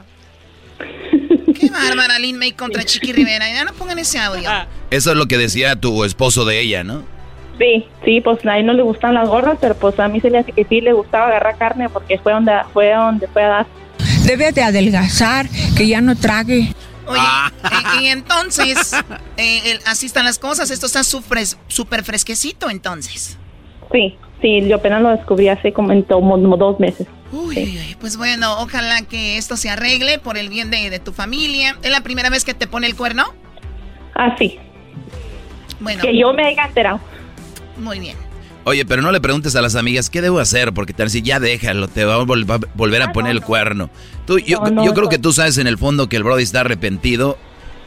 Qué 1.60 1.70
bárbara 1.70 2.20
Lin 2.20 2.38
May 2.38 2.54
contra 2.54 2.84
Chiqui 2.84 3.12
Rivera. 3.12 3.52
Ya 3.52 3.66
no 3.66 3.74
pongan 3.74 4.00
ese 4.00 4.20
audio. 4.20 4.50
Eso 4.92 5.12
es 5.12 5.18
lo 5.18 5.28
que 5.28 5.38
decía 5.38 5.76
tu 5.76 6.04
esposo 6.06 6.46
de 6.46 6.62
ella, 6.62 6.84
¿no? 6.84 7.04
Sí, 7.60 7.86
sí, 8.06 8.22
pues 8.22 8.46
a 8.46 8.58
él 8.58 8.66
no 8.66 8.74
le 8.74 8.84
gustan 8.84 9.14
las 9.14 9.28
gordas, 9.28 9.58
pero 9.60 9.76
pues 9.76 10.00
a 10.00 10.08
mí 10.08 10.22
se 10.22 10.30
le 10.30 10.38
hace 10.38 10.54
que 10.54 10.64
sí 10.64 10.80
le 10.80 10.94
gustaba 10.94 11.28
agarrar 11.28 11.58
carne 11.58 11.90
porque 11.90 12.18
fue 12.18 12.32
donde 12.32 12.54
fue 12.72 12.94
donde 12.94 13.28
fue 13.28 13.44
a 13.44 13.48
dar 13.50 13.68
debe 14.30 14.52
de 14.52 14.62
adelgazar, 14.62 15.48
que 15.76 15.88
ya 15.88 16.02
no 16.02 16.16
trague. 16.16 16.76
Oye, 17.08 17.20
ah. 17.20 17.52
y, 18.00 18.08
entonces, 18.08 18.96
eh, 19.38 19.80
así 19.88 20.06
están 20.06 20.26
las 20.26 20.38
cosas, 20.38 20.70
esto 20.70 20.86
está 20.86 21.04
súper 21.04 22.04
fresquecito 22.04 22.70
entonces. 22.70 23.40
Sí, 23.92 24.16
sí, 24.40 24.62
yo 24.68 24.76
apenas 24.76 25.02
lo 25.02 25.10
descubrí 25.10 25.50
hace 25.50 25.74
como, 25.74 25.92
en 25.92 26.04
como 26.04 26.58
dos 26.58 26.80
meses. 26.80 27.08
Uy, 27.32 27.96
pues 28.00 28.18
bueno, 28.18 28.62
ojalá 28.62 29.02
que 29.02 29.38
esto 29.38 29.58
se 29.58 29.70
arregle 29.72 30.20
por 30.20 30.38
el 30.38 30.50
bien 30.50 30.70
de, 30.70 31.00
tu 31.00 31.12
familia. 31.12 31.76
¿Es 31.82 31.90
la 31.90 32.02
primera 32.02 32.30
vez 32.30 32.46
que 32.46 32.54
te 32.54 32.68
pone 32.68 32.86
el 32.86 32.96
cuerno? 32.96 33.34
Ah, 34.14 34.36
sí. 34.38 34.60
Bueno. 35.80 36.02
Que 36.04 36.16
yo 36.16 36.34
me 36.34 36.46
haya 36.46 36.66
enterado. 36.66 37.00
Muy 37.78 38.00
bien. 38.00 38.29
Oye, 38.70 38.86
pero 38.86 39.02
no 39.02 39.12
le 39.12 39.20
preguntes 39.20 39.56
a 39.56 39.64
las 39.64 39.76
amigas 39.76 40.12
qué 40.12 40.22
debo 40.22 40.38
hacer, 40.38 40.74
porque 40.76 40.94
tal 40.94 41.10
si 41.10 41.24
ya 41.24 41.40
déjalo, 41.40 41.88
te 41.88 42.06
va 42.06 42.14
a, 42.14 42.24
volver 42.24 43.02
a 43.02 43.06
ah, 43.06 43.12
poner 43.12 43.32
el 43.32 43.42
cuerno. 43.42 43.90
Tú, 44.28 44.38
yo, 44.38 44.60
yo 44.86 44.94
creo 44.94 45.10
que 45.10 45.18
tú 45.18 45.34
sabes 45.34 45.58
en 45.58 45.66
el 45.66 45.80
fondo 45.80 46.08
que 46.08 46.18
el 46.18 46.24
Brody 46.24 46.44
está 46.44 46.60
arrepentido 46.60 47.36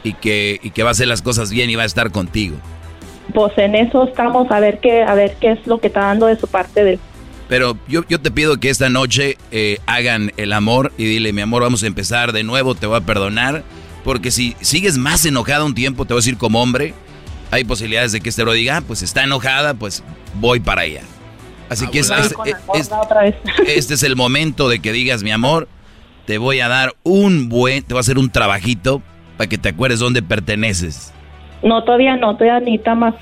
y 0.03 0.11
que, 0.11 0.59
y 0.61 0.71
que 0.71 0.83
va 0.83 0.89
a 0.89 0.91
hacer 0.91 1.07
las 1.07 1.21
cosas 1.21 1.51
bien 1.51 1.69
y 1.69 1.75
va 1.75 1.83
a 1.83 1.85
estar 1.85 2.11
contigo. 2.11 2.57
Pues 3.33 3.57
en 3.59 3.75
eso 3.75 4.03
estamos 4.03 4.51
a 4.51 4.59
ver 4.59 4.81
qué, 4.81 5.03
a 5.03 5.13
ver 5.13 5.37
qué 5.39 5.51
es 5.51 5.65
lo 5.67 5.77
que 5.77 5.87
está 5.87 6.01
dando 6.01 6.25
de 6.25 6.35
su 6.35 6.49
parte 6.49 6.83
de 6.83 6.99
Pero 7.47 7.77
yo, 7.87 8.03
yo 8.09 8.19
te 8.19 8.29
pido 8.29 8.59
que 8.59 8.69
esta 8.69 8.89
noche 8.89 9.37
eh, 9.51 9.77
hagan 9.85 10.33
el 10.35 10.51
amor 10.51 10.91
y 10.97 11.05
dile, 11.05 11.31
mi 11.31 11.43
amor, 11.43 11.63
vamos 11.63 11.83
a 11.83 11.87
empezar 11.87 12.33
de 12.33 12.43
nuevo, 12.43 12.75
te 12.75 12.87
voy 12.87 12.97
a 12.97 13.05
perdonar. 13.05 13.63
Porque 14.03 14.31
si 14.31 14.57
sigues 14.59 14.97
más 14.97 15.25
enojada 15.25 15.63
un 15.63 15.75
tiempo, 15.75 16.03
te 16.03 16.13
voy 16.13 16.19
a 16.19 16.23
decir 16.23 16.37
como 16.37 16.61
hombre, 16.61 16.93
hay 17.53 17.63
posibilidades 17.63 18.11
de 18.11 18.21
que 18.21 18.29
este 18.29 18.43
lo 18.43 18.53
diga, 18.53 18.77
ah, 18.77 18.81
pues 18.81 19.03
está 19.03 19.23
enojada, 19.23 19.75
pues 19.75 20.03
voy 20.35 20.59
para 20.59 20.81
allá. 20.81 21.01
Así 21.69 21.87
que 21.87 21.99
es, 21.99 22.11
este 23.67 23.93
es 23.93 24.03
el 24.03 24.15
momento 24.15 24.69
de 24.69 24.79
que 24.79 24.91
digas, 24.91 25.21
mi 25.21 25.31
amor, 25.31 25.67
te 26.25 26.39
voy 26.39 26.59
a 26.61 26.67
dar 26.67 26.95
un 27.03 27.49
buen, 27.49 27.83
te 27.83 27.93
voy 27.93 27.99
a 27.99 28.01
hacer 28.01 28.17
un 28.17 28.31
trabajito 28.31 29.01
para 29.37 29.47
que 29.47 29.57
te 29.57 29.69
acuerdes 29.69 29.99
dónde 29.99 30.23
perteneces. 30.23 31.13
No, 31.61 31.83
todavía 31.83 32.15
no, 32.15 32.35
todavía 32.35 32.59
necesita 32.59 32.95
más 32.95 33.13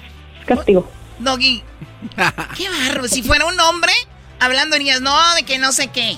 castigo. 0.46 0.90
Doggy, 1.20 1.62
qué 2.58 2.66
barro. 2.70 3.08
Si 3.10 3.24
fuera 3.24 3.46
un 3.46 3.60
hombre, 3.60 3.92
hablando 4.40 4.78
niñas, 4.78 5.02
no, 5.02 5.14
de 5.36 5.44
que 5.44 5.60
no 5.60 5.74
sé 5.74 5.90
qué. 5.90 6.16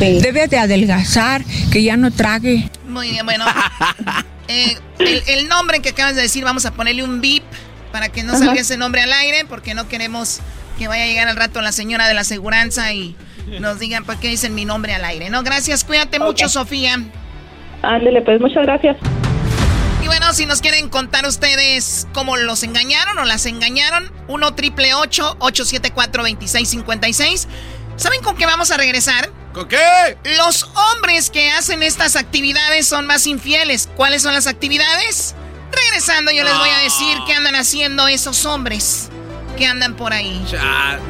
Debe 0.00 0.48
de 0.48 0.58
adelgazar, 0.58 1.42
que 1.70 1.82
ya 1.84 1.96
no 1.96 2.10
trague. 2.10 2.68
Muy 2.88 3.10
bien, 3.10 3.24
bueno. 3.24 3.44
Eh, 4.50 4.76
el, 4.98 5.22
el, 5.26 5.48
nombre 5.48 5.80
que 5.80 5.90
acabas 5.90 6.16
de 6.16 6.22
decir, 6.22 6.44
vamos 6.44 6.66
a 6.66 6.72
ponerle 6.72 7.04
un 7.04 7.20
bip 7.20 7.44
para 7.92 8.08
que 8.08 8.22
no 8.22 8.36
salga 8.36 8.60
ese 8.60 8.76
nombre 8.76 9.02
al 9.02 9.12
aire, 9.12 9.44
porque 9.48 9.74
no 9.74 9.88
queremos 9.88 10.40
que 10.78 10.88
vaya 10.88 11.04
a 11.04 11.06
llegar 11.06 11.28
al 11.28 11.36
rato 11.36 11.60
la 11.60 11.72
señora 11.72 12.08
de 12.08 12.14
la 12.14 12.22
aseguranza 12.22 12.92
y 12.92 13.14
nos 13.60 13.78
digan 13.78 14.04
por 14.04 14.18
qué 14.18 14.28
dicen 14.28 14.54
mi 14.54 14.64
nombre 14.64 14.94
al 14.94 15.04
aire. 15.04 15.30
No, 15.30 15.42
gracias, 15.42 15.84
cuídate 15.84 16.18
mucho, 16.18 16.48
Sofía. 16.48 16.98
Ándele, 17.82 18.22
pues 18.22 18.40
muchas 18.40 18.64
gracias. 18.64 18.96
Y 20.02 20.06
bueno, 20.06 20.32
si 20.32 20.46
nos 20.46 20.60
quieren 20.60 20.88
contar 20.88 21.26
ustedes 21.26 22.08
cómo 22.12 22.36
los 22.36 22.62
engañaron 22.62 23.18
o 23.18 23.24
las 23.24 23.46
engañaron, 23.46 24.10
1 24.28 24.54
triple 24.54 24.94
874 24.94 26.22
2656. 26.22 27.48
¿Saben 28.00 28.22
con 28.22 28.34
qué 28.34 28.46
vamos 28.46 28.70
a 28.70 28.78
regresar? 28.78 29.30
¿Con 29.52 29.68
qué? 29.68 30.16
Los 30.38 30.62
hombres 30.62 31.28
que 31.28 31.50
hacen 31.50 31.82
estas 31.82 32.16
actividades 32.16 32.88
son 32.88 33.06
más 33.06 33.26
infieles. 33.26 33.90
¿Cuáles 33.94 34.22
son 34.22 34.32
las 34.32 34.46
actividades? 34.46 35.34
Regresando 35.70 36.30
yo 36.30 36.42
les 36.42 36.56
voy 36.56 36.70
a 36.70 36.78
decir 36.78 37.18
qué 37.26 37.34
andan 37.34 37.56
haciendo 37.56 38.08
esos 38.08 38.46
hombres 38.46 39.10
que 39.58 39.66
andan 39.66 39.96
por 39.96 40.14
ahí. 40.14 40.42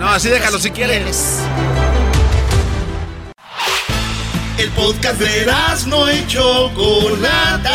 no, 0.00 0.08
así 0.08 0.30
déjalo 0.30 0.58
si 0.58 0.72
quieres. 0.72 1.38
El 4.58 4.70
podcast 4.70 5.20
de 5.20 5.46
no 5.86 6.12
y 6.12 6.26
Chocolata. 6.26 7.68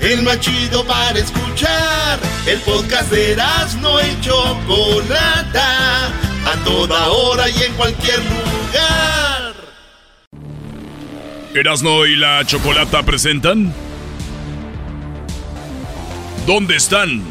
El 0.00 0.22
más 0.22 0.40
chido 0.40 0.84
para 0.86 1.18
escuchar. 1.18 2.18
El 2.46 2.58
podcast 2.60 3.10
de 3.10 3.36
no 3.80 4.00
y 4.00 4.20
Chocolata. 4.22 6.06
A 6.06 6.64
toda 6.64 7.08
hora 7.08 7.48
y 7.50 7.62
en 7.62 7.74
cualquier 7.74 8.18
lugar. 8.18 9.54
Erasno 11.54 12.06
y 12.06 12.16
la 12.16 12.44
Chocolata 12.46 13.02
presentan. 13.02 13.74
¿Dónde 16.46 16.76
están 16.76 17.22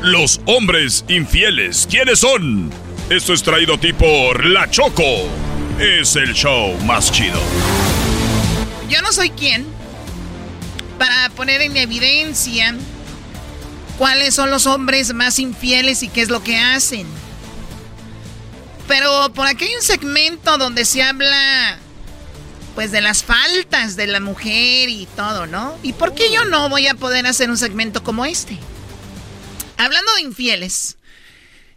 los 0.00 0.40
hombres 0.46 1.04
infieles? 1.08 1.86
¿Quiénes 1.90 2.20
son? 2.20 2.72
Esto 3.10 3.34
es 3.34 3.42
traído 3.42 3.74
a 3.74 3.78
ti 3.78 3.92
por 3.92 4.46
La 4.46 4.70
Choco. 4.70 5.28
Es 5.78 6.16
el 6.16 6.32
show 6.32 6.74
más 6.86 7.12
chido. 7.12 7.38
Yo 8.88 9.02
no 9.02 9.12
soy 9.12 9.28
quien 9.30 9.73
para 11.04 11.28
poner 11.28 11.60
en 11.60 11.76
evidencia 11.76 12.74
cuáles 13.98 14.34
son 14.34 14.50
los 14.50 14.64
hombres 14.64 15.12
más 15.12 15.38
infieles 15.38 16.02
y 16.02 16.08
qué 16.08 16.22
es 16.22 16.30
lo 16.30 16.42
que 16.42 16.56
hacen. 16.56 17.06
Pero 18.88 19.30
por 19.34 19.46
aquí 19.46 19.66
hay 19.66 19.74
un 19.74 19.82
segmento 19.82 20.56
donde 20.56 20.86
se 20.86 21.02
habla 21.02 21.78
pues 22.74 22.90
de 22.90 23.02
las 23.02 23.22
faltas 23.22 23.96
de 23.96 24.06
la 24.06 24.18
mujer 24.18 24.88
y 24.88 25.06
todo, 25.14 25.46
¿no? 25.46 25.76
¿Y 25.82 25.92
por 25.92 26.14
qué 26.14 26.32
yo 26.32 26.46
no 26.46 26.70
voy 26.70 26.86
a 26.86 26.94
poder 26.94 27.26
hacer 27.26 27.50
un 27.50 27.58
segmento 27.58 28.02
como 28.02 28.24
este? 28.24 28.56
Hablando 29.76 30.10
de 30.14 30.22
infieles, 30.22 30.96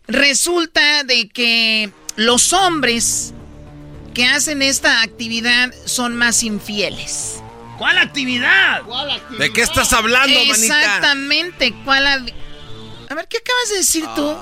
resulta 0.08 1.04
de 1.04 1.28
que 1.28 1.92
los 2.16 2.54
hombres 2.54 3.34
que 4.14 4.26
hacen 4.26 4.62
esta 4.62 5.02
actividad 5.02 5.74
son 5.84 6.16
más 6.16 6.44
infieles. 6.44 7.42
¿Cuál 7.78 7.98
actividad? 8.00 8.82
¿De 9.38 9.54
qué 9.54 9.62
estás 9.62 9.94
hablando, 9.94 10.40
manita? 10.46 10.56
Exactamente, 10.56 11.76
¿cuál? 11.86 12.08
A 12.08 12.18
ver, 12.18 13.28
¿qué 13.28 13.38
acabas 13.38 13.70
de 13.72 13.78
decir 13.78 14.06
tú? 14.16 14.36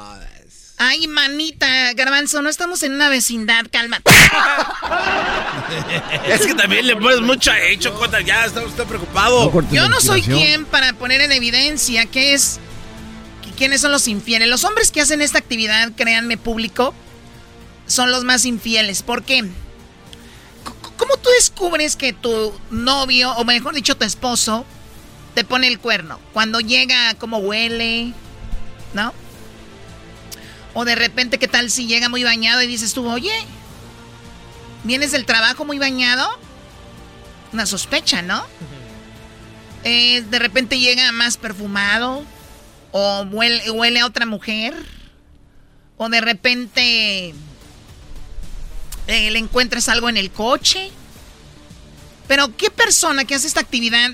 Ay, 0.77 1.07
manita, 1.07 1.93
garbanzo, 1.93 2.41
no 2.41 2.49
estamos 2.49 2.83
en 2.83 2.93
una 2.93 3.07
vecindad, 3.07 3.65
cálmate. 3.71 4.11
es 6.27 6.45
que 6.45 6.53
también 6.53 6.85
le 6.85 6.97
pones 6.97 7.21
mucha 7.21 7.57
hecho, 7.61 7.93
Cota, 7.93 8.19
ya 8.19 8.43
está 8.45 8.61
usted 8.61 8.83
preocupado. 8.83 9.51
Yo 9.71 9.87
no 9.87 10.01
soy 10.01 10.21
quien 10.21 10.65
para 10.65 10.91
poner 10.93 11.21
en 11.21 11.31
evidencia 11.31 12.05
qué 12.07 12.33
es, 12.33 12.59
quiénes 13.57 13.79
son 13.81 13.93
los 13.93 14.09
infieles. 14.09 14.49
Los 14.49 14.65
hombres 14.65 14.91
que 14.91 14.99
hacen 14.99 15.21
esta 15.21 15.37
actividad, 15.37 15.93
créanme 15.95 16.37
público, 16.37 16.93
son 17.87 18.11
los 18.11 18.25
más 18.25 18.43
infieles. 18.43 19.01
¿Por 19.01 19.23
qué? 19.23 19.45
¿Cómo 20.97 21.17
tú 21.17 21.29
descubres 21.31 21.95
que 21.95 22.13
tu 22.13 22.53
novio, 22.69 23.31
o 23.33 23.43
mejor 23.43 23.75
dicho, 23.75 23.97
tu 23.97 24.05
esposo, 24.05 24.65
te 25.33 25.43
pone 25.43 25.67
el 25.67 25.79
cuerno? 25.79 26.19
Cuando 26.33 26.59
llega, 26.59 27.13
cómo 27.15 27.37
huele, 27.37 28.13
¿no? 28.93 29.13
O 30.73 30.85
de 30.85 30.95
repente, 30.95 31.37
¿qué 31.37 31.47
tal 31.47 31.69
si 31.69 31.87
llega 31.87 32.09
muy 32.09 32.23
bañado 32.23 32.61
y 32.61 32.67
dices 32.67 32.93
tú, 32.93 33.09
oye, 33.09 33.33
vienes 34.83 35.11
del 35.11 35.25
trabajo 35.25 35.65
muy 35.65 35.79
bañado? 35.79 36.27
Una 37.53 37.65
sospecha, 37.65 38.21
¿no? 38.21 38.45
Eh, 39.83 40.23
de 40.29 40.39
repente 40.39 40.79
llega 40.79 41.11
más 41.11 41.37
perfumado 41.37 42.23
o 42.91 43.23
huele, 43.31 43.69
huele 43.69 43.99
a 43.99 44.05
otra 44.05 44.25
mujer 44.25 44.73
o 45.97 46.09
de 46.09 46.21
repente 46.21 47.35
eh, 49.07 49.31
le 49.31 49.39
encuentras 49.39 49.89
algo 49.89 50.09
en 50.09 50.17
el 50.17 50.31
coche. 50.31 50.91
Pero 52.27 52.55
¿qué 52.57 52.69
persona 52.71 53.25
que 53.25 53.35
hace 53.35 53.47
esta 53.47 53.59
actividad 53.59 54.11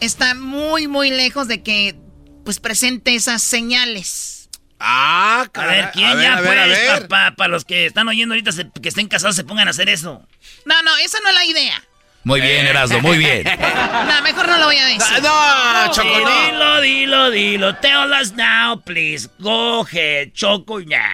está 0.00 0.34
muy, 0.34 0.86
muy 0.86 1.10
lejos 1.10 1.48
de 1.48 1.62
que 1.62 1.96
pues 2.44 2.60
presente 2.60 3.14
esas 3.14 3.42
señales? 3.42 4.48
Ah, 4.80 5.46
A 5.54 5.66
ver, 5.66 5.90
¿quién 5.92 6.20
ya 6.20 6.38
pues? 6.38 7.08
Para 7.08 7.48
los 7.48 7.64
que 7.64 7.86
están 7.86 8.06
oyendo 8.06 8.34
ahorita 8.34 8.52
que 8.80 8.88
estén 8.88 9.08
casados 9.08 9.34
se 9.34 9.44
pongan 9.44 9.66
a 9.66 9.72
hacer 9.72 9.88
eso. 9.88 10.22
No, 10.64 10.82
no, 10.82 10.96
esa 10.98 11.18
no 11.20 11.30
es 11.30 11.34
la 11.34 11.44
idea. 11.44 11.82
Muy 12.24 12.40
bien, 12.40 12.66
Erasmo, 12.66 13.00
muy 13.00 13.18
bien. 13.18 13.42
no, 14.08 14.22
mejor 14.22 14.46
no 14.48 14.58
lo 14.58 14.66
voy 14.66 14.76
a 14.76 14.86
decir. 14.86 15.22
No, 15.22 15.86
no 15.86 15.92
Choco, 15.92 16.20
no. 16.20 16.46
Dilo, 16.46 16.80
dilo, 16.80 17.30
dilo. 17.30 17.76
Tell 17.76 18.12
us 18.20 18.32
now, 18.34 18.80
please. 18.84 19.28
Go 19.38 19.80
ahead, 19.82 20.32
Choco, 20.32 20.80
ya. 20.80 21.10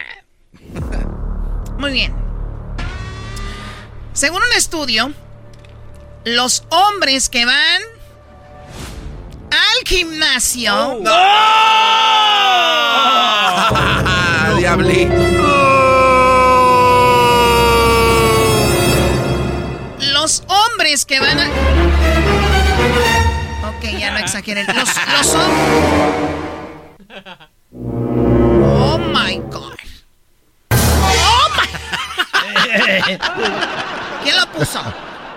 Muy 1.79 1.93
bien. 1.93 2.24
Según 4.15 4.43
un 4.43 4.53
estudio, 4.57 5.13
los 6.25 6.65
hombres 6.71 7.29
que 7.29 7.45
van 7.45 7.83
al 9.51 9.87
gimnasio. 9.89 10.73
Oh. 10.73 11.01
¡No! 11.03 11.11
¡Oh! 14.53 14.57
¡Diablito! 14.57 15.15
Los 20.13 20.45
hombres 20.47 21.05
que 21.05 21.19
van 21.19 21.41
a. 21.41 21.49
Ok, 23.69 23.85
ya 23.99 24.13
no 24.13 24.19
exageren. 24.19 24.65
Los, 24.69 24.89
los 25.19 25.35
hombres. 25.35 25.65
Oh 27.77 28.99
my 28.99 29.39
God. 29.51 29.75
¿Quién 34.23 34.37
lo 34.37 34.47
puso? 34.53 34.81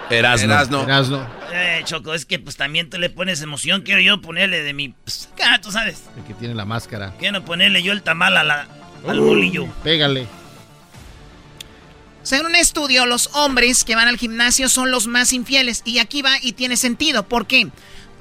Erasno. 0.09 0.53
Erasno. 0.53 0.83
Erasno. 0.83 1.27
Eh, 1.51 1.81
Choco, 1.83 2.13
es 2.13 2.25
que 2.25 2.39
pues 2.39 2.55
también 2.55 2.89
tú 2.89 2.97
le 2.97 3.09
pones 3.09 3.41
emoción. 3.41 3.81
Quiero 3.81 4.01
yo 4.01 4.21
ponerle 4.21 4.63
de 4.63 4.73
mi. 4.73 4.89
Pues, 4.89 5.29
ah, 5.43 5.59
tú 5.61 5.71
sabes. 5.71 6.03
El 6.17 6.23
que 6.23 6.33
tiene 6.33 6.53
la 6.53 6.65
máscara. 6.65 7.13
Quiero 7.19 7.43
ponerle 7.43 7.83
yo 7.83 7.93
el 7.93 8.03
tamal 8.03 8.37
a 8.37 8.43
la, 8.43 8.67
al 9.07 9.19
bolillo. 9.19 9.67
Pégale. 9.83 10.27
Según 12.23 12.47
un 12.47 12.55
estudio, 12.55 13.05
los 13.05 13.29
hombres 13.35 13.85
que 13.85 13.95
van 13.95 14.09
al 14.09 14.17
gimnasio 14.17 14.67
son 14.67 14.91
los 14.91 15.07
más 15.07 15.31
infieles. 15.31 15.81
Y 15.85 15.99
aquí 15.99 16.21
va 16.21 16.33
y 16.41 16.53
tiene 16.53 16.75
sentido. 16.75 17.23
¿Por 17.23 17.47
qué? 17.47 17.69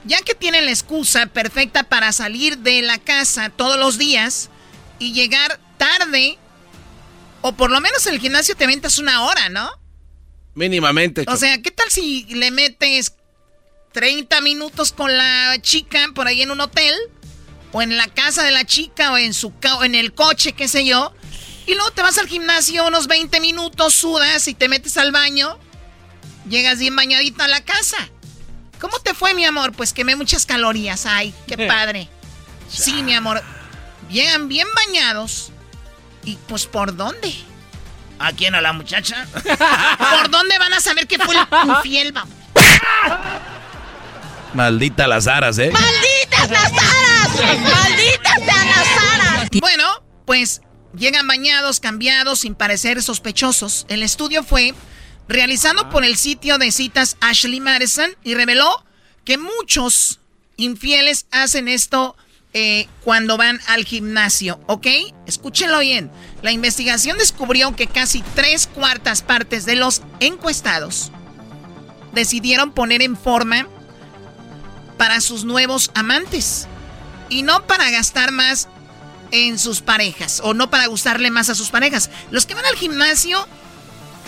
Ya 0.04 0.20
que 0.20 0.36
tienen 0.36 0.66
la 0.66 0.70
excusa 0.70 1.26
perfecta 1.26 1.82
para 1.82 2.12
salir 2.12 2.58
de 2.58 2.82
la 2.82 2.98
casa 2.98 3.50
todos 3.50 3.76
los 3.76 3.98
días 3.98 4.50
y 5.00 5.12
llegar 5.12 5.58
tarde, 5.76 6.38
o 7.46 7.52
por 7.52 7.70
lo 7.70 7.80
menos 7.80 8.04
en 8.08 8.14
el 8.14 8.20
gimnasio 8.20 8.56
te 8.56 8.66
ventas 8.66 8.98
una 8.98 9.22
hora, 9.22 9.48
¿no? 9.48 9.70
Mínimamente. 10.54 11.24
O 11.28 11.36
sea, 11.36 11.62
¿qué 11.62 11.70
tal 11.70 11.88
si 11.92 12.24
le 12.24 12.50
metes 12.50 13.14
30 13.92 14.40
minutos 14.40 14.90
con 14.90 15.16
la 15.16 15.56
chica 15.60 16.08
por 16.12 16.26
ahí 16.26 16.42
en 16.42 16.50
un 16.50 16.60
hotel? 16.60 16.92
O 17.70 17.82
en 17.82 17.96
la 17.96 18.08
casa 18.08 18.42
de 18.42 18.50
la 18.50 18.64
chica, 18.64 19.12
o 19.12 19.16
en, 19.16 19.32
su 19.32 19.52
o 19.78 19.84
en 19.84 19.94
el 19.94 20.12
coche, 20.12 20.54
qué 20.54 20.66
sé 20.66 20.84
yo. 20.84 21.14
Y 21.66 21.74
luego 21.74 21.92
te 21.92 22.02
vas 22.02 22.18
al 22.18 22.26
gimnasio 22.26 22.84
unos 22.88 23.06
20 23.06 23.38
minutos, 23.38 23.94
sudas 23.94 24.48
y 24.48 24.54
te 24.54 24.68
metes 24.68 24.96
al 24.96 25.12
baño. 25.12 25.56
Llegas 26.48 26.80
bien 26.80 26.96
bañadito 26.96 27.44
a 27.44 27.48
la 27.48 27.64
casa. 27.64 27.96
¿Cómo 28.80 28.98
te 28.98 29.14
fue, 29.14 29.34
mi 29.34 29.44
amor? 29.44 29.70
Pues 29.70 29.92
quemé 29.92 30.16
muchas 30.16 30.46
calorías. 30.46 31.06
Ay, 31.06 31.32
qué 31.46 31.56
padre. 31.68 32.08
Sí, 32.68 33.04
mi 33.04 33.14
amor. 33.14 33.40
Llegan 34.10 34.48
bien 34.48 34.66
bañados. 34.74 35.52
¿Y 36.26 36.36
pues 36.48 36.66
por 36.66 36.94
dónde? 36.94 37.32
¿A 38.18 38.32
quién? 38.32 38.54
¿A 38.54 38.60
la 38.60 38.72
muchacha? 38.72 39.26
¿Por 39.32 40.30
dónde 40.30 40.58
van 40.58 40.74
a 40.74 40.80
saber 40.80 41.06
que 41.06 41.18
fue 41.18 41.34
el 41.36 41.68
infiel, 41.68 42.12
vamos? 42.12 42.34
Maldita 44.52 45.06
las 45.06 45.26
aras, 45.28 45.58
¿eh? 45.58 45.70
¡Malditas 45.70 46.50
las 46.50 46.72
aras! 46.72 47.60
¡Malditas 47.60 48.34
sean 48.44 48.68
las 48.68 49.14
aras! 49.14 49.48
Bueno, 49.60 49.84
pues 50.24 50.62
llegan 50.96 51.28
bañados, 51.28 51.78
cambiados, 51.78 52.40
sin 52.40 52.54
parecer 52.54 53.02
sospechosos. 53.02 53.86
El 53.88 54.02
estudio 54.02 54.42
fue 54.42 54.74
realizado 55.28 55.88
por 55.90 56.04
el 56.04 56.16
sitio 56.16 56.58
de 56.58 56.72
citas 56.72 57.16
Ashley 57.20 57.60
Madison 57.60 58.10
y 58.24 58.34
reveló 58.34 58.84
que 59.24 59.38
muchos 59.38 60.20
infieles 60.56 61.26
hacen 61.30 61.68
esto 61.68 62.16
eh, 62.58 62.88
cuando 63.04 63.36
van 63.36 63.60
al 63.66 63.84
gimnasio, 63.84 64.58
¿ok? 64.66 64.86
Escúchenlo 65.26 65.80
bien. 65.80 66.10
La 66.40 66.52
investigación 66.52 67.18
descubrió 67.18 67.76
que 67.76 67.86
casi 67.86 68.22
tres 68.34 68.66
cuartas 68.66 69.20
partes 69.20 69.66
de 69.66 69.76
los 69.76 70.00
encuestados 70.20 71.12
decidieron 72.14 72.72
poner 72.72 73.02
en 73.02 73.14
forma 73.14 73.68
para 74.96 75.20
sus 75.20 75.44
nuevos 75.44 75.90
amantes 75.92 76.66
y 77.28 77.42
no 77.42 77.66
para 77.66 77.90
gastar 77.90 78.32
más 78.32 78.68
en 79.32 79.58
sus 79.58 79.82
parejas 79.82 80.40
o 80.42 80.54
no 80.54 80.70
para 80.70 80.86
gustarle 80.86 81.30
más 81.30 81.50
a 81.50 81.54
sus 81.54 81.68
parejas. 81.68 82.08
Los 82.30 82.46
que 82.46 82.54
van 82.54 82.64
al 82.64 82.76
gimnasio, 82.76 83.46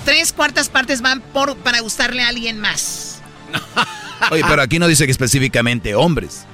tres 0.04 0.34
cuartas 0.34 0.68
partes 0.68 1.00
van 1.00 1.22
por 1.22 1.56
para 1.56 1.80
gustarle 1.80 2.22
a 2.22 2.28
alguien 2.28 2.60
más. 2.60 3.22
Oye, 4.30 4.44
pero 4.46 4.60
aquí 4.60 4.78
no 4.78 4.86
dice 4.86 5.06
que 5.06 5.12
específicamente 5.12 5.94
hombres. 5.94 6.44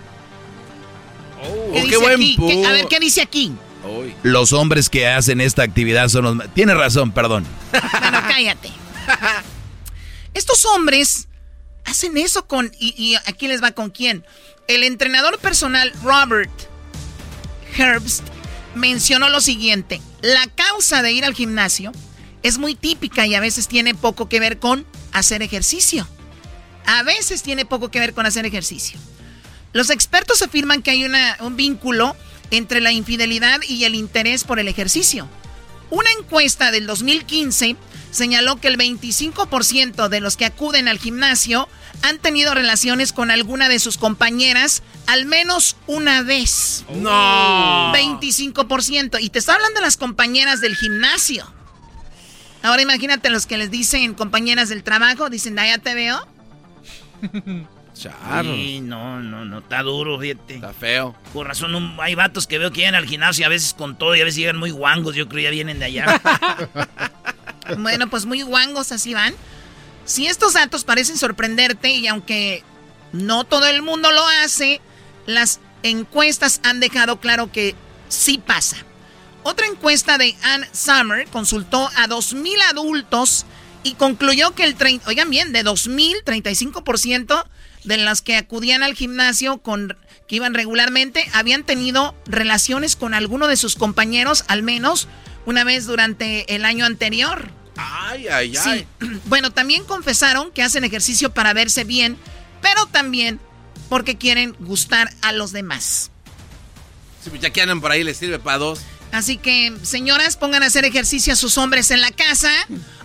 ¿Qué 1.73 1.83
dice 1.83 2.07
aquí? 2.07 2.65
a 2.65 2.73
ver, 2.73 2.87
¿qué 2.89 3.01
dice 3.01 3.23
aquí? 3.23 3.53
Los 4.23 4.53
hombres 4.53 4.89
que 4.89 5.07
hacen 5.07 5.41
esta 5.41 5.62
actividad 5.62 6.09
son 6.09 6.25
los... 6.39 6.55
Tiene 6.55 6.75
razón, 6.75 7.12
perdón. 7.12 7.45
Bueno, 7.71 8.19
cállate. 8.29 8.71
Estos 10.35 10.65
hombres 10.65 11.29
hacen 11.85 12.16
eso 12.16 12.47
con... 12.47 12.73
Y, 12.79 12.95
y 12.97 13.15
aquí 13.27 13.47
les 13.49 13.62
va 13.62 13.73
con 13.73 13.91
quién. 13.91 14.25
El 14.69 14.85
entrenador 14.85 15.39
personal 15.39 15.93
Robert 16.03 16.51
Herbst 17.77 18.25
mencionó 18.75 19.29
lo 19.29 19.41
siguiente. 19.41 20.01
La 20.23 20.47
causa 20.47 21.03
de 21.03 21.12
ir 21.12 21.25
al 21.25 21.35
gimnasio 21.35 21.93
es 22.43 22.59
muy 22.59 22.75
típica 22.75 23.27
y 23.27 23.35
a 23.35 23.41
veces 23.41 23.69
tiene 23.69 23.95
poco 23.95 24.29
que 24.29 24.41
ver 24.41 24.59
con 24.59 24.87
hacer 25.12 25.43
ejercicio. 25.43 26.07
A 26.87 27.03
veces 27.03 27.43
tiene 27.43 27.65
poco 27.65 27.91
que 27.91 28.01
ver 28.01 28.15
con 28.15 28.27
hacer 28.27 28.45
ejercicio. 28.47 28.99
Los 29.74 29.90
expertos 29.90 30.40
afirman 30.40 30.82
que 30.82 30.92
hay 30.92 31.05
un 31.05 31.56
vínculo 31.56 32.16
entre 32.52 32.80
la 32.80 32.92
infidelidad 32.92 33.60
y 33.68 33.84
el 33.84 33.96
interés 33.96 34.44
por 34.44 34.60
el 34.60 34.68
ejercicio. 34.68 35.28
Una 35.90 36.10
encuesta 36.12 36.70
del 36.70 36.86
2015 36.86 37.76
señaló 38.12 38.60
que 38.60 38.68
el 38.68 38.78
25% 38.78 40.09
de 40.09 40.20
los 40.20 40.36
que 40.36 40.44
acuden 40.44 40.86
al 40.86 41.01
gimnasio 41.01 41.68
han 42.02 42.18
tenido 42.18 42.55
relaciones 42.55 43.12
con 43.12 43.32
alguna 43.32 43.68
de 43.68 43.80
sus 43.80 43.98
compañeras 43.98 44.84
al 45.09 45.26
menos 45.26 45.76
una 45.88 46.22
vez. 46.22 46.84
No. 46.90 47.92
25%. 47.92 49.18
Y 49.20 49.30
te 49.30 49.40
está 49.40 49.55
hablando 49.55 49.80
de 49.80 49.86
las 49.86 49.96
compañeras 49.96 50.60
del 50.60 50.76
gimnasio. 50.76 51.52
Ahora 52.62 52.80
imagínate 52.80 53.28
los 53.28 53.46
que 53.46 53.59
les 53.59 53.72
dicen 53.72 54.14
compañeras 54.14 54.68
del 54.68 54.84
trabajo, 54.84 55.30
dicen, 55.30 55.56
ya 55.56 55.78
te 55.78 55.94
veo. 55.94 56.28
Sí, 57.95 58.81
no, 58.83 59.21
no, 59.21 59.45
no, 59.45 59.59
está 59.59 59.83
duro, 59.83 60.19
fíjate. 60.19 60.57
Está 60.57 60.73
feo. 60.73 61.15
Por 61.33 61.47
razón, 61.47 61.97
hay 62.01 62.15
vatos 62.15 62.47
que 62.47 62.59
veo 62.59 62.71
que 62.71 62.79
llegan 62.79 62.97
al 62.97 63.07
gimnasio 63.07 63.47
a 63.47 63.49
veces 63.49 63.73
con 63.73 63.97
todo 63.97 64.16
y 64.16 64.21
a 64.21 64.25
veces 64.25 64.41
llegan 64.41 64.57
muy 64.57 64.71
guangos, 64.71 65.15
yo 65.15 65.29
creo 65.29 65.45
ya 65.45 65.51
vienen 65.51 65.79
de 65.79 65.87
allá. 65.87 66.21
bueno, 67.79 68.11
pues 68.11 68.27
muy 68.27 68.43
guangos 68.43 68.93
así 68.93 69.15
van. 69.15 69.35
Si 70.05 70.27
estos 70.27 70.55
datos 70.55 70.85
parecen 70.85 71.16
sorprenderte 71.16 71.91
y 71.91 72.09
aunque 72.09 72.62
no 73.12 73.45
todo 73.45 73.66
el 73.66 73.81
mundo 73.81 74.11
lo 74.11 74.27
hace, 74.43 74.81
las 75.27 75.61
encuestas 75.83 76.61
han 76.65 76.81
dejado 76.81 77.21
claro 77.21 77.53
que 77.53 77.75
sí 78.09 78.39
pasa. 78.39 78.77
Otra 79.45 79.66
encuesta 79.66 80.19
de 80.19 80.35
Ann 80.43 80.66
Summer 80.73 81.27
consultó 81.29 81.89
a 81.97 82.09
2.000 82.09 82.61
adultos 82.71 83.47
y 83.83 83.95
concluyó 83.95 84.55
que 84.55 84.65
el 84.65 84.75
30, 84.75 85.09
oigan 85.09 85.31
bien, 85.31 85.53
de 85.53 85.62
2.000, 85.65 86.25
35% 86.25 87.45
de 87.85 87.97
las 87.98 88.23
que 88.23 88.36
acudían 88.36 88.82
al 88.82 88.94
gimnasio 88.94 89.59
con 89.59 89.97
que 90.27 90.36
iban 90.36 90.55
regularmente 90.55 91.28
habían 91.32 91.65
tenido 91.65 92.15
relaciones 92.27 92.97
con 92.97 93.15
alguno 93.15 93.47
de 93.47 93.56
sus 93.56 93.77
compañeros 93.77 94.44
al 94.48 94.62
menos 94.62 95.06
una 95.47 95.65
vez 95.65 95.86
durante 95.86 96.55
el 96.55 96.65
año 96.65 96.86
anterior. 96.86 97.51
Ay, 97.77 98.28
ay, 98.28 98.55
ay. 98.65 98.86
Bueno, 99.27 99.51
también 99.52 99.85
confesaron 99.85 100.51
que 100.52 100.62
hacen 100.62 100.85
ejercicio 100.85 101.32
para 101.35 101.52
verse 101.52 101.85
bien, 101.85 102.16
pero 102.62 102.86
también 102.86 103.40
porque 103.89 104.16
quieren 104.16 104.56
gustar 104.61 105.11
a 105.23 105.32
los 105.32 105.52
demás. 105.52 106.11
Sí, 107.23 107.31
pues 107.31 107.43
ya 107.43 107.51
que 107.51 107.62
andan 107.62 107.81
por 107.81 107.90
ahí 107.90 108.05
les 108.05 108.16
sirve 108.16 108.39
para 108.39 108.59
dos. 108.59 108.81
Así 109.12 109.36
que, 109.36 109.73
señoras, 109.82 110.36
pongan 110.36 110.62
a 110.62 110.66
hacer 110.66 110.85
ejercicio 110.85 111.32
a 111.32 111.36
sus 111.36 111.56
hombres 111.56 111.90
en 111.90 112.01
la 112.01 112.11
casa. 112.11 112.51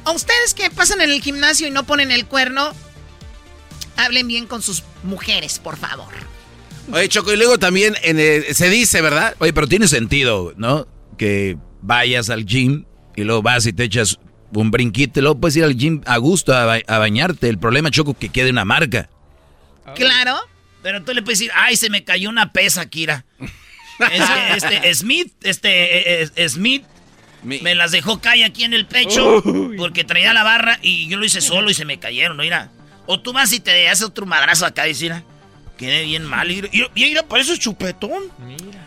A 0.05 0.11
ustedes 0.11 0.55
que 0.55 0.69
pasan 0.71 1.01
en 1.01 1.11
el 1.11 1.21
gimnasio 1.21 1.67
y 1.67 1.71
no 1.71 1.85
ponen 1.85 2.09
el 2.11 2.25
cuerno, 2.25 2.73
hablen 3.99 4.27
bien 4.27 4.47
con 4.47 4.61
sus 4.61 4.83
mujeres, 5.03 5.59
por 5.59 5.77
favor. 5.77 6.13
Oye, 6.91 7.07
Choco, 7.07 7.31
y 7.33 7.37
luego 7.37 7.59
también 7.59 7.95
en 8.01 8.17
se 8.53 8.69
dice, 8.69 9.01
¿verdad? 9.01 9.35
Oye, 9.39 9.53
pero 9.53 9.67
tiene 9.67 9.87
sentido, 9.87 10.53
¿no? 10.57 10.87
Que 11.17 11.57
vayas 11.81 12.29
al 12.29 12.45
gym 12.45 12.85
y 13.15 13.23
luego 13.23 13.41
vas 13.41 13.65
y 13.65 13.73
te 13.73 13.83
echas 13.83 14.19
un 14.53 14.71
brinquito 14.71 15.19
y 15.19 15.23
luego 15.23 15.39
puedes 15.39 15.55
ir 15.57 15.63
al 15.63 15.75
gym 15.75 16.01
a 16.05 16.17
gusto 16.17 16.53
a, 16.55 16.75
a 16.75 16.97
bañarte. 16.97 17.47
El 17.49 17.59
problema, 17.59 17.91
Choco, 17.91 18.15
que 18.15 18.29
quede 18.29 18.49
una 18.49 18.65
marca. 18.65 19.09
Claro. 19.95 20.35
Pero 20.81 21.03
tú 21.03 21.13
le 21.13 21.21
puedes 21.21 21.39
decir, 21.39 21.51
ay, 21.55 21.75
se 21.75 21.89
me 21.89 22.03
cayó 22.03 22.29
una 22.29 22.53
pesa, 22.53 22.85
Kira. 22.89 23.25
este, 23.99 24.77
este, 24.77 24.93
Smith, 24.95 25.33
este, 25.43 26.21
eh, 26.23 26.29
eh, 26.35 26.49
Smith, 26.49 26.85
me 27.43 27.75
las 27.75 27.91
dejó 27.91 28.19
caer 28.19 28.45
aquí 28.45 28.63
en 28.63 28.73
el 28.73 28.85
pecho 28.85 29.43
porque 29.77 30.03
traía 30.03 30.33
la 30.33 30.43
barra 30.43 30.79
y 30.81 31.07
yo 31.07 31.17
lo 31.17 31.25
hice 31.25 31.41
solo 31.41 31.69
y 31.69 31.73
se 31.73 31.85
me 31.85 31.99
cayeron, 31.99 32.37
¿no? 32.37 32.43
Mira. 32.43 32.71
O 33.11 33.19
tú 33.19 33.33
vas 33.33 33.51
y 33.53 33.59
te 33.59 33.89
haces 33.89 34.05
otro 34.05 34.27
madrazo 34.27 34.67
acá 34.67 34.87
y 34.87 34.93
mira, 34.93 35.23
quedé 35.79 36.03
bien 36.03 36.23
mal. 36.25 36.51
Y 36.51 36.61
mira, 36.93 37.23
por 37.23 37.39
eso 37.39 37.53
es 37.53 37.59
chupetón. 37.59 38.31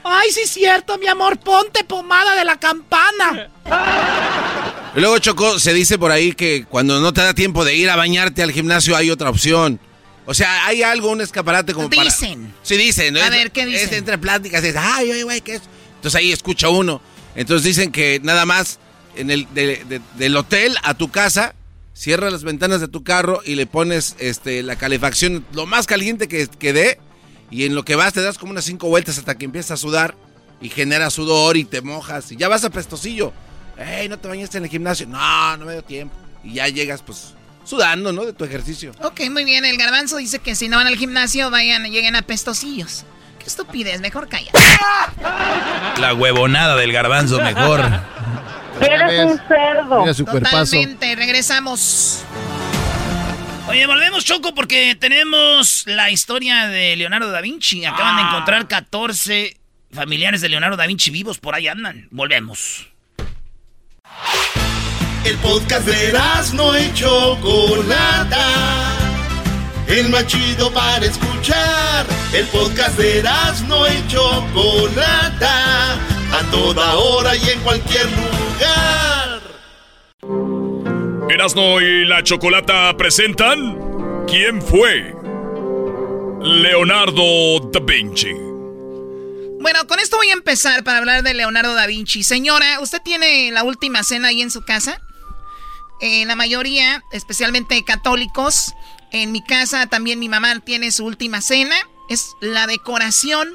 Ay, 0.04 0.30
sí 0.30 0.42
es 0.44 0.50
cierto, 0.50 0.96
mi 0.96 1.08
amor, 1.08 1.40
ponte 1.40 1.82
pomada 1.82 2.36
de 2.36 2.44
la 2.44 2.58
campana. 2.58 3.48
Y 4.94 5.00
luego, 5.00 5.18
Choco, 5.20 5.58
se 5.58 5.72
dice 5.72 5.98
por 5.98 6.10
ahí 6.10 6.32
que 6.32 6.66
cuando 6.68 7.00
no 7.00 7.14
te 7.14 7.22
da 7.22 7.32
tiempo 7.32 7.64
de 7.64 7.74
ir 7.74 7.88
a 7.88 7.96
bañarte 7.96 8.42
al 8.42 8.52
gimnasio 8.52 8.94
hay 8.94 9.10
otra 9.10 9.30
opción. 9.30 9.80
O 10.26 10.34
sea, 10.34 10.66
hay 10.66 10.82
algo, 10.82 11.10
un 11.10 11.22
escaparate 11.22 11.72
como 11.72 11.88
para... 11.88 12.04
Dicen. 12.04 12.52
Sí, 12.62 12.76
dicen. 12.76 13.16
A 13.16 13.30
ver, 13.30 13.52
¿qué 13.52 13.64
dicen? 13.64 13.88
Es 13.88 13.92
entre 13.96 14.18
pláticas, 14.18 14.62
es, 14.62 14.76
ay, 14.76 15.10
oye, 15.10 15.22
güey, 15.22 15.40
¿qué 15.40 15.54
es? 15.54 15.62
Entonces 15.94 16.18
ahí 16.18 16.30
escucha 16.30 16.68
uno. 16.68 17.00
Entonces 17.34 17.64
dicen 17.64 17.90
que 17.90 18.20
nada 18.22 18.44
más 18.44 18.78
en 19.16 19.30
el 19.30 19.48
del 19.54 20.36
hotel 20.36 20.76
a 20.82 20.92
tu 20.92 21.10
casa, 21.10 21.54
cierras 21.94 22.32
las 22.32 22.44
ventanas 22.44 22.80
de 22.80 22.88
tu 22.88 23.02
carro 23.04 23.40
y 23.44 23.54
le 23.54 23.66
pones 23.66 24.16
este, 24.18 24.62
la 24.62 24.76
calefacción 24.76 25.44
lo 25.52 25.66
más 25.66 25.86
caliente 25.86 26.28
que, 26.28 26.46
que 26.46 26.72
dé. 26.72 26.98
Y 27.50 27.64
en 27.66 27.74
lo 27.74 27.84
que 27.84 27.96
vas 27.96 28.14
te 28.14 28.22
das 28.22 28.38
como 28.38 28.52
unas 28.52 28.64
cinco 28.64 28.88
vueltas 28.88 29.18
hasta 29.18 29.36
que 29.36 29.44
empiezas 29.44 29.72
a 29.72 29.76
sudar 29.76 30.14
y 30.60 30.70
genera 30.70 31.10
sudor 31.10 31.56
y 31.56 31.64
te 31.64 31.82
mojas 31.82 32.32
y 32.32 32.36
ya 32.36 32.48
vas 32.48 32.64
a 32.64 32.70
pestosillo. 32.70 33.32
Ey, 33.76 34.08
¿no 34.08 34.18
te 34.18 34.28
bañaste 34.28 34.58
en 34.58 34.64
el 34.64 34.70
gimnasio? 34.70 35.06
No, 35.06 35.56
no 35.56 35.66
me 35.66 35.72
dio 35.72 35.82
tiempo. 35.82 36.14
Y 36.44 36.54
ya 36.54 36.68
llegas 36.68 37.02
pues 37.02 37.34
sudando, 37.64 38.12
¿no? 38.12 38.24
De 38.24 38.32
tu 38.32 38.44
ejercicio. 38.44 38.92
Ok, 39.02 39.20
muy 39.30 39.44
bien. 39.44 39.64
El 39.64 39.76
garbanzo 39.76 40.16
dice 40.16 40.38
que 40.38 40.54
si 40.54 40.68
no 40.68 40.76
van 40.78 40.86
al 40.86 40.96
gimnasio, 40.96 41.50
vayan, 41.50 41.84
lleguen 41.84 42.16
a 42.16 42.22
pestosillos. 42.22 43.04
Qué 43.38 43.46
estupidez, 43.46 44.00
mejor 44.00 44.28
calla. 44.28 44.52
La 45.98 46.14
huevonada 46.14 46.76
del 46.76 46.92
garbanzo, 46.92 47.40
mejor. 47.40 47.80
Eres 48.82 49.30
un 49.30 49.40
cerdo. 49.48 50.00
Mira 50.00 50.14
su 50.14 50.24
cuerpazo. 50.24 50.56
Totalmente, 50.64 51.16
regresamos. 51.16 52.24
Oye, 53.68 53.86
volvemos, 53.86 54.24
Choco, 54.24 54.54
porque 54.54 54.96
tenemos 54.96 55.84
la 55.86 56.10
historia 56.10 56.66
de 56.66 56.96
Leonardo 56.96 57.30
da 57.30 57.40
Vinci. 57.40 57.84
Acaban 57.84 58.16
de 58.16 58.22
encontrar 58.22 58.66
14 58.66 59.56
familiares 59.92 60.40
de 60.40 60.48
Leonardo 60.48 60.76
da 60.76 60.86
Vinci 60.86 61.10
vivos, 61.10 61.38
por 61.38 61.54
ahí 61.54 61.68
andan. 61.68 62.08
Volvemos. 62.10 62.88
El 65.24 65.36
podcast 65.38 65.86
de 65.86 66.12
no 66.54 66.76
y 66.76 66.92
Chocolata. 66.92 68.48
El 69.86 70.08
más 70.08 70.26
chido 70.26 70.72
para 70.72 71.06
escuchar. 71.06 72.04
El 72.32 72.46
podcast 72.46 72.98
de 72.98 73.22
no 73.68 73.86
y 73.86 74.06
Chocolata. 74.08 75.94
A 75.94 76.50
toda 76.50 76.94
hora 76.96 77.36
y 77.36 77.50
en 77.50 77.60
cualquier 77.60 78.06
lugar. 78.06 78.41
Erasno 81.30 81.80
y 81.80 82.04
la 82.04 82.22
Chocolata 82.22 82.96
presentan 82.96 84.24
¿Quién 84.26 84.62
fue? 84.62 85.14
Leonardo 86.40 87.70
da 87.72 87.80
Vinci. 87.80 88.32
Bueno, 89.60 89.86
con 89.86 90.00
esto 90.00 90.16
voy 90.16 90.30
a 90.30 90.32
empezar 90.32 90.82
para 90.84 90.98
hablar 90.98 91.22
de 91.22 91.34
Leonardo 91.34 91.74
da 91.74 91.86
Vinci. 91.86 92.22
Señora, 92.22 92.80
¿usted 92.80 93.00
tiene 93.02 93.50
la 93.52 93.62
última 93.62 94.02
cena 94.02 94.28
ahí 94.28 94.42
en 94.42 94.50
su 94.50 94.62
casa? 94.62 95.00
eh, 96.02 96.26
la 96.26 96.36
mayoría, 96.36 97.02
especialmente 97.12 97.82
católicos. 97.84 98.74
En 99.12 99.32
mi 99.32 99.42
casa 99.42 99.86
también 99.86 100.18
mi 100.18 100.28
mamá 100.28 100.58
tiene 100.60 100.90
su 100.90 101.06
última 101.06 101.40
cena. 101.40 101.76
Es 102.10 102.32
la 102.40 102.66
decoración 102.66 103.48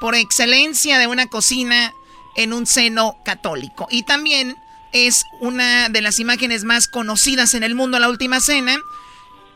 por 0.00 0.16
excelencia 0.16 0.98
de 0.98 1.06
una 1.06 1.28
cocina 1.28 1.94
en 2.36 2.52
un 2.52 2.66
seno 2.66 3.18
católico. 3.24 3.88
Y 3.90 4.02
también 4.04 4.56
es 4.92 5.24
una 5.40 5.88
de 5.88 6.02
las 6.02 6.20
imágenes 6.20 6.64
más 6.64 6.86
conocidas 6.86 7.54
en 7.54 7.62
el 7.62 7.74
mundo, 7.74 7.98
la 7.98 8.08
última 8.08 8.40
cena. 8.40 8.78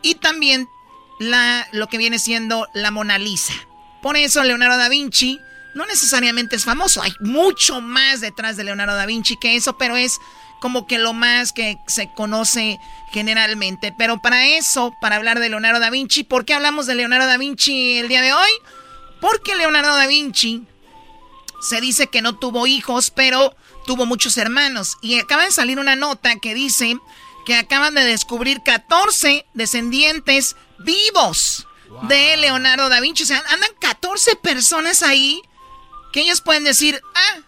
Y 0.02 0.14
también 0.16 0.68
la, 1.18 1.66
lo 1.72 1.88
que 1.88 1.98
viene 1.98 2.18
siendo 2.18 2.68
la 2.74 2.90
Mona 2.90 3.18
Lisa. 3.18 3.54
Por 4.02 4.16
eso 4.16 4.42
Leonardo 4.44 4.76
da 4.76 4.88
Vinci 4.88 5.40
no 5.76 5.84
necesariamente 5.84 6.56
es 6.56 6.64
famoso, 6.64 7.02
hay 7.02 7.12
mucho 7.20 7.82
más 7.82 8.22
detrás 8.22 8.56
de 8.56 8.64
Leonardo 8.64 8.96
da 8.96 9.04
Vinci 9.04 9.36
que 9.36 9.56
eso, 9.56 9.76
pero 9.76 9.94
es 9.94 10.18
como 10.58 10.86
que 10.86 10.98
lo 10.98 11.12
más 11.12 11.52
que 11.52 11.76
se 11.86 12.10
conoce 12.14 12.80
generalmente. 13.12 13.94
Pero 13.96 14.22
para 14.22 14.46
eso, 14.46 14.96
para 15.02 15.16
hablar 15.16 15.38
de 15.38 15.50
Leonardo 15.50 15.78
da 15.78 15.90
Vinci, 15.90 16.24
¿por 16.24 16.46
qué 16.46 16.54
hablamos 16.54 16.86
de 16.86 16.94
Leonardo 16.94 17.26
da 17.26 17.36
Vinci 17.36 17.98
el 17.98 18.08
día 18.08 18.22
de 18.22 18.32
hoy? 18.32 18.50
Porque 19.20 19.54
Leonardo 19.54 19.94
da 19.94 20.06
Vinci 20.06 20.64
se 21.60 21.80
dice 21.80 22.08
que 22.08 22.22
no 22.22 22.36
tuvo 22.36 22.66
hijos, 22.66 23.10
pero 23.10 23.54
tuvo 23.86 24.06
muchos 24.06 24.36
hermanos. 24.36 24.98
Y 25.00 25.18
acaba 25.18 25.44
de 25.44 25.52
salir 25.52 25.78
una 25.78 25.96
nota 25.96 26.36
que 26.36 26.54
dice 26.54 26.96
que 27.44 27.54
acaban 27.54 27.94
de 27.94 28.04
descubrir 28.04 28.62
14 28.62 29.46
descendientes 29.54 30.56
vivos 30.78 31.66
de 32.08 32.36
Leonardo 32.36 32.88
da 32.88 33.00
Vinci. 33.00 33.22
O 33.22 33.26
sea, 33.26 33.42
andan 33.50 33.70
14 33.80 34.36
personas 34.36 35.02
ahí 35.02 35.40
que 36.12 36.20
ellos 36.20 36.40
pueden 36.40 36.64
decir, 36.64 37.00
ah, 37.14 37.38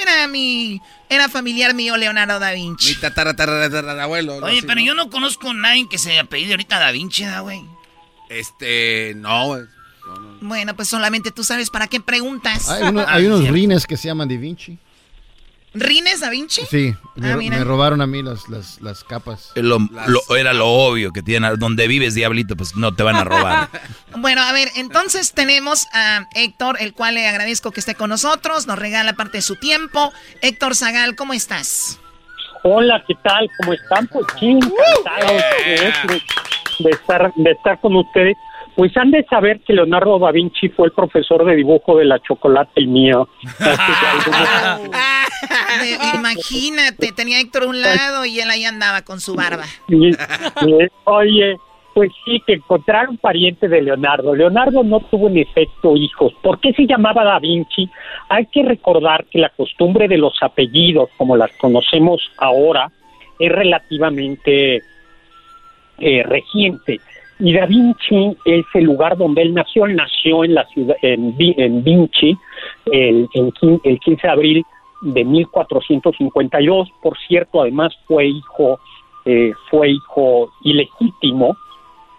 era 0.00 0.26
mi, 0.26 0.80
era 1.08 1.28
familiar 1.28 1.74
mío 1.74 1.96
Leonardo 1.96 2.38
da 2.38 2.52
Vinci. 2.52 2.94
Mi 2.94 3.00
tatarabuelo. 3.00 4.36
Oye, 4.36 4.62
pero 4.62 4.80
yo 4.80 4.94
no 4.94 5.10
conozco 5.10 5.50
a 5.50 5.54
nadie 5.54 5.88
que 5.88 5.98
se 5.98 6.18
apellide 6.18 6.52
ahorita 6.52 6.78
da 6.78 6.90
Vinci, 6.90 7.24
güey? 7.40 7.64
Este, 8.28 9.12
no, 9.16 9.58
Bueno, 10.42 10.74
pues 10.74 10.88
solamente 10.88 11.30
tú 11.30 11.44
sabes 11.44 11.70
para 11.70 11.86
qué 11.86 12.00
preguntas. 12.00 12.68
Hay, 12.68 12.82
hay 13.06 13.26
unos 13.26 13.48
rines 13.48 13.86
que 13.86 13.96
se 13.96 14.08
llaman 14.08 14.28
Da 14.28 14.36
Vinci. 14.36 14.78
¿Rines 15.74 16.20
Da 16.20 16.28
Vinci? 16.28 16.62
Sí, 16.66 16.94
me, 17.16 17.30
ah, 17.30 17.64
robaron 17.64 18.02
a 18.02 18.06
mí 18.06 18.22
las, 18.22 18.48
las, 18.80 19.04
capas. 19.04 19.52
era 19.54 20.52
lo 20.52 20.66
obvio 20.68 21.12
que 21.12 21.22
tiene. 21.22 21.56
Donde 21.56 21.86
vives, 21.86 22.14
diablito, 22.14 22.56
pues 22.56 22.76
no 22.76 22.92
te 22.92 23.02
van 23.02 23.16
a 23.16 23.24
robar. 23.24 23.68
bueno, 24.18 24.42
a 24.42 24.52
ver, 24.52 24.68
entonces 24.76 25.32
tenemos 25.32 25.86
a 25.94 26.28
Héctor, 26.34 26.76
el 26.80 26.92
cual 26.92 27.14
le 27.14 27.26
agradezco 27.26 27.70
que 27.70 27.80
esté 27.80 27.94
con 27.94 28.10
nosotros. 28.10 28.66
Nos 28.66 28.78
regala 28.78 29.14
parte 29.14 29.38
de 29.38 29.42
su 29.42 29.56
tiempo. 29.56 30.12
Héctor 30.42 30.74
Zagal, 30.74 31.16
¿cómo 31.16 31.32
estás? 31.32 31.98
Hola, 32.64 33.02
¿qué 33.08 33.14
tal? 33.22 33.48
¿Cómo 33.60 33.72
están? 33.72 34.06
Pues 34.08 34.26
sí, 34.38 34.50
encantado 34.50 35.38
de, 36.80 36.90
estar, 36.90 37.32
de 37.34 37.50
estar 37.50 37.80
con 37.80 37.96
ustedes. 37.96 38.36
Pues 38.74 38.96
han 38.96 39.10
de 39.10 39.22
saber 39.24 39.60
que 39.60 39.74
Leonardo 39.74 40.18
da 40.18 40.30
Vinci 40.30 40.70
fue 40.70 40.86
el 40.86 40.92
profesor 40.92 41.44
de 41.44 41.56
dibujo 41.56 41.98
de 41.98 42.06
la 42.06 42.18
chocolate 42.20 42.80
y 42.80 42.86
mío. 42.86 43.28
Imagínate, 46.14 47.12
tenía 47.12 47.40
Héctor 47.40 47.64
a 47.64 47.66
un 47.66 47.80
lado 47.80 48.24
y 48.24 48.40
él 48.40 48.50
ahí 48.50 48.64
andaba 48.64 49.02
con 49.02 49.20
su 49.20 49.34
barba. 49.34 49.64
Oye, 51.04 51.56
pues 51.94 52.10
sí, 52.24 52.42
que 52.46 52.54
encontraron 52.54 53.18
pariente 53.18 53.68
de 53.68 53.82
Leonardo. 53.82 54.34
Leonardo 54.34 54.82
no 54.82 55.00
tuvo 55.00 55.28
en 55.28 55.38
efecto 55.38 55.96
hijos. 55.96 56.32
¿Por 56.42 56.58
qué 56.60 56.72
se 56.72 56.86
llamaba 56.86 57.24
Da 57.24 57.38
Vinci? 57.38 57.90
Hay 58.28 58.46
que 58.46 58.62
recordar 58.62 59.26
que 59.26 59.38
la 59.38 59.50
costumbre 59.50 60.08
de 60.08 60.16
los 60.16 60.34
apellidos, 60.42 61.10
como 61.18 61.36
las 61.36 61.52
conocemos 61.58 62.22
ahora, 62.38 62.90
es 63.38 63.52
relativamente 63.52 64.82
eh, 65.98 66.22
reciente. 66.22 67.00
Y 67.44 67.52
Da 67.54 67.66
Vinci 67.66 68.36
es 68.44 68.64
el 68.72 68.84
lugar 68.84 69.16
donde 69.16 69.42
él 69.42 69.52
nació. 69.52 69.86
Él 69.86 69.96
nació 69.96 70.44
en 70.44 70.54
la 70.54 70.64
ciudad, 70.68 70.94
en, 71.02 71.36
Vinci, 71.82 72.38
el, 72.86 73.28
el 73.34 74.00
15 74.00 74.22
de 74.22 74.32
abril 74.32 74.64
de 75.02 75.24
1452. 75.24 76.88
Por 77.02 77.18
cierto, 77.26 77.62
además 77.62 77.92
fue 78.06 78.26
hijo, 78.26 78.78
eh, 79.24 79.52
fue 79.68 79.90
hijo 79.90 80.52
ilegítimo. 80.62 81.56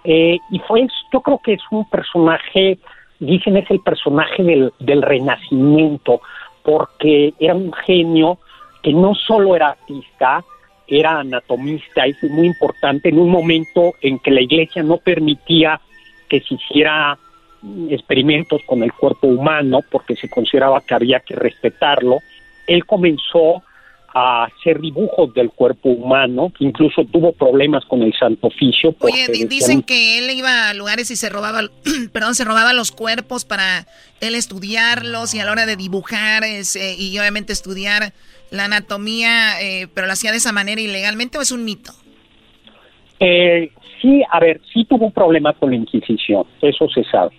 Eh, 0.04 0.38
y 0.52 0.60
fue, 0.60 0.86
yo 1.14 1.22
creo 1.22 1.40
que 1.41 1.54
es 1.54 1.62
un 1.72 1.90
personaje, 1.90 2.78
dicen 3.20 3.56
es 3.56 3.72
el 3.72 3.80
personaje 3.80 4.44
del, 4.44 4.74
del 4.80 5.02
renacimiento, 5.02 6.20
porque 6.64 7.34
era 7.40 7.56
un 7.56 7.72
genio 7.72 8.40
que 8.82 8.91
no 8.91 9.16
solo 9.16 9.56
era 9.56 9.70
artista, 9.70 10.44
era 10.88 11.19
anatomista, 11.19 12.05
es 12.05 12.22
muy 12.23 12.47
importante, 12.47 13.10
en 13.10 13.19
un 13.19 13.30
momento 13.30 13.93
en 14.01 14.19
que 14.19 14.31
la 14.31 14.41
iglesia 14.41 14.84
no 14.84 14.97
permitía 14.97 15.80
que 16.30 16.41
se 16.41 16.55
hiciera 16.55 17.18
experimentos 17.89 18.61
con 18.65 18.84
el 18.84 18.91
cuerpo 18.91 19.27
humano 19.27 19.80
porque 19.89 20.15
se 20.15 20.30
consideraba 20.30 20.81
que 20.81 20.93
había 20.93 21.19
que 21.22 21.35
respetarlo, 21.35 22.19
él 22.68 22.85
comenzó 22.85 23.64
a 24.15 24.45
hacer 24.45 24.80
dibujos 24.80 25.34
del 25.34 25.49
cuerpo 25.49 25.89
humano, 25.89 26.51
que 26.55 26.65
incluso 26.65 27.03
tuvo 27.05 27.31
problemas 27.31 27.84
con 27.85 28.03
el 28.03 28.14
Santo 28.14 28.47
Oficio. 28.47 28.95
Oye, 28.99 29.27
dicen 29.47 29.81
que 29.81 30.19
él 30.19 30.30
iba 30.30 30.69
a 30.69 30.73
lugares 30.76 31.10
y 31.10 31.15
se 31.15 31.30
robaba, 31.30 31.61
perdón, 32.14 32.35
se 32.35 32.43
robaba 32.43 32.73
los 32.73 32.91
cuerpos 32.91 33.43
para 33.43 33.88
él 34.22 34.35
estudiarlos 34.35 35.34
y 35.34 35.39
a 35.39 35.45
la 35.45 35.51
hora 35.51 35.65
de 35.65 35.76
dibujar 35.76 36.43
y 36.45 37.18
obviamente 37.18 37.53
estudiar 37.53 38.14
la 38.54 38.66
anatomía, 38.66 39.60
eh, 39.62 39.88
pero 39.94 40.06
lo 40.06 40.14
hacía 40.14 40.32
de 40.32 40.38
esa 40.38 40.54
manera 40.54 40.80
ilegalmente 40.80 41.40
o 41.40 41.42
es 41.42 41.52
un 41.52 41.66
mito? 41.66 41.92
Eh, 43.20 43.72
sí, 44.00 44.22
a 44.30 44.40
ver, 44.40 44.62
sí 44.72 44.86
tuvo 44.86 45.08
un 45.08 45.12
problema 45.12 45.54
con 45.54 45.72
la 45.72 45.76
Inquisición, 45.76 46.46
eso 46.62 46.88
se 46.90 47.04
sabe. 47.06 47.32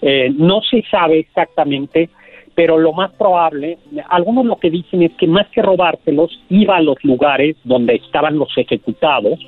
Eh, 0.00 0.32
no 0.34 0.62
se 0.62 0.82
sabe 0.90 1.18
exactamente, 1.18 2.08
pero 2.54 2.78
lo 2.78 2.94
más 2.94 3.12
probable, 3.12 3.78
algunos 4.08 4.46
lo 4.46 4.56
que 4.56 4.70
dicen 4.70 5.02
es 5.02 5.12
que 5.18 5.26
más 5.26 5.46
que 5.48 5.60
robárselos, 5.60 6.40
iba 6.48 6.78
a 6.78 6.82
los 6.82 6.96
lugares 7.04 7.56
donde 7.64 7.96
estaban 7.96 8.38
los 8.38 8.56
ejecutados, 8.56 9.38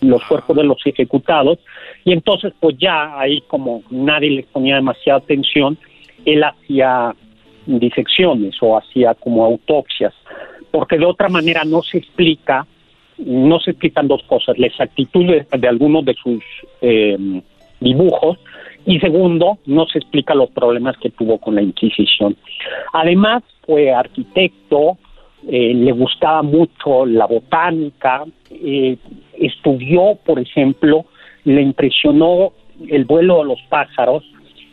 los 0.00 0.22
cuerpos 0.24 0.56
de 0.56 0.64
los 0.64 0.78
ejecutados, 0.86 1.58
y 2.04 2.12
entonces 2.12 2.52
pues 2.60 2.76
ya 2.78 3.18
ahí 3.18 3.40
como 3.48 3.82
nadie 3.90 4.30
les 4.30 4.46
ponía 4.46 4.76
demasiada 4.76 5.18
atención, 5.18 5.76
él 6.24 6.44
hacía 6.44 7.14
disecciones 7.66 8.56
o 8.60 8.76
hacía 8.76 9.14
como 9.14 9.44
autopsias, 9.44 10.14
porque 10.70 10.98
de 10.98 11.04
otra 11.04 11.28
manera 11.28 11.64
no 11.64 11.82
se 11.82 11.98
explica, 11.98 12.66
no 13.18 13.60
se 13.60 13.72
explican 13.72 14.08
dos 14.08 14.22
cosas, 14.24 14.58
la 14.58 14.66
exactitud 14.66 15.26
de, 15.26 15.68
algunos 15.68 16.04
de 16.04 16.14
sus 16.14 16.42
eh, 16.80 17.16
dibujos 17.80 18.38
y 18.86 19.00
segundo, 19.00 19.58
no 19.66 19.86
se 19.86 19.98
explica 19.98 20.34
los 20.34 20.50
problemas 20.50 20.96
que 20.98 21.10
tuvo 21.10 21.38
con 21.38 21.56
la 21.56 21.62
Inquisición. 21.62 22.36
Además, 22.92 23.42
fue 23.66 23.92
arquitecto, 23.92 24.96
eh, 25.48 25.74
le 25.74 25.90
gustaba 25.90 26.42
mucho 26.42 27.04
la 27.04 27.26
botánica, 27.26 28.24
eh, 28.50 28.96
estudió, 29.38 30.16
por 30.24 30.38
ejemplo, 30.38 31.04
le 31.44 31.62
impresionó 31.62 32.52
el 32.88 33.04
vuelo 33.04 33.38
de 33.38 33.44
los 33.44 33.62
pájaros 33.68 34.22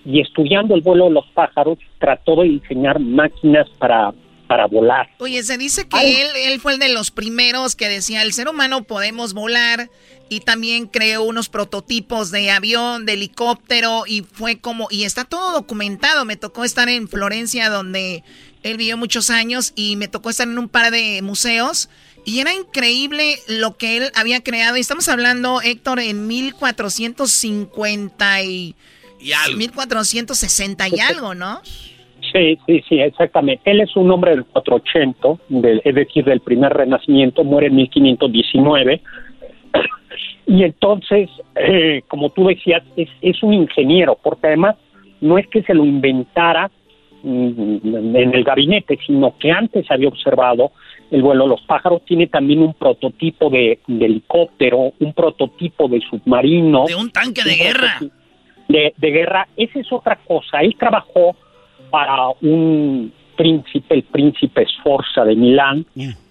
y 0.05 0.21
estudiando 0.21 0.75
el 0.75 0.81
vuelo 0.81 1.05
de 1.05 1.11
los 1.11 1.25
pájaros 1.33 1.77
trató 1.99 2.41
de 2.41 2.49
diseñar 2.49 2.99
máquinas 2.99 3.67
para 3.77 4.13
para 4.47 4.67
volar. 4.67 5.09
Oye, 5.19 5.41
se 5.41 5.57
dice 5.57 5.87
que 5.87 6.21
él, 6.21 6.27
él 6.35 6.59
fue 6.59 6.73
el 6.73 6.79
de 6.79 6.89
los 6.89 7.11
primeros 7.11 7.75
que 7.75 7.89
decía, 7.89 8.21
el 8.21 8.33
ser 8.33 8.47
humano 8.47 8.83
podemos 8.83 9.33
volar 9.33 9.89
y 10.29 10.41
también 10.41 10.85
creó 10.85 11.23
unos 11.23 11.49
prototipos 11.49 12.29
de 12.29 12.51
avión, 12.51 13.05
de 13.05 13.13
helicóptero 13.13 14.03
y 14.05 14.21
fue 14.21 14.59
como, 14.59 14.87
y 14.91 15.05
está 15.05 15.25
todo 15.25 15.53
documentado, 15.53 16.25
me 16.25 16.35
tocó 16.35 16.63
estar 16.63 16.89
en 16.89 17.07
Florencia 17.07 17.69
donde 17.69 18.23
él 18.63 18.77
vivió 18.77 18.97
muchos 18.97 19.29
años 19.29 19.73
y 19.75 19.95
me 19.95 20.07
tocó 20.07 20.29
estar 20.29 20.47
en 20.47 20.59
un 20.59 20.69
par 20.69 20.91
de 20.91 21.21
museos 21.21 21.89
y 22.25 22.39
era 22.39 22.53
increíble 22.53 23.37
lo 23.47 23.77
que 23.77 23.97
él 23.97 24.09
había 24.15 24.41
creado. 24.41 24.77
Y 24.77 24.81
estamos 24.81 25.09
hablando, 25.09 25.61
Héctor, 25.61 25.99
en 25.99 26.27
1450 26.27 28.43
y 28.43 28.75
y 29.23 29.33
algo. 29.33 29.57
1460 29.57 30.87
y 30.89 30.99
algo, 30.99 31.33
¿no? 31.33 31.61
Sí, 32.31 32.57
sí, 32.65 32.83
sí, 32.87 32.99
exactamente. 32.99 33.69
Él 33.69 33.81
es 33.81 33.95
un 33.95 34.09
hombre 34.11 34.31
del 34.31 34.45
480, 34.45 35.41
del, 35.49 35.81
es 35.83 35.95
decir, 35.95 36.25
del 36.25 36.39
primer 36.39 36.73
renacimiento, 36.73 37.43
muere 37.43 37.67
en 37.67 37.75
1519. 37.75 39.01
Y 40.47 40.63
entonces, 40.63 41.29
eh, 41.55 42.01
como 42.07 42.29
tú 42.31 42.47
decías, 42.47 42.83
es, 42.95 43.09
es 43.21 43.41
un 43.43 43.53
ingeniero, 43.53 44.17
porque 44.21 44.47
además 44.47 44.75
no 45.21 45.37
es 45.37 45.47
que 45.47 45.63
se 45.63 45.73
lo 45.73 45.85
inventara 45.85 46.69
mm, 47.21 48.15
en 48.15 48.35
el 48.35 48.43
gabinete, 48.43 48.97
sino 49.05 49.37
que 49.37 49.51
antes 49.51 49.89
había 49.89 50.09
observado 50.09 50.71
el 51.11 51.21
vuelo 51.21 51.43
de 51.43 51.49
los 51.51 51.61
pájaros, 51.61 52.01
tiene 52.05 52.27
también 52.27 52.61
un 52.61 52.73
prototipo 52.73 53.49
de, 53.49 53.79
de 53.87 54.05
helicóptero, 54.05 54.93
un 54.99 55.13
prototipo 55.13 55.87
de 55.87 56.01
submarino. 56.01 56.85
De 56.87 56.95
un 56.95 57.11
tanque 57.11 57.43
de 57.43 57.55
guerra 57.55 57.99
de, 58.67 58.93
guerra, 58.99 59.47
esa 59.55 59.79
es 59.79 59.91
otra 59.91 60.17
cosa. 60.27 60.59
Él 60.61 60.75
trabajó 60.77 61.35
para 61.89 62.29
un 62.41 63.11
príncipe, 63.35 63.95
el 63.95 64.03
príncipe 64.03 64.65
Sforza 64.65 65.23
de 65.25 65.35
Milán, 65.35 65.85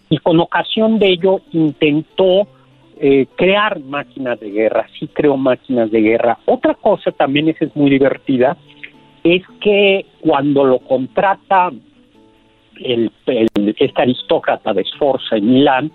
y 0.08 0.18
con 0.18 0.40
ocasión 0.40 0.98
de 0.98 1.08
ello 1.08 1.40
intentó 1.52 2.46
eh, 3.00 3.26
crear 3.36 3.80
máquinas 3.80 4.38
de 4.40 4.50
guerra, 4.50 4.86
sí 4.98 5.08
creó 5.08 5.36
máquinas 5.36 5.90
de 5.90 6.00
guerra. 6.00 6.38
Otra 6.46 6.74
cosa 6.74 7.10
también 7.12 7.48
es, 7.48 7.60
es 7.60 7.74
muy 7.74 7.90
divertida, 7.90 8.56
es 9.24 9.42
que 9.60 10.06
cuando 10.20 10.64
lo 10.64 10.78
contrata 10.80 11.70
el, 12.76 13.10
el, 13.26 13.48
este 13.78 14.02
aristócrata 14.02 14.72
de 14.72 14.84
Sforza 14.84 15.36
en 15.36 15.52
Milán, 15.52 15.92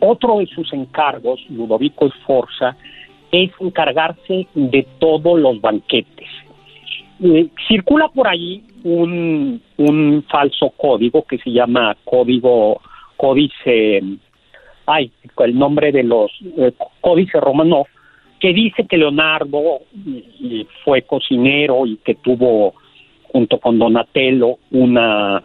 otro 0.00 0.38
de 0.38 0.46
sus 0.46 0.72
encargos, 0.72 1.40
Ludovico 1.48 2.08
Sforza, 2.10 2.76
es 3.44 3.50
encargarse 3.60 4.46
de 4.54 4.86
todos 4.98 5.38
los 5.38 5.60
banquetes. 5.60 6.28
Eh, 7.22 7.48
circula 7.68 8.08
por 8.08 8.28
ahí 8.28 8.62
un, 8.84 9.60
un 9.78 10.24
falso 10.30 10.70
código 10.76 11.24
que 11.24 11.38
se 11.38 11.50
llama 11.50 11.96
código 12.04 12.80
códice 13.16 14.02
ay 14.84 15.10
el 15.38 15.58
nombre 15.58 15.92
de 15.92 16.02
los 16.02 16.30
eh, 16.58 16.72
códice 17.00 17.38
que 18.38 18.52
dice 18.52 18.86
que 18.86 18.98
Leonardo 18.98 19.80
fue 20.84 21.02
cocinero 21.02 21.86
y 21.86 21.96
que 22.04 22.16
tuvo 22.16 22.74
junto 23.32 23.58
con 23.58 23.78
Donatello 23.78 24.58
una 24.72 25.42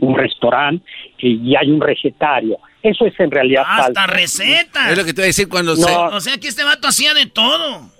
un 0.00 0.16
restaurante 0.16 0.84
y 1.18 1.54
hay 1.56 1.70
un 1.70 1.80
recetario. 1.80 2.58
Eso 2.86 3.04
es 3.04 3.18
en 3.18 3.30
realidad 3.32 3.64
Hasta 3.66 4.06
recetas. 4.06 4.92
Es 4.92 4.98
lo 4.98 5.04
que 5.04 5.12
te 5.12 5.22
voy 5.22 5.24
a 5.24 5.26
decir 5.26 5.48
cuando 5.48 5.74
se... 5.74 5.90
O 5.90 6.20
sea 6.20 6.38
que 6.38 6.46
este 6.46 6.62
vato 6.62 6.86
hacía 6.86 7.14
de 7.14 7.26
todo. 7.26 7.90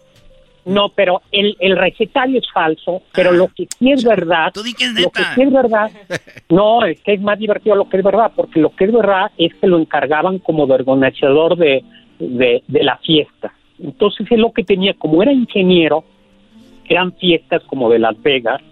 No, 0.65 0.91
pero 0.91 1.23
el, 1.33 1.57
el 1.59 1.77
recetario 1.77 2.39
es 2.39 2.47
falso, 2.53 3.03
pero 3.13 3.33
lo 3.33 3.49
que 3.49 3.67
sí 3.79 3.91
es 3.91 4.05
verdad... 4.05 4.53
Tú 4.53 4.63
di 4.63 4.75
que 4.75 4.85
es 4.85 4.93
Lo 4.93 5.11
que 5.11 5.23
sí 5.35 5.43
es 5.43 5.53
verdad... 5.53 5.91
No, 6.49 6.85
es 6.85 7.01
que 7.01 7.15
es 7.15 7.21
más 7.21 7.39
divertido 7.39 7.75
lo 7.75 7.89
que 7.89 7.97
es 7.97 8.05
verdad, 8.05 8.31
porque 8.37 8.61
lo 8.61 8.71
que 8.71 8.85
es 8.85 8.93
verdad 8.93 9.33
es 9.37 9.53
que 9.55 9.67
lo 9.67 9.79
encargaban 9.79 10.39
como 10.39 10.67
de 10.69 10.75
organizador 10.75 11.57
de, 11.57 11.83
de, 12.21 12.63
de 12.69 12.85
la 12.85 12.99
fiesta. 12.99 13.53
Entonces 13.83 14.27
es 14.31 14.39
lo 14.39 14.53
que 14.53 14.63
tenía, 14.63 14.95
como 14.95 15.21
era 15.21 15.33
ingeniero, 15.33 16.05
eran 16.89 17.13
fiestas 17.15 17.65
como 17.65 17.91
de 17.91 17.99
Las 17.99 18.21
Vegas, 18.23 18.63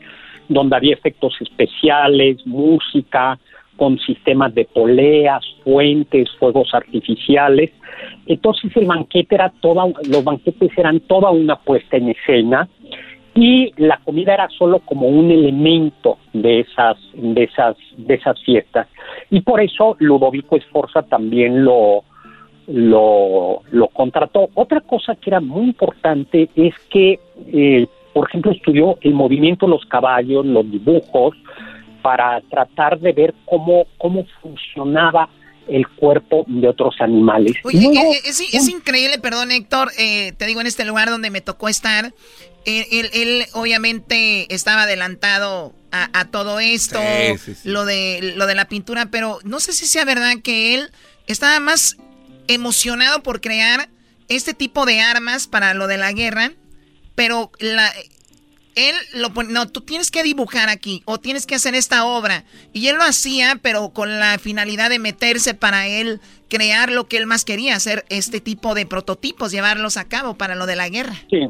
donde 0.49 0.77
había 0.77 0.95
efectos 0.95 1.35
especiales, 1.41 2.47
música, 2.47 3.39
con 3.77 3.99
sistemas 3.99 4.55
de 4.55 4.65
poleas, 4.65 5.45
fuentes, 5.63 6.29
fuegos 6.39 6.73
artificiales. 6.75 7.71
Entonces 8.27 8.77
el 8.77 8.87
banquete 8.87 9.35
era 9.35 9.53
toda, 9.61 9.87
los 10.09 10.25
banquetes 10.25 10.71
eran 10.77 11.01
toda 11.01 11.31
una 11.31 11.57
puesta 11.57 11.97
en 11.97 12.11
escena 12.11 12.69
y 13.35 13.73
la 13.77 13.99
comida 14.05 14.35
era 14.35 14.49
solo 14.51 14.79
como 14.81 15.09
un 15.09 15.31
elemento 15.31 16.19
de 16.33 16.61
esas, 16.61 16.97
de 17.15 17.45
esas, 17.45 17.77
de 17.97 18.15
esas 18.15 18.41
fiestas. 18.43 18.87
Y 19.31 19.41
por 19.41 19.61
eso 19.61 19.97
Ludovico 19.99 20.57
Esforza 20.57 21.03
también 21.03 21.65
lo, 21.65 22.05
lo, 22.69 23.63
lo 23.71 23.89
contrató. 23.89 24.51
Otra 24.55 24.81
cosa 24.81 25.17
que 25.17 25.31
era 25.31 25.41
muy 25.41 25.65
importante 25.65 26.49
es 26.55 26.75
que 26.91 27.19
eh, 27.53 27.87
por 28.15 28.29
ejemplo, 28.29 28.53
estudió 28.53 28.97
el 29.03 29.13
movimiento 29.13 29.67
de 29.67 29.73
los 29.73 29.85
caballos, 29.87 30.47
los 30.47 30.71
dibujos, 30.71 31.37
para 32.05 32.39
tratar 32.51 33.01
de 33.01 33.15
ver 33.15 33.35
cómo, 33.47 33.87
cómo 33.97 34.27
funcionaba 34.43 35.27
el 35.67 35.89
cuerpo 35.89 36.45
de 36.47 36.69
otros 36.69 36.95
animales. 37.01 37.55
Oye, 37.65 37.79
eh, 37.79 38.21
eh, 38.27 38.31
es, 38.53 38.69
increíble, 38.69 39.19
perdón 39.19 39.51
Héctor, 39.51 39.91
eh, 39.97 40.33
te 40.37 40.45
digo 40.45 40.61
en 40.61 40.67
este 40.67 40.85
lugar 40.85 41.09
donde 41.09 41.31
me 41.31 41.41
tocó 41.41 41.71
estar, 41.71 42.13
él, 42.67 43.47
obviamente 43.55 44.55
estaba 44.55 44.83
adelantado 44.83 45.73
a, 45.91 46.27
todo 46.27 46.61
esto, 46.61 47.01
lo 47.65 47.87
de 47.87 48.35
lo 48.37 48.47
de 48.47 48.55
la 48.55 48.67
pintura, 48.67 49.07
pero 49.07 49.39
no 49.45 49.61
sé 49.61 49.73
si 49.73 49.87
sea 49.87 50.05
verdad 50.05 50.35
que 50.43 50.75
él 50.75 50.91
estaba 51.27 51.59
más 51.61 51.97
emocionado 52.49 53.23
por 53.23 53.41
crear 53.41 53.89
este 54.29 54.53
tipo 54.53 54.85
de 54.85 55.01
armas 55.01 55.47
para 55.47 55.73
lo 55.73 55.87
de 55.87 55.97
la 55.97 56.13
guerra 56.13 56.53
pero 57.15 57.51
la, 57.61 57.93
él 58.77 58.95
lo 59.15 59.31
pone, 59.31 59.53
no, 59.53 59.69
tú 59.69 59.81
tienes 59.81 60.11
que 60.11 60.23
dibujar 60.23 60.69
aquí 60.69 61.03
o 61.05 61.19
tienes 61.19 61.47
que 61.47 61.55
hacer 61.55 61.75
esta 61.75 62.05
obra. 62.07 62.45
Y 62.73 62.89
él 62.89 62.97
lo 62.97 63.03
hacía, 63.03 63.59
pero 63.63 63.91
con 63.91 64.19
la 64.19 64.39
finalidad 64.39 64.91
de 64.91 64.99
meterse 64.99 65.55
para 65.55 65.87
él 65.87 66.21
crear 66.49 66.91
lo 66.91 67.05
que 67.05 67.17
él 67.17 67.27
más 67.27 67.45
quería, 67.45 67.75
hacer 67.75 68.05
este 68.11 68.41
tipo 68.41 68.75
de 68.75 68.87
prototipos, 68.87 69.53
llevarlos 69.53 69.97
a 69.97 70.09
cabo 70.09 70.35
para 70.35 70.55
lo 70.55 70.67
de 70.67 70.77
la 70.77 70.89
guerra. 70.89 71.15
Sí, 71.31 71.49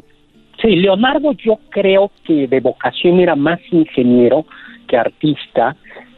sí 0.61 0.75
Leonardo 0.75 1.33
yo 1.33 1.59
creo 1.69 2.11
que 2.25 2.47
de 2.47 2.59
vocación 2.59 3.19
era 3.19 3.35
más 3.35 3.59
ingeniero 3.71 4.45
que 4.87 4.97
artista. 4.97 5.75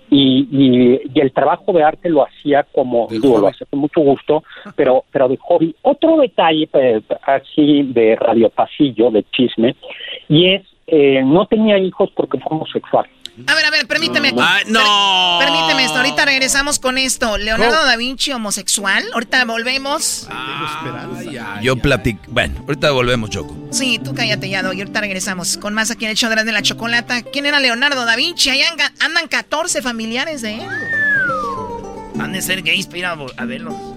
Y, 0.09 0.47
y, 0.49 1.19
el 1.19 1.34
trabajo 1.34 1.73
de 1.73 1.84
arte 1.84 2.09
lo 2.09 2.25
hacía 2.25 2.63
como, 2.71 3.07
digo, 3.11 3.39
lo 3.39 3.47
hacía 3.47 3.67
con 3.69 3.79
mucho 3.79 3.99
gusto, 3.99 4.41
pero, 4.77 5.03
pero 5.11 5.27
de 5.27 5.35
hobby. 5.35 5.75
Otro 5.81 6.15
detalle 6.15 6.65
pues, 6.71 7.03
así 7.23 7.84
de 7.91 8.15
radio 8.15 8.49
pasillo, 8.49 9.11
de 9.11 9.25
chisme, 9.34 9.75
y 10.29 10.53
es 10.53 10.63
eh, 10.88 11.22
no 11.23 11.45
tenía 11.47 11.77
hijos 11.77 12.09
porque 12.15 12.39
fue 12.39 12.57
homosexual. 12.57 13.07
A 13.45 13.53
ver, 13.53 13.65
a 13.65 13.69
ver, 13.69 13.88
permíteme. 13.88 14.31
no. 14.31 15.38
permíteme 15.39 15.84
esto. 15.84 15.97
Ahorita 15.97 16.26
regresamos 16.26 16.80
con 16.80 16.97
esto. 16.97 17.38
Leonardo 17.38 17.85
da 17.85 17.95
Vinci 17.95 18.31
homosexual. 18.31 19.03
Ahorita 19.14 19.45
volvemos. 19.45 20.27
Ah, 20.31 21.59
yo 21.61 21.76
platico. 21.76 22.19
Bueno, 22.30 22.55
ahorita 22.61 22.89
volvemos, 22.91 23.30
Choco. 23.30 23.55
Sí, 23.69 23.99
tú 24.03 24.15
cállate 24.15 24.49
ya, 24.49 24.61
Y 24.61 24.80
ahorita 24.80 25.01
regresamos 25.01 25.57
con 25.57 25.76
más 25.76 25.91
aquí 25.91 26.05
en 26.05 26.11
el 26.11 26.18
show 26.18 26.31
de 26.31 26.51
la 26.51 26.64
chocolata. 26.64 27.22
¿Quién 27.22 27.45
era 27.45 27.59
Leonardo 27.59 28.05
da 28.05 28.15
Vinci? 28.15 28.49
Ahí 28.49 28.61
andan 28.99 29.27
14 29.27 29.84
familiares 29.84 30.41
de 30.41 30.55
él. 30.55 30.61
Han 32.19 32.34
de 32.34 32.41
ser 32.41 32.64
gays 32.64 32.88
para 32.88 32.97
ir 32.97 33.05
a 33.05 33.45
verlos 33.45 33.97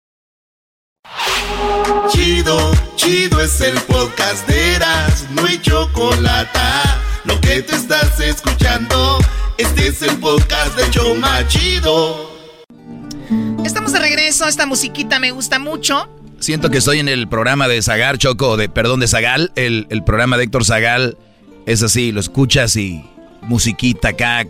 Chido, 3.03 3.41
es 3.41 3.59
el 3.61 3.73
podcast 3.87 4.47
de 4.47 4.75
Eras, 4.75 5.25
no 5.31 5.43
hay 5.47 5.59
chocolate. 5.59 6.59
Lo 7.25 7.41
que 7.41 7.63
te 7.63 7.75
estás 7.75 8.19
escuchando, 8.19 9.17
este 9.57 9.87
es 9.87 10.03
el 10.03 10.17
podcast 10.17 10.77
de 10.77 10.87
Choma 10.91 11.47
Chido. 11.47 12.29
Estamos 13.65 13.93
de 13.93 13.97
regreso, 13.97 14.47
esta 14.47 14.67
musiquita 14.67 15.19
me 15.19 15.31
gusta 15.31 15.57
mucho. 15.57 16.07
Siento 16.37 16.69
que 16.69 16.77
estoy 16.77 16.99
en 16.99 17.09
el 17.09 17.27
programa 17.27 17.67
de 17.67 17.81
Zagar, 17.81 18.19
Choco, 18.19 18.55
de, 18.55 18.69
perdón, 18.69 18.99
de 18.99 19.07
Zagal. 19.07 19.51
El, 19.55 19.87
el 19.89 20.03
programa 20.03 20.37
de 20.37 20.43
Héctor 20.43 20.63
Zagal 20.63 21.17
es 21.65 21.81
así, 21.81 22.11
lo 22.11 22.19
escuchas 22.19 22.75
y 22.75 23.03
musiquita 23.41 24.09
acá, 24.09 24.45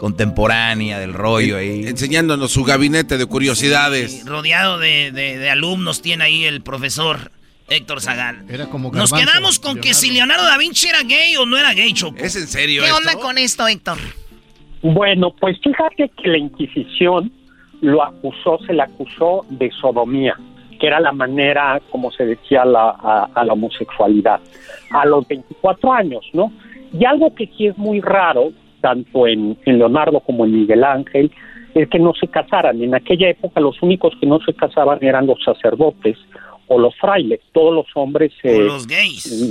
contemporánea 0.00 0.98
del 0.98 1.14
rollo 1.14 1.58
ahí. 1.58 1.86
Enseñándonos 1.86 2.50
su 2.50 2.64
gabinete 2.64 3.18
de 3.18 3.26
curiosidades. 3.26 4.26
rodeado 4.26 4.80
de, 4.80 5.48
alumnos 5.48 6.02
tiene 6.02 6.24
ahí 6.24 6.44
el 6.44 6.60
profesor 6.60 7.30
Héctor 7.74 8.00
Zagal. 8.00 8.44
Era 8.48 8.66
como 8.66 8.90
Nos 8.90 9.12
quedamos 9.12 9.58
con 9.58 9.80
que 9.80 9.94
si 9.94 10.12
Leonardo 10.12 10.44
da 10.44 10.56
Vinci 10.58 10.88
era 10.88 11.02
gay 11.02 11.36
o 11.36 11.46
no 11.46 11.56
era 11.56 11.72
gay, 11.72 11.92
Choco. 11.92 12.16
¿Es 12.18 12.36
en 12.36 12.46
serio 12.46 12.82
¿Qué 12.84 12.92
onda 12.92 13.14
con 13.14 13.38
esto, 13.38 13.66
Héctor? 13.66 13.98
Bueno, 14.82 15.34
pues 15.40 15.58
fíjate 15.62 16.10
que 16.10 16.28
la 16.28 16.38
Inquisición 16.38 17.32
lo 17.80 18.02
acusó, 18.02 18.58
se 18.66 18.72
le 18.72 18.82
acusó 18.82 19.44
de 19.48 19.70
sodomía, 19.70 20.36
que 20.78 20.86
era 20.86 21.00
la 21.00 21.12
manera 21.12 21.80
como 21.90 22.10
se 22.10 22.24
decía 22.24 22.64
la, 22.64 22.90
a, 22.90 23.28
a 23.34 23.44
la 23.44 23.52
homosexualidad, 23.52 24.40
a 24.90 25.06
los 25.06 25.26
24 25.26 25.92
años, 25.92 26.24
¿no? 26.32 26.52
Y 26.98 27.04
algo 27.04 27.34
que 27.34 27.48
sí 27.56 27.66
es 27.66 27.76
muy 27.76 28.00
raro, 28.00 28.52
tanto 28.80 29.26
en, 29.26 29.58
Leonardo 29.64 30.20
como 30.20 30.44
en 30.44 30.60
Miguel 30.60 30.84
Ángel, 30.84 31.32
es 31.74 31.88
que 31.88 31.98
no 31.98 32.12
se 32.14 32.28
casaran. 32.28 32.80
En 32.82 32.94
aquella 32.94 33.30
época 33.30 33.60
los 33.60 33.82
únicos 33.82 34.14
que 34.20 34.26
no 34.26 34.38
se 34.40 34.54
casaban 34.54 34.98
eran 35.02 35.26
los 35.26 35.42
sacerdotes 35.42 36.16
o 36.68 36.78
los 36.78 36.94
frailes, 36.96 37.40
todos 37.52 37.74
los 37.74 37.86
hombres... 37.94 38.32
o 38.42 38.48
eh, 38.48 38.58
los 38.64 38.86
gays. 38.86 39.46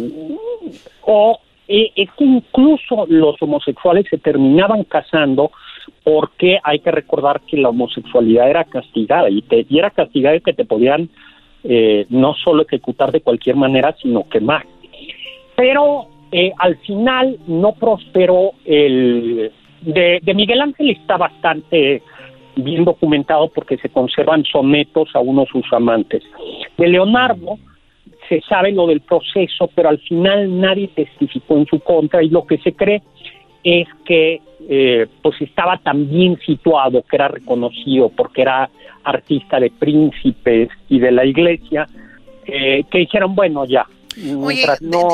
O 1.02 1.40
eh, 1.68 1.92
es 1.96 2.10
que 2.18 2.26
incluso 2.26 3.06
los 3.08 3.42
homosexuales 3.42 4.06
se 4.10 4.18
terminaban 4.18 4.84
casando 4.84 5.52
porque 6.04 6.60
hay 6.64 6.80
que 6.80 6.92
recordar 6.92 7.42
que 7.42 7.58
la 7.58 7.70
homosexualidad 7.70 8.50
era 8.50 8.64
castigada 8.66 9.30
y, 9.30 9.42
te, 9.42 9.66
y 9.70 9.80
era 9.80 9.90
castigada 9.90 10.36
y 10.36 10.42
que 10.42 10.54
te 10.54 10.66
podían 10.66 11.10
eh, 11.64 12.06
no 12.10 12.34
solo 12.34 12.64
ejecutar 12.64 13.12
de 13.12 13.22
cualquier 13.22 13.56
manera, 13.56 13.96
sino 14.02 14.28
quemar. 14.28 14.66
Pero 15.56 16.08
eh, 16.32 16.52
al 16.58 16.78
final 16.80 17.38
no 17.48 17.74
prosperó 17.74 18.52
el... 18.66 19.52
De, 19.82 20.22
Miguel 20.34 20.62
Ángel 20.62 20.92
está 20.92 21.18
bastante 21.18 22.02
bien 22.56 22.86
documentado 22.86 23.50
porque 23.50 23.78
se 23.78 23.90
conservan 23.90 24.44
sonetos 24.46 25.10
a 25.14 25.20
uno 25.20 25.42
de 25.42 25.48
sus 25.48 25.74
amantes. 25.74 26.24
De 26.78 26.88
Leonardo 26.88 27.58
se 28.30 28.42
sabe 28.42 28.72
lo 28.72 28.88
del 28.88 29.02
proceso, 29.02 29.70
pero 29.76 29.90
al 29.90 30.00
final 30.00 30.60
nadie 30.60 30.88
testificó 30.90 31.58
en 31.58 31.66
su 31.66 31.80
contra 31.80 32.24
y 32.24 32.30
lo 32.30 32.46
que 32.46 32.58
se 32.60 32.74
cree 32.74 33.02
es 33.64 33.88
que 34.06 34.42
eh, 34.70 35.08
pues 35.22 35.42
estaba 35.42 35.78
tan 35.78 36.10
bien 36.10 36.38
situado, 36.46 37.04
que 37.04 37.16
era 37.16 37.28
reconocido 37.28 38.10
porque 38.10 38.42
era 38.42 38.70
artista 39.04 39.60
de 39.60 39.70
príncipes 39.72 40.70
y 40.90 41.00
de 41.00 41.12
la 41.12 41.26
iglesia, 41.26 41.88
eh, 42.46 42.84
que 42.90 43.00
dijeron, 43.00 43.36
bueno, 43.36 43.66
ya. 43.66 43.86
Oye, 44.18 44.66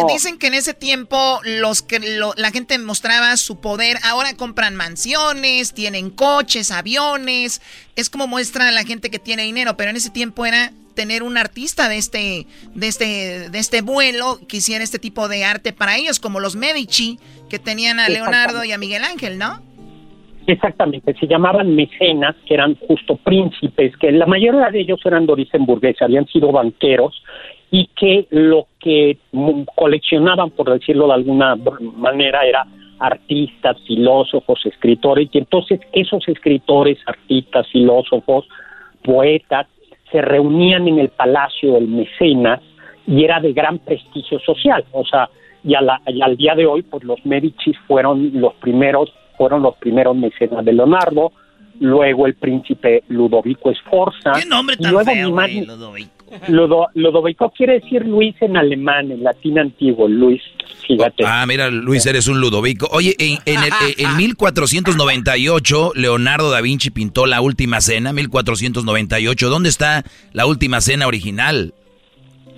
dicen 0.07 0.37
que 0.37 0.47
en 0.47 0.53
ese 0.53 0.73
tiempo 0.73 1.39
los 1.43 1.81
que 1.81 1.99
la 1.99 2.51
gente 2.51 2.77
mostraba 2.79 3.35
su 3.37 3.59
poder, 3.59 3.97
ahora 4.03 4.35
compran 4.35 4.75
mansiones, 4.75 5.73
tienen 5.73 6.09
coches, 6.09 6.71
aviones, 6.71 7.61
es 7.95 8.09
como 8.09 8.27
muestra 8.27 8.71
la 8.71 8.83
gente 8.83 9.09
que 9.09 9.19
tiene 9.19 9.43
dinero, 9.43 9.77
pero 9.77 9.89
en 9.89 9.95
ese 9.95 10.09
tiempo 10.09 10.45
era 10.45 10.71
tener 10.95 11.23
un 11.23 11.37
artista 11.37 11.87
de 11.87 11.97
este, 11.97 12.45
de 12.75 12.87
este, 12.87 13.49
de 13.49 13.59
este 13.59 13.81
vuelo 13.81 14.37
que 14.47 14.57
hiciera 14.57 14.83
este 14.83 14.99
tipo 14.99 15.29
de 15.29 15.45
arte 15.45 15.71
para 15.71 15.97
ellos, 15.97 16.19
como 16.19 16.41
los 16.41 16.55
Medici, 16.55 17.19
que 17.49 17.57
tenían 17.57 17.99
a 17.99 18.09
Leonardo 18.09 18.63
y 18.65 18.73
a 18.73 18.77
Miguel 18.77 19.03
Ángel, 19.03 19.37
¿no? 19.37 19.61
Exactamente, 20.45 21.13
se 21.19 21.27
llamaban 21.27 21.75
mecenas, 21.75 22.35
que 22.47 22.55
eran 22.55 22.75
justo 22.75 23.17
príncipes, 23.17 23.95
que 23.97 24.11
la 24.11 24.25
mayoría 24.25 24.71
de 24.71 24.81
ellos 24.81 24.99
eran 25.05 25.25
de 25.25 25.33
origen 25.33 25.65
burgués, 25.65 26.01
habían 26.01 26.25
sido 26.27 26.51
banqueros 26.51 27.21
y 27.71 27.87
que 27.95 28.27
lo 28.31 28.67
que 28.79 29.17
coleccionaban, 29.75 30.51
por 30.51 30.71
decirlo 30.71 31.07
de 31.07 31.13
alguna 31.13 31.55
manera, 31.97 32.45
era 32.45 32.65
artistas, 32.99 33.77
filósofos, 33.85 34.65
escritores, 34.65 35.29
y 35.31 35.37
entonces 35.37 35.79
esos 35.93 36.27
escritores, 36.27 36.97
artistas, 37.05 37.67
filósofos, 37.71 38.47
poetas, 39.03 39.67
se 40.11 40.21
reunían 40.21 40.87
en 40.87 40.99
el 40.99 41.09
palacio 41.09 41.73
del 41.73 41.87
mecenas 41.87 42.61
y 43.07 43.23
era 43.23 43.39
de 43.39 43.53
gran 43.53 43.79
prestigio 43.79 44.39
social, 44.39 44.83
o 44.91 45.05
sea, 45.05 45.29
y, 45.63 45.73
al 45.75 46.37
día 46.37 46.55
de 46.55 46.65
hoy, 46.65 46.83
pues 46.83 47.03
los 47.03 47.25
Medici 47.25 47.73
fueron 47.87 48.31
los 48.39 48.53
primeros, 48.55 49.11
fueron 49.37 49.61
los 49.61 49.75
primeros 49.75 50.15
mecenas 50.15 50.63
de 50.63 50.73
Leonardo, 50.73 51.31
luego 51.79 52.27
el 52.27 52.35
príncipe 52.35 53.03
Ludovico 53.09 53.73
Sforza. 53.73 54.33
¿Qué 54.39 54.45
nombre 54.45 54.77
tan 54.77 54.91
luego 54.91 55.11
feo, 55.11 55.29
Ludovico? 55.29 56.18
Ludovico 56.47 57.49
quiere 57.51 57.79
decir 57.79 58.05
Luis 58.05 58.35
en 58.41 58.57
alemán, 58.57 59.11
en 59.11 59.23
latín 59.23 59.59
antiguo, 59.59 60.07
Luis, 60.07 60.41
fíjate. 60.87 61.23
Ah, 61.25 61.45
mira, 61.47 61.69
Luis, 61.69 62.05
eres 62.05 62.27
un 62.27 62.39
Ludovico. 62.39 62.87
Oye, 62.91 63.15
en, 63.19 63.37
en, 63.45 63.63
el, 63.63 63.71
en 63.97 64.17
1498, 64.17 65.91
Leonardo 65.95 66.51
da 66.51 66.61
Vinci 66.61 66.89
pintó 66.89 67.25
la 67.25 67.41
última 67.41 67.81
cena, 67.81 68.13
1498. 68.13 69.49
¿Dónde 69.49 69.69
está 69.69 70.03
la 70.33 70.45
última 70.45 70.81
cena 70.81 71.07
original? 71.07 71.73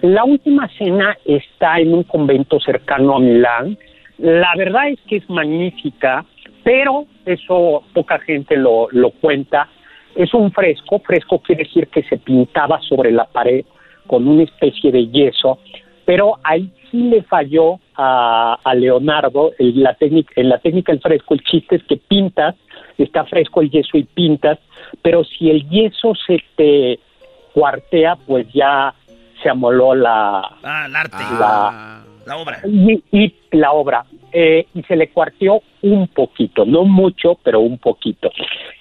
La 0.01 0.23
última 0.23 0.67
cena 0.77 1.15
está 1.25 1.79
en 1.79 1.93
un 1.93 2.03
convento 2.03 2.59
cercano 2.59 3.17
a 3.17 3.19
Milán. 3.19 3.77
La 4.17 4.53
verdad 4.57 4.89
es 4.89 4.99
que 5.07 5.17
es 5.17 5.29
magnífica, 5.29 6.25
pero 6.63 7.05
eso 7.25 7.83
poca 7.93 8.19
gente 8.19 8.57
lo, 8.57 8.87
lo 8.91 9.11
cuenta. 9.11 9.69
Es 10.15 10.33
un 10.33 10.51
fresco, 10.51 10.99
fresco 10.99 11.39
quiere 11.39 11.63
decir 11.63 11.87
que 11.87 12.03
se 12.03 12.17
pintaba 12.17 12.79
sobre 12.81 13.11
la 13.11 13.25
pared 13.25 13.65
con 14.07 14.27
una 14.27 14.43
especie 14.43 14.91
de 14.91 15.07
yeso, 15.07 15.59
pero 16.05 16.37
ahí 16.43 16.71
sí 16.89 17.03
le 17.03 17.23
falló 17.23 17.79
a, 17.95 18.57
a 18.63 18.75
Leonardo 18.75 19.51
en 19.57 19.81
la, 19.81 19.93
técnica, 19.93 20.33
en 20.35 20.49
la 20.49 20.57
técnica 20.59 20.91
del 20.91 21.01
fresco. 21.01 21.33
El 21.33 21.43
chiste 21.43 21.77
es 21.77 21.83
que 21.83 21.97
pintas, 21.97 22.55
está 22.97 23.25
fresco 23.25 23.61
el 23.61 23.69
yeso 23.69 23.97
y 23.97 24.03
pintas, 24.03 24.59
pero 25.01 25.23
si 25.23 25.49
el 25.49 25.67
yeso 25.69 26.13
se 26.27 26.43
te 26.55 26.99
cuartea, 27.53 28.15
pues 28.27 28.47
ya 28.53 28.93
se 29.41 29.49
amoló 29.49 29.95
la... 29.95 30.41
Ah, 30.63 30.85
el 30.87 30.95
arte. 30.95 31.17
La, 31.39 32.03
la 32.25 32.37
obra. 32.37 32.59
Y, 32.65 33.03
y 33.11 33.33
la 33.51 33.71
obra. 33.71 34.05
Eh, 34.33 34.67
y 34.73 34.81
se 34.83 34.95
le 34.95 35.09
cuarteó 35.09 35.61
un 35.81 36.07
poquito, 36.07 36.65
no 36.65 36.85
mucho, 36.85 37.37
pero 37.43 37.59
un 37.59 37.77
poquito. 37.77 38.31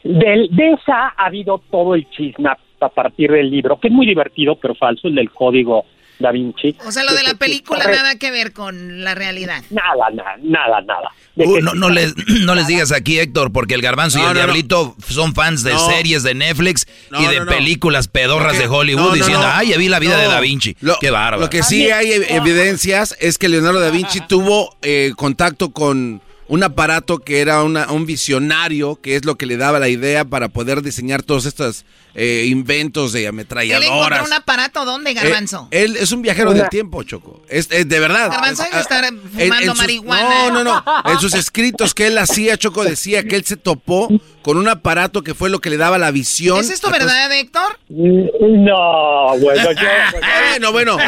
De, 0.04 0.48
de 0.50 0.70
esa 0.72 1.08
ha 1.08 1.26
habido 1.26 1.60
todo 1.70 1.94
el 1.94 2.08
chisme 2.10 2.48
a 2.80 2.88
partir 2.88 3.30
del 3.30 3.50
libro, 3.50 3.78
que 3.78 3.88
es 3.88 3.94
muy 3.94 4.06
divertido, 4.06 4.56
pero 4.56 4.74
falso, 4.74 5.08
el 5.08 5.14
del 5.16 5.30
código 5.30 5.84
Da 6.20 6.30
Vinci. 6.30 6.76
O 6.86 6.92
sea, 6.92 7.02
lo 7.02 7.14
de 7.14 7.22
la 7.22 7.34
película 7.34 7.84
nada 7.84 8.16
que 8.16 8.30
ver 8.30 8.52
con 8.52 9.02
la 9.02 9.14
realidad. 9.14 9.62
Nada, 9.70 10.10
nada, 10.12 10.36
nada, 10.42 10.80
nada. 10.82 11.10
Uh, 11.36 11.60
no, 11.60 11.74
no, 11.74 11.88
les, 11.88 12.14
no 12.44 12.54
les 12.54 12.66
digas 12.66 12.92
aquí, 12.92 13.18
Héctor, 13.18 13.52
porque 13.52 13.74
el 13.74 13.82
garbanzo 13.82 14.18
y 14.18 14.22
el 14.22 14.34
diablito 14.34 14.94
son 15.08 15.34
fans 15.34 15.62
de 15.62 15.76
series 15.78 16.22
de 16.22 16.34
Netflix 16.34 16.86
y 17.18 17.26
de 17.26 17.46
películas 17.46 18.08
pedorras 18.08 18.58
de 18.58 18.66
Hollywood 18.66 19.14
diciendo, 19.14 19.46
ay, 19.50 19.70
ya 19.70 19.78
vi 19.78 19.88
la 19.88 19.98
vida 19.98 20.16
de 20.16 20.26
Da 20.26 20.40
Vinci. 20.40 20.76
Qué 21.00 21.10
bárbaro. 21.10 21.40
Lo 21.40 21.50
que 21.50 21.62
sí 21.62 21.90
hay 21.90 22.12
evidencias 22.28 23.16
es 23.20 23.38
que 23.38 23.48
Leonardo 23.48 23.80
da 23.80 23.90
Vinci 23.90 24.20
tuvo 24.20 24.76
eh, 24.82 25.12
contacto 25.16 25.70
con 25.72 26.20
un 26.50 26.64
aparato 26.64 27.20
que 27.20 27.40
era 27.40 27.62
una, 27.62 27.92
un 27.92 28.06
visionario, 28.06 29.00
que 29.00 29.14
es 29.14 29.24
lo 29.24 29.36
que 29.36 29.46
le 29.46 29.56
daba 29.56 29.78
la 29.78 29.88
idea 29.88 30.24
para 30.24 30.48
poder 30.48 30.82
diseñar 30.82 31.22
todos 31.22 31.46
estos 31.46 31.84
eh, 32.16 32.46
inventos 32.48 33.12
de 33.12 33.28
ametralladoras. 33.28 33.88
¿Él 33.88 33.94
encontró 33.94 34.24
un 34.24 34.32
aparato 34.32 34.84
dónde, 34.84 35.14
Garbanzo? 35.14 35.68
Eh, 35.70 35.84
él 35.84 35.96
es 35.96 36.10
un 36.10 36.22
viajero 36.22 36.52
del 36.52 36.68
tiempo, 36.68 37.04
Choco. 37.04 37.40
Es, 37.48 37.68
de 37.68 37.84
verdad. 37.84 38.30
Garbanzo 38.32 38.64
ah, 38.72 38.80
estar 38.80 39.04
fumando 39.32 39.76
marihuana. 39.76 40.48
No, 40.48 40.64
no, 40.64 40.64
no. 40.64 40.84
En 41.04 41.20
sus 41.20 41.34
escritos 41.34 41.94
que 41.94 42.08
él 42.08 42.18
hacía, 42.18 42.56
Choco 42.56 42.82
decía 42.82 43.22
que 43.22 43.36
él 43.36 43.44
se 43.44 43.56
topó 43.56 44.08
con 44.42 44.56
un 44.56 44.66
aparato 44.66 45.22
que 45.22 45.34
fue 45.34 45.50
lo 45.50 45.60
que 45.60 45.70
le 45.70 45.76
daba 45.76 45.98
la 45.98 46.10
visión. 46.10 46.58
¿Es 46.58 46.70
esto 46.70 46.90
verdad, 46.90 47.30
Héctor? 47.30 47.78
No, 47.88 49.38
bueno, 49.38 49.70
yo... 49.72 49.88
bueno, 50.72 50.72
bueno. 50.72 50.98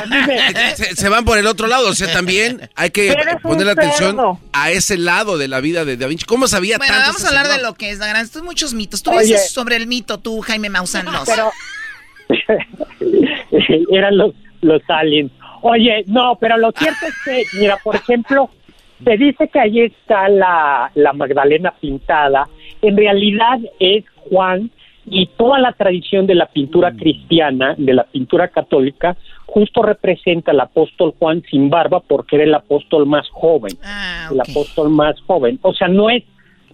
Se, 0.77 0.95
se, 0.95 1.09
van 1.09 1.25
por 1.25 1.37
el 1.37 1.49
otro 1.49 1.67
lado. 1.67 1.89
O 1.89 1.95
sea, 1.95 2.13
también 2.13 2.71
hay 2.77 2.91
que 2.91 3.17
poner 3.43 3.69
atención 3.71 4.39
a 4.53 4.71
ese 4.71 4.99
lado 4.99 5.32
de 5.39 5.49
la 5.49 5.61
vida 5.61 5.85
de 5.85 5.97
Da 5.97 6.07
Vinci. 6.07 6.25
¿Cómo 6.25 6.47
sabía 6.47 6.79
bueno, 6.79 6.93
tanto? 6.93 7.09
vamos 7.09 7.25
a 7.25 7.29
hablar 7.29 7.49
de 7.49 7.63
lo 7.63 7.75
que 7.75 7.91
es, 7.91 7.99
Garbanzo. 7.99 8.41
Tú 8.41 8.45
muchos 8.45 8.75
mitos. 8.75 9.03
Tú 9.03 9.11
dices 9.13 9.51
sobre 9.51 9.77
el 9.77 9.87
mito, 9.87 10.19
tú, 10.19 10.41
Jaime 10.41 10.69
Maussan. 10.69 11.07
Pero... 11.27 11.51
Eran 13.91 14.17
los, 14.17 14.35
los 14.61 14.83
aliens. 14.89 15.31
Oye, 15.63 16.05
no, 16.07 16.37
pero 16.41 16.57
lo 16.57 16.73
cierto 16.73 17.07
es 17.07 17.15
que, 17.25 17.45
mira, 17.59 17.77
por 17.85 17.95
ejemplo, 17.95 18.51
se 19.05 19.17
dice 19.17 19.49
que 19.49 19.61
ahí 19.61 19.81
está 19.81 20.29
la, 20.29 20.91
la 20.95 21.13
Magdalena 21.13 21.73
pintada. 21.81 22.49
En 22.81 22.97
realidad 22.97 23.61
es 23.79 24.05
Juan 24.29 24.71
y 25.07 25.27
toda 25.27 25.59
la 25.59 25.73
tradición 25.73 26.27
de 26.27 26.35
la 26.35 26.47
pintura 26.47 26.93
cristiana, 26.93 27.75
de 27.77 27.95
la 27.95 28.05
pintura 28.05 28.49
católica, 28.49 29.17
justo 29.53 29.83
representa 29.83 30.51
al 30.53 30.61
apóstol 30.61 31.15
Juan 31.19 31.43
sin 31.51 31.69
barba 31.69 32.01
porque 32.01 32.37
era 32.37 32.45
el 32.45 32.55
apóstol 32.55 33.05
más 33.07 33.29
joven, 33.29 33.77
ah, 33.85 34.31
el 34.33 34.41
apóstol 34.41 34.89
más 34.89 35.21
joven. 35.27 35.59
O 35.61 35.75
sea, 35.75 35.89
no 35.89 36.09
es 36.09 36.25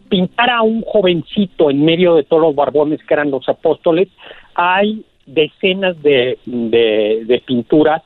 pintar 0.08 0.48
a 0.48 0.62
un 0.62 0.82
jovencito 0.82 1.70
en 1.70 1.84
medio 1.84 2.14
de 2.14 2.22
todos 2.22 2.40
los 2.40 2.54
barbones 2.54 3.00
que 3.02 3.14
eran 3.14 3.32
los 3.32 3.48
apóstoles, 3.48 4.08
hay 4.54 5.04
decenas 5.26 6.00
de, 6.02 6.38
de, 6.46 7.42
pinturas 7.44 8.02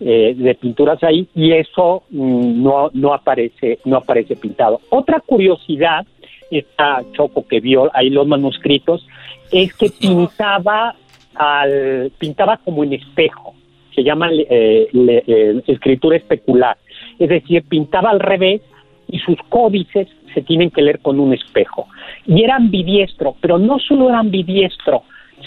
eh, 0.00 0.34
de 0.36 0.54
pinturas 0.54 1.02
ahí 1.02 1.28
y 1.34 1.52
eso 1.52 2.02
mm, 2.10 2.62
no 2.62 2.90
no 2.92 3.14
aparece 3.14 3.78
no 3.84 3.96
aparece 3.98 4.36
pintado. 4.36 4.80
Otra 4.90 5.20
curiosidad 5.20 6.04
esta 6.50 7.02
choco 7.12 7.46
que 7.46 7.60
vio 7.60 7.90
ahí 7.94 8.10
los 8.10 8.26
manuscritos 8.26 9.06
es 9.52 9.72
que 9.74 9.90
pintaba 9.90 10.94
al 11.34 12.12
pintaba 12.18 12.58
como 12.58 12.84
en 12.84 12.94
espejo 12.94 13.54
se 13.98 14.04
llama 14.04 14.28
eh, 14.32 14.88
eh, 14.92 15.62
escritura 15.66 16.16
especular 16.16 16.76
es 17.18 17.28
decir 17.28 17.64
pintaba 17.64 18.10
al 18.10 18.20
revés 18.20 18.62
y 19.08 19.18
sus 19.18 19.36
códices 19.48 20.06
se 20.34 20.42
tienen 20.42 20.70
que 20.70 20.82
leer 20.82 21.00
con 21.00 21.18
un 21.18 21.34
espejo 21.34 21.88
y 22.26 22.44
era 22.44 22.56
ambidiestro 22.56 23.34
pero 23.40 23.58
no 23.58 23.78
solo 23.80 24.08
era 24.08 24.20
ambidiestro 24.20 25.02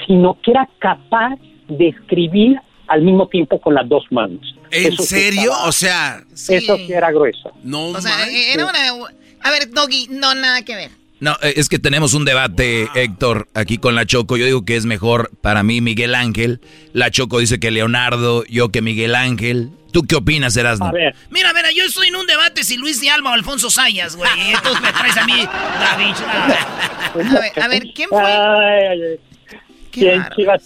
sino 0.05 0.37
que 0.41 0.51
era 0.51 0.67
capaz 0.79 1.37
de 1.67 1.89
escribir 1.89 2.59
al 2.87 3.01
mismo 3.03 3.27
tiempo 3.27 3.59
con 3.61 3.73
las 3.73 3.87
dos 3.87 4.03
manos. 4.11 4.41
¿En 4.69 4.97
serio? 4.97 5.53
o 5.63 5.71
sea... 5.71 6.21
Eso 6.33 6.77
sí 6.77 6.91
era 6.91 7.11
grueso. 7.11 7.51
No, 7.63 7.87
o 7.87 8.01
sea, 8.01 8.27
era 8.27 8.65
una... 8.65 9.05
A 9.43 9.51
ver, 9.51 9.69
Doggy, 9.69 10.07
no, 10.09 10.35
nada 10.35 10.63
que 10.63 10.75
ver. 10.75 11.00
No, 11.21 11.37
eh, 11.43 11.53
es 11.55 11.69
que 11.69 11.77
tenemos 11.77 12.15
un 12.15 12.25
debate, 12.25 12.89
Héctor, 12.95 13.47
aquí 13.53 13.77
con 13.77 13.93
la 13.93 14.07
Choco. 14.07 14.37
Yo 14.37 14.45
digo 14.45 14.65
que 14.65 14.75
es 14.75 14.85
mejor 14.85 15.29
para 15.41 15.61
mí 15.61 15.79
Miguel 15.79 16.15
Ángel. 16.15 16.61
La 16.93 17.11
Choco 17.11 17.37
dice 17.37 17.59
que 17.59 17.69
Leonardo, 17.69 18.43
yo 18.45 18.69
que 18.69 18.81
Miguel 18.81 19.13
Ángel. 19.13 19.69
¿Tú 19.93 20.01
qué 20.03 20.15
opinas, 20.15 20.57
Erasmo? 20.57 20.87
A 20.87 20.91
ver. 20.91 21.15
Mira, 21.29 21.53
mira, 21.53 21.69
yo 21.71 21.83
estoy 21.83 22.07
en 22.07 22.15
un 22.15 22.25
debate 22.25 22.63
si 22.63 22.75
Luis 22.75 22.99
de 22.99 23.11
Alma 23.11 23.29
o 23.29 23.33
Alfonso 23.33 23.69
Sayas, 23.69 24.15
güey. 24.15 24.31
Entonces 24.47 24.81
me 24.81 24.91
traes 24.91 25.17
a 25.17 25.25
mí, 25.25 25.47
David. 25.79 26.15
A 27.13 27.39
ver, 27.39 27.63
a 27.63 27.67
ver, 27.67 27.83
¿quién 27.93 28.09
fue? 28.09 28.21
Ay, 28.23 28.87
ay, 28.89 29.01
ay. 29.03 29.19
¿Quién 29.91 30.25
Chivas, 30.35 30.63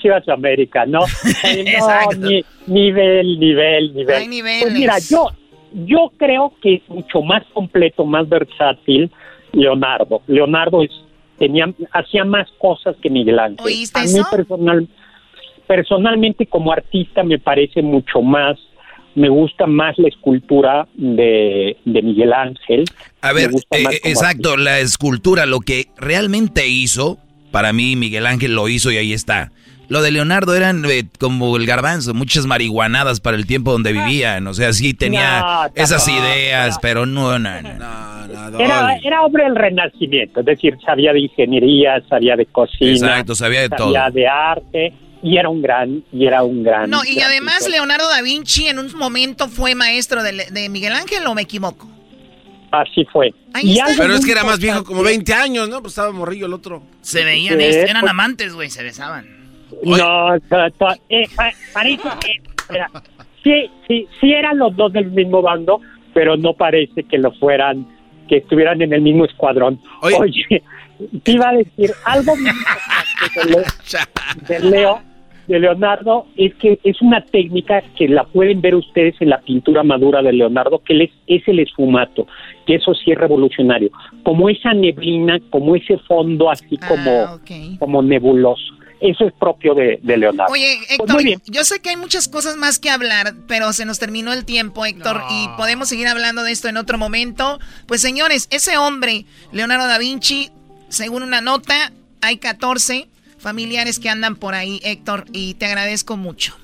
Chivas 0.00 0.28
América, 0.28 0.86
¿no? 0.86 1.00
no 1.00 2.12
ni, 2.16 2.44
nivel, 2.66 3.38
nivel, 3.38 3.92
nivel. 3.92 4.16
Hay 4.16 4.28
niveles. 4.28 4.62
Pues 4.62 4.72
mira, 4.72 4.98
yo, 5.00 5.28
yo 5.72 6.12
creo 6.16 6.52
que 6.60 6.76
es 6.76 6.88
mucho 6.88 7.22
más 7.22 7.44
completo, 7.52 8.04
más 8.04 8.28
versátil 8.28 9.10
Leonardo. 9.52 10.22
Leonardo 10.26 10.82
es 10.82 10.90
tenía, 11.38 11.72
hacía 11.92 12.24
más 12.24 12.48
cosas 12.58 12.96
que 13.00 13.08
Miguel 13.08 13.38
Ángel. 13.38 13.64
¿Oíste 13.64 14.00
a 14.00 14.02
mí 14.02 14.08
eso? 14.10 14.26
personal, 14.30 14.88
personalmente 15.66 16.46
como 16.46 16.72
artista 16.72 17.22
me 17.22 17.38
parece 17.38 17.80
mucho 17.80 18.20
más, 18.20 18.58
me 19.14 19.28
gusta 19.28 19.66
más 19.66 19.96
la 19.98 20.08
escultura 20.08 20.88
de, 20.94 21.76
de 21.84 22.02
Miguel 22.02 22.32
Ángel. 22.32 22.84
A 23.22 23.32
ver, 23.32 23.50
eh, 23.70 23.84
eh, 23.90 24.00
exacto, 24.04 24.56
la 24.56 24.80
escultura, 24.80 25.46
lo 25.46 25.60
que 25.60 25.86
realmente 25.96 26.68
hizo, 26.68 27.18
para 27.50 27.72
mí 27.72 27.96
Miguel 27.96 28.26
Ángel 28.26 28.54
lo 28.54 28.68
hizo 28.68 28.90
y 28.90 28.96
ahí 28.96 29.12
está. 29.12 29.52
Lo 29.88 30.02
de 30.02 30.10
Leonardo 30.10 30.54
eran 30.54 30.84
eh, 30.84 31.04
como 31.18 31.56
el 31.56 31.64
garbanzo, 31.66 32.12
muchas 32.14 32.44
marihuanadas 32.46 33.20
para 33.20 33.36
el 33.36 33.46
tiempo 33.46 33.72
donde 33.72 33.92
vivían, 33.92 34.46
o 34.46 34.52
sea, 34.54 34.72
sí 34.74 34.92
tenía 34.94 35.40
No, 35.40 35.70
esas 35.74 36.06
no, 36.06 36.14
ideas, 36.18 36.78
pero 36.82 37.06
no, 37.06 37.38
no, 37.38 37.62
no. 37.62 38.58
Era, 38.58 38.96
era 39.02 39.22
hombre 39.22 39.44
del 39.44 39.56
renacimiento, 39.56 40.40
es 40.40 40.46
decir, 40.46 40.76
sabía 40.84 41.12
de 41.12 41.20
ingeniería, 41.20 42.02
sabía 42.08 42.36
de 42.36 42.44
cocina, 42.46 42.90
Exacto, 42.92 43.34
sabía 43.34 43.60
de 43.62 43.70
todo. 43.70 43.92
sabía 43.94 44.10
de 44.10 44.28
arte 44.28 44.92
y 45.22 45.36
era 45.38 45.48
un 45.48 45.62
gran, 45.62 46.04
y 46.12 46.26
era 46.26 46.42
un 46.42 46.62
gran. 46.62 46.90
No, 46.90 47.02
y 47.04 47.14
gran 47.16 47.30
además 47.30 47.54
pintor. 47.58 47.72
Leonardo 47.72 48.08
da 48.10 48.20
Vinci 48.22 48.66
en 48.68 48.78
un 48.78 48.94
momento 48.96 49.48
fue 49.48 49.74
maestro 49.74 50.22
de, 50.22 50.46
de 50.50 50.68
Miguel 50.68 50.92
Ángel, 50.92 51.26
¿o 51.26 51.34
me 51.34 51.42
equivoco? 51.42 51.88
Así 52.70 53.06
fue. 53.10 53.28
Está. 53.54 53.86
Pero 53.96 54.14
es 54.14 54.24
que 54.26 54.32
era 54.32 54.44
más 54.44 54.58
viejo, 54.58 54.84
como 54.84 55.02
20 55.02 55.32
años, 55.32 55.68
¿no? 55.70 55.80
Pues 55.80 55.92
estaba 55.92 56.12
morrillo 56.12 56.44
el 56.46 56.52
otro. 56.52 56.82
Se 57.00 57.24
veían, 57.24 57.56
Sí, 57.58 57.64
este, 57.64 57.90
eran 57.90 58.02
pues- 58.02 58.10
amantes, 58.10 58.52
güey, 58.52 58.68
se 58.68 58.82
besaban. 58.82 59.37
No, 59.84 60.38
eh, 61.08 61.24
pa- 61.36 61.50
Parito, 61.72 62.08
eh, 62.08 62.40
espera. 62.56 62.90
sí, 63.44 63.70
sí, 63.86 64.06
sí 64.20 64.32
eran 64.32 64.58
los 64.58 64.74
dos 64.76 64.92
del 64.92 65.10
mismo 65.10 65.42
bando, 65.42 65.80
pero 66.14 66.36
no 66.36 66.54
parece 66.54 67.04
que 67.04 67.18
lo 67.18 67.32
fueran, 67.32 67.86
que 68.28 68.38
estuvieran 68.38 68.82
en 68.82 68.92
el 68.92 69.00
mismo 69.02 69.24
escuadrón. 69.24 69.80
Oye, 70.18 70.62
te 71.22 71.32
iba 71.32 71.48
a 71.50 71.52
decir 71.52 71.90
algo 72.04 72.34
de, 73.36 73.44
Le- 73.44 73.64
de 74.48 74.60
Leo, 74.70 75.00
de 75.46 75.58
Leonardo, 75.60 76.26
es 76.36 76.54
que 76.56 76.78
es 76.84 77.00
una 77.00 77.22
técnica 77.24 77.82
que 77.96 78.06
la 78.08 78.24
pueden 78.24 78.60
ver 78.60 78.74
ustedes 78.74 79.14
en 79.20 79.30
la 79.30 79.38
pintura 79.40 79.82
madura 79.82 80.20
de 80.22 80.32
Leonardo, 80.32 80.80
que 80.80 80.92
él 80.92 81.02
es, 81.02 81.10
es 81.26 81.46
el 81.48 81.60
esfumato, 81.60 82.26
que 82.66 82.74
eso 82.74 82.92
sí 82.94 83.12
es 83.12 83.18
revolucionario, 83.18 83.90
como 84.24 84.50
esa 84.50 84.74
neblina, 84.74 85.38
como 85.50 85.74
ese 85.74 85.96
fondo 85.98 86.50
así 86.50 86.76
como, 86.76 87.38
como 87.78 88.02
nebuloso. 88.02 88.74
Eso 89.00 89.26
es 89.26 89.32
propio 89.34 89.74
de, 89.74 90.00
de 90.02 90.16
Leonardo. 90.16 90.52
Oye, 90.52 90.76
Pues 90.78 90.90
Héctor, 90.92 91.14
muy 91.14 91.24
bien. 91.24 91.42
yo 91.46 91.64
sé 91.64 91.80
que 91.80 91.90
hay 91.90 91.96
muchas 91.96 92.26
cosas 92.28 92.56
más 92.56 92.78
que 92.78 92.90
hablar, 92.90 93.34
pero 93.46 93.72
se 93.72 93.84
nos 93.84 93.98
terminó 93.98 94.32
el 94.32 94.44
tiempo, 94.44 94.84
Héctor, 94.84 95.22
y 95.30 95.48
podemos 95.56 95.88
seguir 95.88 96.08
hablando 96.08 96.42
de 96.42 96.52
esto 96.52 96.68
en 96.68 96.76
otro 96.76 96.98
momento. 96.98 97.60
Pues 97.86 98.00
señores, 98.00 98.48
ese 98.50 98.76
hombre, 98.76 99.24
Leonardo 99.52 99.86
da 99.86 99.98
Vinci, 99.98 100.50
según 100.88 101.22
una 101.22 101.40
nota, 101.40 101.92
hay 102.20 102.38
14 102.38 103.06
familiares 103.38 104.00
que 104.00 104.08
andan 104.08 104.34
por 104.34 104.54
ahí, 104.54 104.80
Héctor, 104.82 105.26
y 105.32 105.54
te 105.54 105.66
agradezco 105.66 106.16
mucho. 106.16 106.56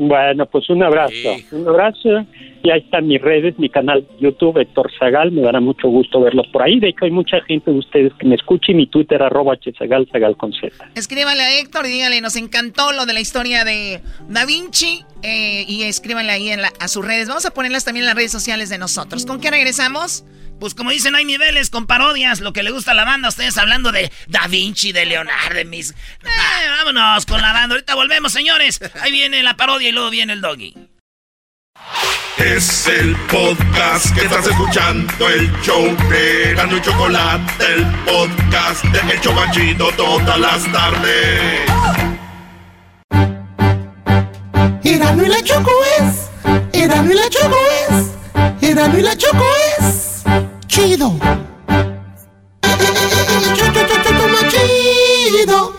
Bueno, 0.00 0.46
pues 0.46 0.70
un 0.70 0.80
abrazo, 0.84 1.12
un 1.50 1.66
abrazo. 1.68 2.24
Y 2.62 2.70
ahí 2.70 2.80
están 2.80 3.06
mis 3.08 3.20
redes, 3.20 3.58
mi 3.58 3.68
canal 3.68 4.04
YouTube, 4.20 4.58
Héctor 4.58 4.90
Zagal, 4.98 5.32
me 5.32 5.42
dará 5.42 5.60
mucho 5.60 5.88
gusto 5.88 6.20
verlos 6.20 6.46
por 6.52 6.62
ahí. 6.62 6.78
De 6.80 6.88
hecho, 6.88 7.04
hay 7.04 7.10
mucha 7.10 7.40
gente 7.42 7.70
de 7.72 7.78
ustedes 7.78 8.12
que 8.14 8.26
me 8.26 8.34
escucha 8.36 8.72
y 8.72 8.74
mi 8.74 8.86
Twitter, 8.86 9.20
arroba 9.22 9.54
hzagal, 9.56 10.08
zagal 10.12 10.36
con 10.36 10.52
Z. 10.52 10.70
Escríbanle 10.94 11.42
a 11.42 11.58
Héctor 11.60 11.86
y 11.86 11.90
díganle, 11.90 12.20
nos 12.20 12.36
encantó 12.36 12.92
lo 12.92 13.06
de 13.06 13.12
la 13.12 13.20
historia 13.20 13.64
de 13.64 14.00
Da 14.28 14.44
Vinci, 14.46 15.00
eh, 15.22 15.64
y 15.68 15.82
escríbanle 15.82 16.30
ahí 16.32 16.48
en 16.50 16.62
la- 16.62 16.72
a 16.80 16.88
sus 16.88 17.04
redes. 17.04 17.28
Vamos 17.28 17.46
a 17.46 17.50
ponerlas 17.52 17.84
también 17.84 18.02
en 18.04 18.06
las 18.08 18.16
redes 18.16 18.32
sociales 18.32 18.68
de 18.70 18.78
nosotros. 18.78 19.26
¿Con 19.26 19.40
qué 19.40 19.50
regresamos? 19.50 20.24
Pues 20.58 20.74
como 20.74 20.90
dicen, 20.90 21.14
hay 21.14 21.24
niveles 21.24 21.70
con 21.70 21.86
parodias, 21.86 22.40
lo 22.40 22.52
que 22.52 22.62
le 22.62 22.70
gusta 22.70 22.90
a 22.90 22.94
la 22.94 23.04
banda. 23.04 23.28
Ustedes 23.28 23.56
hablando 23.58 23.92
de 23.92 24.10
Da 24.26 24.46
Vinci, 24.48 24.92
de 24.92 25.06
Leonardo, 25.06 25.54
de 25.54 25.64
mis... 25.64 25.94
Eh, 26.60 26.68
vámonos 26.70 27.24
con 27.26 27.40
la 27.40 27.52
banda. 27.52 27.74
Ahorita 27.74 27.94
volvemos, 27.94 28.32
señores. 28.32 28.80
Ahí 29.00 29.12
viene 29.12 29.42
la 29.42 29.56
parodia 29.56 29.88
y 29.88 29.92
luego 29.92 30.10
viene 30.10 30.32
el 30.32 30.40
doggy. 30.40 30.74
Es 32.36 32.86
el 32.86 33.14
podcast 33.30 34.14
que 34.14 34.22
estás 34.22 34.46
escuchando, 34.46 35.28
el 35.28 35.50
show 35.62 35.96
de 36.08 36.54
Gano 36.54 36.76
y 36.76 36.82
Chocolate, 36.82 37.64
el 37.74 37.86
podcast 38.04 38.84
de 38.84 39.12
El 39.12 39.20
Chobachito 39.20 39.90
todas 39.92 40.38
las 40.38 40.72
tardes. 40.72 41.60
Erano 44.84 45.24
y 45.24 45.28
la 45.28 45.42
Choco 45.42 45.72
es. 45.98 46.30
Erano 46.72 47.12
y 47.12 47.14
la 47.14 47.28
Choco 47.28 47.56
es. 47.90 48.17
Erano 48.60 48.98
y 48.98 49.02
la 49.02 49.16
Choco 49.16 49.44
es. 49.78 50.22
Chido. 50.66 51.18
Chido. 54.48 55.72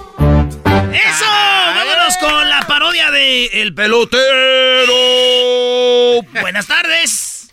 ¡Eso! 0.92 1.26
¡Vámonos 1.76 2.18
con 2.20 2.50
la 2.50 2.60
parodia 2.68 3.12
de 3.12 3.46
El 3.62 3.74
Pelotero! 3.74 4.96
Buenas 6.42 6.68
tardes. 6.68 7.48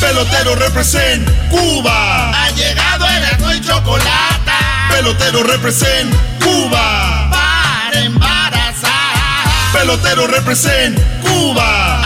Pelotero 0.00 0.54
represent 0.54 1.28
Cuba. 1.50 2.30
Ha 2.30 2.50
llegado 2.50 3.06
el 3.06 3.56
y 3.56 3.60
chocolate. 3.60 4.52
Pelotero 4.90 5.42
represent 5.42 6.14
Cuba. 6.42 7.28
Para 7.30 8.00
embarazar. 8.00 9.72
Pelotero 9.72 10.26
represent 10.26 10.98
Cuba. 11.20 11.97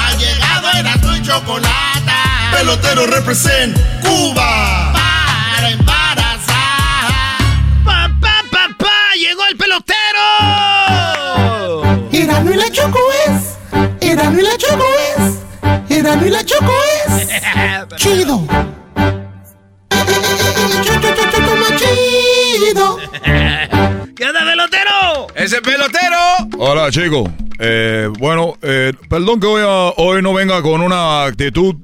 Y 1.22 1.24
chocolate. 1.24 1.68
Pelotero 2.50 3.06
represent 3.06 3.76
Cuba. 4.02 4.92
Para 4.92 5.70
embarazar. 5.70 7.12
¡Papá, 7.84 8.42
papá! 8.50 8.92
¡Llegó 9.16 9.46
el 9.48 9.56
pelotero! 9.56 9.92
Erano 12.12 12.52
y 12.52 12.56
la 12.56 12.70
Choco 12.70 12.98
es. 13.26 13.56
Erano 14.00 14.40
y 14.40 14.42
la 14.42 14.56
Choco 14.56 14.84
es. 15.16 15.96
Erano 15.96 16.26
y 16.26 16.30
la 16.30 16.44
Choco 16.44 16.72
es. 17.06 17.28
Chido. 17.96 18.44
Chido. 21.78 22.98
¡Ese 25.42 25.60
pelotero! 25.60 26.16
Hola 26.58 26.90
chicos, 26.90 27.28
Eh, 27.58 28.08
bueno, 28.18 28.54
eh, 28.62 28.92
perdón 29.08 29.38
que 29.40 29.46
hoy, 29.46 29.62
a- 29.64 29.92
hoy 29.96 30.20
no 30.22 30.34
venga 30.34 30.60
con 30.62 30.80
una 30.80 31.24
actitud 31.24 31.76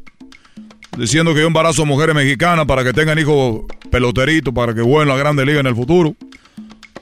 diciendo 0.97 1.33
que 1.35 1.41
yo 1.41 1.47
embarazo 1.47 1.83
a 1.83 1.85
mujeres 1.85 2.15
mexicanas 2.17 2.67
para 2.67 2.83
que 2.83 2.93
tengan 2.93 3.17
hijos 3.19 3.63
peloteritos, 3.91 4.53
para 4.53 4.75
que 4.75 4.81
jueguen 4.83 5.07
la 5.09 5.17
grande 5.17 5.47
liga 5.47 5.61
en 5.61 5.67
el 5.67 5.77
futuro. 5.77 6.15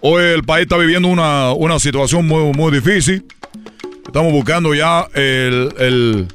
Hoy 0.03 0.23
el 0.25 0.43
país 0.45 0.63
está 0.65 0.77
viviendo 0.77 1.09
una, 1.09 1.53
una 1.53 1.79
situación 1.79 2.27
muy, 2.27 2.53
muy 2.53 2.71
difícil. 2.73 3.25
Estamos 4.07 4.33
buscando 4.33 4.75
ya 4.75 5.07
el, 5.15 5.73
el... 5.79 6.27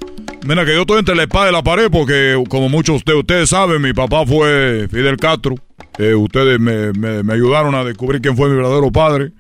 Mira 0.45 0.65
que 0.65 0.73
yo 0.73 0.81
estoy 0.81 0.99
entre 0.99 1.15
la 1.15 1.23
espada 1.23 1.49
y 1.49 1.53
la 1.53 1.61
pared 1.64 1.89
porque 1.91 2.41
como 2.49 2.69
muchos 2.69 3.03
de 3.06 3.14
ustedes 3.14 3.49
saben, 3.49 3.81
mi 3.81 3.93
papá 3.93 4.26
fue 4.26 4.88
Fidel 4.91 5.18
Castro. 5.18 5.56
Eh, 5.99 6.15
ustedes 6.15 6.60
me, 6.60 6.91
me- 6.93 7.22
me 7.22 7.34
ayudaron 7.34 7.76
a 7.76 7.84
descubrir 7.84 8.19
quién 8.22 8.35
fue 8.35 8.49
mi 8.49 8.56
verdadero 8.56 8.91
padre. 8.91 9.31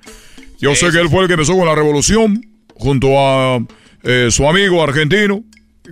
Yo 0.61 0.75
sé 0.75 0.91
que 0.91 0.99
él 0.99 1.09
fue 1.09 1.21
el 1.23 1.27
que 1.27 1.33
empezó 1.33 1.57
con 1.57 1.65
la 1.65 1.73
revolución 1.73 2.45
junto 2.75 3.19
a 3.19 3.59
eh, 4.03 4.27
su 4.29 4.47
amigo 4.47 4.83
argentino, 4.83 5.43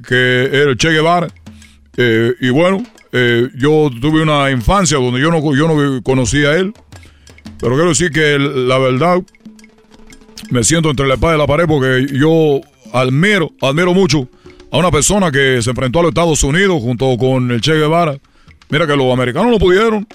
que 0.08 0.46
era 0.46 0.70
el 0.70 0.78
Che 0.78 0.90
Guevara. 0.90 1.28
Eh, 1.98 2.36
y 2.40 2.50
bueno, 2.50 2.84
eh, 3.12 3.50
yo 3.56 3.90
tuve 4.00 4.22
una 4.22 4.52
infancia 4.52 4.98
donde 4.98 5.20
yo 5.20 5.32
no, 5.32 5.56
yo 5.56 5.68
no 5.68 6.04
conocí 6.04 6.46
a 6.46 6.56
él. 6.56 6.74
Pero 7.60 7.74
quiero 7.74 7.90
decir 7.90 8.12
que 8.12 8.38
la 8.38 8.78
verdad, 8.78 9.22
me 10.52 10.64
siento 10.64 10.92
entre 10.92 11.08
la 11.08 11.16
espada 11.16 11.36
y 11.36 11.40
la 11.40 11.48
pared 11.48 11.66
porque 11.68 12.08
yo 12.14 12.62
admiro, 12.94 13.52
admiro 13.62 13.94
mucho 13.94 14.30
a 14.72 14.78
una 14.78 14.92
persona 14.92 15.32
que 15.32 15.62
se 15.62 15.72
enfrentó 15.72 16.00
a 16.00 16.04
los 16.04 16.10
Estados 16.10 16.44
Unidos 16.44 16.80
junto 16.82 17.18
con 17.18 17.50
el 17.50 17.60
Che 17.60 17.74
Guevara. 17.74 18.18
Mira 18.70 18.86
que 18.86 18.96
los 18.96 19.12
americanos 19.12 19.52
no 19.52 19.58
pudieron. 19.58 20.08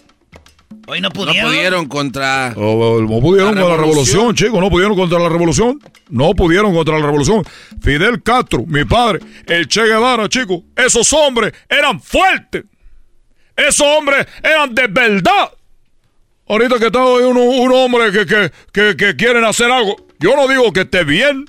Hoy 0.87 1.01
no 1.01 1.09
No 1.09 1.15
pudieron. 1.15 1.51
pudieron 1.51 1.87
contra. 1.87 2.51
No, 2.57 3.01
no 3.01 3.21
pudieron 3.21 3.55
La 3.55 3.61
contra 3.63 3.77
la 3.77 3.83
revolución. 3.83 4.35
chicos, 4.35 4.61
no 4.61 4.69
pudieron 4.71 4.97
contra 4.97 5.19
la 5.19 5.29
revolución. 5.29 5.81
No 6.11 6.35
pudieron 6.35 6.75
contra 6.75 6.99
la 6.99 7.07
revolución. 7.07 7.43
Fidel 7.81 8.23
Castro, 8.23 8.65
mi 8.67 8.85
padre, 8.85 9.21
el 9.47 9.67
Che 9.67 9.83
Guevara, 9.85 10.29
chicos, 10.29 10.61
esos 10.77 11.11
hombres 11.15 11.53
eran 11.69 12.01
fuertes. 12.01 12.65
Esos 13.57 13.87
hombres 13.87 14.27
eran 14.43 14.75
de 14.75 14.87
verdad. 14.89 15.51
Ahorita 16.47 16.79
que 16.79 16.87
está 16.87 17.03
hoy 17.03 17.23
uno- 17.25 17.41
un 17.41 17.73
hombre 17.73 18.13
que, 18.13 18.27
que, 18.27 18.53
que, 18.73 18.97
que 18.97 19.17
quieren 19.17 19.45
hacer 19.45 19.71
algo, 19.71 19.97
yo 20.19 20.37
no 20.37 20.47
digo 20.49 20.71
que 20.73 20.81
esté 20.83 21.05
bien, 21.05 21.47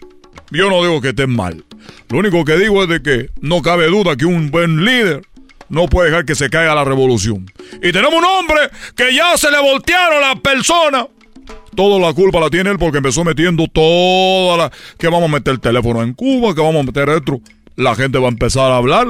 yo 0.52 0.70
no 0.70 0.82
digo 0.82 1.02
que 1.02 1.10
esté 1.10 1.28
mal. 1.28 1.66
Lo 2.10 2.20
único 2.20 2.45
que 2.45 2.56
digo 2.57 2.82
es 2.84 2.90
de 2.90 3.02
que 3.02 3.30
no 3.41 3.62
cabe 3.62 3.88
duda 3.88 4.16
que 4.16 4.26
un 4.26 4.49
buen 4.52 4.86
líder 4.86 5.24
no 5.69 5.87
puede 5.87 6.09
dejar 6.09 6.25
que 6.25 6.35
se 6.35 6.49
caiga 6.49 6.75
la 6.75 6.83
revolución. 6.83 7.51
Y 7.81 7.91
tenemos 7.91 8.13
un 8.13 8.25
hombre 8.25 8.59
que 8.95 9.13
ya 9.13 9.37
se 9.37 9.49
le 9.51 9.59
voltearon 9.59 10.21
las 10.21 10.39
personas. 10.39 11.07
Toda 11.75 11.99
la 11.99 12.13
culpa 12.13 12.39
la 12.39 12.49
tiene 12.49 12.71
él 12.71 12.79
porque 12.79 12.97
empezó 12.99 13.23
metiendo 13.23 13.67
toda 13.67 14.57
la... 14.57 14.71
Que 14.97 15.07
vamos 15.07 15.29
a 15.29 15.33
meter 15.33 15.53
el 15.53 15.59
teléfono 15.59 16.01
en 16.03 16.13
Cuba, 16.13 16.55
que 16.55 16.61
vamos 16.61 16.81
a 16.81 16.83
meter 16.83 17.09
esto. 17.09 17.41
La 17.75 17.95
gente 17.95 18.17
va 18.17 18.27
a 18.27 18.31
empezar 18.31 18.71
a 18.71 18.77
hablar. 18.77 19.07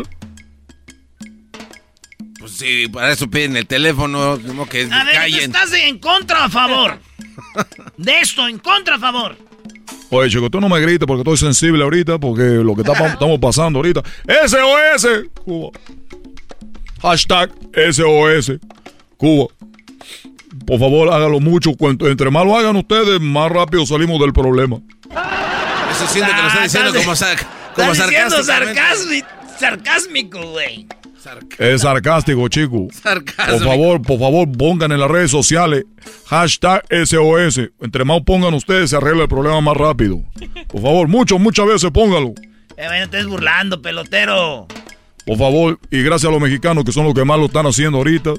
sí, 2.48 2.88
para 2.88 3.12
eso 3.12 3.30
piden 3.30 3.56
el 3.58 3.68
teléfono, 3.68 4.40
como 4.46 4.68
que 4.68 4.88
A 4.92 5.04
ver, 5.04 5.14
¿tú 5.14 5.20
callen. 5.20 5.42
¿estás 5.42 5.74
en 5.74 6.00
contra 6.00 6.42
o 6.42 6.44
a 6.46 6.50
favor? 6.50 7.00
De 7.98 8.20
esto, 8.20 8.48
en 8.48 8.58
contra 8.60 8.96
o 8.96 8.98
a 8.98 9.02
favor. 9.02 9.38
Oye, 10.10 10.30
chico, 10.30 10.50
tú 10.50 10.60
no 10.62 10.70
me 10.70 10.80
grites 10.80 11.06
porque 11.06 11.22
estoy 11.22 11.38
sensible 11.38 11.84
ahorita, 11.84 12.18
porque 12.20 12.44
lo 12.44 12.76
que 12.76 12.82
está 12.82 12.94
estamos 13.08 13.40
pasando 13.40 13.80
ahorita. 13.80 14.02
SOS, 14.48 15.08
Cuba. 15.44 15.70
Hashtag 17.10 17.52
SOS, 17.92 18.54
Cuba. 19.18 19.48
Por 20.66 20.80
favor, 20.80 21.14
hágalo 21.14 21.40
mucho. 21.40 21.74
Cuanto- 21.78 22.08
Entre 22.08 22.32
más 22.32 22.44
lo 22.46 22.58
hagan 22.58 22.76
ustedes, 22.76 23.22
más 23.22 23.52
rápido 23.52 23.86
salimos 23.86 24.20
del 24.20 24.34
problema. 24.34 24.78
Eso 25.92 26.08
siento 26.08 26.32
que 26.36 26.42
lo 26.42 26.48
está 26.48 26.64
diciendo 26.64 26.90
estás- 26.90 27.04
como, 27.04 27.16
sa- 27.16 27.36
como 27.76 27.92
Estás 27.92 28.10
diciendo 28.10 28.44
sarcásmico, 28.44 29.28
sarcásmico, 29.60 30.42
güey. 30.52 30.88
Es 31.60 31.82
sarcástico, 31.82 32.48
chico. 32.50 32.88
Sarcasmo. 32.92 33.58
Por 33.58 33.66
favor, 33.68 34.02
por 34.02 34.20
favor, 34.20 34.52
pongan 34.58 34.92
en 34.92 35.00
las 35.00 35.10
redes 35.10 35.32
sociales 35.32 35.86
hashtag 36.28 36.84
SOS. 36.90 37.72
Entre 37.82 38.04
más 38.06 38.22
pongan 38.22 38.54
ustedes, 38.56 38.90
se 38.92 38.96
arregla 38.98 39.24
el 39.24 39.30
problema 39.30 39.60
más 39.62 39.78
rápido. 39.78 40.22
Por 40.68 40.82
favor, 40.82 41.08
mucho, 41.08 41.38
muchas 41.40 41.66
veces 41.68 41.92
póngalo. 41.92 42.34
Eh, 42.78 42.88
estés 43.04 43.26
burlando, 43.28 43.82
pelotero. 43.82 44.68
Por 45.26 45.38
favor, 45.38 45.80
y 45.90 46.04
gracias 46.04 46.30
a 46.30 46.32
los 46.32 46.42
mexicanos 46.42 46.84
que 46.84 46.92
son 46.92 47.06
los 47.06 47.14
que 47.14 47.26
más 47.26 47.40
lo 47.40 47.46
están 47.46 47.66
haciendo 47.66 47.98
ahorita. 47.98 48.34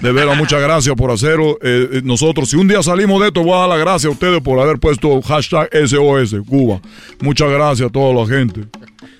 De 0.00 0.12
veras, 0.12 0.36
muchas 0.36 0.62
gracias 0.62 0.94
por 0.96 1.10
hacerlo. 1.10 1.58
Eh, 1.62 1.88
eh, 1.92 2.00
nosotros, 2.02 2.48
si 2.48 2.56
un 2.56 2.68
día 2.68 2.82
salimos 2.82 3.20
de 3.20 3.28
esto, 3.28 3.42
voy 3.42 3.52
a 3.52 3.60
dar 3.60 3.68
las 3.68 3.78
gracias 3.78 4.06
a 4.06 4.14
ustedes 4.14 4.40
por 4.40 4.58
haber 4.58 4.78
puesto 4.78 5.20
hashtag 5.20 5.68
SOS 5.86 6.36
Cuba. 6.48 6.80
Muchas 7.20 7.50
gracias 7.50 7.88
a 7.88 7.92
toda 7.92 8.14
la 8.14 8.26
gente. 8.26 8.62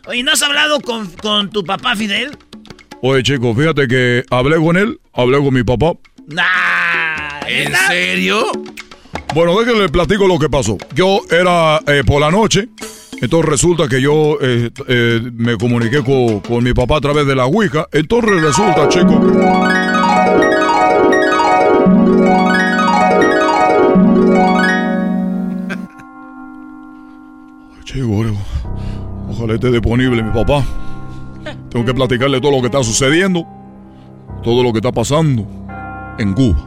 Oye, 0.07 0.23
¿no 0.23 0.33
has 0.33 0.43
hablado 0.43 0.81
con, 0.81 1.07
con 1.17 1.51
tu 1.51 1.63
papá 1.63 1.95
Fidel? 1.95 2.37
Oye, 3.03 3.23
chicos, 3.23 3.57
fíjate 3.57 3.87
que 3.89 4.25
hablé 4.31 4.57
con 4.57 4.77
él, 4.77 4.99
hablé 5.13 5.39
con 5.39 5.53
mi 5.53 5.65
papá. 5.65 5.93
Nah. 6.29 7.47
¿En 7.47 7.75
serio? 7.89 8.47
Bueno, 9.35 9.59
déjenme 9.59 9.81
le 9.81 9.89
platico 9.89 10.27
lo 10.27 10.39
que 10.39 10.49
pasó. 10.49 10.79
Yo 10.95 11.21
era 11.31 11.81
eh, 11.87 12.03
por 12.07 12.21
la 12.21 12.31
noche, 12.31 12.69
entonces 13.23 13.49
resulta 13.49 13.87
que 13.87 14.03
yo 14.03 14.37
eh, 14.41 14.69
eh, 14.89 15.21
me 15.33 15.57
comuniqué 15.57 16.03
con, 16.03 16.41
con 16.41 16.65
mi 16.65 16.75
papá 16.75 16.97
a 16.97 17.01
través 17.01 17.25
de 17.25 17.37
la 17.37 17.47
Ouija. 17.47 17.87
Entonces 17.93 18.43
resulta, 18.43 18.89
chicos, 18.89 19.15
que... 19.21 19.39
Chico, 27.85 28.25
ojalá 29.31 29.55
esté 29.55 29.71
disponible 29.71 30.21
mi 30.21 30.33
papá. 30.33 30.65
Tengo 31.71 31.87
que 31.87 31.95
platicarle 31.95 32.41
todo 32.41 32.51
lo 32.51 32.61
que 32.61 32.67
está 32.67 32.83
sucediendo, 32.83 33.47
todo 34.43 34.65
lo 34.65 34.73
que 34.73 34.79
está 34.79 34.91
pasando 34.91 35.47
en 36.19 36.33
Cuba. 36.33 36.59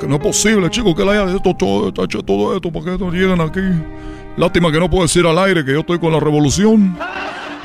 Que 0.00 0.06
no 0.06 0.14
es 0.14 0.22
posible, 0.22 0.70
chicos, 0.70 0.94
que 0.94 1.04
le 1.04 1.10
haya 1.10 1.36
hecho 1.36 1.52
todo, 1.52 1.88
hecho 2.02 2.22
todo 2.22 2.56
esto 2.56 2.72
para 2.72 2.84
que 2.86 2.92
estos 2.92 3.12
llegan 3.12 3.42
aquí. 3.42 3.60
Lástima 4.40 4.72
que 4.72 4.80
no 4.80 4.88
puedo 4.88 5.02
decir 5.02 5.26
al 5.26 5.38
aire 5.38 5.62
que 5.62 5.72
yo 5.74 5.80
estoy 5.80 5.98
con 5.98 6.14
la 6.14 6.18
revolución. 6.18 6.96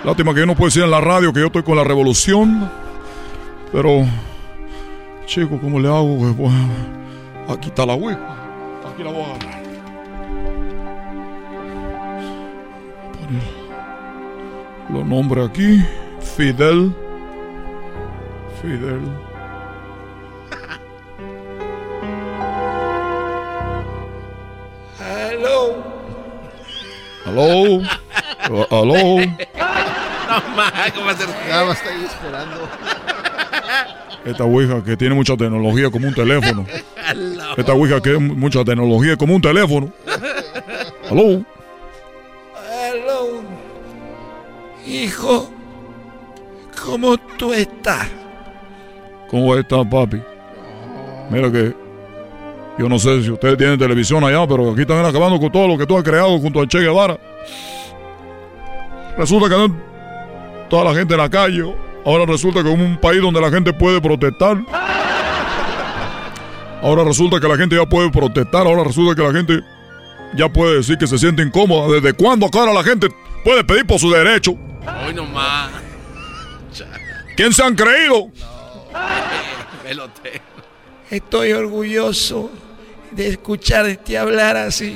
Lástima 0.04 0.34
que 0.34 0.42
yo 0.42 0.46
no 0.46 0.56
puedo 0.56 0.68
decir 0.68 0.84
en 0.84 0.92
la 0.92 1.00
radio 1.00 1.32
que 1.32 1.40
yo 1.40 1.46
estoy 1.46 1.64
con 1.64 1.78
la 1.78 1.86
revolución. 1.86 2.70
Pero, 3.72 4.06
chicos, 5.26 5.58
¿cómo 5.62 5.80
le 5.80 5.88
hago? 5.88 6.18
Pues, 6.18 6.36
bueno, 6.36 6.68
aquí 7.48 7.70
está 7.70 7.86
la 7.86 7.94
Ouija. 7.94 8.20
Aquí 8.92 9.04
la 9.06 9.10
voy 9.10 9.22
a 9.22 9.26
agarrar. 9.26 9.64
Poner 13.22 13.44
los 14.90 15.06
nombres 15.06 15.50
aquí. 15.50 15.82
Fidel. 16.36 16.94
Fidel. 18.62 19.00
Hello. 25.00 25.95
Aló. 27.26 27.82
Uh, 28.50 28.66
Aló. 28.70 29.26
No 30.28 30.56
más, 30.56 30.92
¿cómo 30.94 31.06
va 31.06 31.12
a 31.12 31.18
ser? 31.18 31.28
Ya 31.48 31.64
va 31.64 31.72
a 31.72 31.74
estar 31.74 31.92
ahí 31.92 32.04
esperando. 32.04 32.70
Esta 34.26 34.44
Ouija 34.44 34.84
que 34.84 34.98
tiene 34.98 35.16
mucha 35.16 35.38
tecnología 35.38 35.90
como 35.90 36.08
un 36.08 36.14
teléfono. 36.14 36.66
Hello. 37.08 37.44
Esta 37.58 37.74
Ouija 37.74 38.02
que 38.02 38.14
es 38.14 38.20
mucha 38.20 38.64
tecnología 38.64 39.16
como 39.16 39.36
un 39.36 39.42
teléfono. 39.42 39.92
Aló. 41.10 41.44
Hello. 42.72 43.44
Hijo, 44.86 45.50
¿cómo 46.84 47.18
tú 47.18 47.54
estás? 47.54 48.08
¿Cómo 49.30 49.56
está, 49.56 49.84
papi? 49.84 50.22
Mira 51.30 51.52
que 51.52 51.85
yo 52.78 52.90
no 52.90 53.00
sé 53.00 53.24
si 53.24 53.32
ustedes 53.32 53.58
tienen 53.58 53.80
televisión 53.80 54.24
allá, 54.24 54.46
pero 54.48 54.72
aquí 54.72 54.82
están 54.82 55.06
acabando 55.06 55.40
con 55.40 55.52
todo 55.52 55.68
lo 55.68 55.78
que 55.78 55.86
tú 55.86 55.98
has 55.98 56.04
creado 56.04 56.38
junto 56.40 56.60
al 56.60 56.68
Che 56.68 56.80
Guevara. 56.80 57.18
Resulta 59.18 59.48
que 59.50 59.56
no- 59.56 59.76
toda 60.70 60.84
la 60.84 60.94
gente 60.94 61.14
en 61.14 61.20
la 61.22 61.30
calle, 61.30 61.64
ahora 62.06 62.26
resulta 62.26 62.62
que 62.64 62.72
es 62.74 62.78
un 62.80 62.98
país 62.98 63.22
donde 63.22 63.40
la 63.40 63.50
gente 63.50 63.72
puede 63.72 64.02
protestar. 64.02 64.58
Ahora 66.82 67.04
resulta 67.04 67.40
que 67.40 67.48
la 67.48 67.56
gente 67.58 67.76
ya 67.76 67.86
puede 67.86 68.12
protestar, 68.12 68.68
ahora 68.68 68.84
resulta 68.84 69.16
que 69.16 69.24
la 69.28 69.34
gente 69.34 69.60
ya 70.36 70.50
puede 70.50 70.76
decir 70.78 70.98
que 70.98 71.08
se 71.08 71.18
siente 71.18 71.42
incómoda. 71.42 71.94
¿Desde 71.96 72.14
cuándo 72.14 72.46
acá 72.46 72.60
ahora 72.60 72.74
la 72.74 72.84
gente 72.84 73.08
puede 73.44 73.64
pedir 73.64 73.86
por 73.88 73.98
su 74.00 74.12
derecho? 74.12 74.52
Hoy 75.08 75.14
nomás. 75.14 75.70
¿Quién 77.38 77.54
se 77.54 77.64
han 77.64 77.74
creído? 77.76 78.30
Pelotero. 79.84 80.44
Estoy 81.10 81.52
orgulloso 81.54 82.50
de 83.16 83.30
escucharte 83.30 84.18
hablar 84.18 84.58
así, 84.58 84.96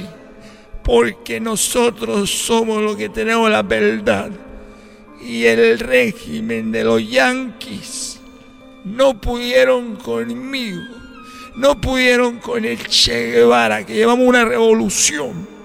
porque 0.84 1.40
nosotros 1.40 2.30
somos 2.30 2.82
los 2.82 2.96
que 2.96 3.10
tenemos 3.10 3.50
la 3.50 3.64
verdad. 3.64 4.30
Y 5.22 5.46
el 5.46 5.80
régimen 5.80 6.72
de 6.72 6.84
los 6.84 7.08
yanquis 7.10 8.20
no 8.86 9.20
pudieron 9.20 9.98
conmigo, 9.98 10.82
no 11.56 11.80
pudieron 11.80 12.40
con 12.40 12.64
el 12.64 12.78
Che 12.88 13.32
Guevara, 13.32 13.86
que 13.86 13.94
llevamos 13.94 14.28
una 14.28 14.46
revolución. 14.46 15.60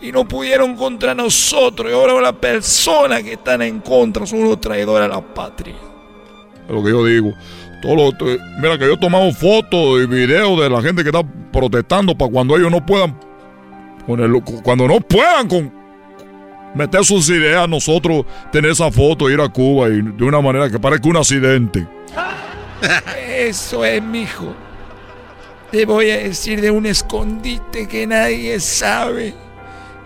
Y 0.00 0.12
no 0.12 0.28
pudieron 0.28 0.76
contra 0.76 1.12
nosotros. 1.12 1.90
Y 1.90 1.94
ahora 1.94 2.20
las 2.20 2.34
personas 2.34 3.20
que 3.24 3.32
están 3.32 3.62
en 3.62 3.80
contra 3.80 4.24
son 4.26 4.40
unos 4.44 4.60
traidores 4.60 5.10
a 5.10 5.12
la 5.12 5.20
patria. 5.20 5.74
Lo 6.68 6.84
que 6.84 6.90
yo 6.90 7.04
digo. 7.04 7.32
Todo 7.82 7.94
lo- 7.94 8.12
mira 8.60 8.76
que 8.78 8.86
yo 8.86 8.94
he 8.94 8.96
tomado 8.98 9.30
fotos 9.32 10.02
y 10.02 10.06
videos 10.06 10.60
de 10.60 10.68
la 10.70 10.82
gente 10.82 11.02
que 11.02 11.10
está 11.10 11.22
protestando 11.52 12.16
para 12.16 12.30
cuando 12.30 12.56
ellos 12.56 12.70
no 12.70 12.84
puedan 12.84 13.18
ponerlo, 14.06 14.40
cu- 14.42 14.62
cuando 14.62 14.88
no 14.88 15.00
puedan 15.00 15.46
con 15.48 15.72
meter 16.74 17.04
sus 17.04 17.28
ideas, 17.30 17.68
nosotros 17.68 18.24
tener 18.50 18.72
esa 18.72 18.90
foto, 18.90 19.30
ir 19.30 19.40
a 19.40 19.48
Cuba 19.48 19.88
y 19.88 20.00
de 20.02 20.24
una 20.24 20.40
manera 20.40 20.68
que 20.70 20.78
parezca 20.78 21.08
un 21.08 21.16
accidente. 21.18 21.86
Eso 23.36 23.84
es, 23.84 24.02
mijo. 24.02 24.54
Te 25.70 25.84
voy 25.84 26.10
a 26.10 26.16
decir 26.18 26.60
de 26.60 26.70
un 26.70 26.86
escondite 26.86 27.86
que 27.86 28.06
nadie 28.06 28.58
sabe. 28.60 29.34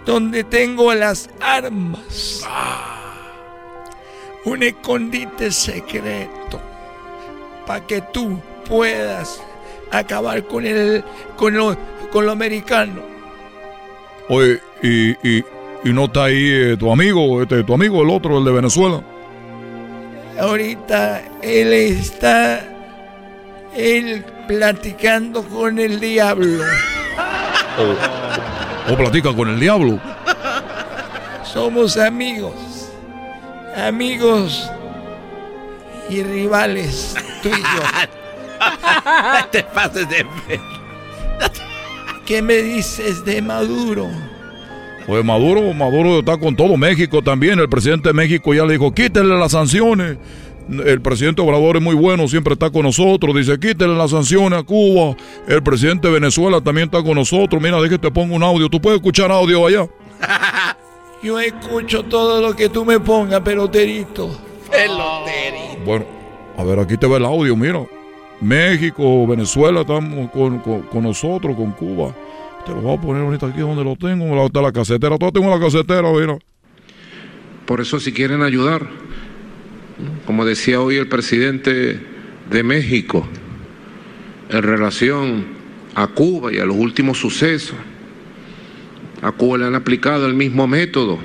Donde 0.04 0.42
tengo 0.42 0.92
las 0.94 1.30
armas. 1.40 2.44
Un 4.44 4.62
escondite 4.64 5.52
secreto. 5.52 6.60
Para 7.66 7.86
que 7.86 8.00
tú 8.00 8.40
puedas 8.68 9.42
acabar 9.90 10.44
con 10.44 10.66
el. 10.66 11.04
con 11.36 11.54
lo, 11.54 11.76
con 12.10 12.26
lo 12.26 12.32
americano. 12.32 13.02
Oye, 14.28 14.60
y, 14.82 15.10
y, 15.28 15.44
y 15.84 15.92
no 15.92 16.04
está 16.04 16.24
ahí 16.24 16.50
eh, 16.50 16.76
tu 16.78 16.90
amigo, 16.90 17.42
este, 17.42 17.62
tu 17.64 17.74
amigo, 17.74 18.02
el 18.02 18.10
otro, 18.10 18.38
el 18.38 18.44
de 18.44 18.52
Venezuela. 18.52 19.02
Ahorita 20.38 21.22
él 21.42 21.72
está. 21.72 22.68
Él 23.74 24.24
platicando 24.46 25.42
con 25.44 25.78
el 25.78 26.00
diablo. 26.00 26.64
O, 28.88 28.92
o 28.92 28.96
platica 28.98 29.34
con 29.34 29.48
el 29.48 29.58
diablo. 29.58 29.98
Somos 31.42 31.96
amigos. 31.96 32.52
Amigos 33.74 34.70
y 36.12 36.22
rivales, 36.22 37.14
tú 37.42 37.48
y 37.48 37.52
yo. 37.52 37.82
Te 39.50 39.62
pases 39.64 40.08
de. 40.08 40.26
¿Qué 42.26 42.42
me 42.42 42.56
dices 42.56 43.24
de 43.24 43.42
Maduro? 43.42 44.08
Pues 45.06 45.24
Maduro, 45.24 45.72
Maduro 45.74 46.20
está 46.20 46.38
con 46.38 46.54
todo 46.54 46.76
México 46.76 47.22
también. 47.22 47.58
El 47.58 47.68
presidente 47.68 48.10
de 48.10 48.12
México 48.12 48.54
ya 48.54 48.64
le 48.64 48.74
dijo, 48.74 48.92
quítenle 48.92 49.36
las 49.36 49.52
sanciones. 49.52 50.16
El 50.68 51.00
presidente 51.00 51.42
Obrador 51.42 51.76
es 51.76 51.82
muy 51.82 51.96
bueno, 51.96 52.28
siempre 52.28 52.52
está 52.52 52.70
con 52.70 52.82
nosotros. 52.82 53.34
Dice, 53.34 53.58
quítenle 53.58 53.96
las 53.96 54.12
sanciones 54.12 54.60
a 54.60 54.62
Cuba. 54.62 55.16
El 55.48 55.62
presidente 55.62 56.06
de 56.06 56.14
Venezuela 56.14 56.60
también 56.60 56.86
está 56.86 57.02
con 57.02 57.16
nosotros. 57.16 57.60
Mira, 57.60 57.80
déjate 57.80 57.98
te 57.98 58.10
pongo 58.10 58.36
un 58.36 58.42
audio. 58.42 58.68
¿Tú 58.68 58.80
puedes 58.80 58.98
escuchar 58.98 59.32
audio 59.32 59.66
allá? 59.66 59.88
Yo 61.22 61.40
escucho 61.40 62.04
todo 62.04 62.40
lo 62.40 62.54
que 62.54 62.68
tú 62.68 62.84
me 62.84 63.00
pongas, 63.00 63.40
peloterito. 63.40 64.38
Peloterito. 64.70 65.61
Bueno, 65.84 66.06
A 66.56 66.64
ver, 66.64 66.78
aquí 66.78 66.96
te 66.96 67.06
ve 67.06 67.16
el 67.16 67.24
audio, 67.24 67.56
mira. 67.56 67.84
México, 68.40 69.26
Venezuela, 69.26 69.80
estamos 69.80 70.30
con, 70.30 71.02
nosotros, 71.02 71.56
con 71.56 71.72
Cuba. 71.72 72.14
Te 72.66 72.72
lo 72.72 72.82
voy 72.82 72.96
a 72.96 73.00
poner 73.00 73.22
ahorita 73.22 73.46
aquí 73.46 73.60
donde 73.60 73.82
lo 73.82 73.96
tengo, 73.96 74.34
la, 74.34 74.60
la 74.60 74.72
casetera. 74.72 75.16
Todo 75.16 75.32
tengo 75.32 75.48
la 75.48 75.58
casetera, 75.58 76.12
mira. 76.12 76.38
Por 77.66 77.80
eso 77.80 77.98
si 77.98 78.12
quieren 78.12 78.42
ayudar, 78.42 78.86
como 80.26 80.44
decía 80.44 80.80
hoy 80.80 80.96
el 80.96 81.08
presidente 81.08 82.00
de 82.50 82.62
México, 82.62 83.26
en 84.50 84.62
relación 84.62 85.44
a 85.94 86.06
Cuba 86.08 86.52
y 86.52 86.58
a 86.58 86.64
los 86.64 86.76
últimos 86.76 87.18
sucesos, 87.18 87.76
a 89.22 89.32
Cuba 89.32 89.58
le 89.58 89.66
han 89.66 89.74
aplicado 89.74 90.26
el 90.26 90.34
mismo 90.34 90.66
método 90.66 91.18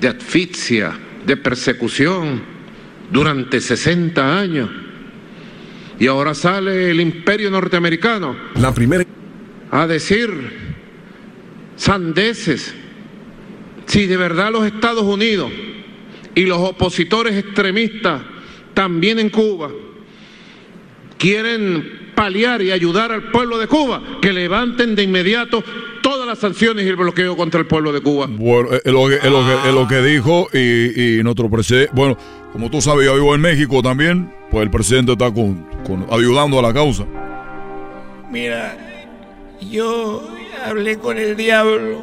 de 0.00 0.08
asfixia, 0.08 0.92
de 1.26 1.36
persecución 1.36 2.49
durante 3.10 3.60
60 3.60 4.38
años. 4.38 4.70
Y 5.98 6.06
ahora 6.06 6.34
sale 6.34 6.90
el 6.90 7.00
imperio 7.00 7.50
norteamericano. 7.50 8.36
La 8.56 8.72
primera. 8.72 9.04
A 9.70 9.86
decir 9.86 10.30
sandeces. 11.76 12.74
Si 13.86 14.06
de 14.06 14.16
verdad 14.16 14.52
los 14.52 14.66
Estados 14.66 15.02
Unidos 15.02 15.50
y 16.34 16.42
los 16.46 16.58
opositores 16.58 17.36
extremistas, 17.36 18.22
también 18.72 19.18
en 19.18 19.30
Cuba, 19.30 19.70
quieren 21.18 22.12
paliar 22.14 22.62
y 22.62 22.70
ayudar 22.70 23.12
al 23.12 23.30
pueblo 23.30 23.58
de 23.58 23.66
Cuba, 23.66 24.02
que 24.22 24.32
levanten 24.32 24.94
de 24.94 25.02
inmediato 25.02 25.64
todas 26.02 26.26
las 26.26 26.38
sanciones 26.38 26.86
y 26.86 26.88
el 26.88 26.96
bloqueo 26.96 27.36
contra 27.36 27.60
el 27.60 27.66
pueblo 27.66 27.92
de 27.92 28.00
Cuba. 28.00 28.26
Bueno, 28.30 28.70
es 28.72 28.92
lo 28.92 29.08
que, 29.08 29.16
es 29.16 29.24
lo 29.24 29.44
que, 29.44 29.68
es 29.68 29.74
lo 29.74 29.88
que 29.88 30.02
dijo 30.02 30.48
y, 30.52 31.18
y 31.18 31.22
nuestro 31.22 31.50
presidente, 31.50 31.90
bueno, 31.94 32.16
como 32.52 32.70
tú 32.70 32.80
sabes, 32.80 33.06
yo 33.06 33.14
vivo 33.14 33.34
en 33.34 33.40
México 33.40 33.82
también, 33.82 34.32
pues 34.50 34.62
el 34.64 34.70
presidente 34.70 35.12
está 35.12 35.32
con, 35.32 35.64
con- 35.86 36.06
ayudando 36.10 36.58
a 36.58 36.62
la 36.62 36.72
causa. 36.74 37.04
Mira, 38.30 38.76
yo 39.60 40.22
hablé 40.64 40.98
con 40.98 41.16
el 41.18 41.36
diablo 41.36 42.02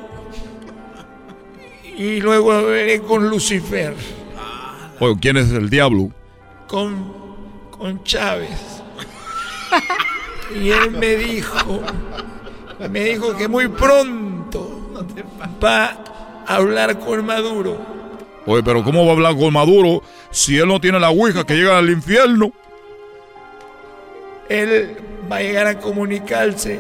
y 1.97 2.19
luego 2.21 2.51
hablé 2.51 3.01
con 3.01 3.29
Lucifer, 3.29 3.93
Oye, 4.99 5.15
¿quién 5.21 5.37
es 5.37 5.51
el 5.51 5.69
diablo? 5.69 6.09
con, 6.67 7.13
con 7.71 8.03
Chávez. 8.03 8.81
Y 10.55 10.69
él 10.69 10.91
me 10.91 11.15
dijo, 11.15 11.81
me 12.89 12.99
dijo 13.03 13.35
que 13.35 13.47
muy 13.47 13.67
pronto 13.67 14.91
va 15.63 15.85
a 16.47 16.55
hablar 16.55 16.97
con 16.99 17.25
Maduro. 17.25 17.96
Oye, 18.47 18.63
pero 18.63 18.81
¿cómo 18.81 19.03
va 19.03 19.11
a 19.11 19.13
hablar 19.13 19.35
con 19.35 19.51
Maduro 19.51 20.01
si 20.31 20.57
él 20.57 20.69
no 20.69 20.79
tiene 20.79 21.01
la 21.01 21.09
ouija 21.09 21.43
que 21.43 21.53
llega 21.53 21.77
al 21.77 21.89
infierno? 21.89 22.53
Él 24.47 24.95
va 25.29 25.35
a 25.35 25.41
llegar 25.41 25.67
a 25.67 25.77
comunicarse 25.77 26.79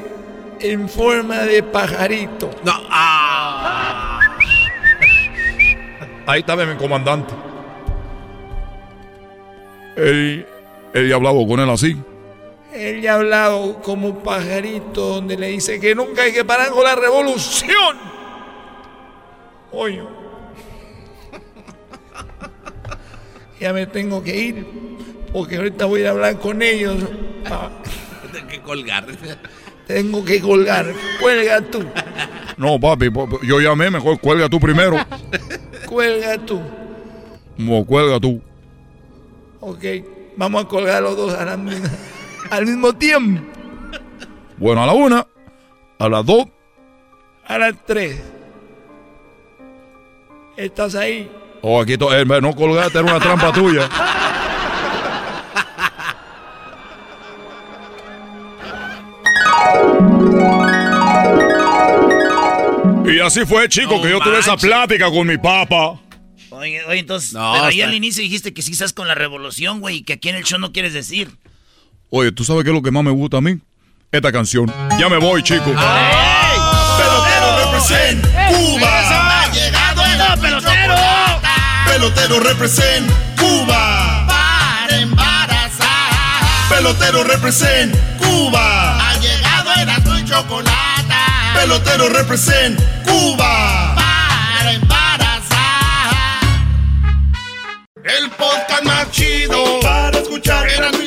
en 0.61 0.87
forma 0.87 1.39
de 1.39 1.61
pajarito. 1.63 2.49
No, 2.63 2.71
ah. 2.89 4.21
Ahí 6.25 6.39
está 6.39 6.55
mi 6.55 6.77
comandante. 6.77 7.33
Él, 9.97 10.47
él 10.93 11.09
ya 11.09 11.15
hablaba 11.15 11.45
con 11.45 11.59
él 11.59 11.69
así. 11.69 11.97
Él 12.73 13.01
ya 13.01 13.13
ha 13.13 13.15
hablado 13.15 13.81
como 13.81 14.23
pajarito 14.23 15.15
donde 15.15 15.35
le 15.35 15.47
dice 15.47 15.81
que 15.81 15.93
nunca 15.93 16.21
hay 16.21 16.31
que 16.31 16.45
parar 16.45 16.69
con 16.69 16.85
la 16.85 16.95
revolución. 16.95 17.97
Oye. 19.73 20.16
Ya 23.59 23.73
me 23.73 23.85
tengo 23.87 24.23
que 24.23 24.35
ir 24.35 24.65
porque 25.33 25.57
ahorita 25.57 25.85
voy 25.85 26.03
a 26.05 26.11
hablar 26.11 26.39
con 26.39 26.61
ellos. 26.61 26.95
Ah, 27.45 27.69
Tengo 28.31 28.47
que 28.47 28.61
colgar. 28.61 29.05
tengo 29.87 30.23
que 30.25 30.39
colgar. 30.41 30.93
Cuelga 31.19 31.61
tú. 31.61 31.83
No, 32.57 32.79
papi, 32.79 33.09
yo 33.43 33.59
llamé, 33.59 33.89
mejor 33.91 34.19
cuelga 34.19 34.49
tú 34.49 34.59
primero. 34.59 34.97
Cuelga 35.87 36.37
tú. 36.39 36.59
No, 37.57 37.85
cuelga 37.85 38.19
tú. 38.19 38.41
Ok. 39.59 39.83
Vamos 40.35 40.65
a 40.65 40.67
colgar 40.67 41.01
los 41.01 41.15
dos 41.17 41.33
a 41.33 41.45
la 41.45 41.57
misma- 41.57 41.89
al 42.51 42.65
mismo 42.65 42.93
tiempo. 42.93 43.41
Bueno, 44.57 44.83
a 44.83 44.85
la 44.87 44.93
una, 44.93 45.25
a 45.99 46.09
las 46.09 46.25
dos, 46.25 46.47
A 47.45 47.57
las 47.57 47.73
tres. 47.85 48.21
¿Estás 50.57 50.95
ahí? 50.95 51.29
O 51.61 51.81
aquí 51.81 51.97
to- 51.97 52.13
eh, 52.13 52.25
no 52.41 52.53
colgaste, 52.55 52.99
era 52.99 53.07
una 53.09 53.19
trampa 53.19 53.51
tuya. 53.51 53.89
Y 63.05 63.19
así 63.19 63.45
fue, 63.45 63.67
chico, 63.69 64.01
que 64.01 64.09
yo 64.09 64.19
tuve 64.19 64.39
esa 64.39 64.57
plática 64.57 65.09
con 65.09 65.27
mi 65.27 65.37
papá. 65.37 65.99
Oye, 66.49 66.83
oye, 66.85 66.99
entonces, 66.99 67.33
No, 67.33 67.51
pero 67.53 67.65
ahí 67.65 67.81
al 67.81 67.93
inicio 67.93 68.21
dijiste 68.21 68.53
que 68.53 68.61
sí 68.61 68.71
estás 68.73 68.93
con 68.93 69.07
la 69.07 69.15
revolución, 69.15 69.79
güey, 69.79 69.97
y 69.97 70.03
que 70.03 70.13
aquí 70.13 70.29
en 70.29 70.35
el 70.35 70.43
show 70.43 70.59
no 70.59 70.71
quieres 70.71 70.93
decir. 70.93 71.29
Oye, 72.09 72.31
¿tú 72.31 72.43
sabes 72.43 72.63
qué 72.63 72.69
es 72.71 72.75
lo 72.75 72.81
que 72.81 72.91
más 72.91 73.03
me 73.03 73.11
gusta 73.11 73.37
a 73.37 73.41
mí? 73.41 73.59
Esta 74.11 74.31
canción. 74.31 74.71
Ya 74.99 75.09
me 75.09 75.17
voy, 75.17 75.41
chico. 75.43 75.63
Pelotero 76.97 77.57
represent 77.65 78.25
Cuba. 78.49 78.96
Pelotero 81.97 82.39
represent 82.39 83.11
Cuba. 83.39 84.27
Para 84.27 84.97
embarazar. 84.99 86.69
Pelotero 86.69 87.23
represent 87.23 87.95
Cuba. 88.19 88.99
Ha 88.99 89.17
llegado 89.17 89.71
el 89.73 90.19
y 90.19 90.25
chocolate. 90.25 91.15
Pelotero 91.55 92.09
represent 92.09 92.79
Cuba. 93.03 93.95
Para 93.95 94.73
embarazar. 94.73 96.13
El 98.03 98.29
podcast 98.29 98.83
más 98.83 99.09
chido 99.09 99.79
para 99.81 100.19
escuchar. 100.19 100.69
Era 100.69 100.91
mi 100.91 101.06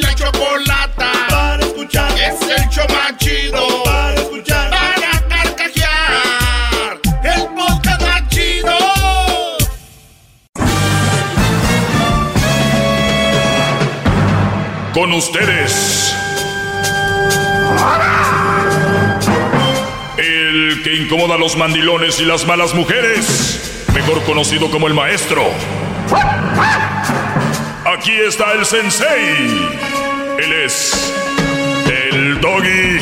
Ustedes. 15.13 16.15
El 20.17 20.83
que 20.85 20.95
incomoda 20.95 21.35
a 21.35 21.39
los 21.39 21.57
mandilones 21.57 22.21
y 22.21 22.25
las 22.25 22.47
malas 22.47 22.75
mujeres. 22.75 23.87
Mejor 23.93 24.23
conocido 24.25 24.71
como 24.71 24.87
el 24.87 24.95
maestro. 24.95 25.43
Aquí 27.85 28.13
está 28.13 28.53
el 28.53 28.65
sensei. 28.65 29.69
Él 30.39 30.53
es 30.65 31.13
el 32.13 32.41
doggy. 32.41 33.01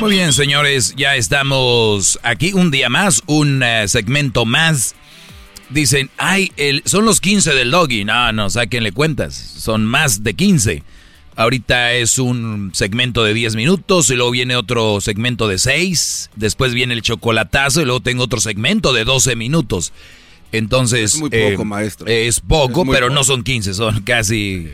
Muy 0.00 0.10
bien, 0.10 0.32
señores, 0.32 0.94
ya 0.96 1.16
estamos 1.16 2.18
aquí 2.22 2.52
un 2.52 2.70
día 2.70 2.90
más, 2.90 3.22
un 3.26 3.62
eh, 3.62 3.88
segmento 3.88 4.44
más. 4.44 4.94
Dicen, 5.74 6.08
ay, 6.18 6.52
el, 6.56 6.82
son 6.84 7.04
los 7.04 7.20
15 7.20 7.52
del 7.52 7.72
doggy. 7.72 8.04
No, 8.04 8.32
no, 8.32 8.48
sáquenle 8.48 8.92
cuentas. 8.92 9.34
Son 9.34 9.84
más 9.84 10.22
de 10.22 10.34
15. 10.34 10.84
Ahorita 11.34 11.94
es 11.94 12.20
un 12.20 12.70
segmento 12.72 13.24
de 13.24 13.34
10 13.34 13.56
minutos 13.56 14.08
y 14.10 14.14
luego 14.14 14.30
viene 14.30 14.54
otro 14.54 15.00
segmento 15.00 15.48
de 15.48 15.58
6. 15.58 16.30
Después 16.36 16.74
viene 16.74 16.94
el 16.94 17.02
chocolatazo 17.02 17.82
y 17.82 17.86
luego 17.86 17.98
tengo 17.98 18.22
otro 18.22 18.40
segmento 18.40 18.92
de 18.92 19.04
12 19.04 19.34
minutos. 19.34 19.92
Entonces... 20.52 21.14
Es 21.14 21.20
muy 21.20 21.30
poco, 21.30 21.64
maestro. 21.64 22.06
Es 22.06 22.38
poco, 22.38 22.82
Es 22.82 22.88
pero 22.90 23.06
poco. 23.08 23.14
no 23.16 23.24
son 23.24 23.42
15, 23.42 23.74
son 23.74 24.02
casi... 24.02 24.68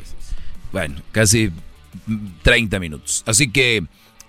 Bueno, 0.71 0.97
casi 1.13 1.51
mm, 2.07 2.27
30 2.43 2.79
minutos. 2.79 3.23
Así 3.25 3.51
que 3.51 3.85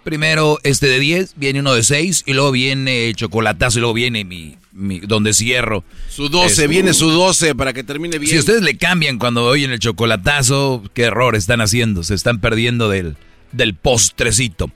primero 0.06 0.58
este 0.64 0.88
de 0.88 1.00
10, 1.00 1.34
viene 1.36 1.60
uno 1.60 1.74
de 1.74 1.84
6 1.84 2.24
y 2.28 2.32
luego 2.34 2.54
viene 2.54 3.10
el 3.10 3.16
chocolatazo 3.18 3.80
y 3.80 3.82
luego 3.82 3.94
viene 3.94 4.24
mi, 4.24 4.56
mi 4.74 5.00
donde 5.00 5.34
cierro. 5.34 5.84
Su 6.10 6.30
12, 6.30 6.64
Es- 6.64 6.70
viene 6.70 6.94
su 6.94 7.10
12 7.12 7.56
para 7.56 7.74
que 7.74 7.84
termine 7.84 8.18
bien. 8.20 8.32
Si 8.32 8.40
ustedes 8.40 8.62
le 8.62 8.78
cambian 8.78 9.18
cuando 9.20 9.44
oyen 9.46 9.72
el 9.72 9.80
chocolatazo, 9.80 10.84
qué 10.94 11.04
error 11.04 11.36
están 11.36 11.60
haciendo. 11.62 12.04
Se 12.04 12.14
están 12.14 12.40
perdiendo 12.40 12.90
del, 12.90 13.18
del 13.52 13.74
postrecito. 13.76 14.70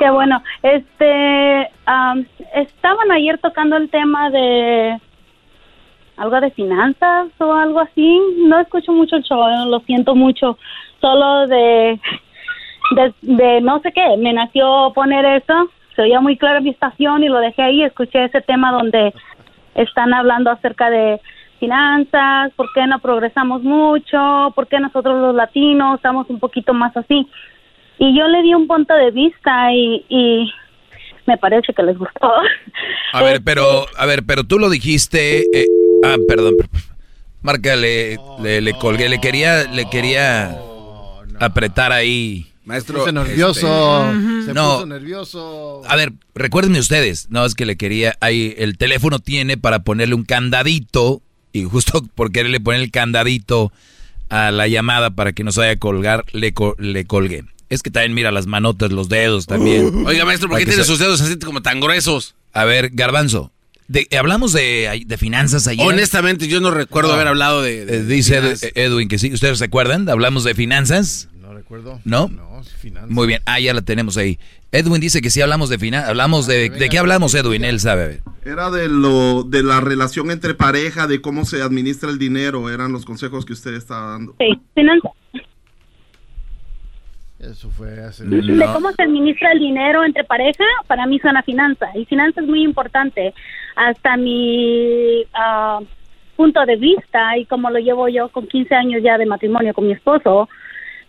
Qué 0.00 0.08
bueno. 0.08 0.42
Este, 0.62 1.70
estaban 2.54 3.10
ayer 3.12 3.36
tocando 3.36 3.76
el 3.76 3.90
tema 3.90 4.30
de 4.30 4.98
algo 6.16 6.40
de 6.40 6.50
finanzas 6.52 7.28
o 7.36 7.52
algo 7.52 7.80
así. 7.80 8.18
No 8.46 8.58
escucho 8.60 8.92
mucho 8.92 9.16
el 9.16 9.24
show, 9.24 9.44
lo 9.68 9.80
siento 9.80 10.14
mucho. 10.14 10.56
Solo 11.02 11.46
de, 11.48 12.00
de, 13.20 13.60
no 13.60 13.80
sé 13.80 13.92
qué, 13.92 14.16
me 14.16 14.32
nació 14.32 14.90
poner 14.94 15.26
eso. 15.26 15.68
Se 15.94 16.00
oía 16.00 16.22
muy 16.22 16.38
claro 16.38 16.62
mi 16.62 16.70
estación 16.70 17.22
y 17.22 17.28
lo 17.28 17.38
dejé 17.38 17.60
ahí. 17.60 17.82
Escuché 17.82 18.24
ese 18.24 18.40
tema 18.40 18.72
donde 18.72 19.12
están 19.74 20.14
hablando 20.14 20.50
acerca 20.50 20.88
de 20.88 21.20
finanzas, 21.58 22.52
por 22.56 22.72
qué 22.72 22.86
no 22.86 23.00
progresamos 23.00 23.62
mucho, 23.62 24.50
por 24.54 24.66
qué 24.66 24.80
nosotros 24.80 25.20
los 25.20 25.34
latinos 25.34 25.96
estamos 25.96 26.30
un 26.30 26.38
poquito 26.38 26.72
más 26.72 26.96
así. 26.96 27.28
Y 28.00 28.18
yo 28.18 28.26
le 28.28 28.42
di 28.42 28.54
un 28.54 28.66
punto 28.66 28.94
de 28.94 29.10
vista 29.10 29.72
y, 29.74 30.04
y 30.08 30.50
me 31.26 31.36
parece 31.38 31.72
que 31.74 31.82
les 31.82 31.96
gustó. 31.98 32.30
A 33.12 33.22
ver, 33.22 33.40
pero, 33.44 33.86
a 33.96 34.06
ver, 34.06 34.24
pero 34.24 34.42
tú 34.44 34.58
lo 34.58 34.70
dijiste. 34.70 35.44
eh, 35.52 35.66
ah, 36.04 36.16
perdón. 36.26 36.56
per- 36.56 36.68
per- 36.70 36.80
Marca, 37.42 37.76
le, 37.76 38.16
le, 38.60 38.72
colgué, 38.74 39.08
le 39.08 39.18
quería, 39.20 39.64
le 39.64 39.88
quería 39.88 40.58
apretar 41.38 41.92
ahí. 41.92 42.46
Maestro. 42.64 42.96
Se 43.04 43.12
puso 43.12 43.12
nervioso. 43.12 44.10
este, 44.10 44.42
Se 44.46 44.54
no, 44.54 44.74
puso 44.74 44.86
nervioso. 44.86 45.82
a 45.88 45.96
ver, 45.96 46.12
recuérdenme 46.34 46.78
ustedes. 46.78 47.28
No, 47.30 47.44
es 47.44 47.54
que 47.54 47.64
le 47.66 47.76
quería. 47.76 48.14
Ahí, 48.20 48.54
el 48.58 48.76
teléfono 48.78 49.18
tiene 49.18 49.56
para 49.56 49.80
ponerle 49.80 50.14
un 50.14 50.24
candadito. 50.24 51.22
Y 51.52 51.64
justo 51.64 52.02
por 52.14 52.30
quererle 52.32 52.60
poner 52.60 52.80
el 52.80 52.90
candadito 52.90 53.72
a 54.28 54.50
la 54.50 54.68
llamada 54.68 55.10
para 55.10 55.32
que 55.32 55.42
no 55.44 55.50
se 55.52 55.60
vaya 55.60 55.72
a 55.72 55.76
colgar, 55.78 56.24
le, 56.32 56.52
co- 56.54 56.76
le 56.78 57.04
colgué. 57.06 57.44
Es 57.70 57.82
que 57.82 57.90
también 57.90 58.14
mira 58.14 58.30
las 58.32 58.46
manotas, 58.46 58.90
los 58.92 59.08
dedos 59.08 59.46
también. 59.46 60.04
Oiga, 60.06 60.24
maestro, 60.24 60.48
¿por 60.48 60.58
qué 60.58 60.66
tiene 60.66 60.84
sus 60.84 60.98
dedos 60.98 61.20
así 61.20 61.38
como 61.38 61.62
tan 61.62 61.80
gruesos? 61.80 62.34
A 62.52 62.64
ver, 62.64 62.90
Garbanzo. 62.92 63.52
de- 63.88 64.06
hablamos 64.18 64.52
de, 64.52 65.04
de 65.06 65.16
finanzas 65.18 65.66
ayer. 65.68 65.86
Honestamente, 65.86 66.48
yo 66.48 66.60
no 66.60 66.70
recuerdo 66.72 67.12
haber 67.14 67.28
hablado 67.28 67.62
de... 67.62 67.86
de 67.86 67.96
Eh, 67.98 68.02
dice 68.04 68.40
finanzas. 68.40 68.70
Edwin 68.74 69.08
que 69.08 69.18
sí. 69.18 69.32
¿Ustedes 69.32 69.58
se 69.58 69.64
acuerdan? 69.64 70.08
¿Hablamos 70.08 70.42
de 70.44 70.54
finanzas? 70.54 71.28
No 71.40 71.54
recuerdo. 71.54 72.00
¿No? 72.04 72.28
No, 72.28 72.62
finanzas. 72.78 73.10
Muy 73.10 73.26
bien. 73.28 73.40
Ah, 73.46 73.60
ya 73.60 73.72
la 73.72 73.82
tenemos 73.82 74.16
ahí. 74.16 74.38
Edwin 74.72 75.00
dice 75.00 75.20
que 75.22 75.30
sí 75.30 75.40
hablamos 75.40 75.68
de 75.70 75.78
finanzas. 75.78 76.10
Hablamos 76.10 76.46
de... 76.48 76.70
¿De 76.70 76.88
qué 76.88 76.98
hablamos, 76.98 77.34
Edwin? 77.34 77.64
Él 77.64 77.78
sabe. 77.80 78.02
a 78.02 78.06
ver. 78.08 78.20
Era 78.44 78.70
de 78.70 78.88
lo 78.88 79.44
de 79.44 79.62
la 79.62 79.80
relación 79.80 80.30
entre 80.32 80.54
pareja, 80.54 81.06
de 81.06 81.20
cómo 81.20 81.44
se 81.44 81.62
administra 81.62 82.10
el 82.10 82.18
dinero, 82.18 82.68
eran 82.70 82.90
los 82.92 83.04
consejos 83.04 83.44
que 83.44 83.52
usted 83.52 83.74
estaba 83.74 84.12
dando. 84.12 84.34
Sí, 84.38 84.58
finanzas. 84.74 85.12
Eso 87.40 87.70
fue 87.70 88.04
hace... 88.04 88.24
De 88.24 88.66
cómo 88.72 88.92
se 88.92 89.02
administra 89.02 89.52
el 89.52 89.60
dinero 89.60 90.04
entre 90.04 90.24
pareja, 90.24 90.64
para 90.86 91.06
mí 91.06 91.18
suena 91.18 91.42
finanza. 91.42 91.86
Y 91.94 92.04
finanza 92.04 92.42
es 92.42 92.46
muy 92.46 92.62
importante. 92.62 93.32
Hasta 93.76 94.16
mi 94.16 95.24
ah, 95.32 95.80
punto 96.36 96.64
de 96.66 96.76
vista 96.76 97.38
y 97.38 97.46
como 97.46 97.70
lo 97.70 97.78
llevo 97.78 98.08
yo 98.08 98.28
con 98.28 98.46
15 98.46 98.74
años 98.74 99.02
ya 99.02 99.16
de 99.16 99.26
matrimonio 99.26 99.72
con 99.72 99.86
mi 99.86 99.92
esposo, 99.92 100.48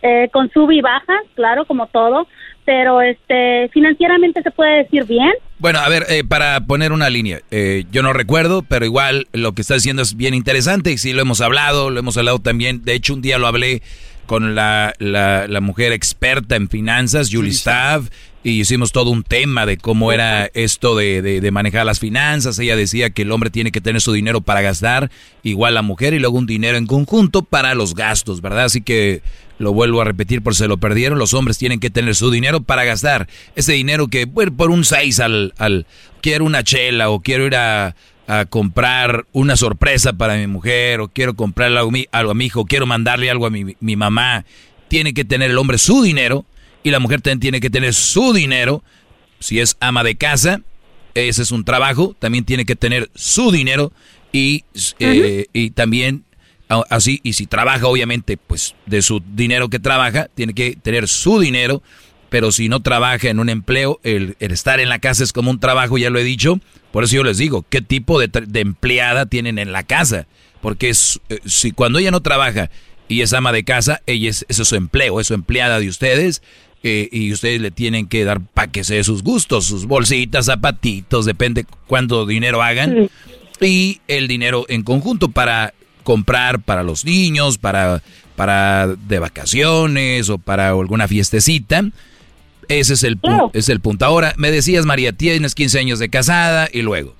eh, 0.02 0.28
con 0.32 0.50
sub 0.50 0.70
y 0.70 0.80
bajas, 0.80 1.22
claro, 1.34 1.64
como 1.64 1.86
todo, 1.86 2.26
pero 2.64 3.02
este 3.02 3.68
financieramente 3.72 4.42
se 4.42 4.50
puede 4.50 4.84
decir 4.84 5.04
bien. 5.04 5.32
Bueno, 5.58 5.80
a 5.80 5.88
ver, 5.88 6.04
eh, 6.08 6.24
para 6.24 6.60
poner 6.62 6.92
una 6.92 7.08
línea, 7.08 7.40
eh, 7.50 7.84
yo 7.90 8.02
no 8.02 8.12
recuerdo, 8.12 8.62
pero 8.62 8.84
igual 8.84 9.26
lo 9.32 9.52
que 9.52 9.62
está 9.62 9.74
diciendo 9.74 10.02
es 10.02 10.16
bien 10.16 10.34
interesante 10.34 10.92
y 10.92 10.98
sí 10.98 11.12
lo 11.12 11.22
hemos 11.22 11.40
hablado, 11.40 11.90
lo 11.90 12.00
hemos 12.00 12.16
hablado 12.16 12.38
también. 12.38 12.82
De 12.84 12.94
hecho, 12.94 13.14
un 13.14 13.22
día 13.22 13.38
lo 13.38 13.46
hablé 13.46 13.82
con 14.26 14.54
la, 14.54 14.94
la, 14.98 15.46
la 15.48 15.60
mujer 15.60 15.92
experta 15.92 16.56
en 16.56 16.68
finanzas, 16.68 17.28
Julie 17.30 17.52
Stav, 17.52 18.08
y 18.44 18.60
hicimos 18.60 18.90
todo 18.92 19.10
un 19.10 19.22
tema 19.22 19.66
de 19.66 19.76
cómo 19.76 20.10
era 20.12 20.46
esto 20.54 20.96
de, 20.96 21.22
de- 21.22 21.40
de 21.40 21.50
manejar 21.50 21.86
las 21.86 22.00
finanzas. 22.00 22.58
Ella 22.58 22.74
decía 22.76 23.10
que 23.10 23.22
el 23.22 23.30
hombre 23.30 23.50
tiene 23.50 23.70
que 23.70 23.80
tener 23.80 24.00
su 24.00 24.12
dinero 24.12 24.40
para 24.40 24.62
gastar, 24.62 25.10
igual 25.42 25.74
la 25.74 25.82
mujer, 25.82 26.12
y 26.14 26.18
luego 26.18 26.38
un 26.38 26.46
dinero 26.46 26.76
en 26.76 26.86
conjunto 26.86 27.42
para 27.42 27.74
los 27.74 27.94
gastos, 27.94 28.40
¿verdad? 28.40 28.64
Así 28.64 28.80
que 28.82 29.22
lo 29.58 29.72
vuelvo 29.72 30.00
a 30.00 30.04
repetir 30.04 30.42
por 30.42 30.54
si 30.54 30.60
se 30.64 30.68
lo 30.68 30.78
perdieron, 30.78 31.20
los 31.20 31.34
hombres 31.34 31.56
tienen 31.56 31.78
que 31.78 31.90
tener 31.90 32.16
su 32.16 32.32
dinero 32.32 32.62
para 32.62 32.82
gastar. 32.84 33.28
Ese 33.54 33.74
dinero 33.74 34.08
que, 34.08 34.24
bueno, 34.24 34.52
por 34.56 34.70
un 34.70 34.84
6 34.84 35.20
al, 35.20 35.54
al, 35.56 35.86
quiero 36.20 36.44
una 36.44 36.64
chela 36.64 37.10
o 37.10 37.20
quiero 37.20 37.46
ir 37.46 37.54
a, 37.54 37.94
a 38.26 38.44
comprar 38.46 39.26
una 39.32 39.56
sorpresa 39.56 40.12
para 40.12 40.36
mi 40.36 40.46
mujer 40.46 41.00
o 41.00 41.08
quiero 41.08 41.34
comprarle 41.34 41.78
algo, 41.78 41.90
a 41.90 41.92
mi- 41.92 42.06
algo 42.12 42.30
a 42.30 42.34
mi 42.34 42.46
hijo, 42.46 42.64
quiero 42.66 42.86
mandarle 42.86 43.30
algo 43.30 43.46
a 43.46 43.50
mi, 43.50 43.76
mi 43.80 43.96
mamá. 43.96 44.44
Tiene 44.88 45.12
que 45.14 45.24
tener 45.24 45.50
el 45.50 45.58
hombre 45.58 45.78
su 45.78 46.02
dinero 46.02 46.44
y 46.82 46.90
la 46.90 47.00
mujer 47.00 47.20
también 47.20 47.40
tiene 47.40 47.60
que 47.60 47.70
tener 47.70 47.94
su 47.94 48.32
dinero. 48.32 48.82
Si 49.40 49.58
es 49.58 49.76
ama 49.80 50.04
de 50.04 50.16
casa, 50.16 50.60
ese 51.14 51.42
es 51.42 51.50
un 51.50 51.64
trabajo, 51.64 52.14
también 52.18 52.44
tiene 52.44 52.64
que 52.64 52.76
tener 52.76 53.10
su 53.14 53.50
dinero 53.50 53.92
y, 54.32 54.64
eh, 54.98 55.46
y 55.52 55.70
también 55.70 56.24
así, 56.88 57.20
y 57.22 57.34
si 57.34 57.46
trabaja 57.46 57.86
obviamente, 57.86 58.38
pues 58.38 58.74
de 58.86 59.02
su 59.02 59.20
dinero 59.34 59.68
que 59.68 59.78
trabaja, 59.78 60.28
tiene 60.34 60.54
que 60.54 60.74
tener 60.76 61.06
su 61.08 61.38
dinero, 61.38 61.82
pero 62.32 62.50
si 62.50 62.70
no 62.70 62.80
trabaja 62.80 63.28
en 63.28 63.38
un 63.38 63.50
empleo, 63.50 64.00
el, 64.04 64.36
el 64.40 64.52
estar 64.52 64.80
en 64.80 64.88
la 64.88 65.00
casa 65.00 65.22
es 65.22 65.34
como 65.34 65.50
un 65.50 65.60
trabajo, 65.60 65.98
ya 65.98 66.08
lo 66.08 66.18
he 66.18 66.24
dicho, 66.24 66.60
por 66.90 67.04
eso 67.04 67.16
yo 67.16 67.24
les 67.24 67.36
digo, 67.36 67.66
¿qué 67.68 67.82
tipo 67.82 68.18
de 68.18 68.30
empleada 68.54 69.26
tienen 69.26 69.58
en 69.58 69.70
la 69.70 69.82
casa? 69.82 70.26
Porque 70.62 70.88
es, 70.88 71.20
eh, 71.28 71.40
si 71.44 71.72
cuando 71.72 71.98
ella 71.98 72.10
no 72.10 72.22
trabaja 72.22 72.70
y 73.06 73.20
es 73.20 73.34
ama 73.34 73.52
de 73.52 73.64
casa, 73.64 74.00
ella 74.06 74.30
es, 74.30 74.46
eso 74.48 74.62
es 74.62 74.68
su 74.68 74.76
empleo, 74.76 75.20
es 75.20 75.26
su 75.26 75.34
empleada 75.34 75.78
de 75.78 75.90
ustedes, 75.90 76.42
eh, 76.82 77.10
y 77.12 77.34
ustedes 77.34 77.60
le 77.60 77.70
tienen 77.70 78.08
que 78.08 78.24
dar 78.24 78.40
para 78.40 78.72
que 78.72 78.82
se 78.82 78.94
dé 78.94 79.04
sus 79.04 79.22
gustos, 79.22 79.66
sus 79.66 79.84
bolsitas, 79.84 80.46
zapatitos, 80.46 81.26
depende 81.26 81.66
cuánto 81.86 82.24
dinero 82.24 82.62
hagan. 82.62 83.10
Y 83.60 84.00
el 84.08 84.26
dinero 84.26 84.64
en 84.70 84.84
conjunto 84.84 85.28
para 85.28 85.74
comprar 86.02 86.62
para 86.62 86.82
los 86.82 87.04
niños, 87.04 87.58
para, 87.58 88.02
para 88.36 88.88
de 88.88 89.18
vacaciones 89.18 90.30
o 90.30 90.38
para 90.38 90.70
alguna 90.70 91.08
fiestecita. 91.08 91.84
Ese 92.68 92.94
es 92.94 93.04
el, 93.04 93.18
Claro. 93.18 93.50
es 93.52 93.68
el 93.68 93.80
punto. 93.80 94.04
Ahora, 94.04 94.32
me 94.36 94.50
decías, 94.50 94.84
María, 94.86 95.12
tienes 95.12 95.54
15 95.54 95.78
años 95.78 95.98
de 95.98 96.08
casada 96.10 96.68
y 96.72 96.82
luego. 96.82 97.14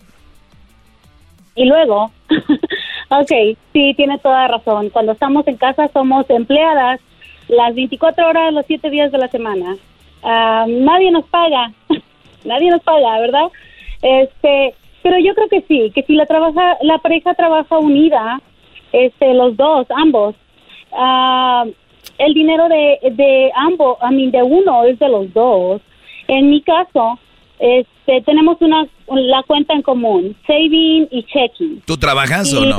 Y 1.54 1.66
luego, 1.66 2.10
ok, 3.10 3.30
sí, 3.72 3.92
tiene 3.96 4.18
toda 4.18 4.48
razón. 4.48 4.88
Cuando 4.90 5.12
estamos 5.12 5.46
en 5.46 5.56
casa 5.56 5.90
somos 5.92 6.24
empleadas 6.30 7.00
las 7.48 7.74
24 7.74 8.26
horas, 8.26 8.54
los 8.54 8.64
7 8.66 8.88
días 8.88 9.12
de 9.12 9.18
la 9.18 9.28
semana. 9.28 9.76
Ah, 10.22 10.64
nadie 10.68 11.10
nos 11.10 11.26
paga, 11.26 11.72
nadie 12.44 12.70
nos 12.70 12.82
paga, 12.82 13.18
¿verdad? 13.20 13.48
Este, 14.00 14.74
pero 15.02 15.18
yo 15.18 15.34
creo 15.34 15.48
que 15.48 15.62
sí, 15.68 15.90
que 15.94 16.02
si 16.04 16.14
la 16.14 16.26
trabaja, 16.26 16.78
la 16.82 16.98
pareja 16.98 17.34
trabaja 17.34 17.76
unida, 17.78 18.40
este, 18.92 19.34
los 19.34 19.56
dos, 19.56 19.86
ambos, 19.90 20.34
ah, 20.92 21.64
el 22.18 22.34
dinero 22.34 22.68
de, 22.68 22.98
de 23.12 23.50
ambos, 23.56 23.98
a 24.00 24.10
mí 24.10 24.30
de 24.30 24.42
uno 24.42 24.84
es 24.84 24.98
de 24.98 25.08
los 25.08 25.32
dos. 25.32 25.80
En 26.28 26.50
mi 26.50 26.62
caso, 26.62 27.18
este, 27.58 28.22
tenemos 28.22 28.56
una 28.60 28.86
la 29.08 29.42
cuenta 29.44 29.74
en 29.74 29.82
común, 29.82 30.36
saving 30.46 31.08
y 31.10 31.22
checking. 31.24 31.82
¿Tú 31.86 31.96
trabajas 31.96 32.52
o 32.54 32.64
no? 32.64 32.78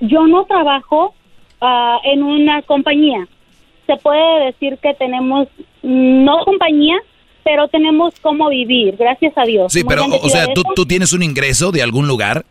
Yo 0.00 0.26
no 0.26 0.44
trabajo 0.44 1.14
ah, 1.60 1.98
en 2.04 2.22
una 2.22 2.62
compañía. 2.62 3.26
Se 3.86 3.96
puede 3.96 4.46
decir 4.46 4.78
que 4.78 4.94
tenemos 4.94 5.48
no 5.82 6.44
compañía, 6.44 6.96
pero 7.44 7.68
tenemos 7.68 8.14
cómo 8.20 8.48
vivir, 8.48 8.96
gracias 8.96 9.32
a 9.36 9.44
Dios. 9.44 9.72
Sí, 9.72 9.84
Muy 9.84 9.94
pero, 9.94 10.06
o 10.06 10.28
sea, 10.28 10.52
¿tú, 10.52 10.62
tú 10.74 10.84
tienes 10.84 11.12
un 11.12 11.22
ingreso 11.22 11.70
de 11.70 11.82
algún 11.82 12.08
lugar. 12.08 12.44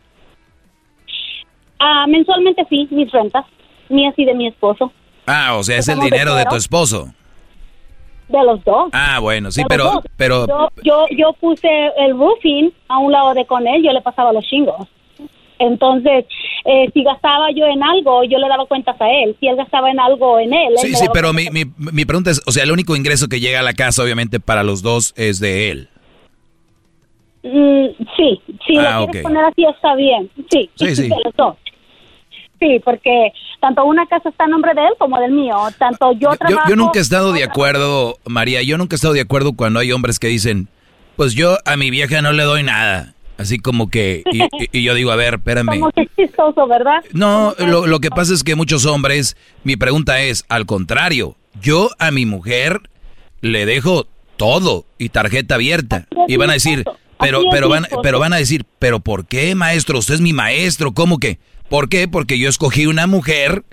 Ah, 1.78 2.06
mensualmente 2.08 2.64
sí, 2.70 2.88
mis 2.90 3.10
rentas, 3.12 3.44
mías 3.90 4.14
y 4.16 4.24
de 4.24 4.34
mi 4.34 4.46
esposo, 4.46 4.90
Ah, 5.26 5.56
o 5.56 5.62
sea, 5.64 5.78
es 5.78 5.88
el 5.88 5.98
dinero 6.00 6.34
de 6.34 6.44
tu 6.46 6.54
esposo. 6.56 7.08
de 8.28 8.42
los 8.44 8.62
dos. 8.64 8.88
Ah, 8.92 9.18
bueno, 9.20 9.50
sí, 9.52 9.62
De 9.62 9.66
pero, 9.68 10.02
pero, 10.16 10.46
yo, 10.46 10.68
yo, 10.82 11.06
yo 11.16 11.32
puse 11.34 11.68
el 11.98 12.16
roofing 12.18 12.72
a 12.88 12.98
un 12.98 13.12
lado 13.12 13.34
de 13.34 13.44
con 13.46 13.66
él, 13.66 13.82
yo 13.84 13.92
le 13.92 14.00
pasaba 14.02 14.32
los 14.32 14.44
chingos. 14.46 14.88
Entonces, 15.58 16.26
eh, 16.66 16.90
si 16.92 17.02
gastaba 17.02 17.50
yo 17.54 17.64
en 17.66 17.82
algo, 17.82 18.24
yo 18.24 18.36
le 18.38 18.46
daba 18.48 18.66
cuentas 18.66 19.00
a 19.00 19.08
él. 19.10 19.34
Si 19.40 19.46
él 19.48 19.56
gastaba 19.56 19.90
en 19.90 19.98
algo 19.98 20.38
en 20.38 20.52
él, 20.52 20.74
sí, 20.76 20.94
sí, 20.94 21.06
pero 21.14 21.32
mi, 21.32 21.48
mi, 21.50 21.64
mi 21.78 22.04
pregunta 22.04 22.30
es, 22.30 22.42
o 22.46 22.52
sea, 22.52 22.64
el 22.64 22.72
único 22.72 22.94
ingreso 22.94 23.26
que 23.28 23.40
llega 23.40 23.60
a 23.60 23.62
la 23.62 23.72
casa, 23.72 24.02
obviamente, 24.02 24.38
para 24.38 24.62
los 24.62 24.82
dos 24.82 25.14
es 25.16 25.40
de 25.40 25.70
él. 25.70 25.88
Mm, 27.42 27.86
sí, 28.16 28.40
si 28.66 28.76
Ah, 28.76 29.00
lo 29.00 29.06
quieres 29.06 29.16
ok. 29.16 29.22
poner 29.22 29.44
así 29.44 29.64
está 29.64 29.94
bien. 29.94 30.28
Sí, 30.50 30.68
Sí, 30.74 30.96
sí. 30.96 31.08
de 31.08 31.16
los 31.24 31.34
dos. 31.36 31.56
Sí, 32.58 32.80
porque 32.84 33.32
tanto 33.60 33.84
una 33.84 34.06
casa 34.06 34.28
está 34.30 34.44
a 34.44 34.48
nombre 34.48 34.72
de 34.74 34.80
él 34.82 34.92
como 34.98 35.18
del 35.20 35.32
mío. 35.32 35.56
Tanto 35.78 36.12
yo 36.12 36.30
Yo, 36.30 36.36
trabajo. 36.36 36.68
yo 36.70 36.76
nunca 36.76 36.98
he 36.98 37.02
estado 37.02 37.32
de 37.32 37.44
acuerdo, 37.44 38.16
María, 38.26 38.62
yo 38.62 38.78
nunca 38.78 38.94
he 38.94 38.96
estado 38.96 39.14
de 39.14 39.20
acuerdo 39.20 39.52
cuando 39.54 39.80
hay 39.80 39.92
hombres 39.92 40.18
que 40.18 40.28
dicen, 40.28 40.68
pues 41.16 41.34
yo 41.34 41.58
a 41.64 41.76
mi 41.76 41.90
vieja 41.90 42.22
no 42.22 42.32
le 42.32 42.42
doy 42.44 42.62
nada. 42.62 43.12
Así 43.38 43.58
como 43.58 43.90
que, 43.90 44.22
y, 44.32 44.44
y- 44.72 44.82
yo 44.82 44.94
digo, 44.94 45.10
a 45.10 45.16
ver, 45.16 45.34
espérame. 45.34 45.78
Como 45.78 45.90
que 45.92 46.08
chistoso, 46.16 46.66
¿verdad? 46.66 47.04
No, 47.12 47.54
lo, 47.58 47.86
lo 47.86 48.00
que 48.00 48.08
pasa 48.08 48.32
es 48.32 48.42
que 48.42 48.54
muchos 48.54 48.86
hombres, 48.86 49.36
mi 49.62 49.76
pregunta 49.76 50.20
es, 50.20 50.46
al 50.48 50.64
contrario, 50.64 51.36
yo 51.60 51.90
a 51.98 52.10
mi 52.10 52.24
mujer 52.24 52.80
le 53.42 53.66
dejo 53.66 54.06
todo 54.38 54.86
y 54.96 55.10
tarjeta 55.10 55.56
abierta. 55.56 56.06
Y 56.28 56.36
van 56.36 56.48
a 56.48 56.54
decir, 56.54 56.84
pero, 57.20 57.42
pero 57.50 57.68
van, 57.68 57.86
pero 58.02 58.18
van 58.18 58.32
a 58.32 58.36
decir, 58.36 58.64
pero 58.78 59.00
¿por 59.00 59.26
qué, 59.26 59.54
maestro? 59.54 59.98
Usted 59.98 60.14
es 60.14 60.20
mi 60.22 60.32
maestro, 60.32 60.92
¿cómo 60.92 61.18
que? 61.18 61.38
¿Por 61.68 61.88
qué? 61.88 62.08
Porque 62.08 62.38
yo 62.38 62.48
escogí 62.48 62.86
una 62.86 63.06
mujer 63.06 63.64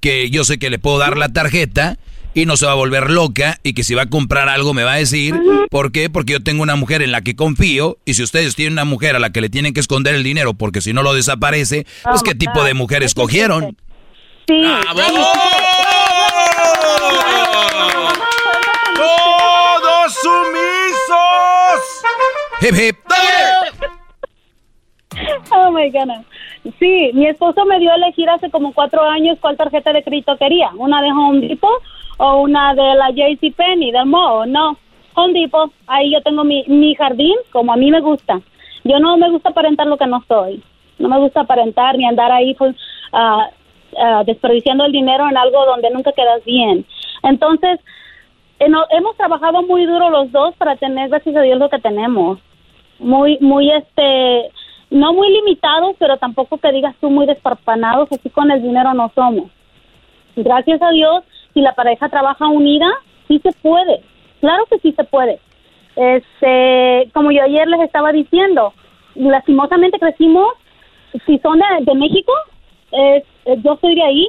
que 0.00 0.30
yo 0.30 0.44
sé 0.44 0.58
que 0.58 0.70
le 0.70 0.78
puedo 0.78 0.98
dar 0.98 1.16
la 1.16 1.30
tarjeta 1.30 1.98
y 2.34 2.44
no 2.44 2.56
se 2.58 2.66
va 2.66 2.72
a 2.72 2.76
volver 2.76 3.10
loca 3.10 3.58
y 3.62 3.72
que 3.72 3.82
si 3.82 3.94
va 3.94 4.02
a 4.02 4.10
comprar 4.10 4.50
algo 4.50 4.74
me 4.74 4.84
va 4.84 4.92
a 4.92 4.96
decir. 4.96 5.34
¿Por 5.70 5.90
qué? 5.90 6.10
Porque 6.10 6.34
yo 6.34 6.42
tengo 6.42 6.62
una 6.62 6.76
mujer 6.76 7.00
en 7.00 7.10
la 7.10 7.22
que 7.22 7.34
confío 7.34 7.96
y 8.04 8.14
si 8.14 8.22
ustedes 8.22 8.54
tienen 8.54 8.74
una 8.74 8.84
mujer 8.84 9.16
a 9.16 9.18
la 9.18 9.30
que 9.30 9.40
le 9.40 9.48
tienen 9.48 9.72
que 9.72 9.80
esconder 9.80 10.14
el 10.14 10.22
dinero 10.22 10.52
porque 10.52 10.82
si 10.82 10.92
no 10.92 11.02
lo 11.02 11.14
desaparece, 11.14 11.86
pues 12.04 12.22
¿qué 12.22 12.34
tipo 12.34 12.62
de 12.62 12.74
mujer 12.74 13.02
escogieron? 13.02 13.76
Sí. 14.46 14.62
¡Todos 18.96 20.14
sumisos! 20.22 21.80
Hip 22.60 22.74
hip. 22.78 22.96
Oh 25.52 25.70
my 25.70 25.90
God. 25.90 26.24
Sí, 26.78 27.10
mi 27.14 27.26
esposo 27.26 27.64
me 27.64 27.78
dio 27.78 27.90
a 27.90 27.96
elegir 27.96 28.28
hace 28.28 28.50
como 28.50 28.72
cuatro 28.72 29.02
años 29.02 29.38
cuál 29.40 29.56
tarjeta 29.56 29.92
de 29.92 30.02
crédito 30.02 30.36
quería. 30.36 30.70
Una 30.76 31.00
de 31.00 31.12
Home 31.12 31.46
Depot 31.46 31.82
o 32.18 32.42
una 32.42 32.74
de 32.74 32.94
la 32.94 33.10
JC 33.10 33.54
Penney, 33.54 33.92
del 33.92 34.06
Mo. 34.06 34.46
No, 34.46 34.76
Home 35.14 35.40
Depot. 35.40 35.72
Ahí 35.86 36.12
yo 36.12 36.20
tengo 36.22 36.44
mi, 36.44 36.64
mi 36.66 36.94
jardín 36.94 37.36
como 37.52 37.72
a 37.72 37.76
mí 37.76 37.90
me 37.90 38.00
gusta. 38.00 38.40
Yo 38.84 38.98
no 39.00 39.16
me 39.16 39.30
gusta 39.30 39.50
aparentar 39.50 39.86
lo 39.86 39.96
que 39.96 40.06
no 40.06 40.22
soy. 40.28 40.62
No 40.98 41.08
me 41.08 41.18
gusta 41.18 41.40
aparentar 41.40 41.96
ni 41.96 42.06
andar 42.06 42.32
ahí 42.32 42.54
pues, 42.54 42.74
ah, 43.12 43.50
ah, 43.98 44.22
desperdiciando 44.24 44.84
el 44.84 44.92
dinero 44.92 45.28
en 45.28 45.36
algo 45.36 45.64
donde 45.66 45.90
nunca 45.90 46.12
quedas 46.12 46.44
bien. 46.44 46.84
Entonces, 47.22 47.80
hemos 48.58 49.16
trabajado 49.16 49.62
muy 49.62 49.84
duro 49.86 50.10
los 50.10 50.30
dos 50.32 50.54
para 50.56 50.76
tener, 50.76 51.08
gracias 51.08 51.36
a 51.36 51.42
Dios, 51.42 51.58
lo 51.58 51.68
que 51.68 51.78
tenemos. 51.78 52.38
Muy, 52.98 53.38
muy, 53.40 53.70
este, 53.70 54.50
no 54.90 55.12
muy 55.12 55.30
limitados, 55.30 55.96
pero 55.98 56.16
tampoco 56.16 56.58
que 56.58 56.72
digas 56.72 56.94
tú 57.00 57.10
muy 57.10 57.26
desparpanados, 57.26 58.08
así 58.12 58.30
con 58.30 58.50
el 58.50 58.62
dinero 58.62 58.94
no 58.94 59.10
somos. 59.14 59.50
Gracias 60.36 60.80
a 60.82 60.90
Dios, 60.90 61.24
si 61.54 61.60
la 61.60 61.74
pareja 61.74 62.08
trabaja 62.08 62.46
unida, 62.46 62.88
sí 63.28 63.40
se 63.42 63.52
puede. 63.52 64.00
Claro 64.40 64.64
que 64.70 64.78
sí 64.78 64.92
se 64.92 65.04
puede. 65.04 65.40
Este, 65.96 67.10
como 67.14 67.30
yo 67.30 67.42
ayer 67.42 67.66
les 67.66 67.80
estaba 67.80 68.12
diciendo, 68.12 68.74
lastimosamente 69.14 69.98
crecimos, 69.98 70.52
si 71.24 71.38
son 71.38 71.58
de, 71.80 71.94
México, 71.94 72.32
eh, 72.92 73.24
yo 73.64 73.78
soy 73.80 73.94
de 73.94 74.02
ahí, 74.02 74.28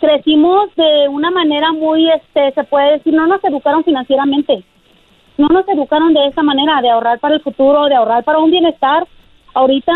crecimos 0.00 0.74
de 0.76 1.08
una 1.08 1.30
manera 1.30 1.72
muy, 1.72 2.08
este, 2.08 2.52
se 2.52 2.64
puede 2.64 2.92
decir, 2.92 3.12
no 3.12 3.26
nos 3.26 3.42
educaron 3.44 3.84
financieramente. 3.84 4.62
No 5.36 5.48
nos 5.48 5.66
educaron 5.68 6.14
de 6.14 6.28
esa 6.28 6.42
manera, 6.42 6.80
de 6.80 6.90
ahorrar 6.90 7.18
para 7.18 7.34
el 7.34 7.42
futuro, 7.42 7.86
de 7.86 7.96
ahorrar 7.96 8.22
para 8.22 8.38
un 8.38 8.52
bienestar. 8.52 9.04
Ahorita 9.54 9.92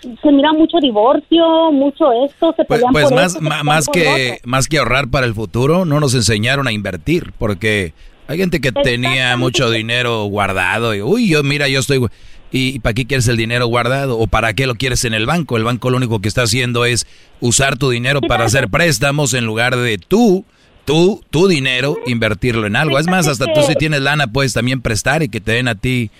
se 0.00 0.32
mira 0.32 0.52
mucho 0.52 0.78
divorcio, 0.80 1.72
mucho 1.72 2.12
esto, 2.24 2.54
se 2.56 2.64
Pues, 2.64 2.80
pelean 2.80 2.92
pues 2.92 3.04
por 3.04 3.14
más, 3.14 3.32
esto, 3.34 3.40
más, 3.64 3.88
que, 3.88 4.40
más 4.44 4.68
que 4.68 4.78
ahorrar 4.78 5.08
para 5.08 5.26
el 5.26 5.34
futuro, 5.34 5.84
no 5.84 6.00
nos 6.00 6.14
enseñaron 6.14 6.68
a 6.68 6.72
invertir, 6.72 7.32
porque 7.38 7.92
hay 8.28 8.38
gente 8.38 8.60
que 8.60 8.72
tenía 8.72 9.36
mucho 9.36 9.70
dinero 9.70 10.24
guardado 10.24 10.94
y, 10.94 11.02
uy, 11.02 11.28
yo, 11.28 11.42
mira, 11.42 11.68
yo 11.68 11.80
estoy... 11.80 12.06
¿Y 12.52 12.78
para 12.78 12.94
qué 12.94 13.06
quieres 13.06 13.26
el 13.26 13.36
dinero 13.36 13.66
guardado? 13.66 14.18
¿O 14.18 14.28
para 14.28 14.54
qué 14.54 14.68
lo 14.68 14.76
quieres 14.76 15.04
en 15.04 15.14
el 15.14 15.26
banco? 15.26 15.56
El 15.56 15.64
banco 15.64 15.90
lo 15.90 15.96
único 15.96 16.20
que 16.20 16.28
está 16.28 16.42
haciendo 16.42 16.84
es 16.84 17.04
usar 17.40 17.76
tu 17.76 17.90
dinero 17.90 18.20
para 18.20 18.44
hacer 18.44 18.68
préstamos 18.68 19.34
en 19.34 19.44
lugar 19.44 19.76
de 19.76 19.98
tú, 19.98 20.44
tú, 20.84 21.22
tu 21.30 21.48
dinero, 21.48 21.98
invertirlo 22.06 22.66
en 22.66 22.76
algo. 22.76 23.00
Es 23.00 23.08
más, 23.08 23.26
hasta 23.26 23.52
tú 23.52 23.62
si 23.62 23.74
tienes 23.74 24.00
lana 24.00 24.28
puedes 24.28 24.54
también 24.54 24.80
prestar 24.80 25.24
y 25.24 25.28
que 25.28 25.40
te 25.40 25.52
den 25.52 25.66
a 25.66 25.74
ti 25.74 26.10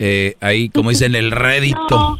eh, 0.00 0.34
ahí, 0.40 0.68
como 0.70 0.90
dicen, 0.90 1.14
el 1.14 1.30
rédito. 1.30 1.78
No, 1.90 2.18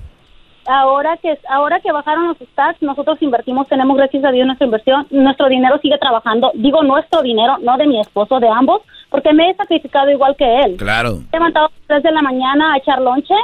ahora 0.67 1.17
que 1.17 1.37
ahora 1.49 1.81
que 1.81 1.91
bajaron 1.91 2.29
los 2.29 2.37
stats, 2.53 2.81
nosotros 2.83 3.19
invertimos, 3.21 3.67
tenemos 3.69 3.97
gracias 3.97 4.23
a 4.25 4.31
Dios 4.31 4.47
nuestra 4.47 4.67
inversión, 4.67 5.07
nuestro 5.11 5.49
dinero 5.49 5.79
sigue 5.83 5.99
trabajando. 5.99 6.53
Digo 6.55 6.83
nuestro 6.85 7.23
dinero, 7.23 7.57
no 7.63 7.77
de 7.77 7.87
mi 7.89 8.01
esposo, 8.01 8.39
de 8.39 8.49
ambos, 8.49 8.83
porque 9.11 9.33
me 9.33 9.51
he 9.51 9.55
sacrificado 9.57 10.11
igual 10.11 10.37
que 10.37 10.45
él. 10.61 10.77
Claro. 10.77 11.19
He 11.33 11.37
levantado 11.37 11.67
a 11.67 11.71
las 11.71 11.87
3 11.89 12.03
de 12.05 12.13
la 12.13 12.23
mañana 12.23 12.75
a 12.75 12.79
echar 12.79 13.01
lonche, 13.01 13.35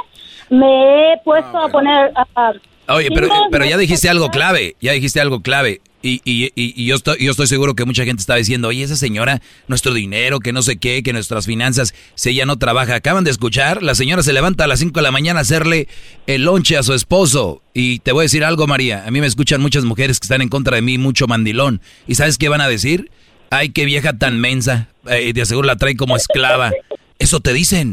me 0.49 1.13
he 1.13 1.17
puesto 1.25 1.57
a 1.57 1.67
poner 1.69 2.11
a- 2.15 2.25
a- 2.35 2.53
Oye, 2.95 3.09
pero, 3.13 3.27
pero 3.51 3.65
ya 3.65 3.75
dijiste 3.77 4.09
algo 4.09 4.29
clave, 4.29 4.75
ya 4.79 4.93
dijiste 4.93 5.19
algo 5.19 5.41
clave. 5.41 5.81
Y, 6.07 6.21
y, 6.23 6.53
y, 6.55 6.85
yo, 6.85 6.95
estoy, 6.95 7.17
yo 7.19 7.31
estoy 7.31 7.47
seguro 7.47 7.75
que 7.75 7.83
mucha 7.83 8.05
gente 8.05 8.21
está 8.21 8.35
diciendo, 8.35 8.69
oye, 8.69 8.81
esa 8.81 8.95
señora, 8.95 9.41
nuestro 9.67 9.93
dinero, 9.93 10.39
que 10.39 10.53
no 10.53 10.61
sé 10.61 10.77
qué, 10.77 11.03
que 11.03 11.11
nuestras 11.11 11.45
finanzas, 11.45 11.93
si 12.15 12.29
ella 12.29 12.45
no 12.45 12.55
trabaja. 12.55 12.95
Acaban 12.95 13.25
de 13.25 13.31
escuchar, 13.31 13.83
la 13.83 13.93
señora 13.93 14.23
se 14.23 14.31
levanta 14.31 14.63
a 14.63 14.67
las 14.67 14.79
5 14.79 14.97
de 14.97 15.03
la 15.03 15.11
mañana 15.11 15.39
a 15.39 15.41
hacerle 15.41 15.89
el 16.25 16.43
lonche 16.43 16.77
a 16.77 16.83
su 16.83 16.93
esposo. 16.93 17.61
Y 17.73 17.99
te 17.99 18.13
voy 18.13 18.21
a 18.21 18.23
decir 18.23 18.45
algo, 18.45 18.67
María, 18.67 19.03
a 19.05 19.11
mí 19.11 19.19
me 19.19 19.27
escuchan 19.27 19.61
muchas 19.61 19.83
mujeres 19.83 20.21
que 20.21 20.25
están 20.25 20.41
en 20.41 20.47
contra 20.47 20.77
de 20.77 20.81
mí, 20.81 20.97
mucho 20.97 21.27
mandilón. 21.27 21.81
¿Y 22.07 22.15
sabes 22.15 22.37
qué 22.37 22.47
van 22.47 22.61
a 22.61 22.69
decir? 22.69 23.11
Ay, 23.49 23.71
qué 23.71 23.83
vieja 23.83 24.17
tan 24.17 24.39
mensa, 24.39 24.87
eh, 25.09 25.33
de 25.33 25.45
seguro 25.45 25.67
la 25.67 25.75
trae 25.75 25.97
como 25.97 26.15
esclava. 26.15 26.71
Eso 27.19 27.41
te 27.41 27.51
dicen, 27.51 27.91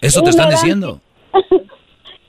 eso 0.00 0.22
te 0.22 0.30
están 0.30 0.50
diciendo. 0.50 1.00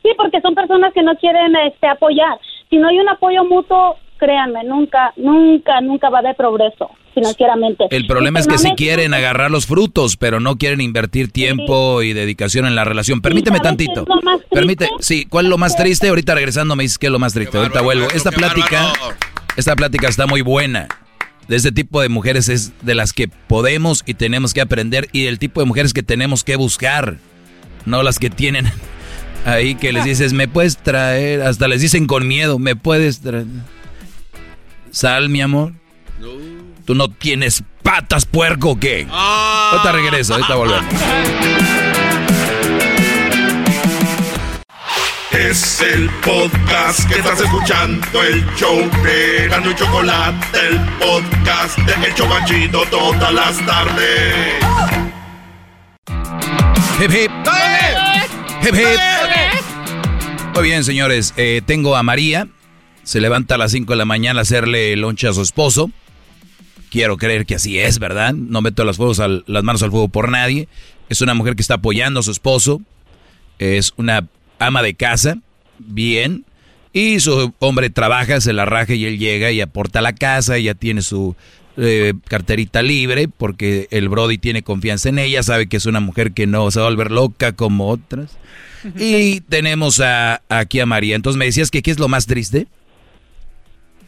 Sí, 0.03 0.13
porque 0.15 0.39
son 0.39 0.55
personas 0.55 0.93
que 0.93 1.03
no 1.03 1.13
quieren 1.17 1.53
este, 1.67 1.85
apoyar. 1.85 2.39
Si 2.69 2.77
no 2.77 2.87
hay 2.87 2.97
un 2.97 3.09
apoyo 3.09 3.43
mutuo, 3.43 3.97
créanme, 4.17 4.63
nunca, 4.63 5.13
nunca, 5.17 5.81
nunca 5.81 6.09
va 6.09 6.17
a 6.17 6.21
haber 6.21 6.35
progreso 6.35 6.89
financieramente. 7.13 7.85
El 7.89 8.05
problema 8.05 8.39
es 8.39 8.45
que 8.47 8.57
sí 8.57 8.67
Económico- 8.67 8.75
quieren 8.77 9.13
agarrar 9.13 9.49
los 9.49 9.65
frutos, 9.65 10.17
pero 10.17 10.39
no 10.39 10.57
quieren 10.57 10.81
invertir 10.81 11.31
tiempo 11.31 12.03
y 12.03 12.13
dedicación 12.13 12.65
en 12.67 12.75
la 12.75 12.83
relación. 12.83 13.21
Permíteme 13.21 13.57
¿sabes 13.57 13.71
qué 13.77 13.85
tantito. 13.85 14.01
es 14.01 14.07
lo 14.07 14.21
más 14.21 14.37
triste? 14.39 14.55
Permite, 14.55 14.89
sí, 14.99 15.25
¿cuál 15.25 15.45
es 15.45 15.49
lo 15.49 15.57
más 15.57 15.75
triste? 15.75 16.09
Ahorita 16.09 16.35
regresando 16.35 16.75
me 16.75 16.83
dices 16.83 16.97
qué 16.99 17.07
es 17.07 17.11
lo 17.11 17.19
más 17.19 17.33
triste. 17.33 17.57
Ahorita 17.57 17.81
vuelvo. 17.81 18.07
Esta 18.13 18.31
plática, 18.31 18.93
esta 19.55 19.75
plática 19.75 20.07
está 20.07 20.27
muy 20.27 20.41
buena. 20.41 20.87
De 21.47 21.55
este 21.55 21.71
tipo 21.71 22.01
de 22.01 22.09
mujeres 22.09 22.49
es 22.49 22.73
de 22.85 22.93
las 22.93 23.13
que 23.13 23.27
podemos 23.29 24.03
y 24.05 24.13
tenemos 24.15 24.53
que 24.53 24.61
aprender 24.61 25.07
y 25.13 25.23
del 25.23 25.39
tipo 25.39 25.61
de 25.61 25.65
mujeres 25.65 25.93
que 25.93 26.03
tenemos 26.03 26.43
que 26.43 26.55
buscar, 26.57 27.17
no 27.85 28.03
las 28.03 28.19
que 28.19 28.29
tienen 28.29 28.65
ahí 29.45 29.73
que 29.75 29.93
les 29.93 30.03
dices, 30.03 30.33
me 30.33 30.47
puedes 30.49 30.75
traer, 30.77 31.41
hasta 31.41 31.67
les 31.69 31.81
dicen 31.81 32.05
con 32.05 32.27
miedo, 32.27 32.59
me 32.59 32.75
puedes 32.75 33.21
traer. 33.21 33.45
Sal, 34.91 35.29
mi 35.29 35.41
amor. 35.41 35.73
¿Tú 36.85 36.95
no 36.95 37.09
tienes 37.09 37.63
patas, 37.83 38.25
puerco, 38.25 38.71
o 38.71 38.79
qué? 38.79 39.07
Ahorita 39.11 39.91
regreso, 39.91 40.33
ahorita 40.35 40.55
volvemos. 40.55 40.93
Es 45.31 45.81
el 45.81 46.09
podcast 46.25 47.07
que 47.07 47.19
estás 47.19 47.39
escuchando, 47.41 48.23
el 48.23 48.43
show 48.55 48.89
de 49.03 49.47
Gano 49.49 49.69
y 49.71 49.75
Chocolate, 49.75 50.57
el 50.67 50.79
podcast 50.97 51.77
de 51.79 52.07
El 52.07 52.15
Chocachito 52.15 52.83
todas 52.89 53.31
las 53.33 53.65
tardes. 53.65 54.55
Hip 56.99 57.11
hip. 57.11 57.31
Hip 58.63 58.73
hip. 58.75 58.99
Muy 60.55 60.63
bien, 60.63 60.83
señores. 60.83 61.33
eh, 61.37 61.61
tengo 61.65 61.95
a 61.95 62.01
María. 62.01 62.47
Se 63.07 63.21
levanta 63.21 63.55
a 63.55 63.57
las 63.57 63.71
5 63.71 63.93
de 63.93 63.97
la 63.97 64.03
mañana 64.03 64.39
a 64.39 64.41
hacerle 64.41 64.93
lonche 64.97 65.29
a 65.29 65.33
su 65.33 65.41
esposo. 65.41 65.89
Quiero 66.89 67.15
creer 67.15 67.45
que 67.45 67.55
así 67.55 67.79
es, 67.79 67.99
¿verdad? 67.99 68.33
No 68.33 68.61
meto 68.61 68.83
las, 68.83 68.99
manos 68.99 69.81
al 69.81 69.91
fuego 69.91 70.09
por 70.09 70.27
nadie. 70.27 70.67
Es 71.07 71.21
una 71.21 71.33
mujer 71.33 71.55
que 71.55 71.61
está 71.61 71.75
apoyando 71.75 72.19
a 72.19 72.23
su 72.23 72.31
esposo. 72.31 72.81
Es 73.59 73.93
una 73.95 74.27
ama 74.59 74.83
de 74.83 74.93
casa. 74.93 75.37
Bien. 75.79 76.43
Y 76.91 77.21
su 77.21 77.53
hombre 77.59 77.89
trabaja, 77.89 78.41
se 78.41 78.51
la 78.51 78.65
raja 78.65 78.93
y 78.93 79.05
él 79.05 79.17
llega 79.19 79.51
y 79.51 79.61
aporta 79.61 79.99
a 79.99 80.01
la 80.01 80.11
casa. 80.11 80.57
Ella 80.57 80.73
tiene 80.73 81.01
su 81.01 81.33
eh, 81.77 82.13
carterita 82.27 82.81
libre 82.81 83.29
porque 83.29 83.87
el 83.89 84.09
Brody 84.09 84.37
tiene 84.37 84.63
confianza 84.63 85.07
en 85.07 85.19
ella. 85.19 85.43
Sabe 85.43 85.67
que 85.67 85.77
es 85.77 85.85
una 85.85 86.01
mujer 86.01 86.33
que 86.33 86.45
no 86.45 86.69
se 86.71 86.81
va 86.81 86.87
a 86.87 86.89
volver 86.89 87.11
loca 87.11 87.53
como 87.53 87.87
otras. 87.87 88.37
Y 88.97 89.39
tenemos 89.39 90.01
a, 90.01 90.41
aquí 90.49 90.81
a 90.81 90.85
María. 90.85 91.15
Entonces 91.15 91.37
me 91.37 91.45
decías 91.45 91.71
que 91.71 91.81
qué 91.81 91.91
es 91.91 91.99
lo 91.99 92.09
más 92.09 92.25
triste. 92.25 92.67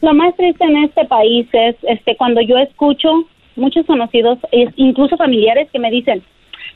Lo 0.02 0.14
más 0.14 0.36
triste 0.36 0.64
en 0.64 0.78
este 0.78 1.06
país 1.06 1.48
es 1.52 1.76
este 1.84 2.16
cuando 2.16 2.42
yo 2.42 2.58
escucho 2.58 3.10
muchos 3.56 3.86
conocidos, 3.86 4.40
es- 4.52 4.74
incluso 4.78 5.18
familiares 5.18 5.70
que 5.72 5.80
me 5.80 5.92
dicen, 5.92 6.24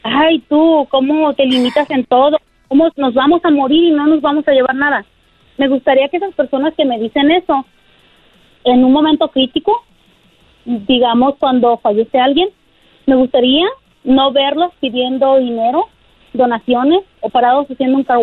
ay 0.03 0.39
tú, 0.49 0.87
¿cómo 0.89 1.33
te 1.33 1.45
limitas 1.45 1.89
en 1.89 2.03
todo? 2.05 2.37
¿Cómo 2.67 2.89
nos 2.97 3.13
vamos 3.13 3.39
a 3.45 3.49
morir 3.51 3.83
y 3.85 3.91
no 3.91 4.07
nos 4.07 4.21
vamos 4.21 4.45
a 4.47 4.51
llevar 4.51 4.75
nada? 4.75 5.05
Me 5.57 5.67
gustaría 5.67 6.09
que 6.09 6.17
esas 6.17 6.33
personas 6.33 6.73
que 6.75 6.83
me 6.83 6.99
dicen 6.99 7.31
eso, 7.31 7.65
en 8.65 8.83
un 8.83 8.91
momento 8.91 9.27
crítico, 9.29 9.83
digamos 10.65 11.35
cuando 11.37 11.77
fallece 11.77 12.19
alguien, 12.19 12.49
me 13.05 13.15
gustaría 13.15 13.65
no 14.03 14.31
verlos 14.31 14.71
pidiendo 14.81 15.37
dinero, 15.37 15.87
donaciones 16.33 17.01
o 17.21 17.29
parados 17.29 17.67
haciendo 17.69 17.97
un 17.97 18.03
car. 18.03 18.19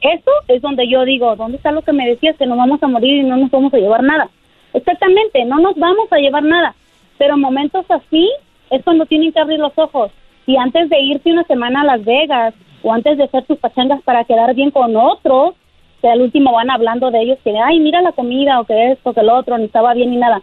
Eso 0.00 0.30
es 0.46 0.62
donde 0.62 0.88
yo 0.88 1.04
digo, 1.04 1.34
¿dónde 1.36 1.56
está 1.56 1.72
lo 1.72 1.82
que 1.82 1.92
me 1.92 2.08
decías 2.08 2.36
que 2.36 2.46
nos 2.46 2.58
vamos 2.58 2.82
a 2.82 2.88
morir 2.88 3.16
y 3.16 3.22
no 3.22 3.36
nos 3.36 3.50
vamos 3.50 3.74
a 3.74 3.78
llevar 3.78 4.02
nada? 4.02 4.28
Exactamente, 4.72 5.44
no 5.44 5.58
nos 5.58 5.76
vamos 5.76 6.12
a 6.12 6.18
llevar 6.18 6.44
nada. 6.44 6.74
Pero 7.18 7.34
en 7.34 7.40
momentos 7.40 7.84
así 7.88 8.30
es 8.70 8.82
cuando 8.84 9.06
tienen 9.06 9.32
que 9.32 9.40
abrir 9.40 9.58
los 9.58 9.76
ojos. 9.76 10.10
Y 10.46 10.56
antes 10.56 10.88
de 10.88 11.00
irse 11.00 11.32
una 11.32 11.44
semana 11.44 11.80
a 11.80 11.84
Las 11.84 12.04
Vegas 12.04 12.54
o 12.82 12.92
antes 12.92 13.18
de 13.18 13.24
hacer 13.24 13.44
sus 13.46 13.58
pachangas 13.58 14.00
para 14.02 14.24
quedar 14.24 14.54
bien 14.54 14.70
con 14.70 14.96
otros, 14.96 15.54
que 16.00 16.08
al 16.08 16.22
último 16.22 16.52
van 16.52 16.70
hablando 16.70 17.10
de 17.10 17.22
ellos 17.22 17.38
que, 17.42 17.58
ay, 17.58 17.80
mira 17.80 18.00
la 18.02 18.12
comida 18.12 18.60
o 18.60 18.64
que 18.64 18.92
esto, 18.92 19.12
que 19.12 19.20
el 19.20 19.30
otro, 19.30 19.58
ni 19.58 19.64
estaba 19.64 19.94
bien 19.94 20.10
ni 20.10 20.16
nada. 20.16 20.42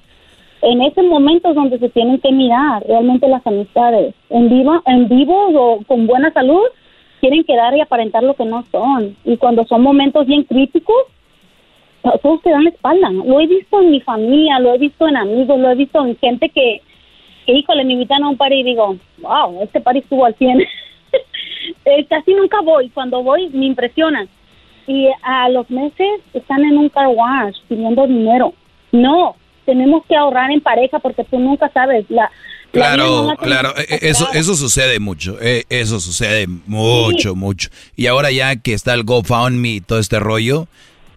En 0.61 0.81
ese 0.81 1.01
momento 1.03 1.49
es 1.49 1.55
donde 1.55 1.79
se 1.79 1.89
tienen 1.89 2.19
que 2.19 2.31
mirar 2.31 2.83
realmente 2.85 3.27
las 3.27 3.45
amistades. 3.47 4.13
En 4.29 4.49
vivo, 4.49 4.81
en 4.85 5.07
vivo 5.07 5.47
o 5.53 5.83
con 5.85 6.07
buena 6.07 6.31
salud, 6.33 6.63
quieren 7.19 7.43
quedar 7.43 7.75
y 7.75 7.81
aparentar 7.81 8.23
lo 8.23 8.33
que 8.33 8.45
no 8.45 8.63
son. 8.71 9.15
Y 9.23 9.37
cuando 9.37 9.65
son 9.65 9.81
momentos 9.81 10.25
bien 10.25 10.43
críticos, 10.43 10.95
todos 12.21 12.41
te 12.41 12.51
dan 12.51 12.63
la 12.63 12.69
espalda. 12.69 13.11
Lo 13.11 13.39
he 13.39 13.47
visto 13.47 13.81
en 13.81 13.91
mi 13.91 14.01
familia, 14.01 14.59
lo 14.59 14.73
he 14.73 14.77
visto 14.77 15.07
en 15.07 15.17
amigos, 15.17 15.59
lo 15.59 15.69
he 15.69 15.75
visto 15.75 16.05
en 16.05 16.17
gente 16.17 16.49
que, 16.49 16.81
que 17.45 17.51
híjole, 17.51 17.83
me 17.83 17.93
invitan 17.93 18.23
a 18.23 18.29
un 18.29 18.37
party 18.37 18.55
y 18.55 18.63
digo, 18.63 18.97
wow, 19.19 19.61
este 19.63 19.81
party 19.81 19.99
estuvo 19.99 20.25
al 20.25 20.35
100. 20.35 20.63
Eh, 21.83 22.05
casi 22.05 22.31
nunca 22.35 22.61
voy. 22.61 22.89
Cuando 22.89 23.23
voy 23.23 23.49
me 23.49 23.65
impresionan. 23.65 24.29
Y 24.85 25.07
a 25.23 25.49
los 25.49 25.67
meses 25.71 26.21
están 26.33 26.63
en 26.63 26.77
un 26.77 26.89
car 26.89 27.07
wash 27.07 27.55
pidiendo 27.67 28.05
dinero. 28.05 28.53
No, 28.91 29.35
tenemos 29.65 30.05
que 30.05 30.15
ahorrar 30.15 30.51
en 30.51 30.61
pareja 30.61 30.99
porque 30.99 31.23
tú 31.23 31.39
nunca 31.39 31.69
sabes. 31.69 32.05
La, 32.09 32.29
Claro, 32.75 33.37
claro, 33.41 33.73
e, 33.77 33.85
e, 33.89 34.09
eso, 34.09 34.27
eso 34.33 34.55
sucede 34.55 34.99
mucho, 34.99 35.37
eh, 35.39 35.63
eso 35.69 36.01
sucede 36.01 36.45
mucho, 36.47 37.33
mucho. 37.33 37.69
Y 37.95 38.07
ahora 38.07 38.31
ya 38.31 38.57
que 38.57 38.73
está 38.73 38.93
el 38.93 39.03
GoFundMe 39.03 39.75
y 39.75 39.81
todo 39.81 39.99
este 39.99 40.19
rollo, 40.19 40.67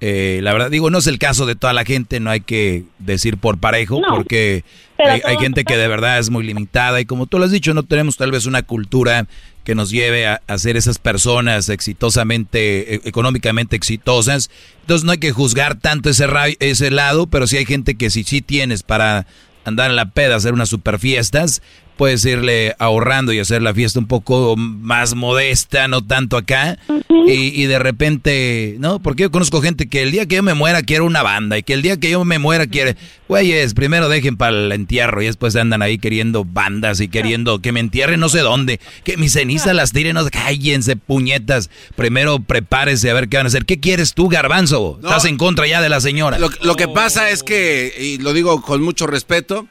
eh, 0.00 0.38
la 0.44 0.52
verdad, 0.52 0.70
digo, 0.70 0.88
no 0.90 0.98
es 0.98 1.08
el 1.08 1.18
caso 1.18 1.46
de 1.46 1.56
toda 1.56 1.72
la 1.72 1.84
gente, 1.84 2.20
no 2.20 2.30
hay 2.30 2.42
que 2.42 2.84
decir 3.00 3.38
por 3.38 3.58
parejo, 3.58 4.00
porque 4.08 4.62
hay, 4.98 5.20
hay, 5.24 5.36
gente 5.38 5.64
que 5.64 5.76
de 5.76 5.88
verdad 5.88 6.20
es 6.20 6.30
muy 6.30 6.44
limitada 6.44 7.00
y 7.00 7.04
como 7.04 7.26
tú 7.26 7.40
lo 7.40 7.44
has 7.44 7.50
dicho, 7.50 7.74
no 7.74 7.82
tenemos 7.82 8.16
tal 8.16 8.30
vez 8.30 8.46
una 8.46 8.62
cultura 8.62 9.26
que 9.64 9.74
nos 9.74 9.90
lleve 9.90 10.28
a, 10.28 10.40
a 10.46 10.58
ser 10.58 10.76
esas 10.76 10.98
personas 10.98 11.68
exitosamente, 11.68 12.94
e, 12.94 13.00
económicamente 13.04 13.74
exitosas. 13.74 14.48
Entonces 14.82 15.04
no 15.04 15.10
hay 15.10 15.18
que 15.18 15.32
juzgar 15.32 15.74
tanto 15.80 16.08
ese, 16.08 16.26
ese 16.60 16.92
lado, 16.92 17.26
pero 17.26 17.48
sí 17.48 17.56
hay 17.56 17.66
gente 17.66 17.96
que 17.96 18.10
si 18.10 18.22
sí 18.22 18.40
tienes 18.40 18.84
para 18.84 19.26
andar 19.68 19.90
en 19.90 19.96
la 19.96 20.10
peda, 20.10 20.36
hacer 20.36 20.52
unas 20.52 20.68
super 20.68 20.98
fiestas, 20.98 21.62
puedes 21.98 22.24
irle 22.24 22.76
ahorrando 22.78 23.32
y 23.32 23.40
hacer 23.40 23.60
la 23.60 23.74
fiesta 23.74 23.98
un 23.98 24.06
poco 24.06 24.54
más 24.56 25.16
modesta, 25.16 25.88
no 25.88 26.00
tanto 26.02 26.36
acá. 26.38 26.78
y, 27.26 27.66
de 27.66 27.78
repente, 27.78 28.76
¿no? 28.78 29.00
Porque 29.00 29.24
yo 29.24 29.30
conozco 29.30 29.60
gente 29.60 29.88
que 29.88 30.02
el 30.02 30.12
día 30.12 30.24
que 30.24 30.36
yo 30.36 30.42
me 30.42 30.54
muera 30.54 30.82
quiere 30.82 31.02
una 31.02 31.22
banda 31.22 31.58
y 31.58 31.62
que 31.62 31.74
el 31.74 31.82
día 31.82 31.98
que 31.98 32.10
yo 32.10 32.24
me 32.24 32.38
muera 32.38 32.66
quiere, 32.66 32.96
güeyes, 33.28 33.74
primero 33.74 34.08
dejen 34.08 34.36
para 34.36 34.56
el 34.56 34.72
entierro 34.72 35.20
y 35.20 35.26
después 35.26 35.56
andan 35.56 35.82
ahí 35.82 35.98
queriendo 35.98 36.44
bandas 36.44 37.00
y 37.00 37.08
queriendo 37.08 37.60
que 37.60 37.72
me 37.72 37.80
entierren 37.80 38.20
no 38.20 38.28
sé 38.28 38.38
dónde, 38.38 38.80
que 39.04 39.16
mis 39.16 39.32
cenizas 39.32 39.74
las 39.74 39.92
tiren, 39.92 40.14
no 40.14 40.24
cállense, 40.30 40.96
puñetas. 40.96 41.68
Primero 41.96 42.38
prepárese 42.40 43.10
a 43.10 43.14
ver 43.14 43.28
qué 43.28 43.36
van 43.38 43.46
a 43.46 43.48
hacer. 43.48 43.66
¿Qué 43.66 43.80
quieres 43.80 44.14
tú, 44.14 44.28
garbanzo? 44.28 45.00
Estás 45.02 45.24
en 45.24 45.36
contra 45.36 45.66
ya 45.66 45.82
de 45.82 45.88
la 45.88 46.00
señora. 46.00 46.38
Lo, 46.38 46.48
lo 46.62 46.76
que 46.76 46.86
pasa 46.86 47.28
es 47.30 47.42
que, 47.42 47.92
y 48.00 48.18
lo 48.18 48.32
digo 48.32 48.62
con 48.62 48.82
mucho 48.82 49.08
respeto, 49.08 49.66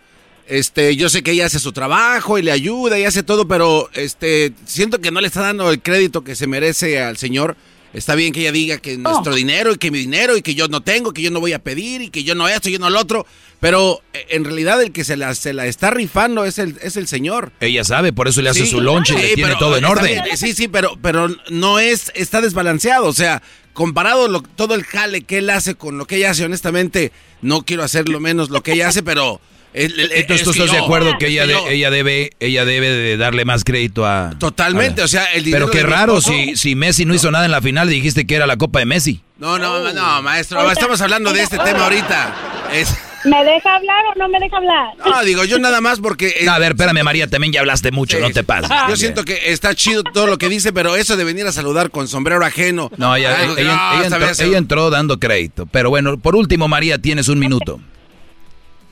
este, 0.48 0.96
yo 0.96 1.10
sé 1.10 1.24
que 1.24 1.32
ella 1.32 1.46
hace 1.46 1.60
su 1.60 1.74
trabajo 1.74 2.38
y 2.38 2.42
le 2.42 2.52
ayuda 2.52 2.98
y 2.98 3.04
hace 3.04 3.24
todo, 3.24 3.48
pero 3.48 3.90
este, 3.94 4.54
siento 4.66 5.00
que 5.00 5.12
no 5.12 5.22
le 5.22 5.28
está 5.28 5.42
dando 5.42 5.70
el 5.72 5.82
crédito 5.82 6.24
que 6.24 6.36
se 6.36 6.48
merece 6.48 7.02
al 7.02 7.18
señor. 7.18 7.58
Está 7.94 8.16
bien 8.16 8.34
que 8.34 8.42
ella 8.42 8.52
diga 8.52 8.78
que 8.78 8.98
nuestro 8.98 9.34
dinero 9.34 9.74
y 9.74 9.78
que 9.78 9.92
mi 9.92 10.00
dinero 10.00 10.38
y 10.38 10.42
que 10.42 10.54
yo 10.56 10.68
no 10.68 10.82
tengo, 10.82 11.14
que 11.14 11.22
yo 11.22 11.32
no 11.32 11.40
voy 11.40 11.54
a 11.54 11.60
pedir 11.60 12.02
y 12.02 12.10
que 12.10 12.24
yo 12.24 12.36
no 12.36 12.48
esto, 12.48 12.70
y 12.70 12.74
yo 12.74 12.80
no 12.80 12.90
lo 12.90 13.00
otro. 13.00 13.26
Pero 13.60 14.02
eh, 14.14 14.26
en 14.30 14.44
realidad 14.44 14.82
el 14.84 14.92
que 14.92 15.04
se 15.04 15.18
la, 15.18 15.34
se 15.34 15.54
la 15.54 15.66
está 15.66 15.90
rifando 15.90 16.46
es 16.46 16.60
el, 16.60 16.78
es 16.82 16.98
el 16.98 17.08
señor. 17.08 17.54
Ella 17.60 17.84
sabe, 17.84 18.14
por 18.14 18.28
eso 18.28 18.42
le 18.42 18.50
hace 18.50 18.66
su 18.66 18.82
lonche 18.82 19.16
y 19.16 19.22
le 19.22 19.36
tiene 19.36 19.56
todo 19.56 19.78
en 19.78 19.86
orden. 19.86 20.22
sí, 20.36 20.54
sí, 20.54 20.68
pero, 20.68 20.98
pero 21.02 21.30
no 21.50 21.80
es, 21.80 22.12
está 22.14 22.42
desbalanceado. 22.42 23.06
O 23.08 23.14
sea, 23.14 23.42
comparado 23.74 24.42
todo 24.56 24.76
el 24.76 24.84
jale 24.84 25.22
que 25.22 25.40
él 25.40 25.50
hace 25.50 25.76
con 25.76 25.98
lo 25.98 26.06
que 26.06 26.18
ella 26.18 26.32
hace, 26.32 26.46
honestamente, 26.46 27.12
no 27.42 27.64
quiero 27.64 27.84
hacer 27.84 28.10
lo 28.10 28.20
menos 28.20 28.50
lo 28.50 28.62
que 28.62 28.74
ella 28.74 28.90
hace, 28.90 29.02
pero 29.02 29.42
entonces 29.74 30.44
tú 30.44 30.52
estás 30.52 30.72
de 30.72 30.78
acuerdo 30.78 31.18
que 31.18 31.28
ella, 31.28 31.46
ella 31.70 31.90
debe 31.92 32.32
ella 32.40 32.66
debe 32.66 32.90
de 32.90 33.18
darle 33.18 33.46
más 33.46 33.64
crédito 33.64 34.06
a 34.06 34.34
totalmente, 34.40 35.02
o 35.02 35.08
sea, 35.08 35.26
el 35.34 35.44
dinero 35.44 35.68
Pero 35.68 35.80
qué 35.80 35.88
raro 35.88 36.22
si 36.22 36.56
si 36.56 36.76
Messi 36.76 37.06
no 37.06 37.14
hizo 37.14 37.32
nada 37.32 37.46
en 37.46 37.52
la 37.52 37.62
final 37.62 37.90
y 37.92 37.96
dijiste 37.96 38.26
que 38.26 38.36
era 38.36 38.48
la 38.48 38.58
Copa 38.58 38.80
de 38.80 38.86
Messi. 38.86 39.22
No, 39.38 39.60
no, 39.60 39.94
no, 39.94 40.22
maestro, 40.22 40.70
estamos 40.72 41.00
hablando 41.02 41.32
de 41.32 41.44
este 41.44 41.58
tema 41.58 41.84
ahorita. 41.84 42.36
¿Me 43.24 43.44
deja 43.44 43.76
hablar 43.76 44.04
o 44.16 44.20
no 44.20 44.30
me 44.30 44.40
deja 44.40 44.58
hablar? 44.58 44.94
No, 45.06 45.24
digo, 45.24 45.44
yo 45.44 45.60
nada 45.60 45.82
más 45.82 46.00
porque... 46.00 46.46
a 46.50 46.60
ver, 46.60 46.74
espérame, 46.74 47.04
María, 47.04 47.28
también 47.28 47.52
ya 47.52 47.60
hablaste 47.60 47.92
mucho, 47.92 48.20
no 48.20 48.30
te 48.30 48.44
pases. 48.44 48.70
Yo 48.90 48.96
siento 48.96 49.26
que 49.26 49.52
está 49.52 49.76
chido 49.76 50.04
todo 50.04 50.28
lo 50.28 50.38
que 50.38 50.50
dice, 50.50 50.72
pero 50.72 50.96
eso 50.96 51.18
de 51.18 51.24
venir 51.24 51.46
a 51.46 51.52
saludar 51.52 51.92
con 51.92 52.08
sombrero 52.08 52.44
ajeno... 52.46 52.92
No, 52.98 53.16
ella, 53.16 53.36
ella 53.58 54.58
entró 54.58 54.90
dando 54.90 55.20
crédito. 55.20 55.66
Pero 55.66 55.90
bueno, 55.90 56.18
por 56.18 56.36
último, 56.36 56.68
María, 56.68 57.00
tienes 57.00 57.28
un 57.28 57.40
minuto. 57.40 57.80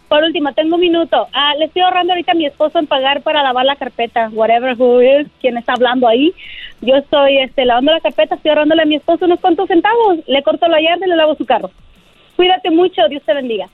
Por 0.07 0.23
último, 0.23 0.53
tengo 0.53 0.75
un 0.75 0.81
minuto. 0.81 1.27
Ah, 1.33 1.53
le 1.57 1.65
estoy 1.65 1.81
ahorrando 1.81 2.13
ahorita 2.13 2.33
a 2.33 2.35
mi 2.35 2.45
esposo 2.45 2.77
en 2.77 2.87
pagar 2.87 3.21
para 3.21 3.41
lavar 3.41 3.65
la 3.65 3.75
carpeta, 3.75 4.29
whatever 4.33 4.75
who 4.77 5.01
is, 5.01 5.27
quien 5.41 5.57
está 5.57 5.73
hablando 5.73 6.07
ahí. 6.07 6.33
Yo 6.81 6.95
estoy 6.95 7.39
este, 7.39 7.65
lavando 7.65 7.91
la 7.91 8.01
carpeta, 8.01 8.35
estoy 8.35 8.49
ahorrándole 8.49 8.83
a 8.83 8.85
mi 8.85 8.95
esposo 8.95 9.25
unos 9.25 9.39
cuantos 9.39 9.67
centavos. 9.67 10.19
Le 10.27 10.43
corto 10.43 10.67
la 10.67 10.81
yarda 10.81 11.05
y 11.05 11.09
le 11.09 11.15
lavo 11.15 11.35
su 11.35 11.45
carro. 11.45 11.71
Cuídate 12.35 12.69
mucho, 12.69 13.01
Dios 13.09 13.23
te 13.25 13.33
bendiga. 13.33 13.67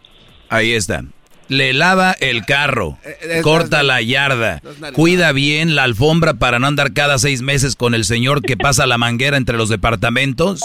Ahí 0.50 0.72
está. 0.72 1.04
Le 1.48 1.74
lava 1.74 2.16
el 2.22 2.46
carro, 2.46 2.98
eh, 3.04 3.42
corta 3.42 3.84
la 3.84 4.02
yarda, 4.02 4.62
cuida 4.94 5.34
bien 5.34 5.76
la 5.76 5.84
alfombra 5.84 6.36
para 6.36 6.60
no 6.60 6.68
andar 6.68 6.94
cada 6.94 7.18
seis 7.18 7.42
meses 7.42 7.76
con 7.76 7.94
el 7.94 8.06
señor 8.06 8.42
que 8.42 8.56
pasa 8.56 8.86
la 8.86 8.98
manguera 8.98 9.36
entre 9.36 9.58
los 9.58 9.68
departamentos. 9.68 10.62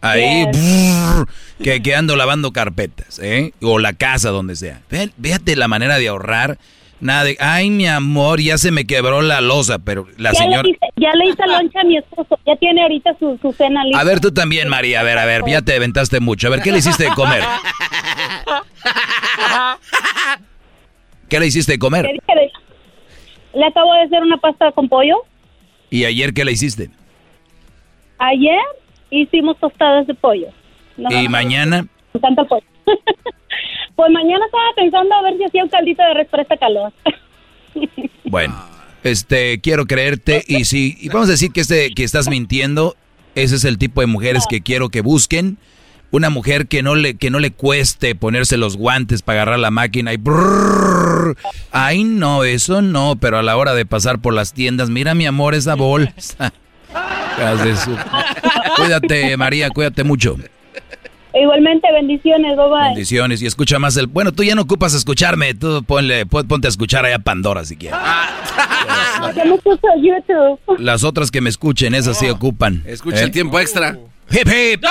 Ahí, 0.00 0.46
que, 1.62 1.82
que, 1.82 1.94
ando 1.94 2.14
lavando 2.14 2.52
carpetas, 2.52 3.18
¿eh? 3.18 3.52
O 3.60 3.78
la 3.78 3.92
casa, 3.92 4.30
donde 4.30 4.54
sea. 4.54 4.80
Véate 5.16 5.56
la 5.56 5.66
manera 5.66 5.98
de 5.98 6.08
ahorrar. 6.08 6.58
Nada 7.00 7.24
de, 7.24 7.36
ay, 7.38 7.70
mi 7.70 7.86
amor, 7.86 8.40
ya 8.40 8.58
se 8.58 8.72
me 8.72 8.84
quebró 8.84 9.22
la 9.22 9.40
losa, 9.40 9.78
pero 9.78 10.08
la 10.16 10.32
señora... 10.34 10.68
ya 10.96 11.12
le 11.14 11.26
hice 11.26 11.46
loncha 11.46 11.80
a 11.80 11.84
mi 11.84 11.96
esposo, 11.96 12.38
ya 12.44 12.56
tiene 12.56 12.82
ahorita 12.82 13.16
su, 13.20 13.38
su 13.40 13.52
cena 13.52 13.84
lista. 13.84 14.00
A 14.00 14.04
ver, 14.04 14.18
tú 14.18 14.32
también, 14.32 14.68
María, 14.68 15.00
a 15.00 15.02
ver, 15.04 15.16
a 15.18 15.24
ver, 15.24 15.42
ya 15.46 15.62
te 15.62 15.76
aventaste 15.76 16.18
mucho. 16.18 16.48
A 16.48 16.50
ver, 16.50 16.60
¿qué 16.60 16.72
le 16.72 16.78
hiciste 16.78 17.04
de 17.04 17.10
comer? 17.10 17.44
¿Qué 21.28 21.38
le 21.38 21.46
hiciste 21.46 21.72
de 21.72 21.78
comer? 21.78 22.06
Le 23.54 23.64
acabo 23.64 23.94
de 23.94 24.02
hacer 24.02 24.22
una 24.22 24.36
pasta 24.38 24.72
con 24.72 24.88
pollo. 24.88 25.18
¿Y 25.90 26.04
ayer 26.04 26.34
qué 26.34 26.44
le 26.44 26.52
hiciste? 26.52 26.90
Ayer 28.18 28.60
hicimos 29.10 29.58
tostadas 29.58 30.06
de 30.06 30.14
pollo. 30.14 30.48
¿Y 30.96 31.28
mañana? 31.28 31.86
pollo. 32.12 32.64
pues 33.96 34.10
mañana 34.10 34.44
estaba 34.46 34.64
pensando 34.76 35.14
a 35.14 35.22
ver 35.22 35.36
si 35.36 35.44
hacía 35.44 35.64
un 35.64 35.70
caldito 35.70 36.02
de 36.02 36.14
res 36.14 36.28
para 36.28 36.42
esta 36.42 36.56
calor. 36.56 36.92
bueno, 38.24 38.56
este, 39.04 39.60
quiero 39.60 39.86
creerte 39.86 40.42
y 40.46 40.64
si 40.64 40.96
y 41.00 41.08
vamos 41.08 41.28
a 41.28 41.32
decir 41.32 41.52
que 41.52 41.60
este 41.60 41.90
que 41.94 42.04
estás 42.04 42.28
mintiendo, 42.28 42.96
ese 43.34 43.56
es 43.56 43.64
el 43.64 43.78
tipo 43.78 44.00
de 44.00 44.06
mujeres 44.06 44.44
que 44.48 44.60
quiero 44.60 44.88
que 44.88 45.00
busquen. 45.00 45.58
Una 46.10 46.30
mujer 46.30 46.68
que 46.68 46.82
no 46.82 46.94
le 46.94 47.16
que 47.16 47.28
no 47.28 47.38
le 47.38 47.50
cueste 47.50 48.14
ponerse 48.14 48.56
los 48.56 48.78
guantes 48.78 49.20
para 49.20 49.42
agarrar 49.42 49.58
la 49.58 49.70
máquina 49.70 50.14
y 50.14 50.16
brrr, 50.16 51.36
ay 51.70 52.02
no, 52.02 52.44
eso 52.44 52.80
no, 52.80 53.16
pero 53.20 53.38
a 53.38 53.42
la 53.42 53.58
hora 53.58 53.74
de 53.74 53.84
pasar 53.84 54.18
por 54.18 54.32
las 54.32 54.54
tiendas, 54.54 54.88
mira 54.88 55.14
mi 55.14 55.26
amor 55.26 55.54
esa 55.54 55.74
bolsa. 55.74 56.54
Cuídate, 58.76 59.36
María, 59.36 59.70
cuídate 59.70 60.04
mucho. 60.04 60.36
Igualmente, 61.34 61.86
bendiciones, 61.92 62.56
bye 62.56 62.88
Bendiciones 62.88 63.42
y 63.42 63.46
escucha 63.46 63.78
más 63.78 63.96
el... 63.96 64.06
Bueno, 64.06 64.32
tú 64.32 64.42
ya 64.42 64.54
no 64.54 64.62
ocupas 64.62 64.94
escucharme, 64.94 65.54
tú 65.54 65.84
ponle, 65.84 66.26
ponte 66.26 66.66
a 66.66 66.70
escuchar 66.70 67.04
allá 67.04 67.18
Pandora 67.18 67.64
si 67.64 67.76
quieres. 67.76 67.98
Las 70.78 71.04
otras 71.04 71.30
que 71.30 71.40
me 71.40 71.50
escuchen, 71.50 71.94
esas 71.94 72.18
sí 72.18 72.28
ocupan. 72.28 72.82
Escucha 72.86 73.20
el 73.20 73.28
¿eh? 73.28 73.32
tiempo 73.32 73.60
extra. 73.60 73.98
Hip 74.30 74.46
hip. 74.46 74.82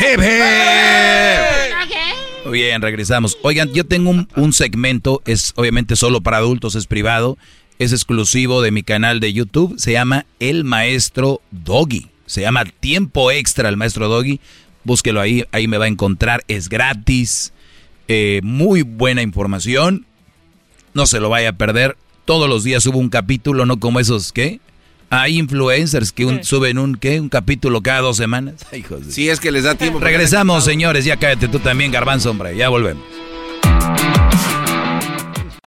Hip 0.00 0.20
hip. 0.20 0.26
Bien, 2.50 2.82
regresamos. 2.82 3.38
Oigan, 3.42 3.72
yo 3.72 3.86
tengo 3.86 4.10
un, 4.10 4.28
un 4.36 4.52
segmento, 4.52 5.22
es 5.24 5.52
obviamente 5.56 5.96
solo 5.96 6.20
para 6.20 6.36
adultos, 6.38 6.74
es 6.74 6.86
privado 6.86 7.38
es 7.78 7.92
exclusivo 7.92 8.62
de 8.62 8.70
mi 8.70 8.82
canal 8.82 9.20
de 9.20 9.32
YouTube. 9.32 9.78
Se 9.78 9.92
llama 9.92 10.26
El 10.40 10.64
Maestro 10.64 11.40
Doggy. 11.50 12.08
Se 12.26 12.40
llama 12.40 12.64
Tiempo 12.64 13.30
Extra 13.30 13.68
el 13.68 13.76
Maestro 13.76 14.08
Doggy. 14.08 14.40
Búsquelo 14.84 15.20
ahí, 15.20 15.44
ahí 15.52 15.68
me 15.68 15.78
va 15.78 15.86
a 15.86 15.88
encontrar. 15.88 16.44
Es 16.48 16.68
gratis. 16.68 17.52
Eh, 18.08 18.40
muy 18.42 18.82
buena 18.82 19.22
información. 19.22 20.06
No 20.94 21.06
se 21.06 21.20
lo 21.20 21.28
vaya 21.28 21.50
a 21.50 21.52
perder. 21.52 21.96
Todos 22.24 22.48
los 22.48 22.64
días 22.64 22.82
subo 22.82 22.98
un 22.98 23.08
capítulo, 23.08 23.66
no 23.66 23.78
como 23.78 24.00
esos, 24.00 24.32
¿qué? 24.32 24.60
Hay 25.10 25.38
influencers 25.38 26.10
que 26.10 26.42
suben 26.42 26.78
un, 26.78 26.96
¿qué? 26.96 27.20
Un 27.20 27.28
capítulo 27.28 27.80
cada 27.80 28.00
dos 28.00 28.16
semanas. 28.16 28.54
Si 29.08 29.28
es 29.28 29.38
que 29.38 29.52
les 29.52 29.62
da 29.62 29.76
tiempo. 29.76 30.00
Regresamos, 30.00 30.64
señores. 30.64 31.04
Ya 31.04 31.16
cállate 31.16 31.46
tú 31.46 31.60
también, 31.60 31.92
garbanzo, 31.92 32.30
hombre. 32.30 32.56
Ya 32.56 32.68
volvemos. 32.68 33.04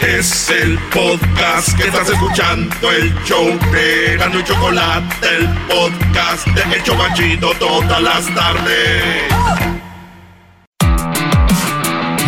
Es 0.00 0.50
el 0.50 0.78
podcast 0.92 1.76
que 1.76 1.84
estás 1.84 2.08
escuchando, 2.10 2.90
el 2.90 3.14
show 3.24 3.46
de 3.72 4.16
Gano 4.16 4.40
y 4.40 4.44
Chocolate, 4.44 5.26
el 5.36 5.48
podcast 5.68 6.46
de 6.48 6.76
El 6.76 6.82
Chobachito 6.82 7.52
todas 7.54 8.02
las 8.02 8.34
tardes. 8.34 9.02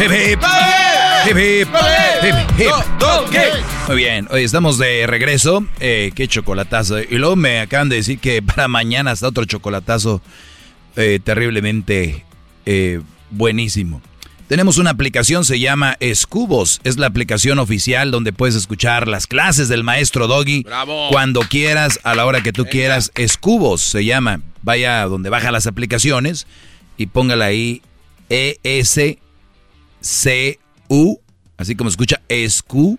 Hip, 0.00 0.10
hip. 0.10 0.42
Hip, 1.26 1.36
hip. 1.36 1.68
Hip, 2.22 2.34
hip. 2.58 3.64
Muy 3.88 3.96
bien, 3.96 4.28
hoy 4.30 4.44
estamos 4.44 4.78
de 4.78 5.06
regreso. 5.06 5.66
Eh, 5.80 6.12
qué 6.14 6.28
chocolatazo. 6.28 7.00
Y 7.00 7.18
luego 7.18 7.36
me 7.36 7.60
acaban 7.60 7.88
de 7.88 7.96
decir 7.96 8.18
que 8.18 8.42
para 8.54 8.68
mañana 8.68 9.12
está 9.12 9.28
otro 9.28 9.44
chocolatazo 9.44 10.22
eh, 10.96 11.20
terriblemente 11.22 12.24
eh, 12.66 13.00
buenísimo. 13.30 14.00
Tenemos 14.48 14.76
una 14.76 14.90
aplicación, 14.90 15.44
se 15.44 15.58
llama 15.58 15.96
Escubos. 16.00 16.80
Es 16.84 16.98
la 16.98 17.06
aplicación 17.06 17.58
oficial 17.58 18.10
donde 18.10 18.34
puedes 18.34 18.54
escuchar 18.54 19.08
las 19.08 19.26
clases 19.26 19.68
del 19.68 19.84
maestro 19.84 20.26
Doggy. 20.26 20.66
Cuando 21.10 21.40
quieras, 21.40 21.98
a 22.04 22.14
la 22.14 22.26
hora 22.26 22.42
que 22.42 22.52
tú 22.52 22.66
quieras. 22.66 23.10
Escubos 23.14 23.80
se 23.80 24.04
llama. 24.04 24.42
Vaya 24.62 25.04
donde 25.06 25.30
baja 25.30 25.50
las 25.50 25.66
aplicaciones 25.66 26.46
y 26.98 27.06
póngala 27.06 27.46
ahí 27.46 27.80
E-S-C-U. 28.28 29.18
Así 31.56 31.74
como 31.74 31.88
escucha 31.90 32.20
Escu. 32.28 32.98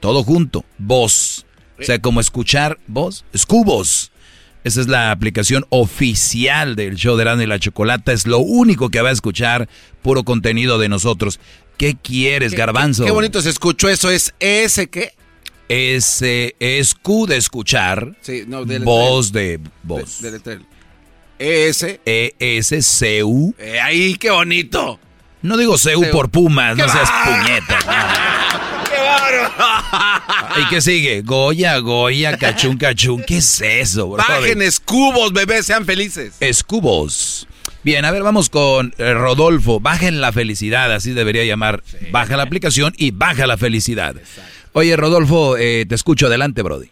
Todo 0.00 0.24
junto. 0.24 0.64
Voz. 0.78 1.46
O 1.78 1.84
sea, 1.84 2.00
como 2.00 2.20
escuchar 2.20 2.78
voz. 2.88 3.24
Escubos. 3.32 4.11
Esa 4.64 4.80
es 4.80 4.88
la 4.88 5.10
aplicación 5.10 5.66
oficial 5.70 6.76
del 6.76 6.96
show 6.96 7.16
de 7.16 7.22
Erasmo 7.22 7.42
y 7.42 7.46
la 7.46 7.58
Chocolata. 7.58 8.12
Es 8.12 8.26
lo 8.26 8.38
único 8.38 8.90
que 8.90 9.00
va 9.00 9.08
a 9.08 9.12
escuchar 9.12 9.68
puro 10.02 10.24
contenido 10.24 10.78
de 10.78 10.88
nosotros. 10.88 11.40
¿Qué 11.76 11.96
quieres, 12.00 12.52
Garbanzo? 12.52 13.04
Qué, 13.04 13.10
bonito 13.10 13.42
se 13.42 13.50
escuchó 13.50 13.88
eso. 13.88 14.10
¿Es 14.10 14.34
ese 14.38 14.88
qué? 14.88 15.14
Es, 15.68 16.22
eh, 16.22 16.54
es 16.60 16.94
Q 16.94 17.26
de 17.26 17.36
escuchar. 17.36 18.16
Sí, 18.20 18.44
no, 18.46 18.64
de 18.64 18.78
voz 18.78 19.32
de 19.32 19.58
voz. 19.82 20.20
De, 20.20 20.38
de 20.38 20.60
ES. 21.38 21.98
E-S-C-U. 22.04 23.54
Eh, 23.58 23.80
ahí, 23.80 24.14
qué 24.14 24.30
bonito. 24.30 25.00
No 25.42 25.56
digo 25.56 25.74
CU 25.76 26.04
por 26.12 26.30
Pumas, 26.30 26.76
no 26.76 26.88
seas 26.88 27.10
puñeta. 27.24 27.78
¿Y 30.60 30.68
qué 30.68 30.80
sigue? 30.80 31.22
Goya, 31.22 31.78
Goya, 31.78 32.36
cachún, 32.36 32.76
cachún. 32.76 33.22
¿Qué 33.26 33.38
es 33.38 33.60
eso, 33.60 34.08
bro? 34.08 34.22
Bajen 34.26 34.62
escubos, 34.62 35.32
bebés, 35.32 35.66
sean 35.66 35.84
felices. 35.84 36.36
Escubos. 36.40 37.46
Bien, 37.84 38.04
a 38.04 38.10
ver, 38.12 38.22
vamos 38.22 38.48
con 38.48 38.92
eh, 38.98 39.12
Rodolfo. 39.14 39.80
Bajen 39.80 40.20
la 40.20 40.32
felicidad, 40.32 40.92
así 40.92 41.12
debería 41.12 41.44
llamar. 41.44 41.82
Baja 42.10 42.36
la 42.36 42.44
aplicación 42.44 42.92
y 42.96 43.10
baja 43.10 43.46
la 43.46 43.56
felicidad. 43.56 44.14
Oye, 44.72 44.96
Rodolfo, 44.96 45.56
eh, 45.56 45.84
te 45.88 45.94
escucho. 45.94 46.26
Adelante, 46.26 46.62
Brody. 46.62 46.88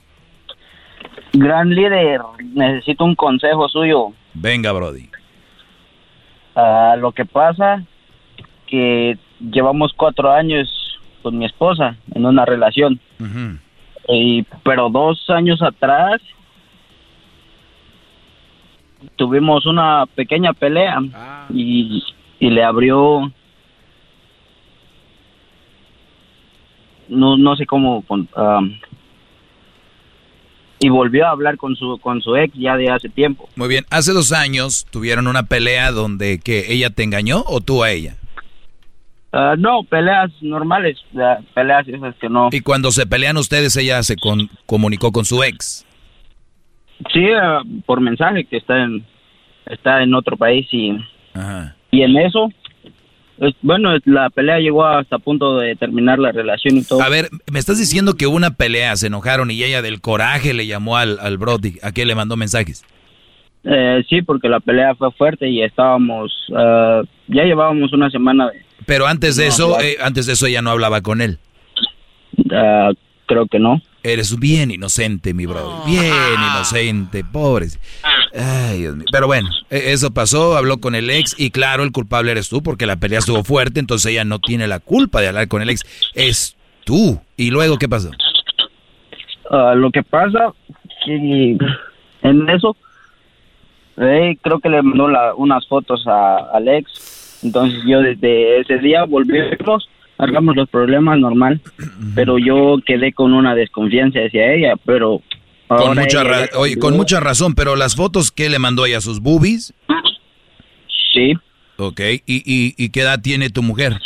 Gran 1.32 1.70
líder, 1.70 2.20
necesito 2.54 3.04
un 3.04 3.14
consejo 3.14 3.68
suyo. 3.68 4.12
Venga, 4.34 4.72
Brody. 4.72 5.08
Ah, 6.56 6.96
lo 6.98 7.12
que 7.12 7.24
pasa 7.24 7.84
que 8.66 9.16
llevamos 9.40 9.92
cuatro 9.96 10.30
años 10.32 10.68
con 11.22 11.38
mi 11.38 11.44
esposa 11.46 11.96
en 12.14 12.26
una 12.26 12.44
relación. 12.44 13.00
y, 14.08 14.42
pero 14.64 14.90
dos 14.90 15.28
años 15.30 15.62
atrás 15.62 16.20
tuvimos 19.16 19.66
una 19.66 20.06
pequeña 20.06 20.52
pelea 20.52 21.00
y, 21.52 22.02
y 22.38 22.50
le 22.50 22.62
abrió 22.64 23.32
no 27.08 27.36
no 27.36 27.56
sé 27.56 27.66
cómo 27.66 28.04
um, 28.08 28.78
y 30.78 30.88
volvió 30.88 31.26
a 31.26 31.30
hablar 31.30 31.56
con 31.56 31.76
su 31.76 31.98
con 31.98 32.22
su 32.22 32.36
ex 32.36 32.54
ya 32.54 32.76
de 32.76 32.88
hace 32.88 33.08
tiempo 33.08 33.48
Muy 33.56 33.68
bien, 33.68 33.84
hace 33.90 34.12
dos 34.12 34.32
años 34.32 34.86
tuvieron 34.90 35.26
una 35.26 35.44
pelea 35.44 35.92
donde 35.92 36.38
que 36.38 36.72
ella 36.72 36.90
te 36.90 37.02
engañó 37.02 37.44
o 37.46 37.60
tú 37.60 37.82
a 37.82 37.90
ella. 37.90 38.16
Ah, 39.32 39.54
no 39.56 39.84
peleas 39.84 40.30
normales 40.40 40.98
peleas 41.54 41.86
esas 41.86 42.16
que 42.16 42.28
no 42.28 42.48
Y 42.50 42.60
cuando 42.62 42.90
se 42.90 43.06
pelean 43.06 43.36
ustedes, 43.36 43.76
ella 43.76 44.02
se 44.02 44.16
con- 44.16 44.48
comunicó 44.66 45.12
con 45.12 45.24
su 45.24 45.42
ex. 45.44 45.86
sí 47.12 47.24
ah, 47.40 47.62
por 47.86 48.00
mensaje 48.00 48.44
que 48.44 48.56
está 48.56 48.82
en 48.82 49.04
está 49.66 50.02
en 50.02 50.14
otro 50.14 50.36
país 50.36 50.66
y 50.72 50.96
Ajá. 51.34 51.76
y 51.92 52.02
en 52.02 52.16
eso 52.16 52.50
bueno 53.62 53.90
la 54.04 54.28
pelea 54.30 54.58
llegó 54.58 54.84
hasta 54.84 55.18
punto 55.18 55.58
de 55.58 55.76
terminar 55.76 56.18
la 56.18 56.32
relación 56.32 56.76
y 56.76 56.82
todo 56.84 57.00
A 57.00 57.08
ver, 57.08 57.28
me 57.50 57.58
estás 57.60 57.78
diciendo 57.78 58.14
que 58.14 58.26
hubo 58.26 58.36
una 58.36 58.50
pelea, 58.50 58.96
se 58.96 59.06
enojaron 59.06 59.50
y 59.50 59.62
ella 59.62 59.80
del 59.80 60.00
coraje 60.00 60.52
le 60.54 60.66
llamó 60.66 60.96
al, 60.96 61.18
al 61.20 61.38
Brody, 61.38 61.78
a 61.82 61.92
qué 61.92 62.04
le 62.04 62.14
mandó 62.14 62.36
mensajes. 62.36 62.84
Eh, 63.64 64.02
sí, 64.08 64.22
porque 64.22 64.48
la 64.48 64.58
pelea 64.60 64.94
fue 64.94 65.10
fuerte 65.12 65.48
y 65.48 65.62
estábamos, 65.62 66.32
ah, 66.56 67.02
ya 67.28 67.44
llevábamos 67.44 67.92
una 67.92 68.10
semana 68.10 68.48
de, 68.50 68.62
Pero 68.86 69.06
antes 69.06 69.36
de 69.36 69.44
No, 69.44 69.48
eso, 69.48 69.68
claro. 69.68 69.84
eh, 69.84 69.96
antes 70.02 70.26
de 70.26 70.32
eso 70.34 70.46
ella 70.46 70.62
no 70.62 70.70
hablaba 70.70 71.00
con 71.00 71.20
él. 71.20 71.38
ah, 72.52 72.90
creo 73.26 73.46
que 73.46 73.58
no. 73.58 73.80
Eres 74.02 74.38
bien 74.38 74.70
inocente, 74.70 75.34
mi 75.34 75.44
brody. 75.46 75.90
Bien 75.90 76.12
inocente, 76.54 77.22
pobre. 77.22 77.66
Ay, 78.34 78.78
Dios 78.80 78.96
mío. 78.96 79.04
Pero 79.12 79.26
bueno, 79.26 79.50
e- 79.68 79.92
eso 79.92 80.10
pasó, 80.12 80.56
habló 80.56 80.78
con 80.78 80.94
el 80.94 81.10
ex 81.10 81.34
y 81.38 81.50
claro, 81.50 81.82
el 81.82 81.92
culpable 81.92 82.30
eres 82.32 82.48
tú 82.48 82.62
porque 82.62 82.86
la 82.86 82.96
pelea 82.96 83.18
estuvo 83.18 83.44
fuerte, 83.44 83.78
entonces 83.78 84.10
ella 84.12 84.24
no 84.24 84.38
tiene 84.38 84.66
la 84.68 84.80
culpa 84.80 85.20
de 85.20 85.28
hablar 85.28 85.48
con 85.48 85.60
el 85.62 85.68
ex. 85.70 85.82
Es 86.14 86.56
tú. 86.84 87.20
¿Y 87.36 87.50
luego 87.50 87.76
qué 87.78 87.88
pasó? 87.88 88.10
Ah, 89.50 89.74
lo 89.76 89.90
que 89.90 90.02
pasa 90.02 90.52
que 91.04 91.58
en 92.22 92.48
eso, 92.50 92.76
eh, 93.98 94.36
creo 94.42 94.60
que 94.60 94.68
le 94.70 94.82
mandó 94.82 95.08
la- 95.08 95.34
unas 95.34 95.66
fotos 95.66 96.06
a, 96.06 96.36
al 96.54 96.68
ex, 96.68 96.88
entonces 97.42 97.80
yo 97.86 98.00
desde 98.00 98.60
ese 98.60 98.78
día 98.78 99.04
volvimos, 99.04 99.88
arreglamos 100.18 100.56
los 100.56 100.68
problemas 100.68 101.18
normal, 101.18 101.60
pero 102.14 102.38
yo 102.38 102.78
quedé 102.84 103.12
con 103.12 103.32
una 103.32 103.54
desconfianza 103.54 104.20
hacia 104.20 104.52
ella, 104.52 104.74
pero 104.84 105.22
Con 105.68 105.96
mucha, 105.96 106.22
ella 106.22 106.48
oye, 106.56 106.76
con 106.76 106.96
mucha 106.96 107.20
razón, 107.20 107.54
pero 107.54 107.76
las 107.76 107.96
fotos 107.96 108.30
que 108.30 108.48
le 108.48 108.58
mandó 108.58 108.86
ella, 108.86 109.00
sus 109.00 109.20
boobies. 109.20 109.72
Sí. 111.12 111.34
Ok, 111.76 112.00
¿y, 112.00 112.22
y, 112.26 112.74
y 112.76 112.90
qué 112.90 113.00
edad 113.00 113.20
tiene 113.22 113.50
tu 113.50 113.62
mujer? 113.62 113.96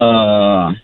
Ah, 0.00 0.74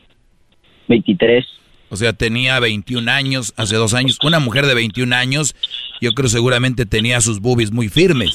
23. 0.89 1.45
O 1.91 1.97
sea, 1.97 2.13
tenía 2.15 2.59
21 2.59 3.11
años, 3.11 3.53
hace 3.57 3.77
dos 3.77 3.93
años. 3.93 4.19
Una 4.25 4.41
mujer 4.41 4.65
de 4.67 4.75
21 4.75 5.15
años, 5.15 5.55
yo 6.01 6.13
creo 6.13 6.29
seguramente 6.29 6.87
tenía 6.87 7.21
sus 7.21 7.39
boobies 7.41 7.71
muy 7.71 7.89
firmes. 7.89 8.35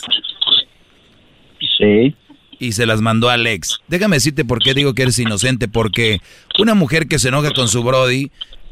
Sí. 1.78 2.16
Y 2.60 2.72
se 2.72 2.86
las 2.86 3.02
mandó 3.02 3.30
al 3.30 3.46
ex. 3.46 3.80
Déjame 3.88 4.18
decirte 4.18 4.46
por 4.46 4.60
qué 4.60 4.74
digo 4.74 4.94
que 4.94 5.04
eres 5.04 5.20
inocente. 5.20 5.68
Porque 5.68 6.22
una 6.60 6.74
mujer 6.74 7.08
que 7.08 7.20
se 7.20 7.28
enoja 7.30 7.52
con 7.52 7.68
su 7.68 7.84
Brody 7.84 8.32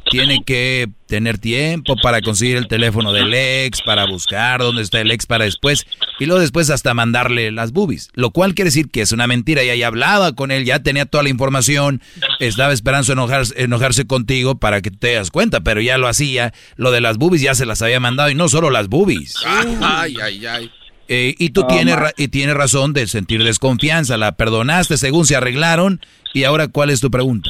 tiene 0.10 0.44
que 0.44 0.88
tener 1.08 1.38
tiempo 1.38 1.96
para 2.02 2.22
conseguir 2.22 2.58
el 2.58 2.68
teléfono 2.68 3.12
del 3.12 3.34
ex, 3.34 3.82
para 3.82 4.06
buscar 4.06 4.62
dónde 4.62 4.82
está 4.82 5.02
el 5.02 5.12
ex 5.12 5.26
para 5.26 5.46
después. 5.46 5.86
Y 6.20 6.26
luego 6.26 6.42
después 6.42 6.70
hasta 6.70 6.94
mandarle 6.94 7.52
las 7.52 7.72
boobies. 7.72 8.10
Lo 8.14 8.32
cual 8.32 8.54
quiere 8.54 8.70
decir 8.70 8.90
que 8.90 9.02
es 9.02 9.12
una 9.12 9.28
mentira. 9.28 9.62
Ella 9.62 9.76
ya 9.76 9.88
hablaba 9.88 10.34
con 10.34 10.52
él, 10.52 10.66
ya 10.66 10.80
tenía 10.80 11.06
toda 11.06 11.24
la 11.24 11.30
información. 11.30 12.02
Estaba 12.40 12.74
esperando 12.74 13.12
enojarse, 13.14 13.62
enojarse 13.62 14.06
contigo 14.06 14.56
para 14.60 14.82
que 14.82 14.92
te 14.92 15.14
das 15.14 15.32
cuenta. 15.32 15.62
Pero 15.62 15.82
ya 15.82 15.98
lo 15.98 16.08
hacía. 16.08 16.54
Lo 16.76 16.92
de 16.92 17.02
las 17.02 17.18
boobies 17.18 17.42
ya 17.42 17.56
se 17.56 17.66
las 17.66 17.82
había 17.82 18.00
mandado. 18.00 18.30
Y 18.30 18.36
no 18.36 18.48
solo 18.48 18.70
las 18.70 18.88
boobies. 18.88 19.36
Ay, 19.46 20.16
ay, 20.22 20.46
ay. 20.46 20.72
Eh, 21.08 21.36
y 21.38 21.50
tú 21.52 21.62
Oh, 21.64 21.68
tienes, 21.68 21.96
ra- 21.96 22.14
y 22.18 22.28
tienes 22.30 22.56
razón 22.56 22.94
de 22.94 23.08
sentir 23.08 23.44
desconfianza. 23.44 24.18
La 24.18 24.34
perdonaste 24.34 24.98
según 24.98 25.26
se 25.26 25.36
arreglaron. 25.36 26.00
Y 26.34 26.44
ahora, 26.46 26.68
¿cuál 26.68 26.90
es 26.90 27.00
tu 27.02 27.10
pregunta? 27.12 27.50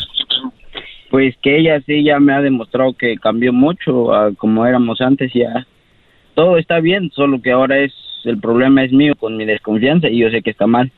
Pues 1.10 1.36
que 1.42 1.58
ella 1.60 1.82
sí 1.86 2.04
ya 2.04 2.20
me 2.20 2.34
ha 2.34 2.42
demostrado 2.42 2.94
que 2.94 3.16
cambió 3.18 3.54
mucho 3.54 4.14
a 4.14 4.34
como 4.34 4.66
éramos 4.66 5.00
antes 5.02 5.32
ya. 5.34 5.66
Todo 6.34 6.58
está 6.58 6.80
bien, 6.82 7.12
solo 7.16 7.42
que 7.42 7.52
ahora 7.52 7.80
es 7.80 7.94
el 8.26 8.40
problema 8.40 8.84
es 8.84 8.92
mío 8.92 9.14
con 9.16 9.38
mi 9.38 9.46
desconfianza 9.46 10.10
y 10.10 10.18
yo 10.20 10.30
sé 10.30 10.42
que 10.42 10.50
está 10.50 10.68
mal. 10.68 10.92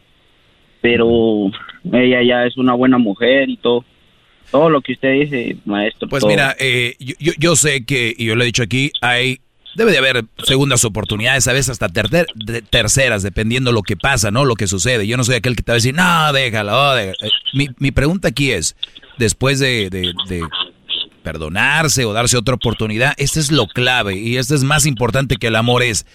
pero 0.81 1.51
ella 1.91 2.21
ya 2.23 2.45
es 2.45 2.57
una 2.57 2.73
buena 2.73 2.97
mujer 2.97 3.49
y 3.49 3.57
todo. 3.57 3.83
Todo 4.51 4.69
lo 4.69 4.79
que 4.81 4.93
usted 4.93 5.13
dice, 5.13 5.57
maestro. 5.65 6.07
Pues 6.07 6.21
todo. 6.21 6.29
mira, 6.31 6.55
eh, 6.59 6.95
yo, 6.99 7.15
yo, 7.19 7.33
yo 7.37 7.55
sé 7.55 7.85
que, 7.85 8.13
y 8.17 8.25
yo 8.25 8.35
lo 8.35 8.43
he 8.43 8.45
dicho 8.45 8.63
aquí, 8.63 8.91
hay 9.01 9.39
debe 9.77 9.91
de 9.91 9.99
haber 9.99 10.25
segundas 10.43 10.83
oportunidades, 10.83 11.47
a 11.47 11.53
veces 11.53 11.69
hasta 11.69 11.87
terceras, 12.69 13.23
dependiendo 13.23 13.71
lo 13.71 13.83
que 13.83 13.95
pasa, 13.95 14.31
¿no? 14.31 14.43
Lo 14.43 14.55
que 14.55 14.67
sucede. 14.67 15.07
Yo 15.07 15.15
no 15.17 15.23
soy 15.23 15.35
aquel 15.35 15.55
que 15.55 15.63
te 15.63 15.71
va 15.71 15.75
a 15.75 15.75
decir, 15.75 15.93
no, 15.93 16.33
déjalo. 16.33 16.95
déjalo". 16.95 17.17
Eh, 17.21 17.29
Mi, 17.53 17.69
mi 17.77 17.91
pregunta 17.91 18.27
aquí 18.29 18.51
es, 18.51 18.75
después 19.17 19.59
de, 19.59 19.89
de- 19.89 20.13
perdonarse 21.23 22.05
o 22.05 22.13
darse 22.13 22.37
otra 22.37 22.55
oportunidad, 22.55 23.13
este 23.17 23.39
es 23.41 23.51
lo 23.51 23.67
clave 23.67 24.15
y 24.15 24.37
este 24.37 24.55
es 24.55 24.63
más 24.63 24.85
importante 24.85 25.35
que 25.35 25.47
el 25.47 25.57
amor 25.57 25.83
es, 25.83 26.05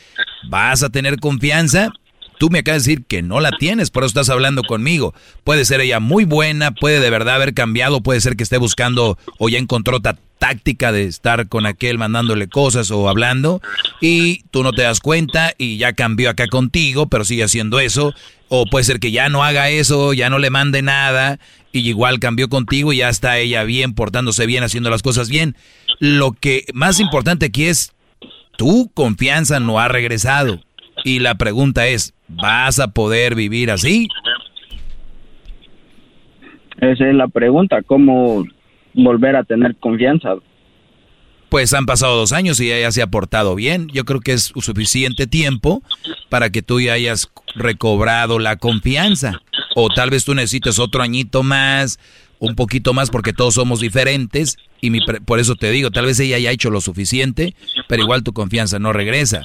¿vas 0.49 0.83
a 0.83 0.89
tener 0.89 1.19
confianza? 1.21 1.93
Tú 2.43 2.51
me 2.51 2.59
acabas 2.59 2.83
de 2.83 2.91
decir 2.91 3.07
que 3.07 3.23
no 3.23 3.39
la 3.39 3.53
tienes, 3.53 3.93
por 3.93 4.03
eso 4.03 4.09
estás 4.09 4.29
hablando 4.29 4.65
conmigo. 4.65 5.15
Puede 5.45 5.65
ser 5.65 5.81
ella 5.81 6.01
muy 6.01 6.25
buena, 6.25 6.73
puede 6.73 6.99
de 6.99 7.09
verdad 7.09 7.37
haber 7.37 7.55
cambiado, 7.55 8.01
puede 8.01 8.21
ser 8.21 8.35
que 8.35 8.43
esté 8.43 8.57
buscando 8.57 9.17
o 9.39 9.49
ya 9.49 9.59
encontró 9.59 9.99
otra 9.99 10.19
táctica 10.41 10.91
de 10.91 11.05
estar 11.05 11.49
con 11.49 11.67
aquel 11.67 11.99
mandándole 11.99 12.49
cosas 12.49 12.91
o 12.91 13.09
hablando 13.09 13.63
y 14.01 14.43
tú 14.51 14.65
no 14.65 14.73
te 14.73 14.83
das 14.83 14.99
cuenta 14.99 15.55
y 15.57 15.77
ya 15.77 15.93
cambió 15.93 16.31
acá 16.31 16.49
contigo, 16.49 17.07
pero 17.07 17.25
sigue 17.25 17.45
haciendo 17.45 17.79
eso. 17.79 18.13
O 18.49 18.67
puede 18.67 18.87
ser 18.87 18.99
que 18.99 19.13
ya 19.13 19.29
no 19.29 19.45
haga 19.45 19.71
eso, 19.71 20.13
ya 20.13 20.29
no 20.29 20.41
le 20.41 20.51
mande 20.51 20.83
nada 20.83 21.39
y 21.71 21.89
igual 21.89 22.19
cambió 22.19 22.49
contigo 22.49 22.93
y 22.93 22.97
ya 22.97 23.09
está 23.09 23.39
ella 23.39 23.63
bien, 23.63 23.95
portándose 23.95 24.47
bien, 24.47 24.65
haciendo 24.65 24.91
las 24.91 25.03
cosas 25.03 25.29
bien. 25.29 25.55
Lo 26.01 26.33
que 26.33 26.65
más 26.75 26.99
importante 26.99 27.47
aquí 27.47 27.67
es, 27.67 27.93
tu 28.59 28.91
confianza 28.95 29.61
no 29.61 29.79
ha 29.79 29.87
regresado. 29.87 30.61
Y 31.05 31.19
la 31.19 31.35
pregunta 31.37 31.87
es, 31.87 32.15
¿vas 32.29 32.79
a 32.79 32.89
poder 32.93 33.35
vivir 33.35 33.71
así? 33.71 34.09
Esa 36.81 37.09
es 37.09 37.15
la 37.15 37.29
pregunta, 37.29 37.83
¿cómo 37.83 38.45
volver 38.95 39.37
a 39.37 39.45
tener 39.45 39.77
confianza? 39.77 40.35
Pues 41.49 41.75
han 41.75 41.85
pasado 41.87 42.17
dos 42.17 42.33
años 42.33 42.59
y 42.61 42.73
ella 42.73 42.91
se 42.91 43.03
ha 43.03 43.07
portado 43.07 43.55
bien. 43.55 43.89
Yo 43.93 44.05
creo 44.05 44.21
que 44.21 44.33
es 44.33 44.53
suficiente 44.57 45.27
tiempo 45.27 45.83
para 46.31 46.51
que 46.51 46.63
tú 46.63 46.81
ya 46.81 46.95
hayas 46.95 47.31
recobrado 47.55 48.39
la 48.39 48.57
confianza. 48.57 49.41
O 49.77 49.89
tal 49.91 50.09
vez 50.11 50.25
tú 50.25 50.35
necesites 50.35 50.79
otro 50.79 51.03
añito 51.03 51.43
más, 51.43 52.01
un 52.39 52.55
poquito 52.55 52.95
más, 52.95 53.11
porque 53.11 53.35
todos 53.35 53.55
somos 53.55 53.81
diferentes. 53.81 54.57
Y 54.81 54.89
mi 54.89 55.05
pre- 55.05 55.21
por 55.21 55.41
eso 55.41 55.55
te 55.55 55.71
digo, 55.71 55.91
tal 55.91 56.07
vez 56.07 56.19
ella 56.21 56.39
ya 56.39 56.49
ha 56.49 56.53
hecho 56.53 56.71
lo 56.71 56.81
suficiente, 56.81 57.55
pero 57.87 58.03
igual 58.03 58.23
tu 58.23 58.33
confianza 58.33 58.79
no 58.79 58.95
regresa. 58.95 59.43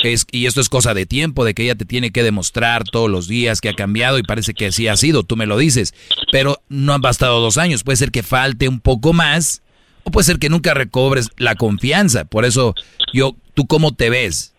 Es, 0.00 0.26
y 0.30 0.46
esto 0.46 0.60
es 0.60 0.68
cosa 0.68 0.94
de 0.94 1.06
tiempo, 1.06 1.44
de 1.44 1.54
que 1.54 1.64
ella 1.64 1.74
te 1.74 1.84
tiene 1.84 2.12
que 2.12 2.22
demostrar 2.22 2.84
todos 2.84 3.10
los 3.10 3.26
días 3.26 3.60
que 3.60 3.68
ha 3.68 3.74
cambiado 3.74 4.18
y 4.18 4.22
parece 4.22 4.54
que 4.54 4.66
así 4.66 4.86
ha 4.86 4.96
sido, 4.96 5.24
tú 5.24 5.36
me 5.36 5.46
lo 5.46 5.58
dices. 5.58 5.94
Pero 6.30 6.58
no 6.68 6.94
han 6.94 7.00
bastado 7.00 7.40
dos 7.40 7.58
años, 7.58 7.82
puede 7.82 7.96
ser 7.96 8.10
que 8.10 8.22
falte 8.22 8.68
un 8.68 8.80
poco 8.80 9.12
más 9.12 9.62
o 10.04 10.10
puede 10.10 10.24
ser 10.24 10.38
que 10.38 10.48
nunca 10.48 10.72
recobres 10.72 11.30
la 11.36 11.54
confianza. 11.56 12.24
Por 12.24 12.44
eso, 12.44 12.74
yo, 13.12 13.34
¿tú 13.54 13.66
cómo 13.66 13.92
te 13.92 14.08
ves? 14.08 14.54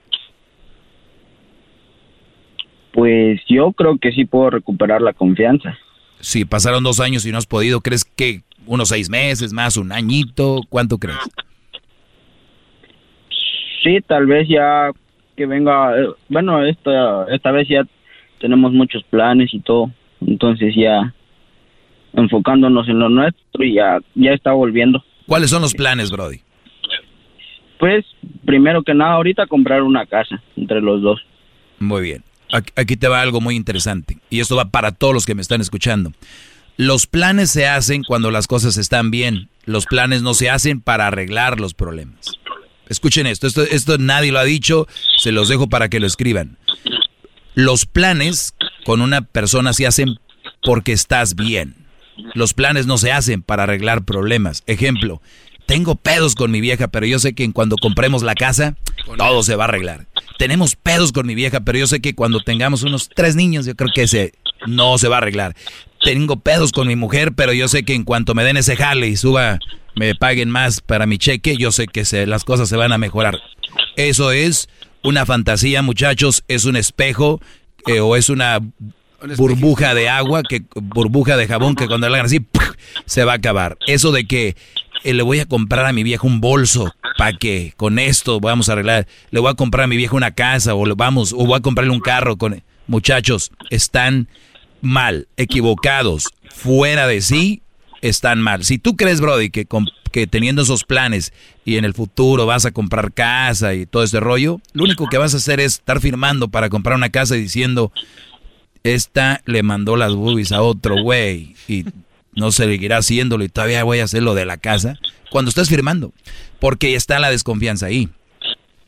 Pues 2.94 3.40
yo 3.48 3.72
creo 3.72 3.98
que 3.98 4.12
sí 4.12 4.26
puedo 4.26 4.50
recuperar 4.50 5.02
la 5.02 5.14
confianza. 5.14 5.78
Si 6.20 6.44
pasaron 6.44 6.84
dos 6.84 7.00
años 7.00 7.26
y 7.26 7.32
no 7.32 7.38
has 7.38 7.46
podido, 7.46 7.80
¿crees 7.82 8.04
que 8.04 8.44
unos 8.66 8.90
seis 8.90 9.10
meses 9.10 9.54
más, 9.54 9.78
un 9.78 9.92
añito? 9.92 10.62
¿Cuánto 10.70 10.98
crees? 10.98 11.18
Sí, 13.84 14.00
tal 14.06 14.26
vez 14.26 14.48
ya 14.50 14.92
que 15.40 15.46
venga, 15.46 15.98
eh, 15.98 16.10
bueno, 16.28 16.66
esta, 16.66 17.24
esta 17.34 17.52
vez 17.52 17.66
ya 17.70 17.88
tenemos 18.42 18.74
muchos 18.74 19.04
planes 19.06 19.54
y 19.54 19.62
todo, 19.62 19.90
entonces 20.20 20.76
ya 20.76 21.14
enfocándonos 22.12 22.90
en 22.90 23.00
lo 23.00 23.08
nuestro 23.08 23.64
y 23.64 23.76
ya, 23.76 24.00
ya 24.16 24.34
está 24.34 24.52
volviendo. 24.52 25.02
¿Cuáles 25.28 25.50
son 25.50 25.62
los 25.62 25.74
planes, 25.74 26.12
Brody? 26.12 26.42
Pues, 27.80 28.06
primero 28.44 28.84
que 28.84 28.94
nada, 28.94 29.14
ahorita 29.14 29.48
comprar 29.48 29.82
una 29.82 30.06
casa 30.06 30.44
entre 30.58 30.82
los 30.82 31.02
dos. 31.02 31.22
Muy 31.80 32.02
bien. 32.02 32.24
Aquí, 32.52 32.74
aquí 32.76 32.98
te 32.98 33.08
va 33.08 33.22
algo 33.22 33.40
muy 33.40 33.56
interesante. 33.56 34.18
Y 34.30 34.42
esto 34.42 34.58
va 34.58 34.66
para 34.66 34.92
todos 34.92 35.14
los 35.14 35.26
que 35.26 35.36
me 35.36 35.42
están 35.42 35.62
escuchando. 35.62 36.12
Los 36.76 37.08
planes 37.08 37.50
se 37.50 37.66
hacen 37.66 38.04
cuando 38.04 38.30
las 38.30 38.48
cosas 38.48 38.76
están 38.76 39.10
bien. 39.10 39.48
Los 39.64 39.86
planes 39.86 40.22
no 40.22 40.34
se 40.34 40.50
hacen 40.50 40.82
para 40.82 41.08
arreglar 41.08 41.62
los 41.62 41.74
problemas. 41.74 42.39
Escuchen 42.90 43.28
esto, 43.28 43.48
esto, 43.48 43.64
esto 43.64 43.98
nadie 43.98 44.32
lo 44.32 44.40
ha 44.40 44.44
dicho, 44.44 44.88
se 45.18 45.32
los 45.32 45.48
dejo 45.48 45.70
para 45.70 45.90
que 45.90 46.00
lo 46.00 46.08
escriban. 46.08 46.58
Los 47.56 47.86
planes 47.86 48.54
con 48.86 49.02
una 49.02 49.22
persona 49.22 49.74
se 49.74 49.88
hacen 49.88 50.20
porque 50.64 50.92
estás 50.92 51.36
bien. 51.36 51.76
Los 52.34 52.54
planes 52.54 52.86
no 52.86 52.98
se 52.98 53.12
hacen 53.12 53.42
para 53.42 53.64
arreglar 53.64 54.04
problemas. 54.04 54.64
Ejemplo, 54.66 55.22
tengo 55.66 55.96
pedos 55.96 56.36
con 56.36 56.52
mi 56.52 56.62
vieja, 56.62 56.88
pero 56.88 57.06
yo 57.06 57.20
sé 57.20 57.34
que 57.34 57.52
cuando 57.52 57.76
compremos 57.78 58.24
la 58.24 58.34
casa, 58.34 58.76
todo 59.18 59.44
se 59.44 59.56
va 59.56 59.66
a 59.66 59.68
arreglar. 59.68 60.08
Tenemos 60.38 60.76
pedos 60.76 61.12
con 61.12 61.28
mi 61.28 61.36
vieja, 61.36 61.60
pero 61.60 61.78
yo 61.78 61.86
sé 61.86 62.00
que 62.02 62.16
cuando 62.16 62.40
tengamos 62.42 62.84
unos 62.84 63.10
tres 63.10 63.36
niños, 63.36 63.66
yo 63.66 63.76
creo 63.76 63.92
que 63.94 64.04
ese 64.04 64.34
no 64.66 64.98
se 64.98 65.08
va 65.08 65.18
a 65.18 65.20
arreglar. 65.20 65.56
Tengo 66.02 66.38
pedos 66.38 66.72
con 66.72 66.88
mi 66.88 66.96
mujer, 66.96 67.34
pero 67.34 67.54
yo 67.54 67.68
sé 67.68 67.84
que 67.84 67.94
en 67.94 68.04
cuanto 68.04 68.34
me 68.34 68.44
den 68.44 68.58
ese 68.58 68.76
jale 68.76 69.08
y 69.08 69.18
suba, 69.18 69.60
me 69.96 70.16
paguen 70.16 70.50
más 70.50 70.82
para 70.82 71.06
mi 71.06 71.18
cheque, 71.18 71.58
yo 71.58 71.72
sé 71.72 71.88
que 71.88 72.06
se, 72.06 72.26
las 72.26 72.44
cosas 72.44 72.70
se 72.70 72.78
van 72.78 72.94
a 72.94 72.98
mejorar. 72.98 73.40
Eso 73.96 74.32
es 74.32 74.70
una 75.04 75.26
fantasía, 75.26 75.82
muchachos, 75.82 76.44
es 76.48 76.66
un 76.66 76.76
espejo 76.76 77.42
eh, 77.86 78.00
o 78.00 78.16
es 78.16 78.30
una 78.30 78.60
burbuja 79.38 79.94
de 79.94 80.10
agua, 80.10 80.44
que 80.44 80.64
burbuja 80.76 81.38
de 81.38 81.48
jabón 81.48 81.76
que 81.76 81.88
cuando 81.88 82.08
la 82.08 82.16
hagan 82.16 82.28
así 82.28 82.46
se 83.06 83.24
va 83.24 83.34
a 83.34 83.36
acabar. 83.36 83.78
Eso 83.88 84.12
de 84.12 84.26
que 84.26 84.56
eh, 85.04 85.14
le 85.14 85.24
voy 85.24 85.40
a 85.40 85.46
comprar 85.46 85.86
a 85.86 85.94
mi 85.94 86.04
vieja 86.04 86.26
un 86.26 86.42
bolso 86.42 86.94
para 87.18 87.38
que 87.38 87.74
con 87.78 88.00
esto 88.00 88.40
vamos 88.40 88.70
a 88.70 88.74
arreglar. 88.74 89.08
Le 89.32 89.40
voy 89.40 89.52
a 89.52 89.56
comprar 89.56 89.86
a 89.86 89.88
mi 89.88 89.98
vieja 89.98 90.16
una 90.16 90.32
casa 90.32 90.76
o 90.76 90.96
vamos 90.96 91.34
o 91.34 91.46
voy 91.46 91.58
a 91.58 91.62
comprarle 91.62 91.92
un 91.92 92.00
carro 92.00 92.38
con 92.38 92.64
muchachos, 92.88 93.52
están 93.70 94.28
mal, 94.82 95.28
equivocados, 95.38 96.30
fuera 96.50 97.08
de 97.08 97.22
sí, 97.22 97.62
están 98.02 98.42
mal. 98.42 98.64
Si 98.64 98.78
tú 98.78 98.96
crees, 98.96 99.20
Brody, 99.22 99.50
que, 99.50 99.66
con- 99.66 99.90
que 100.12 100.26
teniendo 100.28 100.62
esos 100.62 100.84
planes 100.84 101.34
y 101.66 101.78
en 101.78 101.86
el 101.86 101.94
futuro 101.94 102.46
vas 102.46 102.66
a 102.66 102.72
comprar 102.72 103.12
casa 103.14 103.74
y 103.74 103.86
todo 103.86 104.04
este 104.04 104.20
rollo, 104.20 104.60
lo 104.74 104.84
único 104.86 105.08
que 105.08 105.18
vas 105.18 105.34
a 105.34 105.38
hacer 105.38 105.60
es 105.60 105.74
estar 105.74 106.00
firmando 106.00 106.48
para 106.48 106.70
comprar 106.70 106.96
una 106.96 107.10
casa 107.10 107.36
y 107.38 107.42
diciendo, 107.42 107.92
esta 108.84 109.42
le 109.46 109.62
mandó 109.64 109.96
las 109.98 110.14
boobies 110.16 110.52
a 110.52 110.62
otro 110.62 111.02
güey 111.04 111.56
y 111.68 111.86
no 112.34 112.52
seguirá 112.52 112.98
haciéndolo 112.98 113.44
y 113.44 113.50
todavía 113.50 113.84
voy 113.84 114.00
a 114.00 114.06
hacer 114.06 114.24
lo 114.24 114.34
de 114.34 114.46
la 114.46 114.58
casa. 114.58 114.96
Cuando 115.30 115.50
estás 115.50 115.70
firmando, 115.70 116.12
porque 116.60 116.96
está 116.96 117.20
la 117.20 117.30
desconfianza 117.30 117.88
ahí. 117.88 118.10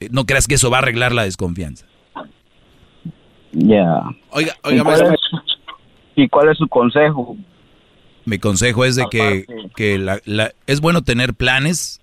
No 0.09 0.25
creas 0.25 0.47
que 0.47 0.55
eso 0.55 0.71
va 0.71 0.77
a 0.77 0.81
arreglar 0.81 1.11
la 1.11 1.23
desconfianza. 1.25 1.85
Ya. 3.51 3.85
Oiga, 4.31 4.55
¿Y 4.63 4.67
oiga, 4.69 4.83
maestro. 4.83 5.15
¿Y 6.23 6.29
cuál 6.29 6.49
es 6.49 6.57
su 6.57 6.67
consejo? 6.67 7.35
Mi 8.25 8.37
consejo 8.37 8.85
es 8.85 8.95
de 8.95 9.05
que, 9.09 9.45
que 9.75 9.97
la- 9.97 10.21
la- 10.25 10.51
es 10.67 10.79
bueno 10.79 11.01
tener 11.03 11.33
planes, 11.33 11.99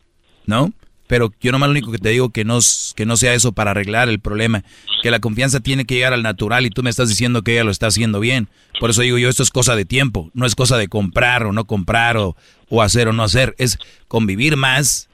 ¿no? 0.47 0.73
Pero 1.07 1.33
yo 1.41 1.53
nomás 1.53 1.69
lo 1.69 1.73
único 1.73 1.91
que 1.91 1.99
te 1.99 2.11
digo 2.11 2.31
que 2.31 2.45
no, 2.45 2.59
que 2.95 3.07
no 3.07 3.17
sea 3.17 3.33
eso 3.33 3.53
para 3.53 3.71
arreglar 3.71 4.09
el 4.11 4.19
problema. 4.21 4.63
Que 5.03 5.11
la 5.11 5.21
confianza 5.21 5.61
tiene 5.61 5.87
que 5.87 5.95
llegar 5.95 6.13
al 6.13 6.23
natural 6.23 6.67
y 6.67 6.71
tú 6.71 6.83
me 6.83 6.91
estás 6.91 7.09
diciendo 7.09 7.43
que 7.43 7.53
ella 7.53 7.65
lo 7.65 7.71
está 7.71 7.87
haciendo 7.87 8.21
bien. 8.21 8.49
Por 8.79 8.91
eso 8.91 9.01
digo 9.03 9.17
yo, 9.17 9.29
esto 9.31 9.43
es 9.43 9.51
cosa 9.51 9.75
de 9.75 9.87
tiempo. 9.87 10.31
No 10.35 10.45
es 10.45 10.55
cosa 10.55 10.77
de 10.77 10.89
comprar 10.89 11.45
o 11.45 11.53
no 11.53 11.65
comprar 11.67 12.19
o, 12.19 12.37
o 12.69 12.83
hacer 12.83 13.09
o 13.09 13.13
no 13.15 13.23
hacer. 13.23 13.55
Es 13.57 13.79
convivir 14.09 14.57
más 14.57 15.09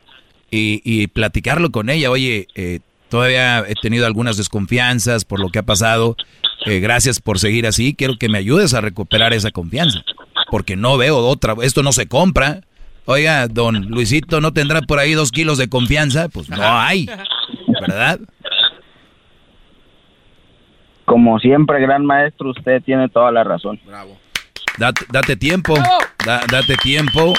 y, 0.51 0.81
y 0.85 1.07
platicarlo 1.07 1.71
con 1.71 1.89
ella. 1.91 2.11
Oye, 2.11 2.49
eh, 2.57 2.81
todavía 3.09 3.61
he 3.69 3.75
tenido 3.81 4.07
algunas 4.07 4.37
desconfianzas 4.37 5.25
por 5.25 5.39
lo 5.39 5.51
que 5.51 5.61
ha 5.61 5.65
pasado. 5.65 6.17
Eh, 6.67 6.81
gracias 6.81 7.21
por 7.21 7.39
seguir 7.39 7.67
así. 7.67 7.95
Quiero 7.95 8.17
que 8.19 8.29
me 8.29 8.39
ayudes 8.39 8.75
a 8.75 8.81
recuperar 8.81 9.33
esa 9.33 9.51
confianza. 9.51 10.03
Porque 10.51 10.77
no 10.77 10.97
veo 10.97 11.19
otra. 11.19 11.55
Esto 11.63 11.83
no 11.83 11.93
se 11.93 12.07
compra. 12.07 12.61
Oiga, 13.07 13.49
don 13.49 13.87
Luisito, 13.91 14.41
¿no 14.41 14.53
tendrá 14.53 14.81
por 14.81 14.99
ahí 14.99 15.13
dos 15.13 15.31
kilos 15.31 15.59
de 15.59 15.69
confianza? 15.69 16.29
Pues 16.29 16.49
no 16.49 16.57
hay. 16.63 17.07
¿Verdad? 17.81 18.19
Como 21.05 21.39
siempre, 21.39 21.81
gran 21.81 22.05
maestro, 22.07 22.51
usted 22.51 22.83
tiene 22.83 23.09
toda 23.09 23.31
la 23.31 23.45
razón. 23.45 23.79
Bravo. 23.87 24.17
Date, 24.79 25.05
date 25.13 25.37
tiempo. 25.37 25.75
da- 26.25 26.43
date 26.51 26.77
tiempo. 26.83 27.35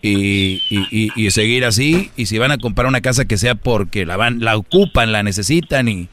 Y, 0.00 0.62
y- 0.70 0.86
y- 0.90 1.10
y 1.26 1.30
seguir 1.30 1.64
así. 1.64 2.10
Y 2.16 2.26
si 2.26 2.38
van 2.38 2.50
a 2.52 2.58
comprar 2.58 2.86
una 2.86 3.00
casa 3.00 3.24
que 3.24 3.36
sea 3.36 3.54
porque 3.54 4.06
la 4.06 4.16
van, 4.16 4.40
la 4.40 4.56
ocupan, 4.56 5.12
la 5.12 5.22
necesitan 5.22 5.88
y 5.88 6.08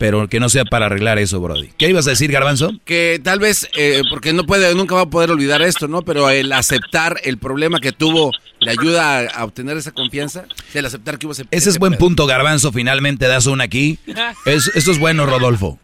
pero 0.00 0.28
que 0.28 0.40
no 0.40 0.48
sea 0.48 0.64
para 0.64 0.86
arreglar 0.86 1.18
eso, 1.18 1.40
Brody. 1.40 1.68
¿Qué 1.76 1.90
ibas 1.90 2.06
a 2.06 2.10
decir, 2.10 2.32
Garbanzo? 2.32 2.72
Que 2.86 3.20
tal 3.22 3.38
vez, 3.38 3.68
eh, 3.76 4.00
porque 4.08 4.32
no 4.32 4.46
puede, 4.46 4.74
nunca 4.74 4.94
va 4.94 5.02
a 5.02 5.10
poder 5.10 5.30
olvidar 5.30 5.60
esto, 5.60 5.88
¿no? 5.88 6.00
Pero 6.00 6.30
el 6.30 6.54
aceptar 6.54 7.20
el 7.22 7.36
problema 7.36 7.80
que 7.80 7.92
tuvo 7.92 8.30
le 8.60 8.70
ayuda 8.70 9.18
a, 9.18 9.26
a 9.26 9.44
obtener 9.44 9.76
esa 9.76 9.92
confianza. 9.92 10.46
El 10.72 10.86
aceptar 10.86 11.18
que 11.18 11.26
hubo 11.26 11.34
ese. 11.34 11.44
Ese 11.50 11.68
es 11.68 11.78
buen 11.78 11.98
punto, 11.98 12.26
Garbanzo. 12.26 12.72
Finalmente 12.72 13.28
das 13.28 13.44
una 13.44 13.64
aquí. 13.64 13.98
Es, 14.46 14.70
esto 14.74 14.90
es 14.90 14.98
bueno, 14.98 15.26
Rodolfo. 15.26 15.78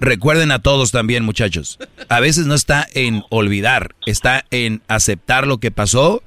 Recuerden 0.00 0.50
a 0.50 0.60
todos 0.60 0.90
también, 0.90 1.22
muchachos. 1.22 1.78
a 2.08 2.20
veces 2.20 2.46
no 2.46 2.54
está 2.54 2.88
en 2.94 3.24
olvidar, 3.28 3.94
está 4.06 4.46
en 4.50 4.80
aceptar 4.88 5.46
lo 5.46 5.58
que 5.58 5.70
pasó, 5.70 6.22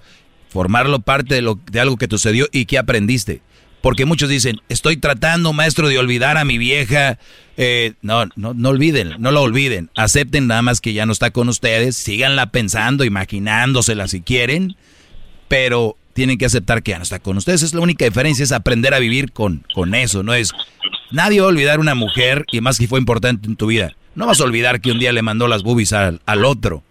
formarlo 0.50 1.00
parte 1.00 1.34
de, 1.34 1.42
lo, 1.42 1.60
de 1.72 1.80
algo 1.80 1.98
que 1.98 2.06
sucedió 2.08 2.48
y 2.52 2.66
que 2.66 2.78
aprendiste. 2.78 3.42
Porque 3.82 4.06
muchos 4.06 4.30
dicen, 4.30 4.62
estoy 4.68 4.98
tratando, 4.98 5.54
maestro, 5.54 5.88
de 5.88 5.98
olvidar 5.98 6.38
a 6.38 6.46
mi 6.46 6.58
vieja. 6.58 7.18
Eh, 7.56 7.94
no, 8.02 8.26
no, 8.36 8.54
no 8.54 8.70
olviden, 8.70 9.16
no 9.20 9.32
lo 9.32 9.42
olviden. 9.42 9.90
Acepten 9.96 10.48
nada 10.48 10.62
más 10.62 10.82
que 10.82 10.94
ya 10.94 11.06
no 11.06 11.14
está 11.14 11.32
con 11.32 11.50
ustedes. 11.50 11.96
Síganla 11.96 12.52
pensando, 12.52 13.06
imaginándosela 13.06 14.08
si 14.08 14.22
quieren. 14.22 14.76
Pero 15.48 15.98
tienen 16.14 16.38
que 16.38 16.46
aceptar 16.46 16.84
que 16.84 16.92
ya 16.92 16.98
no 16.98 17.04
está 17.04 17.20
con 17.20 17.38
ustedes. 17.38 17.64
Es 17.64 17.74
la 17.74 17.80
única 17.80 18.04
diferencia, 18.04 18.44
es 18.44 18.52
aprender 18.52 18.94
a 18.94 19.00
vivir 19.00 19.32
con, 19.32 19.66
con 19.74 19.96
eso. 19.96 20.22
No 20.24 20.34
es, 20.34 20.52
nadie 21.12 21.40
va 21.40 21.48
a 21.48 21.50
olvidar 21.50 21.80
una 21.80 21.96
mujer, 21.96 22.46
y 22.52 22.60
más 22.60 22.78
que 22.78 22.88
fue 22.88 23.00
importante 23.00 23.48
en 23.48 23.56
tu 23.56 23.68
vida. 23.68 23.96
No 24.16 24.28
vas 24.28 24.42
a 24.42 24.44
olvidar 24.44 24.82
que 24.82 24.92
un 24.92 25.00
día 25.00 25.14
le 25.14 25.22
mandó 25.22 25.48
las 25.48 25.64
boobies 25.64 25.94
al, 25.94 26.22
al 26.26 26.44
otro. 26.44 26.84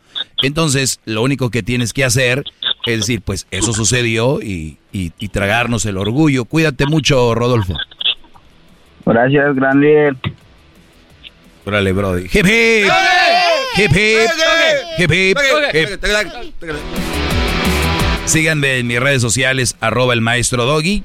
Entonces, 0.42 1.00
lo 1.05 1.23
único 1.23 1.50
que 1.50 1.62
tienes 1.62 1.92
que 1.92 2.05
hacer 2.05 2.44
es 2.92 3.00
decir, 3.00 3.23
pues 3.23 3.47
eso 3.50 3.73
sucedió 3.73 4.41
y, 4.42 4.78
y, 4.92 5.12
y 5.18 5.28
tragarnos 5.28 5.84
el 5.86 5.97
orgullo. 5.97 6.44
Cuídate 6.44 6.86
mucho, 6.86 7.34
Rodolfo. 7.34 7.75
Gracias, 9.07 9.55
gran 9.55 9.81
líder. 9.81 10.17
Órale, 11.65 11.92
Brody. 11.92 12.25
Hip 12.25 12.47
hip. 12.47 12.91
Hip 13.76 13.92
hip. 13.92 14.31
Hip 14.99 15.12
hip. 15.12 15.39
hip. 15.75 16.76
Síganme 18.25 18.78
en 18.78 18.86
mis 18.86 19.00
redes 19.00 19.23
sociales, 19.23 19.76
arroba 19.81 20.12
el 20.12 20.20
maestro 20.20 20.67
Doggy, 20.67 21.02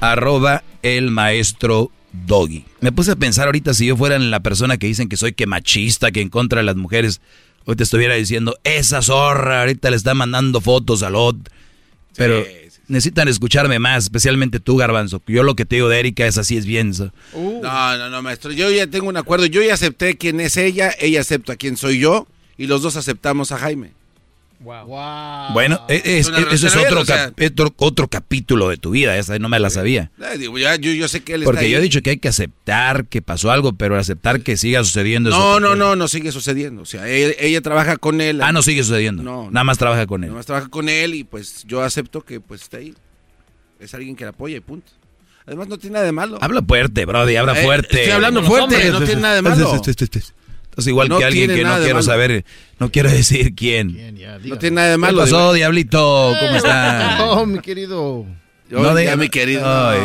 arroba 0.00 0.62
el 0.82 1.10
maestro 1.10 1.90
Doggy. 2.12 2.66
Me 2.80 2.92
puse 2.92 3.12
a 3.12 3.16
pensar 3.16 3.46
ahorita 3.46 3.72
si 3.72 3.86
yo 3.86 3.96
fuera 3.96 4.18
la 4.18 4.40
persona 4.40 4.76
que 4.76 4.86
dicen 4.86 5.08
que 5.08 5.16
soy 5.16 5.32
que 5.32 5.46
machista, 5.46 6.10
que 6.10 6.20
en 6.20 6.28
contra 6.28 6.58
de 6.58 6.64
las 6.64 6.76
mujeres, 6.76 7.22
hoy 7.64 7.76
te 7.76 7.82
estuviera 7.82 8.14
diciendo, 8.14 8.58
esa 8.64 9.02
zorra 9.02 9.60
ahorita 9.60 9.90
le 9.90 9.96
está 9.96 10.14
mandando 10.14 10.60
fotos 10.60 11.02
al 11.02 11.14
otro. 11.14 11.52
Pero 12.16 12.44
necesitan 12.88 13.28
escucharme 13.28 13.78
más, 13.78 14.04
especialmente 14.04 14.60
tú, 14.60 14.76
Garbanzo. 14.76 15.22
Yo 15.26 15.42
lo 15.42 15.56
que 15.56 15.64
te 15.64 15.76
digo 15.76 15.88
de 15.88 15.98
Erika 15.98 16.26
es 16.26 16.38
así, 16.38 16.56
es 16.56 16.66
bien. 16.66 16.92
so. 16.92 17.10
No, 17.34 17.96
no, 17.96 18.10
no, 18.10 18.22
maestro. 18.22 18.52
Yo 18.52 18.70
ya 18.70 18.86
tengo 18.86 19.08
un 19.08 19.16
acuerdo. 19.16 19.46
Yo 19.46 19.62
ya 19.62 19.74
acepté 19.74 20.16
quién 20.16 20.40
es 20.40 20.56
ella, 20.56 20.94
ella 21.00 21.20
acepta 21.22 21.56
quién 21.56 21.76
soy 21.76 21.98
yo 21.98 22.26
y 22.58 22.66
los 22.66 22.82
dos 22.82 22.96
aceptamos 22.96 23.50
a 23.52 23.58
Jaime. 23.58 23.92
Bueno, 24.62 25.80
e- 25.88 26.02
es- 26.04 26.28
una 26.28 26.38
es- 26.38 26.46
ese 26.52 26.54
es 26.68 26.74
relación 26.74 26.84
otro, 26.86 27.00
abierta, 27.14 27.32
cap- 27.34 27.50
otro, 27.52 27.74
otro 27.78 28.08
capítulo 28.08 28.68
de 28.68 28.76
tu 28.76 28.90
vida, 28.90 29.16
esa 29.18 29.38
no 29.38 29.48
me 29.48 29.58
la 29.58 29.70
sabía. 29.70 30.10
Eh, 30.20 30.38
yo, 30.40 30.92
yo 30.92 31.08
sé 31.08 31.20
que 31.22 31.34
él 31.34 31.42
Porque 31.44 31.60
está 31.60 31.68
yo 31.72 31.78
he 31.78 31.80
dicho 31.82 32.00
que 32.02 32.10
hay 32.10 32.18
que 32.18 32.28
aceptar 32.28 33.06
que 33.06 33.22
pasó 33.22 33.50
algo, 33.50 33.72
pero 33.74 33.96
aceptar 33.98 34.40
que 34.42 34.56
siga 34.56 34.82
sucediendo 34.84 35.30
es 35.30 35.36
No, 35.36 35.60
no, 35.60 35.74
no, 35.76 35.96
no 35.96 36.08
sigue 36.08 36.32
sucediendo. 36.32 36.82
O 36.82 36.86
sea, 36.86 37.08
ella, 37.08 37.34
ella 37.38 37.60
trabaja 37.60 37.96
con 37.96 38.20
él. 38.20 38.40
Ah, 38.42 38.52
no 38.52 38.62
sigue 38.62 38.82
sucediendo. 38.82 39.22
No, 39.22 39.50
Nada 39.50 39.64
más 39.64 39.78
trabaja 39.78 40.06
con 40.06 40.22
él. 40.24 40.28
Nada 40.30 40.38
más 40.38 40.46
trabaja 40.46 40.68
con 40.68 40.88
él 40.88 41.14
y 41.14 41.24
pues 41.24 41.64
yo 41.66 41.82
acepto 41.82 42.22
que 42.22 42.40
pues 42.40 42.62
está 42.62 42.78
ahí. 42.78 42.94
Es 43.80 43.94
alguien 43.94 44.14
que 44.16 44.24
la 44.24 44.30
apoya 44.30 44.56
y 44.56 44.60
punto. 44.60 44.92
Además 45.44 45.66
no 45.66 45.76
tiene 45.76 45.94
nada 45.94 46.06
de 46.06 46.12
malo. 46.12 46.38
Habla 46.40 46.62
fuerte, 46.62 47.04
Brody, 47.04 47.34
habla 47.34 47.58
Eh, 47.58 47.64
fuerte. 47.64 47.96
estoy 47.98 48.12
hablando 48.12 48.44
fuerte, 48.44 48.90
no 48.92 49.00
tiene 49.02 49.20
nada 49.22 49.34
de 49.34 49.42
malo. 49.42 49.82
Entonces 50.72 50.88
igual 50.88 51.10
No 51.10 51.18
que 51.18 51.26
alguien 51.26 51.50
que 51.50 51.64
no 51.64 51.76
quiero 51.80 52.02
saber, 52.02 52.46
no 52.78 52.90
quiero 52.90 53.10
decir 53.10 53.54
quién. 53.54 53.88
No 54.44 54.56
tiene 54.56 54.76
nada 54.76 54.88
de 54.88 54.94
¿Qué 54.94 54.98
malo. 54.98 55.18
pasó, 55.18 55.36
digo. 55.36 55.52
Diablito? 55.52 56.34
¿Cómo 56.40 56.56
está? 56.56 57.18
Oh, 57.28 57.44
mi 57.44 57.58
querido. 57.60 58.24
Yo, 58.72 58.94
de- 58.94 59.04
ya, 59.04 59.16
mi 59.16 59.28
querido. 59.28 59.62
Ay, 59.66 59.98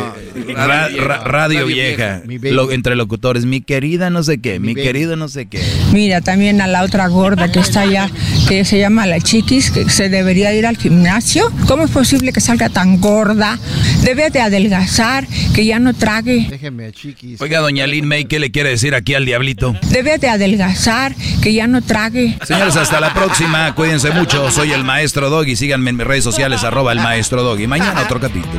no. 0.46 0.54
ra- 0.54 0.88
ra- 0.88 0.88
radio, 1.24 1.24
Radio 1.24 1.66
vieja. 1.66 2.22
Lo- 2.42 2.70
entre 2.70 2.94
locutores, 2.96 3.44
mi 3.46 3.60
querida 3.62 4.10
no 4.10 4.22
sé 4.22 4.38
qué, 4.40 4.60
mi, 4.60 4.74
querido 4.74 5.16
no 5.16 5.28
sé 5.28 5.46
qué. 5.46 5.62
Mira, 5.92 6.20
también 6.20 6.60
a 6.60 6.66
la 6.66 6.82
otra 6.82 7.06
gorda 7.08 7.50
que 7.50 7.60
está 7.60 7.80
allá, 7.80 8.10
que 8.46 8.64
se 8.64 8.78
llama 8.78 9.06
la 9.06 9.20
chiquis, 9.20 9.70
que 9.70 9.88
se 9.88 10.08
debería 10.10 10.52
ir 10.54 10.66
al 10.66 10.76
gimnasio. 10.76 11.50
¿Cómo 11.66 11.84
es 11.84 11.90
posible 11.90 12.32
que 12.32 12.40
salga 12.40 12.68
tan 12.68 13.00
gorda? 13.00 13.58
Debe 14.02 14.28
de 14.30 14.40
adelgazar, 14.40 15.26
que 15.54 15.64
ya 15.64 15.78
no 15.78 15.94
trague. 15.94 16.46
Déjeme, 16.50 16.92
chiquis. 16.92 17.40
Oiga, 17.40 17.60
doña 17.60 17.86
Lin 17.86 18.06
May, 18.06 18.26
¿qué 18.26 18.38
le 18.38 18.50
quiere 18.50 18.68
decir 18.70 18.94
aquí 18.94 19.14
al 19.14 19.24
Diablito? 19.24 19.74
Debe 19.90 20.18
de 20.18 20.28
adelgazar, 20.28 21.14
que 21.42 21.54
ya 21.54 21.66
no 21.66 21.80
trague. 21.82 22.36
Señores, 22.44 22.76
hasta 22.76 23.00
la 23.00 23.14
próxima. 23.14 23.74
Cuídense 23.74 24.10
mucho. 24.10 24.50
Soy 24.50 24.72
el 24.72 24.84
Maestro 24.84 25.30
Doggy. 25.30 25.56
Síganme 25.56 25.90
en 25.90 25.96
mis 25.96 26.06
redes 26.06 26.24
sociales, 26.24 26.64
arroba 26.64 26.92
el 26.92 26.98
Maestro 27.00 27.42
Doggy. 27.42 27.66
Mañana 27.66 28.02
otro 28.02 28.20
capítulo. 28.20 28.57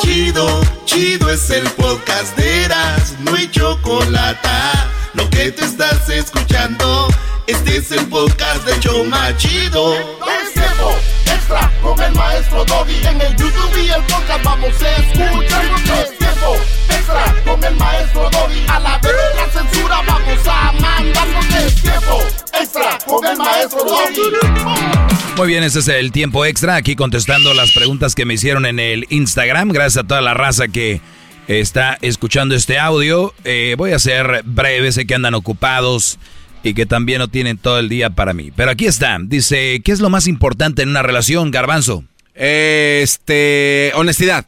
Chido, 0.00 0.60
chido 0.84 1.30
es 1.30 1.50
el 1.50 1.68
podcast 1.70 2.36
de 2.36 2.64
Eras, 2.64 3.14
no 3.20 3.34
hay 3.34 3.50
chocolate. 3.50 4.48
Lo 5.14 5.28
que 5.30 5.50
te 5.52 5.64
estás 5.64 6.08
escuchando, 6.08 7.08
este 7.46 7.78
es 7.78 7.90
el 7.92 8.06
podcast 8.08 8.64
de 8.64 8.78
Choma 8.80 9.36
Chido. 9.36 9.94
Es 9.94 10.52
tiempo 10.54 10.94
extra 11.26 11.70
con 11.82 12.00
el 12.00 12.12
maestro 12.14 12.64
Doggy. 12.64 13.06
En 13.06 13.20
el 13.20 13.36
YouTube 13.36 13.76
y 13.76 13.88
el 13.90 14.02
podcast 14.04 14.44
vamos 14.44 14.82
a 14.82 14.96
escuchar. 14.96 15.64
Es 16.02 16.18
tiempo 16.18 16.56
extra 16.88 17.34
con 17.44 17.64
el 17.64 17.76
maestro 17.76 18.30
Doggy. 18.30 18.66
A 18.68 18.78
la 18.78 18.98
vez 18.98 19.14
vamos 19.88 20.46
a 20.46 20.72
mandar. 20.72 21.28
Es 21.64 21.82
tiempo 21.82 22.22
extra 22.60 22.98
con 23.06 23.26
el 23.26 23.36
maestro 23.36 23.84
Doggy. 23.84 24.22
Muy 25.36 25.48
bien, 25.48 25.64
ese 25.64 25.80
es 25.80 25.88
el 25.88 26.12
tiempo 26.12 26.44
extra. 26.44 26.76
Aquí 26.76 26.94
contestando 26.94 27.54
las 27.54 27.72
preguntas 27.72 28.14
que 28.14 28.24
me 28.24 28.34
hicieron 28.34 28.66
en 28.66 28.78
el 28.78 29.06
Instagram. 29.10 29.70
Gracias 29.70 30.04
a 30.04 30.06
toda 30.06 30.20
la 30.20 30.34
raza 30.34 30.68
que 30.68 31.00
está 31.48 31.98
escuchando 32.00 32.54
este 32.54 32.78
audio. 32.78 33.34
Eh, 33.44 33.74
voy 33.76 33.92
a 33.92 33.98
ser 33.98 34.42
breve, 34.44 34.92
sé 34.92 35.06
que 35.06 35.14
andan 35.14 35.34
ocupados 35.34 36.18
y 36.62 36.74
que 36.74 36.86
también 36.86 37.18
no 37.18 37.28
tienen 37.28 37.58
todo 37.58 37.78
el 37.78 37.88
día 37.88 38.10
para 38.10 38.32
mí. 38.32 38.52
Pero 38.54 38.70
aquí 38.70 38.86
está. 38.86 39.18
Dice, 39.20 39.80
¿qué 39.84 39.92
es 39.92 40.00
lo 40.00 40.08
más 40.08 40.26
importante 40.26 40.82
en 40.82 40.88
una 40.90 41.02
relación, 41.02 41.50
Garbanzo? 41.50 42.04
Este, 42.34 43.92
honestidad. 43.94 44.46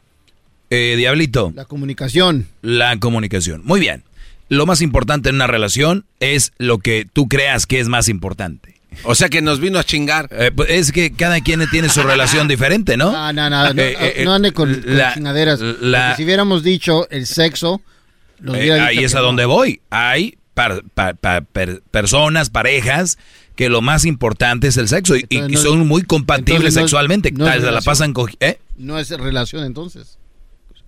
Eh, 0.69 0.95
Diablito. 0.97 1.53
La 1.55 1.65
comunicación. 1.65 2.47
La 2.61 2.97
comunicación. 2.97 3.61
Muy 3.63 3.79
bien. 3.79 4.03
Lo 4.49 4.65
más 4.65 4.81
importante 4.81 5.29
en 5.29 5.35
una 5.35 5.47
relación 5.47 6.05
es 6.19 6.53
lo 6.57 6.79
que 6.79 7.05
tú 7.11 7.27
creas 7.27 7.65
que 7.65 7.79
es 7.79 7.87
más 7.87 8.07
importante. 8.09 8.75
O 9.03 9.13
sea 9.13 9.29
que 9.29 9.41
nos 9.41 9.59
vino 9.59 9.77
a 9.77 9.83
chingar. 9.83 10.27
Eh, 10.31 10.51
pues 10.55 10.69
es 10.71 10.91
que 10.91 11.11
cada 11.11 11.39
quien 11.41 11.61
tiene 11.69 11.89
su 11.89 12.01
relación 12.01 12.47
diferente, 12.47 12.97
¿no? 12.97 13.11
No, 13.11 13.33
no, 13.33 13.49
no, 13.49 13.73
no, 13.73 13.81
Eh, 13.81 13.95
eh, 14.21 14.25
no 14.25 14.33
ande 14.33 14.53
con, 14.53 14.73
con 14.73 14.97
la- 14.97 15.13
chingaderas. 15.13 15.59
la- 15.59 16.15
si 16.15 16.23
hubiéramos 16.23 16.63
dicho 16.63 17.07
el 17.09 17.27
sexo, 17.27 17.81
Eh, 18.53 18.71
ahí 18.71 18.99
es 19.03 19.13
a 19.15 19.19
no. 19.19 19.25
donde 19.25 19.45
voy. 19.45 19.81
Hay 19.89 20.37
par- 20.53 20.83
pa- 20.93 21.13
pa- 21.13 21.41
per- 21.41 21.81
personas, 21.91 22.49
parejas, 22.49 23.17
que 23.55 23.69
lo 23.69 23.81
más 23.81 24.05
importante 24.05 24.67
es 24.69 24.77
el 24.77 24.87
sexo 24.87 25.15
y, 25.15 25.25
y- 25.29 25.35
y 25.35 25.37
Entonces 25.37 25.63
no- 25.63 25.69
son 25.71 25.87
muy 25.87 26.03
compatibles 26.03 26.55
entonces 26.57 26.73
no 26.75 26.79
es- 26.79 26.83
sexualmente. 26.85 27.31
no 27.31 27.45
es 27.45 27.51
Tal, 27.51 27.59
se 27.59 27.65
la 27.65 27.69
relación. 27.71 27.91
pasan 27.91 28.13
co- 28.13 28.29
¿eh? 28.39 28.59
No 28.77 28.97
es 28.99 29.09
relación 29.11 29.63
entonces. 29.65 30.17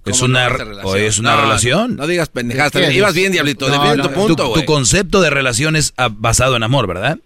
Es 0.09 0.19
¿Cómo 0.19 0.33
no 0.33 0.39
una, 0.39 0.97
es 0.97 1.19
una 1.19 1.35
No, 1.35 1.41
relación. 1.41 1.95
no 1.95 2.07
digas 2.07 2.29
pendejadas. 2.29 2.73
Ibas 2.93 3.13
bien, 3.13 3.31
Diablito. 3.31 3.67
No, 3.67 3.73
Defiende 3.73 3.97
no, 4.03 4.09
tu 4.09 4.15
punto, 4.15 4.53
tu, 4.53 4.65
concepto 4.65 5.21
de 5.21 5.29
relación 5.29 5.75
es 5.75 5.93
ah, 5.97 6.09
basado 6.11 6.55
en 6.55 6.63
amor, 6.63 6.87
¿verdad? 6.87 7.19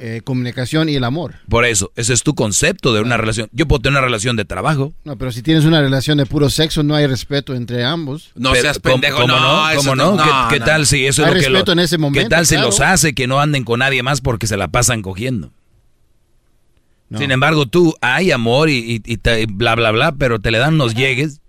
Eh, 0.00 0.20
comunicación 0.22 0.88
y 0.88 0.94
el 0.94 1.02
amor. 1.02 1.34
Por 1.48 1.64
eso, 1.64 1.90
ese 1.96 2.12
es 2.14 2.22
tu 2.22 2.36
concepto 2.36 2.94
de 2.94 3.00
una 3.00 3.16
relación. 3.16 3.48
Yo 3.50 3.66
puedo 3.66 3.80
tener 3.82 3.98
una 3.98 4.06
relación 4.06 4.36
de 4.36 4.44
trabajo. 4.44 4.92
No, 5.02 5.16
pero 5.18 5.32
si 5.32 5.42
tienes 5.42 5.64
una 5.64 5.80
relación 5.80 6.18
de 6.18 6.26
puro 6.26 6.50
sexo, 6.50 6.84
no 6.84 6.94
hay 6.94 7.08
respeto 7.08 7.52
entre 7.52 7.84
ambos. 7.84 8.30
No 8.36 8.52
Pero, 8.52 8.62
seas 8.62 8.78
¿cómo- 8.78 8.92
pendejo, 8.94 9.22
¿Cómo 9.22 9.34
no, 9.34 9.40
no? 9.40 9.70
eso 9.70 9.78
¿Cómo 9.80 9.96
no-? 9.96 10.16
¿Qué, 10.16 10.30
no, 10.30 10.48
qué 10.50 10.58
no. 10.60 10.64
tal 10.66 10.86
si 10.86 11.04
eso 11.04 11.22
Hay 11.24 11.30
es 11.30 11.34
lo 11.34 11.40
que 11.40 11.48
respeto 11.48 11.74
lo- 11.74 11.80
en 11.80 11.84
ese 11.84 11.98
momento, 11.98 12.20
¿Qué 12.22 12.28
tal 12.30 12.46
si 12.46 12.54
claro. 12.54 12.68
los 12.68 12.80
hace 12.80 13.12
que 13.12 13.26
no 13.26 13.40
anden 13.40 13.64
con 13.64 13.80
nadie 13.80 14.04
más 14.04 14.20
porque 14.20 14.46
se 14.46 14.56
la 14.56 14.68
pasan 14.68 15.02
cogiendo? 15.02 15.50
No. 17.08 17.18
Sin 17.18 17.30
embargo, 17.32 17.66
tú 17.66 17.94
hay 18.00 18.30
amor 18.30 18.68
y, 18.70 18.76
y- 18.78 19.02
y 19.04 19.16
te- 19.16 19.46
bla, 19.46 19.74
bla, 19.74 19.90
bla, 19.90 20.12
pero 20.12 20.38
te 20.40 20.50
le 20.52 20.58
dan 20.58 20.78
los 20.78 20.94
llegues. 20.94 21.40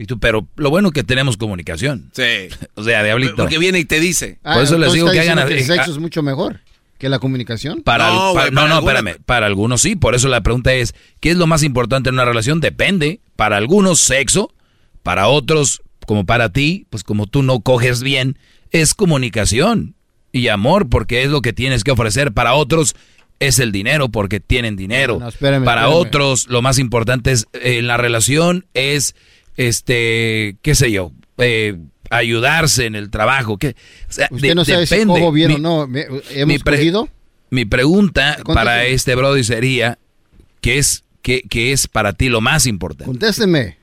Y 0.00 0.06
tú, 0.06 0.18
pero 0.18 0.48
lo 0.56 0.70
bueno 0.70 0.92
que 0.92 1.04
tenemos 1.04 1.36
comunicación. 1.36 2.10
Sí. 2.14 2.48
O 2.74 2.82
sea, 2.82 3.04
diablito. 3.04 3.36
Porque 3.36 3.58
viene 3.58 3.78
y 3.78 3.84
te 3.84 4.00
dice. 4.00 4.38
Por 4.42 4.62
eso 4.62 4.78
les 4.78 4.88
entonces 4.88 4.94
digo 4.94 5.10
que 5.10 5.20
hagan 5.20 5.38
el 5.38 5.62
sexo 5.62 5.90
ah. 5.90 5.92
es 5.92 5.98
mucho 5.98 6.22
mejor 6.22 6.60
que 6.96 7.10
la 7.10 7.18
comunicación. 7.18 7.82
Para, 7.82 8.08
No, 8.08 8.28
no, 8.28 8.34
para 8.34 8.50
no, 8.50 8.60
algunas- 8.62 8.78
espérame. 8.78 9.16
Para 9.26 9.46
algunos 9.46 9.82
sí, 9.82 9.96
por 9.96 10.14
eso 10.14 10.28
la 10.28 10.40
pregunta 10.40 10.72
es, 10.72 10.94
¿qué 11.20 11.30
es 11.30 11.36
lo 11.36 11.46
más 11.46 11.62
importante 11.62 12.08
en 12.08 12.14
una 12.14 12.24
relación? 12.24 12.60
Depende. 12.60 13.20
Para 13.36 13.58
algunos, 13.58 14.00
sexo. 14.00 14.54
Para 15.02 15.28
otros, 15.28 15.82
como 16.06 16.24
para 16.24 16.48
ti, 16.48 16.86
pues 16.88 17.04
como 17.04 17.26
tú 17.26 17.42
no 17.42 17.60
coges 17.60 18.02
bien, 18.02 18.38
es 18.70 18.94
comunicación 18.94 19.96
y 20.32 20.48
amor, 20.48 20.88
porque 20.88 21.22
es 21.22 21.28
lo 21.28 21.42
que 21.42 21.52
tienes 21.52 21.84
que 21.84 21.90
ofrecer. 21.90 22.32
Para 22.32 22.54
otros, 22.54 22.94
es 23.40 23.58
el 23.58 23.72
dinero, 23.72 24.10
porque 24.10 24.38
tienen 24.38 24.76
dinero. 24.76 25.14
No, 25.14 25.20
no, 25.20 25.28
espérame, 25.28 25.64
para 25.64 25.82
espérame. 25.82 26.00
otros, 26.00 26.48
lo 26.48 26.62
más 26.62 26.78
importante 26.78 27.32
es 27.32 27.46
eh, 27.54 27.78
en 27.78 27.86
la 27.86 27.96
relación 27.96 28.66
es, 28.74 29.14
este, 29.68 30.56
qué 30.62 30.74
sé 30.74 30.90
yo, 30.90 31.12
eh, 31.38 31.76
ayudarse 32.10 32.86
en 32.86 32.94
el 32.94 33.10
trabajo. 33.10 33.58
Que, 33.58 33.68
o 33.68 34.12
sea, 34.12 34.28
Usted 34.30 34.48
de- 34.48 34.54
no 34.54 34.64
sabe 34.64 34.86
si 34.86 34.94
depende. 34.94 35.20
cojo 35.20 35.32
bien 35.32 35.48
Mi- 35.48 35.54
o 35.54 35.58
no. 35.58 35.86
Me- 35.86 36.06
mi 36.08 36.20
¿Hemos 36.34 36.62
pre- 36.62 36.76
cogido? 36.78 37.08
mi 37.50 37.64
pregunta 37.64 38.38
para 38.44 38.84
este 38.86 39.14
Brody 39.14 39.44
sería, 39.44 39.98
¿qué 40.60 40.78
es, 40.78 41.04
qué, 41.22 41.42
qué 41.48 41.72
es 41.72 41.86
para 41.88 42.12
ti 42.12 42.28
lo 42.28 42.40
más 42.40 42.66
importante? 42.66 43.04
Contésteme. 43.06 43.78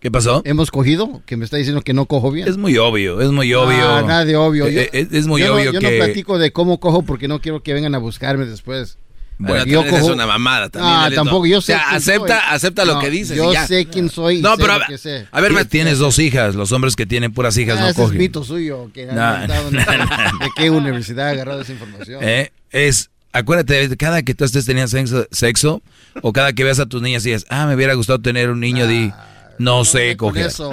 ¿Qué 0.00 0.12
pasó? 0.12 0.42
¿Hemos 0.44 0.70
cogido? 0.70 1.22
Que 1.26 1.36
me 1.36 1.44
está 1.44 1.56
diciendo 1.56 1.82
que 1.82 1.92
no 1.92 2.06
cojo 2.06 2.30
bien. 2.30 2.46
Es 2.46 2.56
muy 2.56 2.78
obvio, 2.78 3.20
es 3.20 3.30
muy 3.32 3.52
obvio. 3.54 3.96
Ah, 3.96 4.02
nada 4.06 4.24
de 4.24 4.36
obvio. 4.36 4.68
Yo- 4.68 4.80
Eh, 4.80 4.90
eh, 4.92 5.08
es 5.10 5.26
muy 5.26 5.40
yo 5.40 5.48
no- 5.48 5.54
obvio 5.54 5.72
yo 5.72 5.80
que... 5.80 5.90
no 5.98 6.04
platico 6.04 6.38
de 6.38 6.52
cómo 6.52 6.78
cojo 6.78 7.02
porque 7.02 7.26
no 7.26 7.40
quiero 7.40 7.64
que 7.64 7.74
vengan 7.74 7.96
a 7.96 7.98
buscarme 7.98 8.46
después. 8.46 8.96
Bueno, 9.38 9.64
yo 9.66 9.82
también 9.82 10.02
es 10.02 10.08
una 10.10 10.26
mamada 10.26 10.68
también, 10.68 10.94
Ah, 10.94 11.10
tampoco. 11.14 11.46
Yo 11.46 11.58
O 11.58 11.60
sé. 11.60 11.72
sea, 11.72 11.84
quién 11.90 11.96
acepta- 11.96 12.40
soy. 12.40 12.54
acepta 12.56 12.84
lo 12.84 12.94
No, 12.94 13.00
que 13.00 13.10
dices 13.10 13.36
y 13.36 13.38
Yo 13.38 13.52
ya. 13.52 13.66
sé 13.68 13.86
quién 13.86 14.10
soy. 14.10 14.38
y 14.38 14.42
No, 14.42 14.56
sé 14.56 14.62
pero 14.62 14.78
lo 14.78 14.84
a- 14.84 14.86
que 14.88 14.98
sé. 14.98 15.26
a 15.30 15.40
ver, 15.40 15.64
tienes 15.66 15.98
dos 15.98 16.18
hijas, 16.18 16.54
los 16.56 16.72
hombres 16.72 16.96
que 16.96 17.06
tienen 17.06 17.32
puras 17.32 17.56
hijas 17.56 17.76
Ah, 17.78 17.82
no 17.82 17.86
ese 17.88 18.00
es 18.00 18.04
cogen. 18.06 18.18
mito 18.18 18.42
suyo. 18.42 18.90
Que 18.92 19.06
No, 19.06 19.46
no 19.46 19.70
¿De 19.70 20.50
qué 20.56 20.70
universidad 20.70 21.28
ha 21.28 21.30
agarrado 21.30 21.60
esa 21.62 21.72
información? 21.72 22.20
¿Eh? 22.22 22.50
Es, 22.72 23.10
acuérdate, 23.32 23.96
cada 23.96 24.22
que 24.22 24.34
tú 24.34 24.44
estés 24.44 24.66
teniendo 24.66 24.88
sexo, 24.88 25.26
sexo, 25.30 25.82
o 26.22 26.32
cada 26.32 26.52
que 26.52 26.64
veas 26.64 26.80
a 26.80 26.86
tus 26.86 27.00
niñas 27.00 27.24
y 27.24 27.30
dices, 27.30 27.46
ah, 27.48 27.66
me 27.66 27.74
hubiera 27.76 27.94
gustado 27.94 28.20
tener 28.20 28.50
un 28.50 28.58
niño, 28.60 28.86
di, 28.88 29.12
no 29.58 29.84
sé, 29.84 30.16
Con 30.16 30.30
coger. 30.30 30.46
eso. 30.46 30.70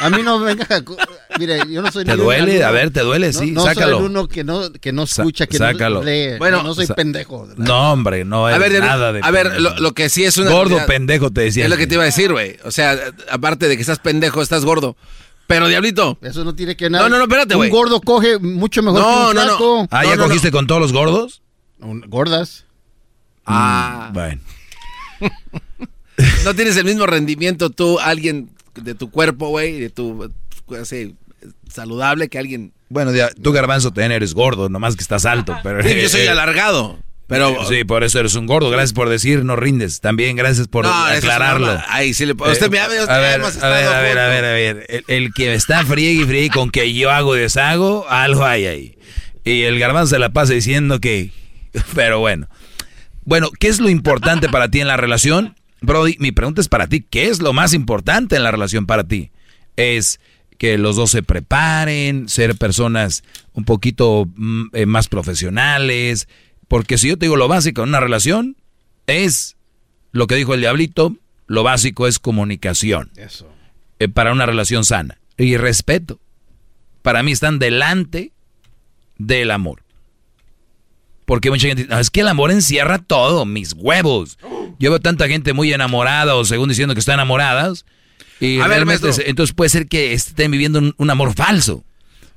A 0.00 0.10
mí 0.10 0.22
no 0.22 0.38
me 0.38 0.54
venga. 0.54 0.66
Mire, 1.38 1.60
yo 1.68 1.82
no 1.82 1.90
soy 1.90 2.04
¿Te 2.04 2.12
un 2.12 2.18
duele? 2.18 2.42
alumno. 2.52 2.66
A 2.66 2.70
ver, 2.70 2.90
¿te 2.90 3.00
duele? 3.00 3.26
No- 3.32 3.32
Sí, 3.40 3.50
no 3.50 3.62
sácalo. 3.64 3.96
soy 3.98 4.04
el 4.06 4.10
uno 4.10 4.28
que 4.28 4.44
no, 4.44 4.72
que 4.72 4.92
no 4.92 5.02
escucha, 5.04 5.46
que 5.46 5.56
sácalo. 5.58 6.00
no 6.00 6.04
lee. 6.04 6.38
Bueno, 6.38 6.58
no, 6.58 6.62
no 6.64 6.74
soy 6.74 6.86
pendejo. 6.88 7.48
No, 7.56 7.92
hombre, 7.92 8.24
no 8.24 8.48
es 8.48 8.54
A 8.54 8.58
ver, 8.58 8.70
Diablito, 8.70 8.92
nada 8.94 9.12
de 9.12 9.20
a 9.22 9.30
ver, 9.30 9.48
pendejo. 9.52 9.74
lo, 9.74 9.80
lo 9.80 9.92
que 9.92 10.08
sí 10.08 10.24
es 10.24 10.36
una 10.38 10.50
Gordo 10.50 10.68
realidad- 10.70 10.86
pendejo 10.86 11.30
te 11.30 11.40
decía. 11.42 11.64
Es 11.64 11.70
lo 11.70 11.76
que 11.76 11.86
te 11.86 11.94
iba 11.94 12.02
a 12.02 12.06
decir, 12.06 12.30
güey. 12.32 12.56
O 12.64 12.70
sea, 12.70 12.96
aparte 13.30 13.68
de 13.68 13.76
que 13.76 13.80
estás 13.82 13.98
pendejo, 13.98 14.42
estás 14.42 14.64
gordo. 14.64 14.96
Pero, 15.46 15.68
Diablito. 15.68 16.16
Eso 16.22 16.42
no 16.44 16.54
tiene 16.54 16.74
que 16.76 16.88
nada. 16.88 17.04
No, 17.04 17.10
no, 17.10 17.18
no, 17.18 17.24
espérate, 17.24 17.54
Un 17.54 17.58
güey. 17.58 17.70
gordo 17.70 18.00
coge 18.00 18.38
mucho 18.38 18.82
mejor 18.82 19.00
No, 19.00 19.06
que 19.06 19.30
un 19.30 19.46
no, 19.46 19.58
no. 19.82 19.88
Ah, 19.90 20.04
¿ya 20.04 20.16
cogiste 20.16 20.50
con 20.50 20.66
todos 20.66 20.80
los 20.80 20.92
gordos? 20.92 21.42
Gordas. 21.78 22.64
Ah. 23.44 24.10
Bueno. 24.14 24.40
No 26.44 26.54
tienes 26.54 26.76
el 26.76 26.84
mismo 26.84 27.06
rendimiento 27.06 27.70
tú, 27.70 27.98
alguien 27.98 28.50
de 28.74 28.94
tu 28.94 29.10
cuerpo, 29.10 29.48
güey, 29.48 29.80
de 29.80 29.90
tu 29.90 30.30
así, 30.80 31.14
saludable 31.70 32.28
que 32.28 32.38
alguien. 32.38 32.72
Bueno, 32.88 33.12
ya, 33.12 33.30
tú 33.30 33.52
garbanzo 33.52 33.90
también 33.90 34.12
eres 34.12 34.34
gordo, 34.34 34.68
nomás 34.68 34.96
que 34.96 35.02
estás 35.02 35.24
alto. 35.24 35.56
Pero, 35.62 35.82
Sí, 35.82 36.00
yo 36.00 36.08
soy 36.10 36.22
eh, 36.22 36.30
alargado. 36.30 36.98
Pero 37.26 37.66
Sí, 37.66 37.84
por 37.84 38.04
eso 38.04 38.20
eres 38.20 38.34
un 38.34 38.46
gordo. 38.46 38.70
Gracias 38.70 38.92
por 38.92 39.08
decir, 39.08 39.44
no 39.44 39.56
rindes. 39.56 40.00
También 40.00 40.36
gracias 40.36 40.68
por 40.68 40.84
No, 40.84 41.08
es 41.08 41.18
aclararlo. 41.18 41.80
Ahí 41.88 42.12
sí 42.12 42.26
le 42.26 42.32
Usted 42.32 42.70
me 42.70 42.78
ha 42.78 42.84
Eh, 42.84 42.98
a 43.08 43.18
ver, 43.18 43.40
a 43.40 43.44
ver, 43.44 43.48
estado 43.48 43.74
a 43.74 44.00
ver, 44.00 44.18
a 44.18 44.28
ver, 44.28 44.44
a 44.44 44.52
ver. 44.52 44.86
El, 44.88 45.04
el 45.08 45.34
que 45.34 45.54
está 45.54 45.84
friegue 45.84 46.22
y 46.22 46.26
friegue 46.26 46.50
con 46.50 46.70
que 46.70 46.92
yo 46.92 47.10
hago 47.10 47.34
y 47.34 47.40
deshago, 47.40 48.06
algo 48.10 48.44
hay 48.44 48.66
ahí. 48.66 48.98
Y 49.42 49.62
el 49.62 49.78
garbanzo 49.78 50.14
se 50.14 50.18
la 50.18 50.30
pasa 50.30 50.52
diciendo 50.52 51.00
que... 51.00 51.30
Pero 51.94 52.20
bueno. 52.20 52.48
Bueno, 53.24 53.48
¿qué 53.58 53.68
es 53.68 53.80
lo 53.80 53.88
importante 53.88 54.50
para 54.50 54.68
ti 54.68 54.80
en 54.80 54.88
la 54.88 54.98
relación? 54.98 55.54
Brody, 55.86 56.16
mi 56.18 56.32
pregunta 56.32 56.60
es 56.60 56.68
para 56.68 56.86
ti. 56.86 57.00
¿Qué 57.02 57.28
es 57.28 57.40
lo 57.40 57.52
más 57.52 57.74
importante 57.74 58.36
en 58.36 58.42
la 58.42 58.50
relación 58.50 58.86
para 58.86 59.04
ti? 59.04 59.30
Es 59.76 60.20
que 60.58 60.78
los 60.78 60.96
dos 60.96 61.10
se 61.10 61.22
preparen, 61.22 62.28
ser 62.28 62.56
personas 62.56 63.24
un 63.52 63.64
poquito 63.64 64.26
mm, 64.34 64.66
eh, 64.72 64.86
más 64.86 65.08
profesionales. 65.08 66.28
Porque 66.68 66.98
si 66.98 67.08
yo 67.08 67.18
te 67.18 67.26
digo 67.26 67.36
lo 67.36 67.48
básico 67.48 67.82
en 67.82 67.90
una 67.90 68.00
relación, 68.00 68.56
es 69.06 69.56
lo 70.12 70.26
que 70.26 70.36
dijo 70.36 70.54
el 70.54 70.60
diablito, 70.60 71.16
lo 71.46 71.62
básico 71.62 72.06
es 72.06 72.18
comunicación. 72.18 73.10
Eso. 73.16 73.48
eh, 73.98 74.08
para 74.08 74.32
una 74.32 74.46
relación 74.46 74.84
sana. 74.84 75.18
Y 75.36 75.56
respeto. 75.56 76.20
Para 77.02 77.22
mí 77.22 77.32
están 77.32 77.58
delante 77.58 78.32
del 79.18 79.50
amor. 79.50 79.83
Porque 81.24 81.50
mucha 81.50 81.66
gente 81.68 81.82
dice, 81.84 81.94
"No, 81.94 82.00
es 82.00 82.10
que 82.10 82.20
el 82.20 82.28
amor 82.28 82.50
encierra 82.50 82.98
todo, 82.98 83.44
mis 83.46 83.72
huevos. 83.74 84.38
Yo 84.78 84.90
veo 84.90 85.00
tanta 85.00 85.26
gente 85.28 85.52
muy 85.52 85.72
enamorada 85.72 86.34
o 86.34 86.44
según 86.44 86.68
diciendo 86.68 86.94
que 86.94 87.00
están 87.00 87.14
enamoradas. 87.14 87.84
Y 88.40 88.60
A 88.60 88.66
ver, 88.68 88.84
maestro. 88.84 89.10
entonces 89.24 89.54
puede 89.54 89.68
ser 89.70 89.86
que 89.88 90.12
estén 90.12 90.50
viviendo 90.50 90.78
un, 90.80 90.94
un 90.98 91.10
amor 91.10 91.34
falso. 91.34 91.84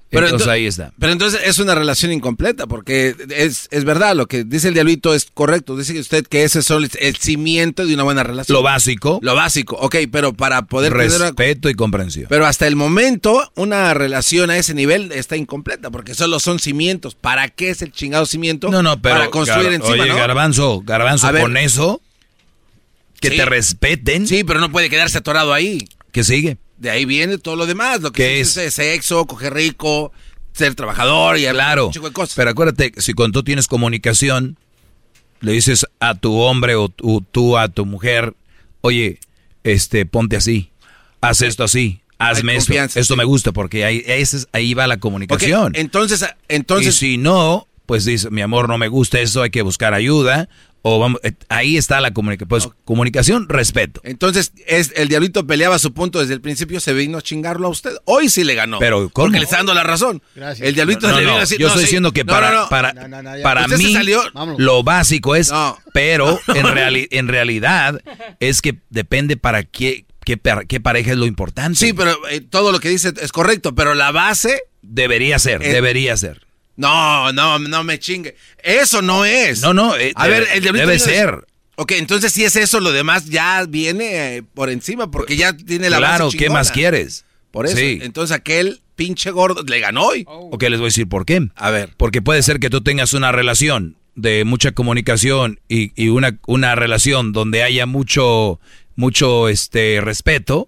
Pero 0.10 0.26
entonces 0.27 0.48
ento- 0.48 0.52
ahí 0.52 0.66
está. 0.66 0.94
Pero 0.98 1.11
entonces 1.11 1.42
es 1.44 1.60
una 1.60 1.76
relación 1.76 2.14
incompleta, 2.14 2.66
porque 2.66 3.14
es, 3.30 3.68
es 3.72 3.84
verdad, 3.84 4.16
lo 4.16 4.26
que 4.27 4.45
dice 4.45 4.69
el 4.69 4.74
diablito 4.74 5.14
es 5.14 5.27
correcto. 5.34 5.76
Dice 5.76 6.00
usted 6.00 6.26
que 6.26 6.44
ese 6.45 6.60
es 6.60 6.69
el, 6.69 7.18
cimiento 7.18 7.86
de 7.86 7.94
una 7.94 8.03
buena 8.03 8.24
relación. 8.24 8.56
Lo 8.56 8.64
básico. 8.64 9.19
Lo 9.22 9.36
básico, 9.36 9.76
ok, 9.76 9.95
pero 10.10 10.32
para 10.34 10.61
poder 10.61 10.94
una- 10.94 11.03
Respeto 11.03 11.69
y 11.69 11.74
comprensión. 11.74 12.27
Pero 12.30 12.45
hasta 12.45 12.68
el 12.68 12.77
momento, 12.77 13.52
una 13.56 13.94
relación 13.94 14.50
a 14.50 14.58
ese 14.58 14.74
nivel 14.74 15.11
está 15.11 15.36
incompleta, 15.36 15.92
porque 15.92 16.16
solo 16.16 16.40
son 16.40 16.60
cimientos. 16.60 17.14
¿Para 17.16 17.50
qué 17.50 17.69
es 17.72 17.82
el 17.82 17.92
chingado 17.92 18.26
cimiento? 18.26 18.69
No, 18.69 18.82
no, 18.82 19.02
pero. 19.02 19.16
Para 19.16 19.30
construir 19.30 19.68
Gar- 19.72 19.76
encima, 19.76 20.03
Oye, 20.03 20.08
¿no? 20.11 20.16
Garbanzo, 20.16 20.82
Garbanzo, 20.86 21.32
ver. 21.34 21.42
con 21.42 21.58
eso. 21.58 22.02
Que 23.19 23.32
Sí. 23.32 23.38
te 23.38 23.45
respeten. 23.45 24.27
Sí, 24.27 24.44
pero 24.44 24.60
no 24.61 24.72
puede 24.72 24.90
quedarse 24.90 25.18
atorado 25.18 25.53
ahí. 25.53 25.88
Que 26.11 26.24
sigue. 26.24 26.58
De 26.78 26.90
ahí 26.90 27.06
viene 27.06 27.38
todo 27.38 27.56
lo 27.56 27.66
demás, 27.66 28.02
lo 28.02 28.12
que 28.12 28.24
¿Qué 28.24 28.40
es 28.42 28.56
ese 28.58 28.72
sexo, 28.72 29.26
coger 29.26 29.54
rico, 29.54 30.12
ser 30.54 30.76
trabajador 30.76 31.38
y 31.38 31.46
Claro. 31.46 31.90
de 31.94 32.12
cosas. 32.12 32.36
Pero 32.36 32.52
acuérdate, 32.52 32.94
si 32.98 33.14
cuando 33.14 33.40
tú 33.40 33.44
tienes 33.44 33.68
comunicación, 33.68 34.58
le 35.42 35.52
dices 35.54 35.86
a 36.00 36.16
tu 36.16 36.36
hombre 36.40 36.76
o 36.76 36.90
tú, 36.90 37.24
tú 37.32 37.58
a 37.58 37.68
tu 37.70 37.86
mujer, 37.86 38.36
oye, 38.82 39.20
este, 39.64 40.06
ponte 40.06 40.36
así, 40.36 40.72
haz 41.22 41.42
esto 41.42 41.64
así, 41.64 42.02
hazme 42.20 42.56
esto, 42.56 42.74
esto 42.74 43.04
sí. 43.04 43.16
me 43.16 43.24
gusta, 43.24 43.52
porque 43.52 43.86
ahí, 43.86 44.04
es- 44.08 44.48
ahí 44.52 44.74
va 44.74 44.88
la 44.88 44.98
comunicación. 44.98 45.74
entonces, 45.76 46.26
entonces 46.48 46.96
y 46.96 46.98
si 46.98 47.18
no, 47.18 47.68
pues 47.86 48.06
dice, 48.06 48.30
mi 48.32 48.42
amor, 48.42 48.68
no 48.68 48.78
me 48.78 48.88
gusta 48.88 49.20
eso, 49.20 49.42
hay 49.44 49.50
que 49.50 49.62
buscar 49.62 49.94
ayuda, 49.94 50.50
o 50.90 50.99
vamos, 50.99 51.19
eh, 51.24 51.33
ahí 51.49 51.75
está 51.75 51.99
la 51.99 52.11
comunicación, 52.11 52.48
pues 52.48 52.69
comunicación, 52.85 53.49
respeto. 53.49 53.99
Entonces, 54.03 54.53
es, 54.67 54.93
el 54.95 55.09
diablito 55.09 55.45
peleaba 55.45 55.80
su 55.80 55.93
punto 55.93 56.19
desde 56.19 56.33
el 56.33 56.40
principio, 56.41 56.80
se 56.80 56.93
vino 56.93 57.17
a 57.17 57.22
chingarlo 57.22 57.67
a 57.67 57.69
usted. 57.69 57.91
Hoy 58.06 58.30
sí 58.30 58.43
le 58.45 58.56
ganó. 58.56 58.80
Pero, 58.80 59.09
¿cómo? 59.09 59.25
Porque 59.25 59.40
le 59.40 59.43
está 59.43 59.57
dando 59.57 59.74
la 59.74 59.83
razón. 59.83 60.22
El 60.59 60.75
diablito 60.75 61.07
No, 61.09 61.16
le 61.17 61.24
no, 61.24 61.27
vino 61.30 61.38
a 61.38 61.40
decir, 61.41 61.57
yo 61.59 61.67
no, 61.67 61.74
estoy 61.74 61.82
sí, 61.83 61.88
diciendo 61.88 62.11
que 62.14 62.24
no, 62.24 62.32
para, 62.32 62.51
no, 62.51 62.61
no. 62.64 62.69
para, 62.69 62.93
para 63.43 63.67
mí 63.67 63.91
salió- 63.93 64.22
lo 64.57 64.83
básico 64.83 65.35
es, 65.35 65.51
pero 65.93 66.40
en, 66.48 66.66
reali- 66.66 67.07
en 67.11 67.27
realidad 67.27 68.01
es 68.40 68.61
que 68.61 68.77
depende 68.90 69.35
para 69.35 69.64
qué, 69.64 70.06
qué 70.24 70.38
pareja 70.80 71.11
es 71.11 71.17
lo 71.17 71.25
importante. 71.25 71.77
Sí, 71.77 71.91
pero 71.93 72.16
eh, 72.30 72.40
todo 72.41 72.72
lo 72.72 72.80
que 72.80 72.90
dice 72.90 73.14
es 73.22 73.32
correcto, 73.32 73.75
pero 73.75 73.93
la 73.93 74.11
base... 74.11 74.61
Debería 74.82 75.38
ser, 75.38 75.61
Eh, 75.64 75.74
debería 75.74 76.16
ser. 76.16 76.47
No, 76.78 77.34
no, 77.34 77.60
no 77.60 77.84
me 77.84 78.00
chingue. 78.00 78.36
Eso 78.64 79.02
no 79.02 79.26
es. 79.26 79.62
No, 79.62 79.74
no, 79.74 79.98
eh, 79.98 80.14
a 80.16 80.28
debe- 80.28 80.40
ver, 80.40 80.48
el 80.54 80.64
debe 80.64 81.00
ser. 81.00 81.46
Ok, 81.76 81.92
entonces 81.94 82.32
si 82.32 82.44
es 82.44 82.56
eso, 82.56 82.80
lo 82.80 82.92
demás 82.92 83.26
ya 83.26 83.66
viene 83.68 84.38
eh, 84.38 84.44
por 84.54 84.70
encima, 84.70 85.12
porque 85.12 85.36
ya 85.36 85.56
tiene 85.56 85.90
la 85.90 85.98
Claro, 85.98 86.26
base 86.26 86.38
¿qué 86.38 86.50
más 86.50 86.72
quieres? 86.72 87.26
Por 87.52 87.66
eso. 87.66 87.78
Sí. 87.78 88.00
Entonces 88.02 88.36
aquel 88.36 88.82
pinche 88.96 89.30
gordo 89.32 89.62
le 89.64 89.80
ganó 89.80 90.06
hoy. 90.08 90.24
Ok, 90.28 90.64
les 90.64 90.80
voy 90.80 90.86
a 90.86 90.90
decir 90.90 91.08
por 91.08 91.26
qué. 91.26 91.48
A 91.56 91.70
ver. 91.70 91.94
Porque 91.98 92.22
puede 92.22 92.42
ser 92.42 92.60
que 92.60 92.70
tú 92.70 92.82
tengas 92.82 93.14
una 93.14 93.32
relación 93.32 93.96
de 94.16 94.44
mucha 94.46 94.72
comunicación 94.72 95.60
y, 95.70 95.92
y 96.02 96.10
una, 96.10 96.40
una 96.48 96.74
relación 96.76 97.32
donde 97.32 97.62
haya 97.62 97.86
mucho, 97.86 98.60
mucho 98.96 99.48
este, 99.48 100.02
respeto, 100.02 100.68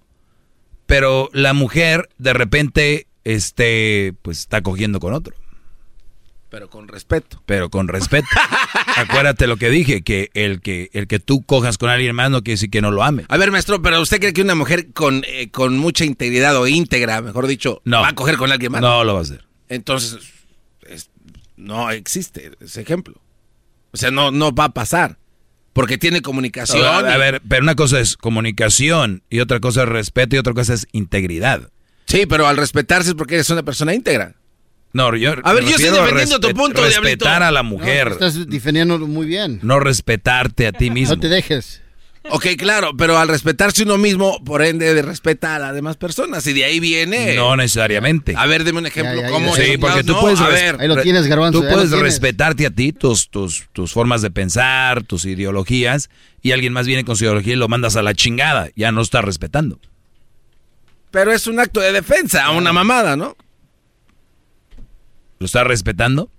pero 0.85 1.29
la 1.33 1.53
mujer 1.53 2.09
de 2.19 2.33
repente 2.33 3.07
este, 3.23 4.13
pues, 4.21 4.39
está 4.39 4.61
cogiendo 4.61 4.99
con 4.99 5.13
otro. 5.13 5.35
Pero 6.49 6.69
con 6.69 6.87
respeto. 6.87 7.41
Pero 7.45 7.69
con 7.69 7.87
respeto. 7.87 8.27
Acuérdate 8.95 9.45
lo 9.47 9.57
que 9.57 9.69
dije, 9.69 10.01
que 10.01 10.31
el 10.33 10.61
que 10.61 10.89
el 10.93 11.07
que 11.07 11.19
tú 11.19 11.43
cojas 11.43 11.77
con 11.77 11.89
alguien 11.89 12.15
más 12.15 12.31
no 12.31 12.41
quiere 12.41 12.55
decir 12.55 12.69
que 12.71 12.81
no 12.81 12.89
lo 12.91 13.03
ame. 13.03 13.25
A 13.29 13.37
ver, 13.37 13.51
maestro, 13.51 13.81
pero 13.81 14.01
¿usted 14.01 14.19
cree 14.19 14.33
que 14.33 14.41
una 14.41 14.55
mujer 14.55 14.91
con, 14.93 15.23
eh, 15.27 15.49
con 15.51 15.77
mucha 15.77 16.05
integridad 16.05 16.57
o 16.57 16.67
íntegra, 16.67 17.21
mejor 17.21 17.45
dicho, 17.47 17.81
No. 17.85 18.01
va 18.01 18.09
a 18.09 18.15
coger 18.15 18.37
con 18.37 18.51
alguien 18.51 18.71
más? 18.71 18.81
No 18.81 19.03
lo 19.03 19.13
va 19.13 19.19
a 19.19 19.23
hacer. 19.23 19.45
Entonces, 19.67 20.17
es- 20.87 21.09
no 21.55 21.91
existe 21.91 22.51
ese 22.59 22.81
ejemplo. 22.81 23.21
O 23.91 23.97
sea, 23.97 24.09
no, 24.11 24.31
no 24.31 24.51
va 24.51 24.65
a 24.65 24.73
pasar. 24.73 25.17
Porque 25.73 25.97
tiene 25.99 26.21
comunicación. 26.23 26.83
A, 26.83 26.97
a 26.99 27.15
y- 27.15 27.19
ver, 27.19 27.41
pero 27.47 27.61
una 27.61 27.75
cosa 27.75 27.99
es 27.99 28.17
comunicación 28.17 29.21
y 29.29 29.39
otra 29.39 29.59
cosa 29.59 29.83
es 29.83 29.89
respeto 29.89 30.35
y 30.35 30.39
otra 30.39 30.53
cosa 30.53 30.73
es 30.73 30.87
integridad. 30.93 31.69
Sí, 32.07 32.25
pero 32.25 32.47
al 32.47 32.57
respetarse 32.57 33.09
es 33.09 33.15
porque 33.15 33.35
eres 33.35 33.49
una 33.51 33.61
persona 33.61 33.93
íntegra. 33.93 34.33
No, 34.91 35.15
yo 35.15 35.33
A 35.43 35.53
ver, 35.53 35.63
yo 35.63 35.69
estoy 35.75 35.89
defendiendo 35.91 36.39
tu 36.39 36.49
punto, 36.53 36.81
Respetar 36.83 37.01
Diablito. 37.03 37.29
a 37.29 37.51
la 37.51 37.63
mujer, 37.63 38.07
No, 38.07 38.13
estás 38.13 38.47
defendiendo 38.49 38.97
muy 38.99 39.27
bien. 39.27 39.59
no 39.61 39.79
respetarte 39.79 40.65
a 40.67 40.71
ti 40.71 40.89
mismo. 40.89 41.15
No 41.15 41.21
te 41.21 41.29
dejes. 41.29 41.81
Ok, 42.31 42.47
claro, 42.57 42.91
pero 42.97 43.17
al 43.17 43.27
respetarse 43.29 43.83
uno 43.83 43.97
mismo, 43.97 44.43
por 44.43 44.61
ende, 44.61 44.93
de 44.93 45.01
respeta 45.01 45.55
a 45.55 45.59
las 45.59 45.73
demás 45.73 45.95
personas. 45.95 46.45
Y 46.47 46.53
de 46.53 46.65
ahí 46.65 46.79
viene. 46.79 47.33
No 47.35 47.55
necesariamente. 47.55 48.33
A 48.35 48.45
ver, 48.45 48.63
deme 48.65 48.79
un 48.79 48.85
ejemplo. 48.87 49.15
Ya, 49.15 49.21
ya, 49.21 49.29
¿Cómo 49.29 49.55
Sí, 49.55 49.77
porque 49.79 50.03
tú 50.03 50.13
no? 50.13 50.19
puedes, 50.21 50.39
A 50.41 50.47
res- 50.47 50.61
ver, 50.61 50.81
Ahí 50.81 50.87
lo 50.87 50.97
tienes, 51.01 51.25
Garbanzo, 51.27 51.61
tú 51.61 51.67
puedes 51.67 51.91
respetarte 51.91 52.65
a 52.65 52.71
ti, 52.71 52.91
tus, 52.91 53.29
tus, 53.29 53.67
tus 53.71 53.93
formas 53.93 54.21
de 54.21 54.31
pensar, 54.31 55.03
tus 55.03 55.25
ideologías, 55.25 56.09
y 56.41 56.51
alguien 56.51 56.73
más 56.73 56.85
viene 56.87 57.05
con 57.05 57.15
su 57.15 57.23
ideología 57.23 57.53
y 57.53 57.57
lo 57.57 57.67
mandas 57.69 57.95
a 57.95 58.01
la 58.03 58.13
chingada. 58.13 58.69
Ya 58.75 58.91
no 58.91 59.01
está 59.01 59.21
respetando. 59.21 59.79
pero 61.11 61.31
es 61.31 61.47
un 61.47 61.59
acto 61.59 61.79
de 61.79 61.91
defensa, 61.93 62.45
a 62.45 62.51
una 62.51 62.73
mamada, 62.73 63.15
¿no? 63.15 63.35
¿Lo 65.39 65.45
está 65.45 65.63
respetando? 65.63 66.29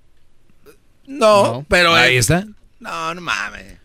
No, 1.07 1.65
pero. 1.69 1.95
Ahí 1.95 2.17
eh, 2.17 2.19
está. 2.19 2.47
No, 2.79 3.15
no 3.15 3.21
mames. 3.21 3.79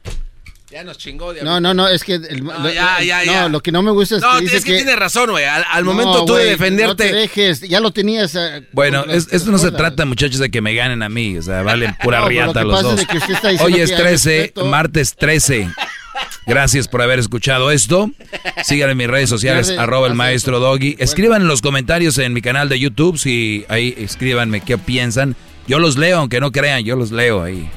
Ya 0.69 0.83
nos 0.83 0.97
chingó. 0.97 1.33
No, 1.41 1.61
no, 1.61 1.73
no, 1.73 1.87
es 1.87 2.03
que... 2.03 2.15
el- 2.15 2.43
No, 2.43 2.59
lo, 2.59 2.69
ya, 2.69 2.97
lo- 2.99 3.05
ya, 3.05 3.19
no, 3.19 3.23
ya. 3.31 3.49
lo 3.49 3.61
que 3.61 3.71
no 3.71 3.81
me 3.81 3.91
gusta 3.91 4.15
es 4.17 4.21
No, 4.21 4.33
que 4.35 4.41
dice 4.41 4.57
es 4.57 4.65
que, 4.65 4.71
que... 4.71 4.77
tienes 4.77 4.97
razón, 4.97 5.29
güey. 5.29 5.45
Al, 5.45 5.63
al 5.71 5.85
No, 5.85 5.93
momento 5.93 6.25
tú 6.25 6.33
güey, 6.33 6.45
de 6.45 6.49
defenderte. 6.51 6.87
No 6.87 6.95
te 7.11 7.13
dejes, 7.13 7.61
ya 7.61 7.79
lo 7.79 7.91
tenías... 7.91 8.35
eh, 8.35 8.67
Bueno, 8.73 9.05
es- 9.05 9.31
esto 9.31 9.51
no 9.51 9.57
se 9.57 9.71
trata, 9.71 10.05
muchachos, 10.05 10.39
de 10.39 10.49
que 10.51 10.61
me 10.61 10.73
ganen 10.75 11.01
a 11.01 11.07
mí. 11.07 11.37
O 11.37 11.41
sea, 11.41 11.61
valen 11.61 11.95
pura 12.03 12.17
No, 12.17 12.23
lo 12.23 12.29
riata 12.29 12.59
que 12.61 12.65
los 12.65 12.81
dos. 12.81 12.99
es 12.99 13.07
que 13.07 13.17
usted 13.17 13.33
está 13.35 13.49
diciendo 13.49 13.75
Hoy 13.75 13.81
es 13.81 13.89
que 13.89 13.95
hay 13.95 14.01
13, 14.01 14.29
respeto. 14.39 14.65
martes 14.65 15.15
13. 15.15 15.69
Gracias 16.45 16.87
por 16.87 17.01
haber 17.01 17.19
escuchado 17.19 17.71
esto. 17.71 18.11
Síganme 18.63 18.91
en 18.91 18.97
mis 18.97 19.07
redes 19.07 19.29
sociales, 19.29 19.71
arroba 19.77 20.07
el 20.07 20.13
maestro 20.13 20.59
Doggy. 20.59 20.95
Escriban 20.99 21.41
en 21.41 21.47
los 21.47 21.61
comentarios 21.61 22.17
en 22.17 22.33
mi 22.33 22.41
canal 22.41 22.69
de 22.69 22.79
YouTube, 22.79 23.17
si 23.17 23.65
ahí 23.67 23.95
escríbanme 23.97 24.61
qué 24.61 24.77
piensan. 24.77 25.35
Yo 25.67 25.79
los 25.79 25.97
leo, 25.97 26.19
aunque 26.19 26.39
no 26.39 26.51
crean, 26.51 26.83
yo 26.83 26.95
los 26.95 27.11
leo 27.11 27.41
ahí. 27.43 27.67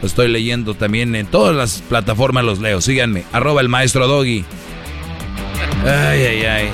Lo 0.00 0.06
estoy 0.06 0.28
leyendo 0.28 0.74
también 0.74 1.14
en 1.14 1.26
todas 1.26 1.54
las 1.54 1.82
plataformas, 1.88 2.44
los 2.44 2.58
leo. 2.60 2.80
Síganme, 2.80 3.24
arroba 3.32 3.60
el 3.60 3.68
maestro 3.68 4.06
Doggy. 4.06 4.44
Ay, 5.84 6.22
ay, 6.22 6.44
ay. 6.46 6.68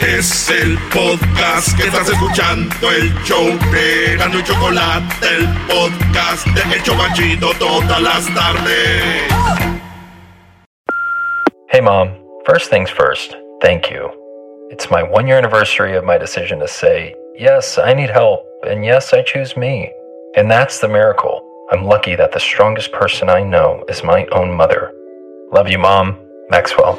Es 0.00 0.48
el 0.50 0.78
podcast 0.94 1.76
que 1.76 1.88
estás 1.88 2.08
escuchando, 2.08 2.90
el 2.90 3.12
show 3.22 3.44
de 3.70 4.16
y 4.16 4.42
Chocolate, 4.42 5.26
el 5.36 5.46
podcast 5.66 6.46
de 6.46 6.74
El 6.74 6.82
Chobachito 6.82 7.50
todas 7.58 8.00
las 8.00 8.26
tardes. 8.34 9.30
Hey, 11.68 11.82
Mom. 11.82 12.08
First 12.46 12.70
things 12.70 12.88
first, 12.90 13.36
thank 13.60 13.90
you. 13.90 14.10
It's 14.70 14.90
my 14.90 15.02
one 15.02 15.26
year 15.26 15.36
anniversary 15.36 15.96
of 15.96 16.04
my 16.04 16.16
decision 16.16 16.58
to 16.60 16.66
say, 16.66 17.14
yes, 17.38 17.76
I 17.76 17.92
need 17.92 18.08
help, 18.08 18.40
and 18.66 18.84
yes, 18.84 19.12
I 19.12 19.22
choose 19.22 19.54
me. 19.54 19.92
And 20.34 20.50
that's 20.50 20.80
the 20.80 20.88
miracle. 20.88 21.42
I'm 21.72 21.84
lucky 21.84 22.16
that 22.16 22.32
the 22.32 22.40
strongest 22.40 22.90
person 22.92 23.28
I 23.28 23.42
know 23.42 23.84
is 23.88 24.02
my 24.02 24.24
own 24.32 24.56
mother. 24.56 24.92
Love 25.52 25.68
you, 25.68 25.78
Mom. 25.78 26.16
Maxwell. 26.48 26.98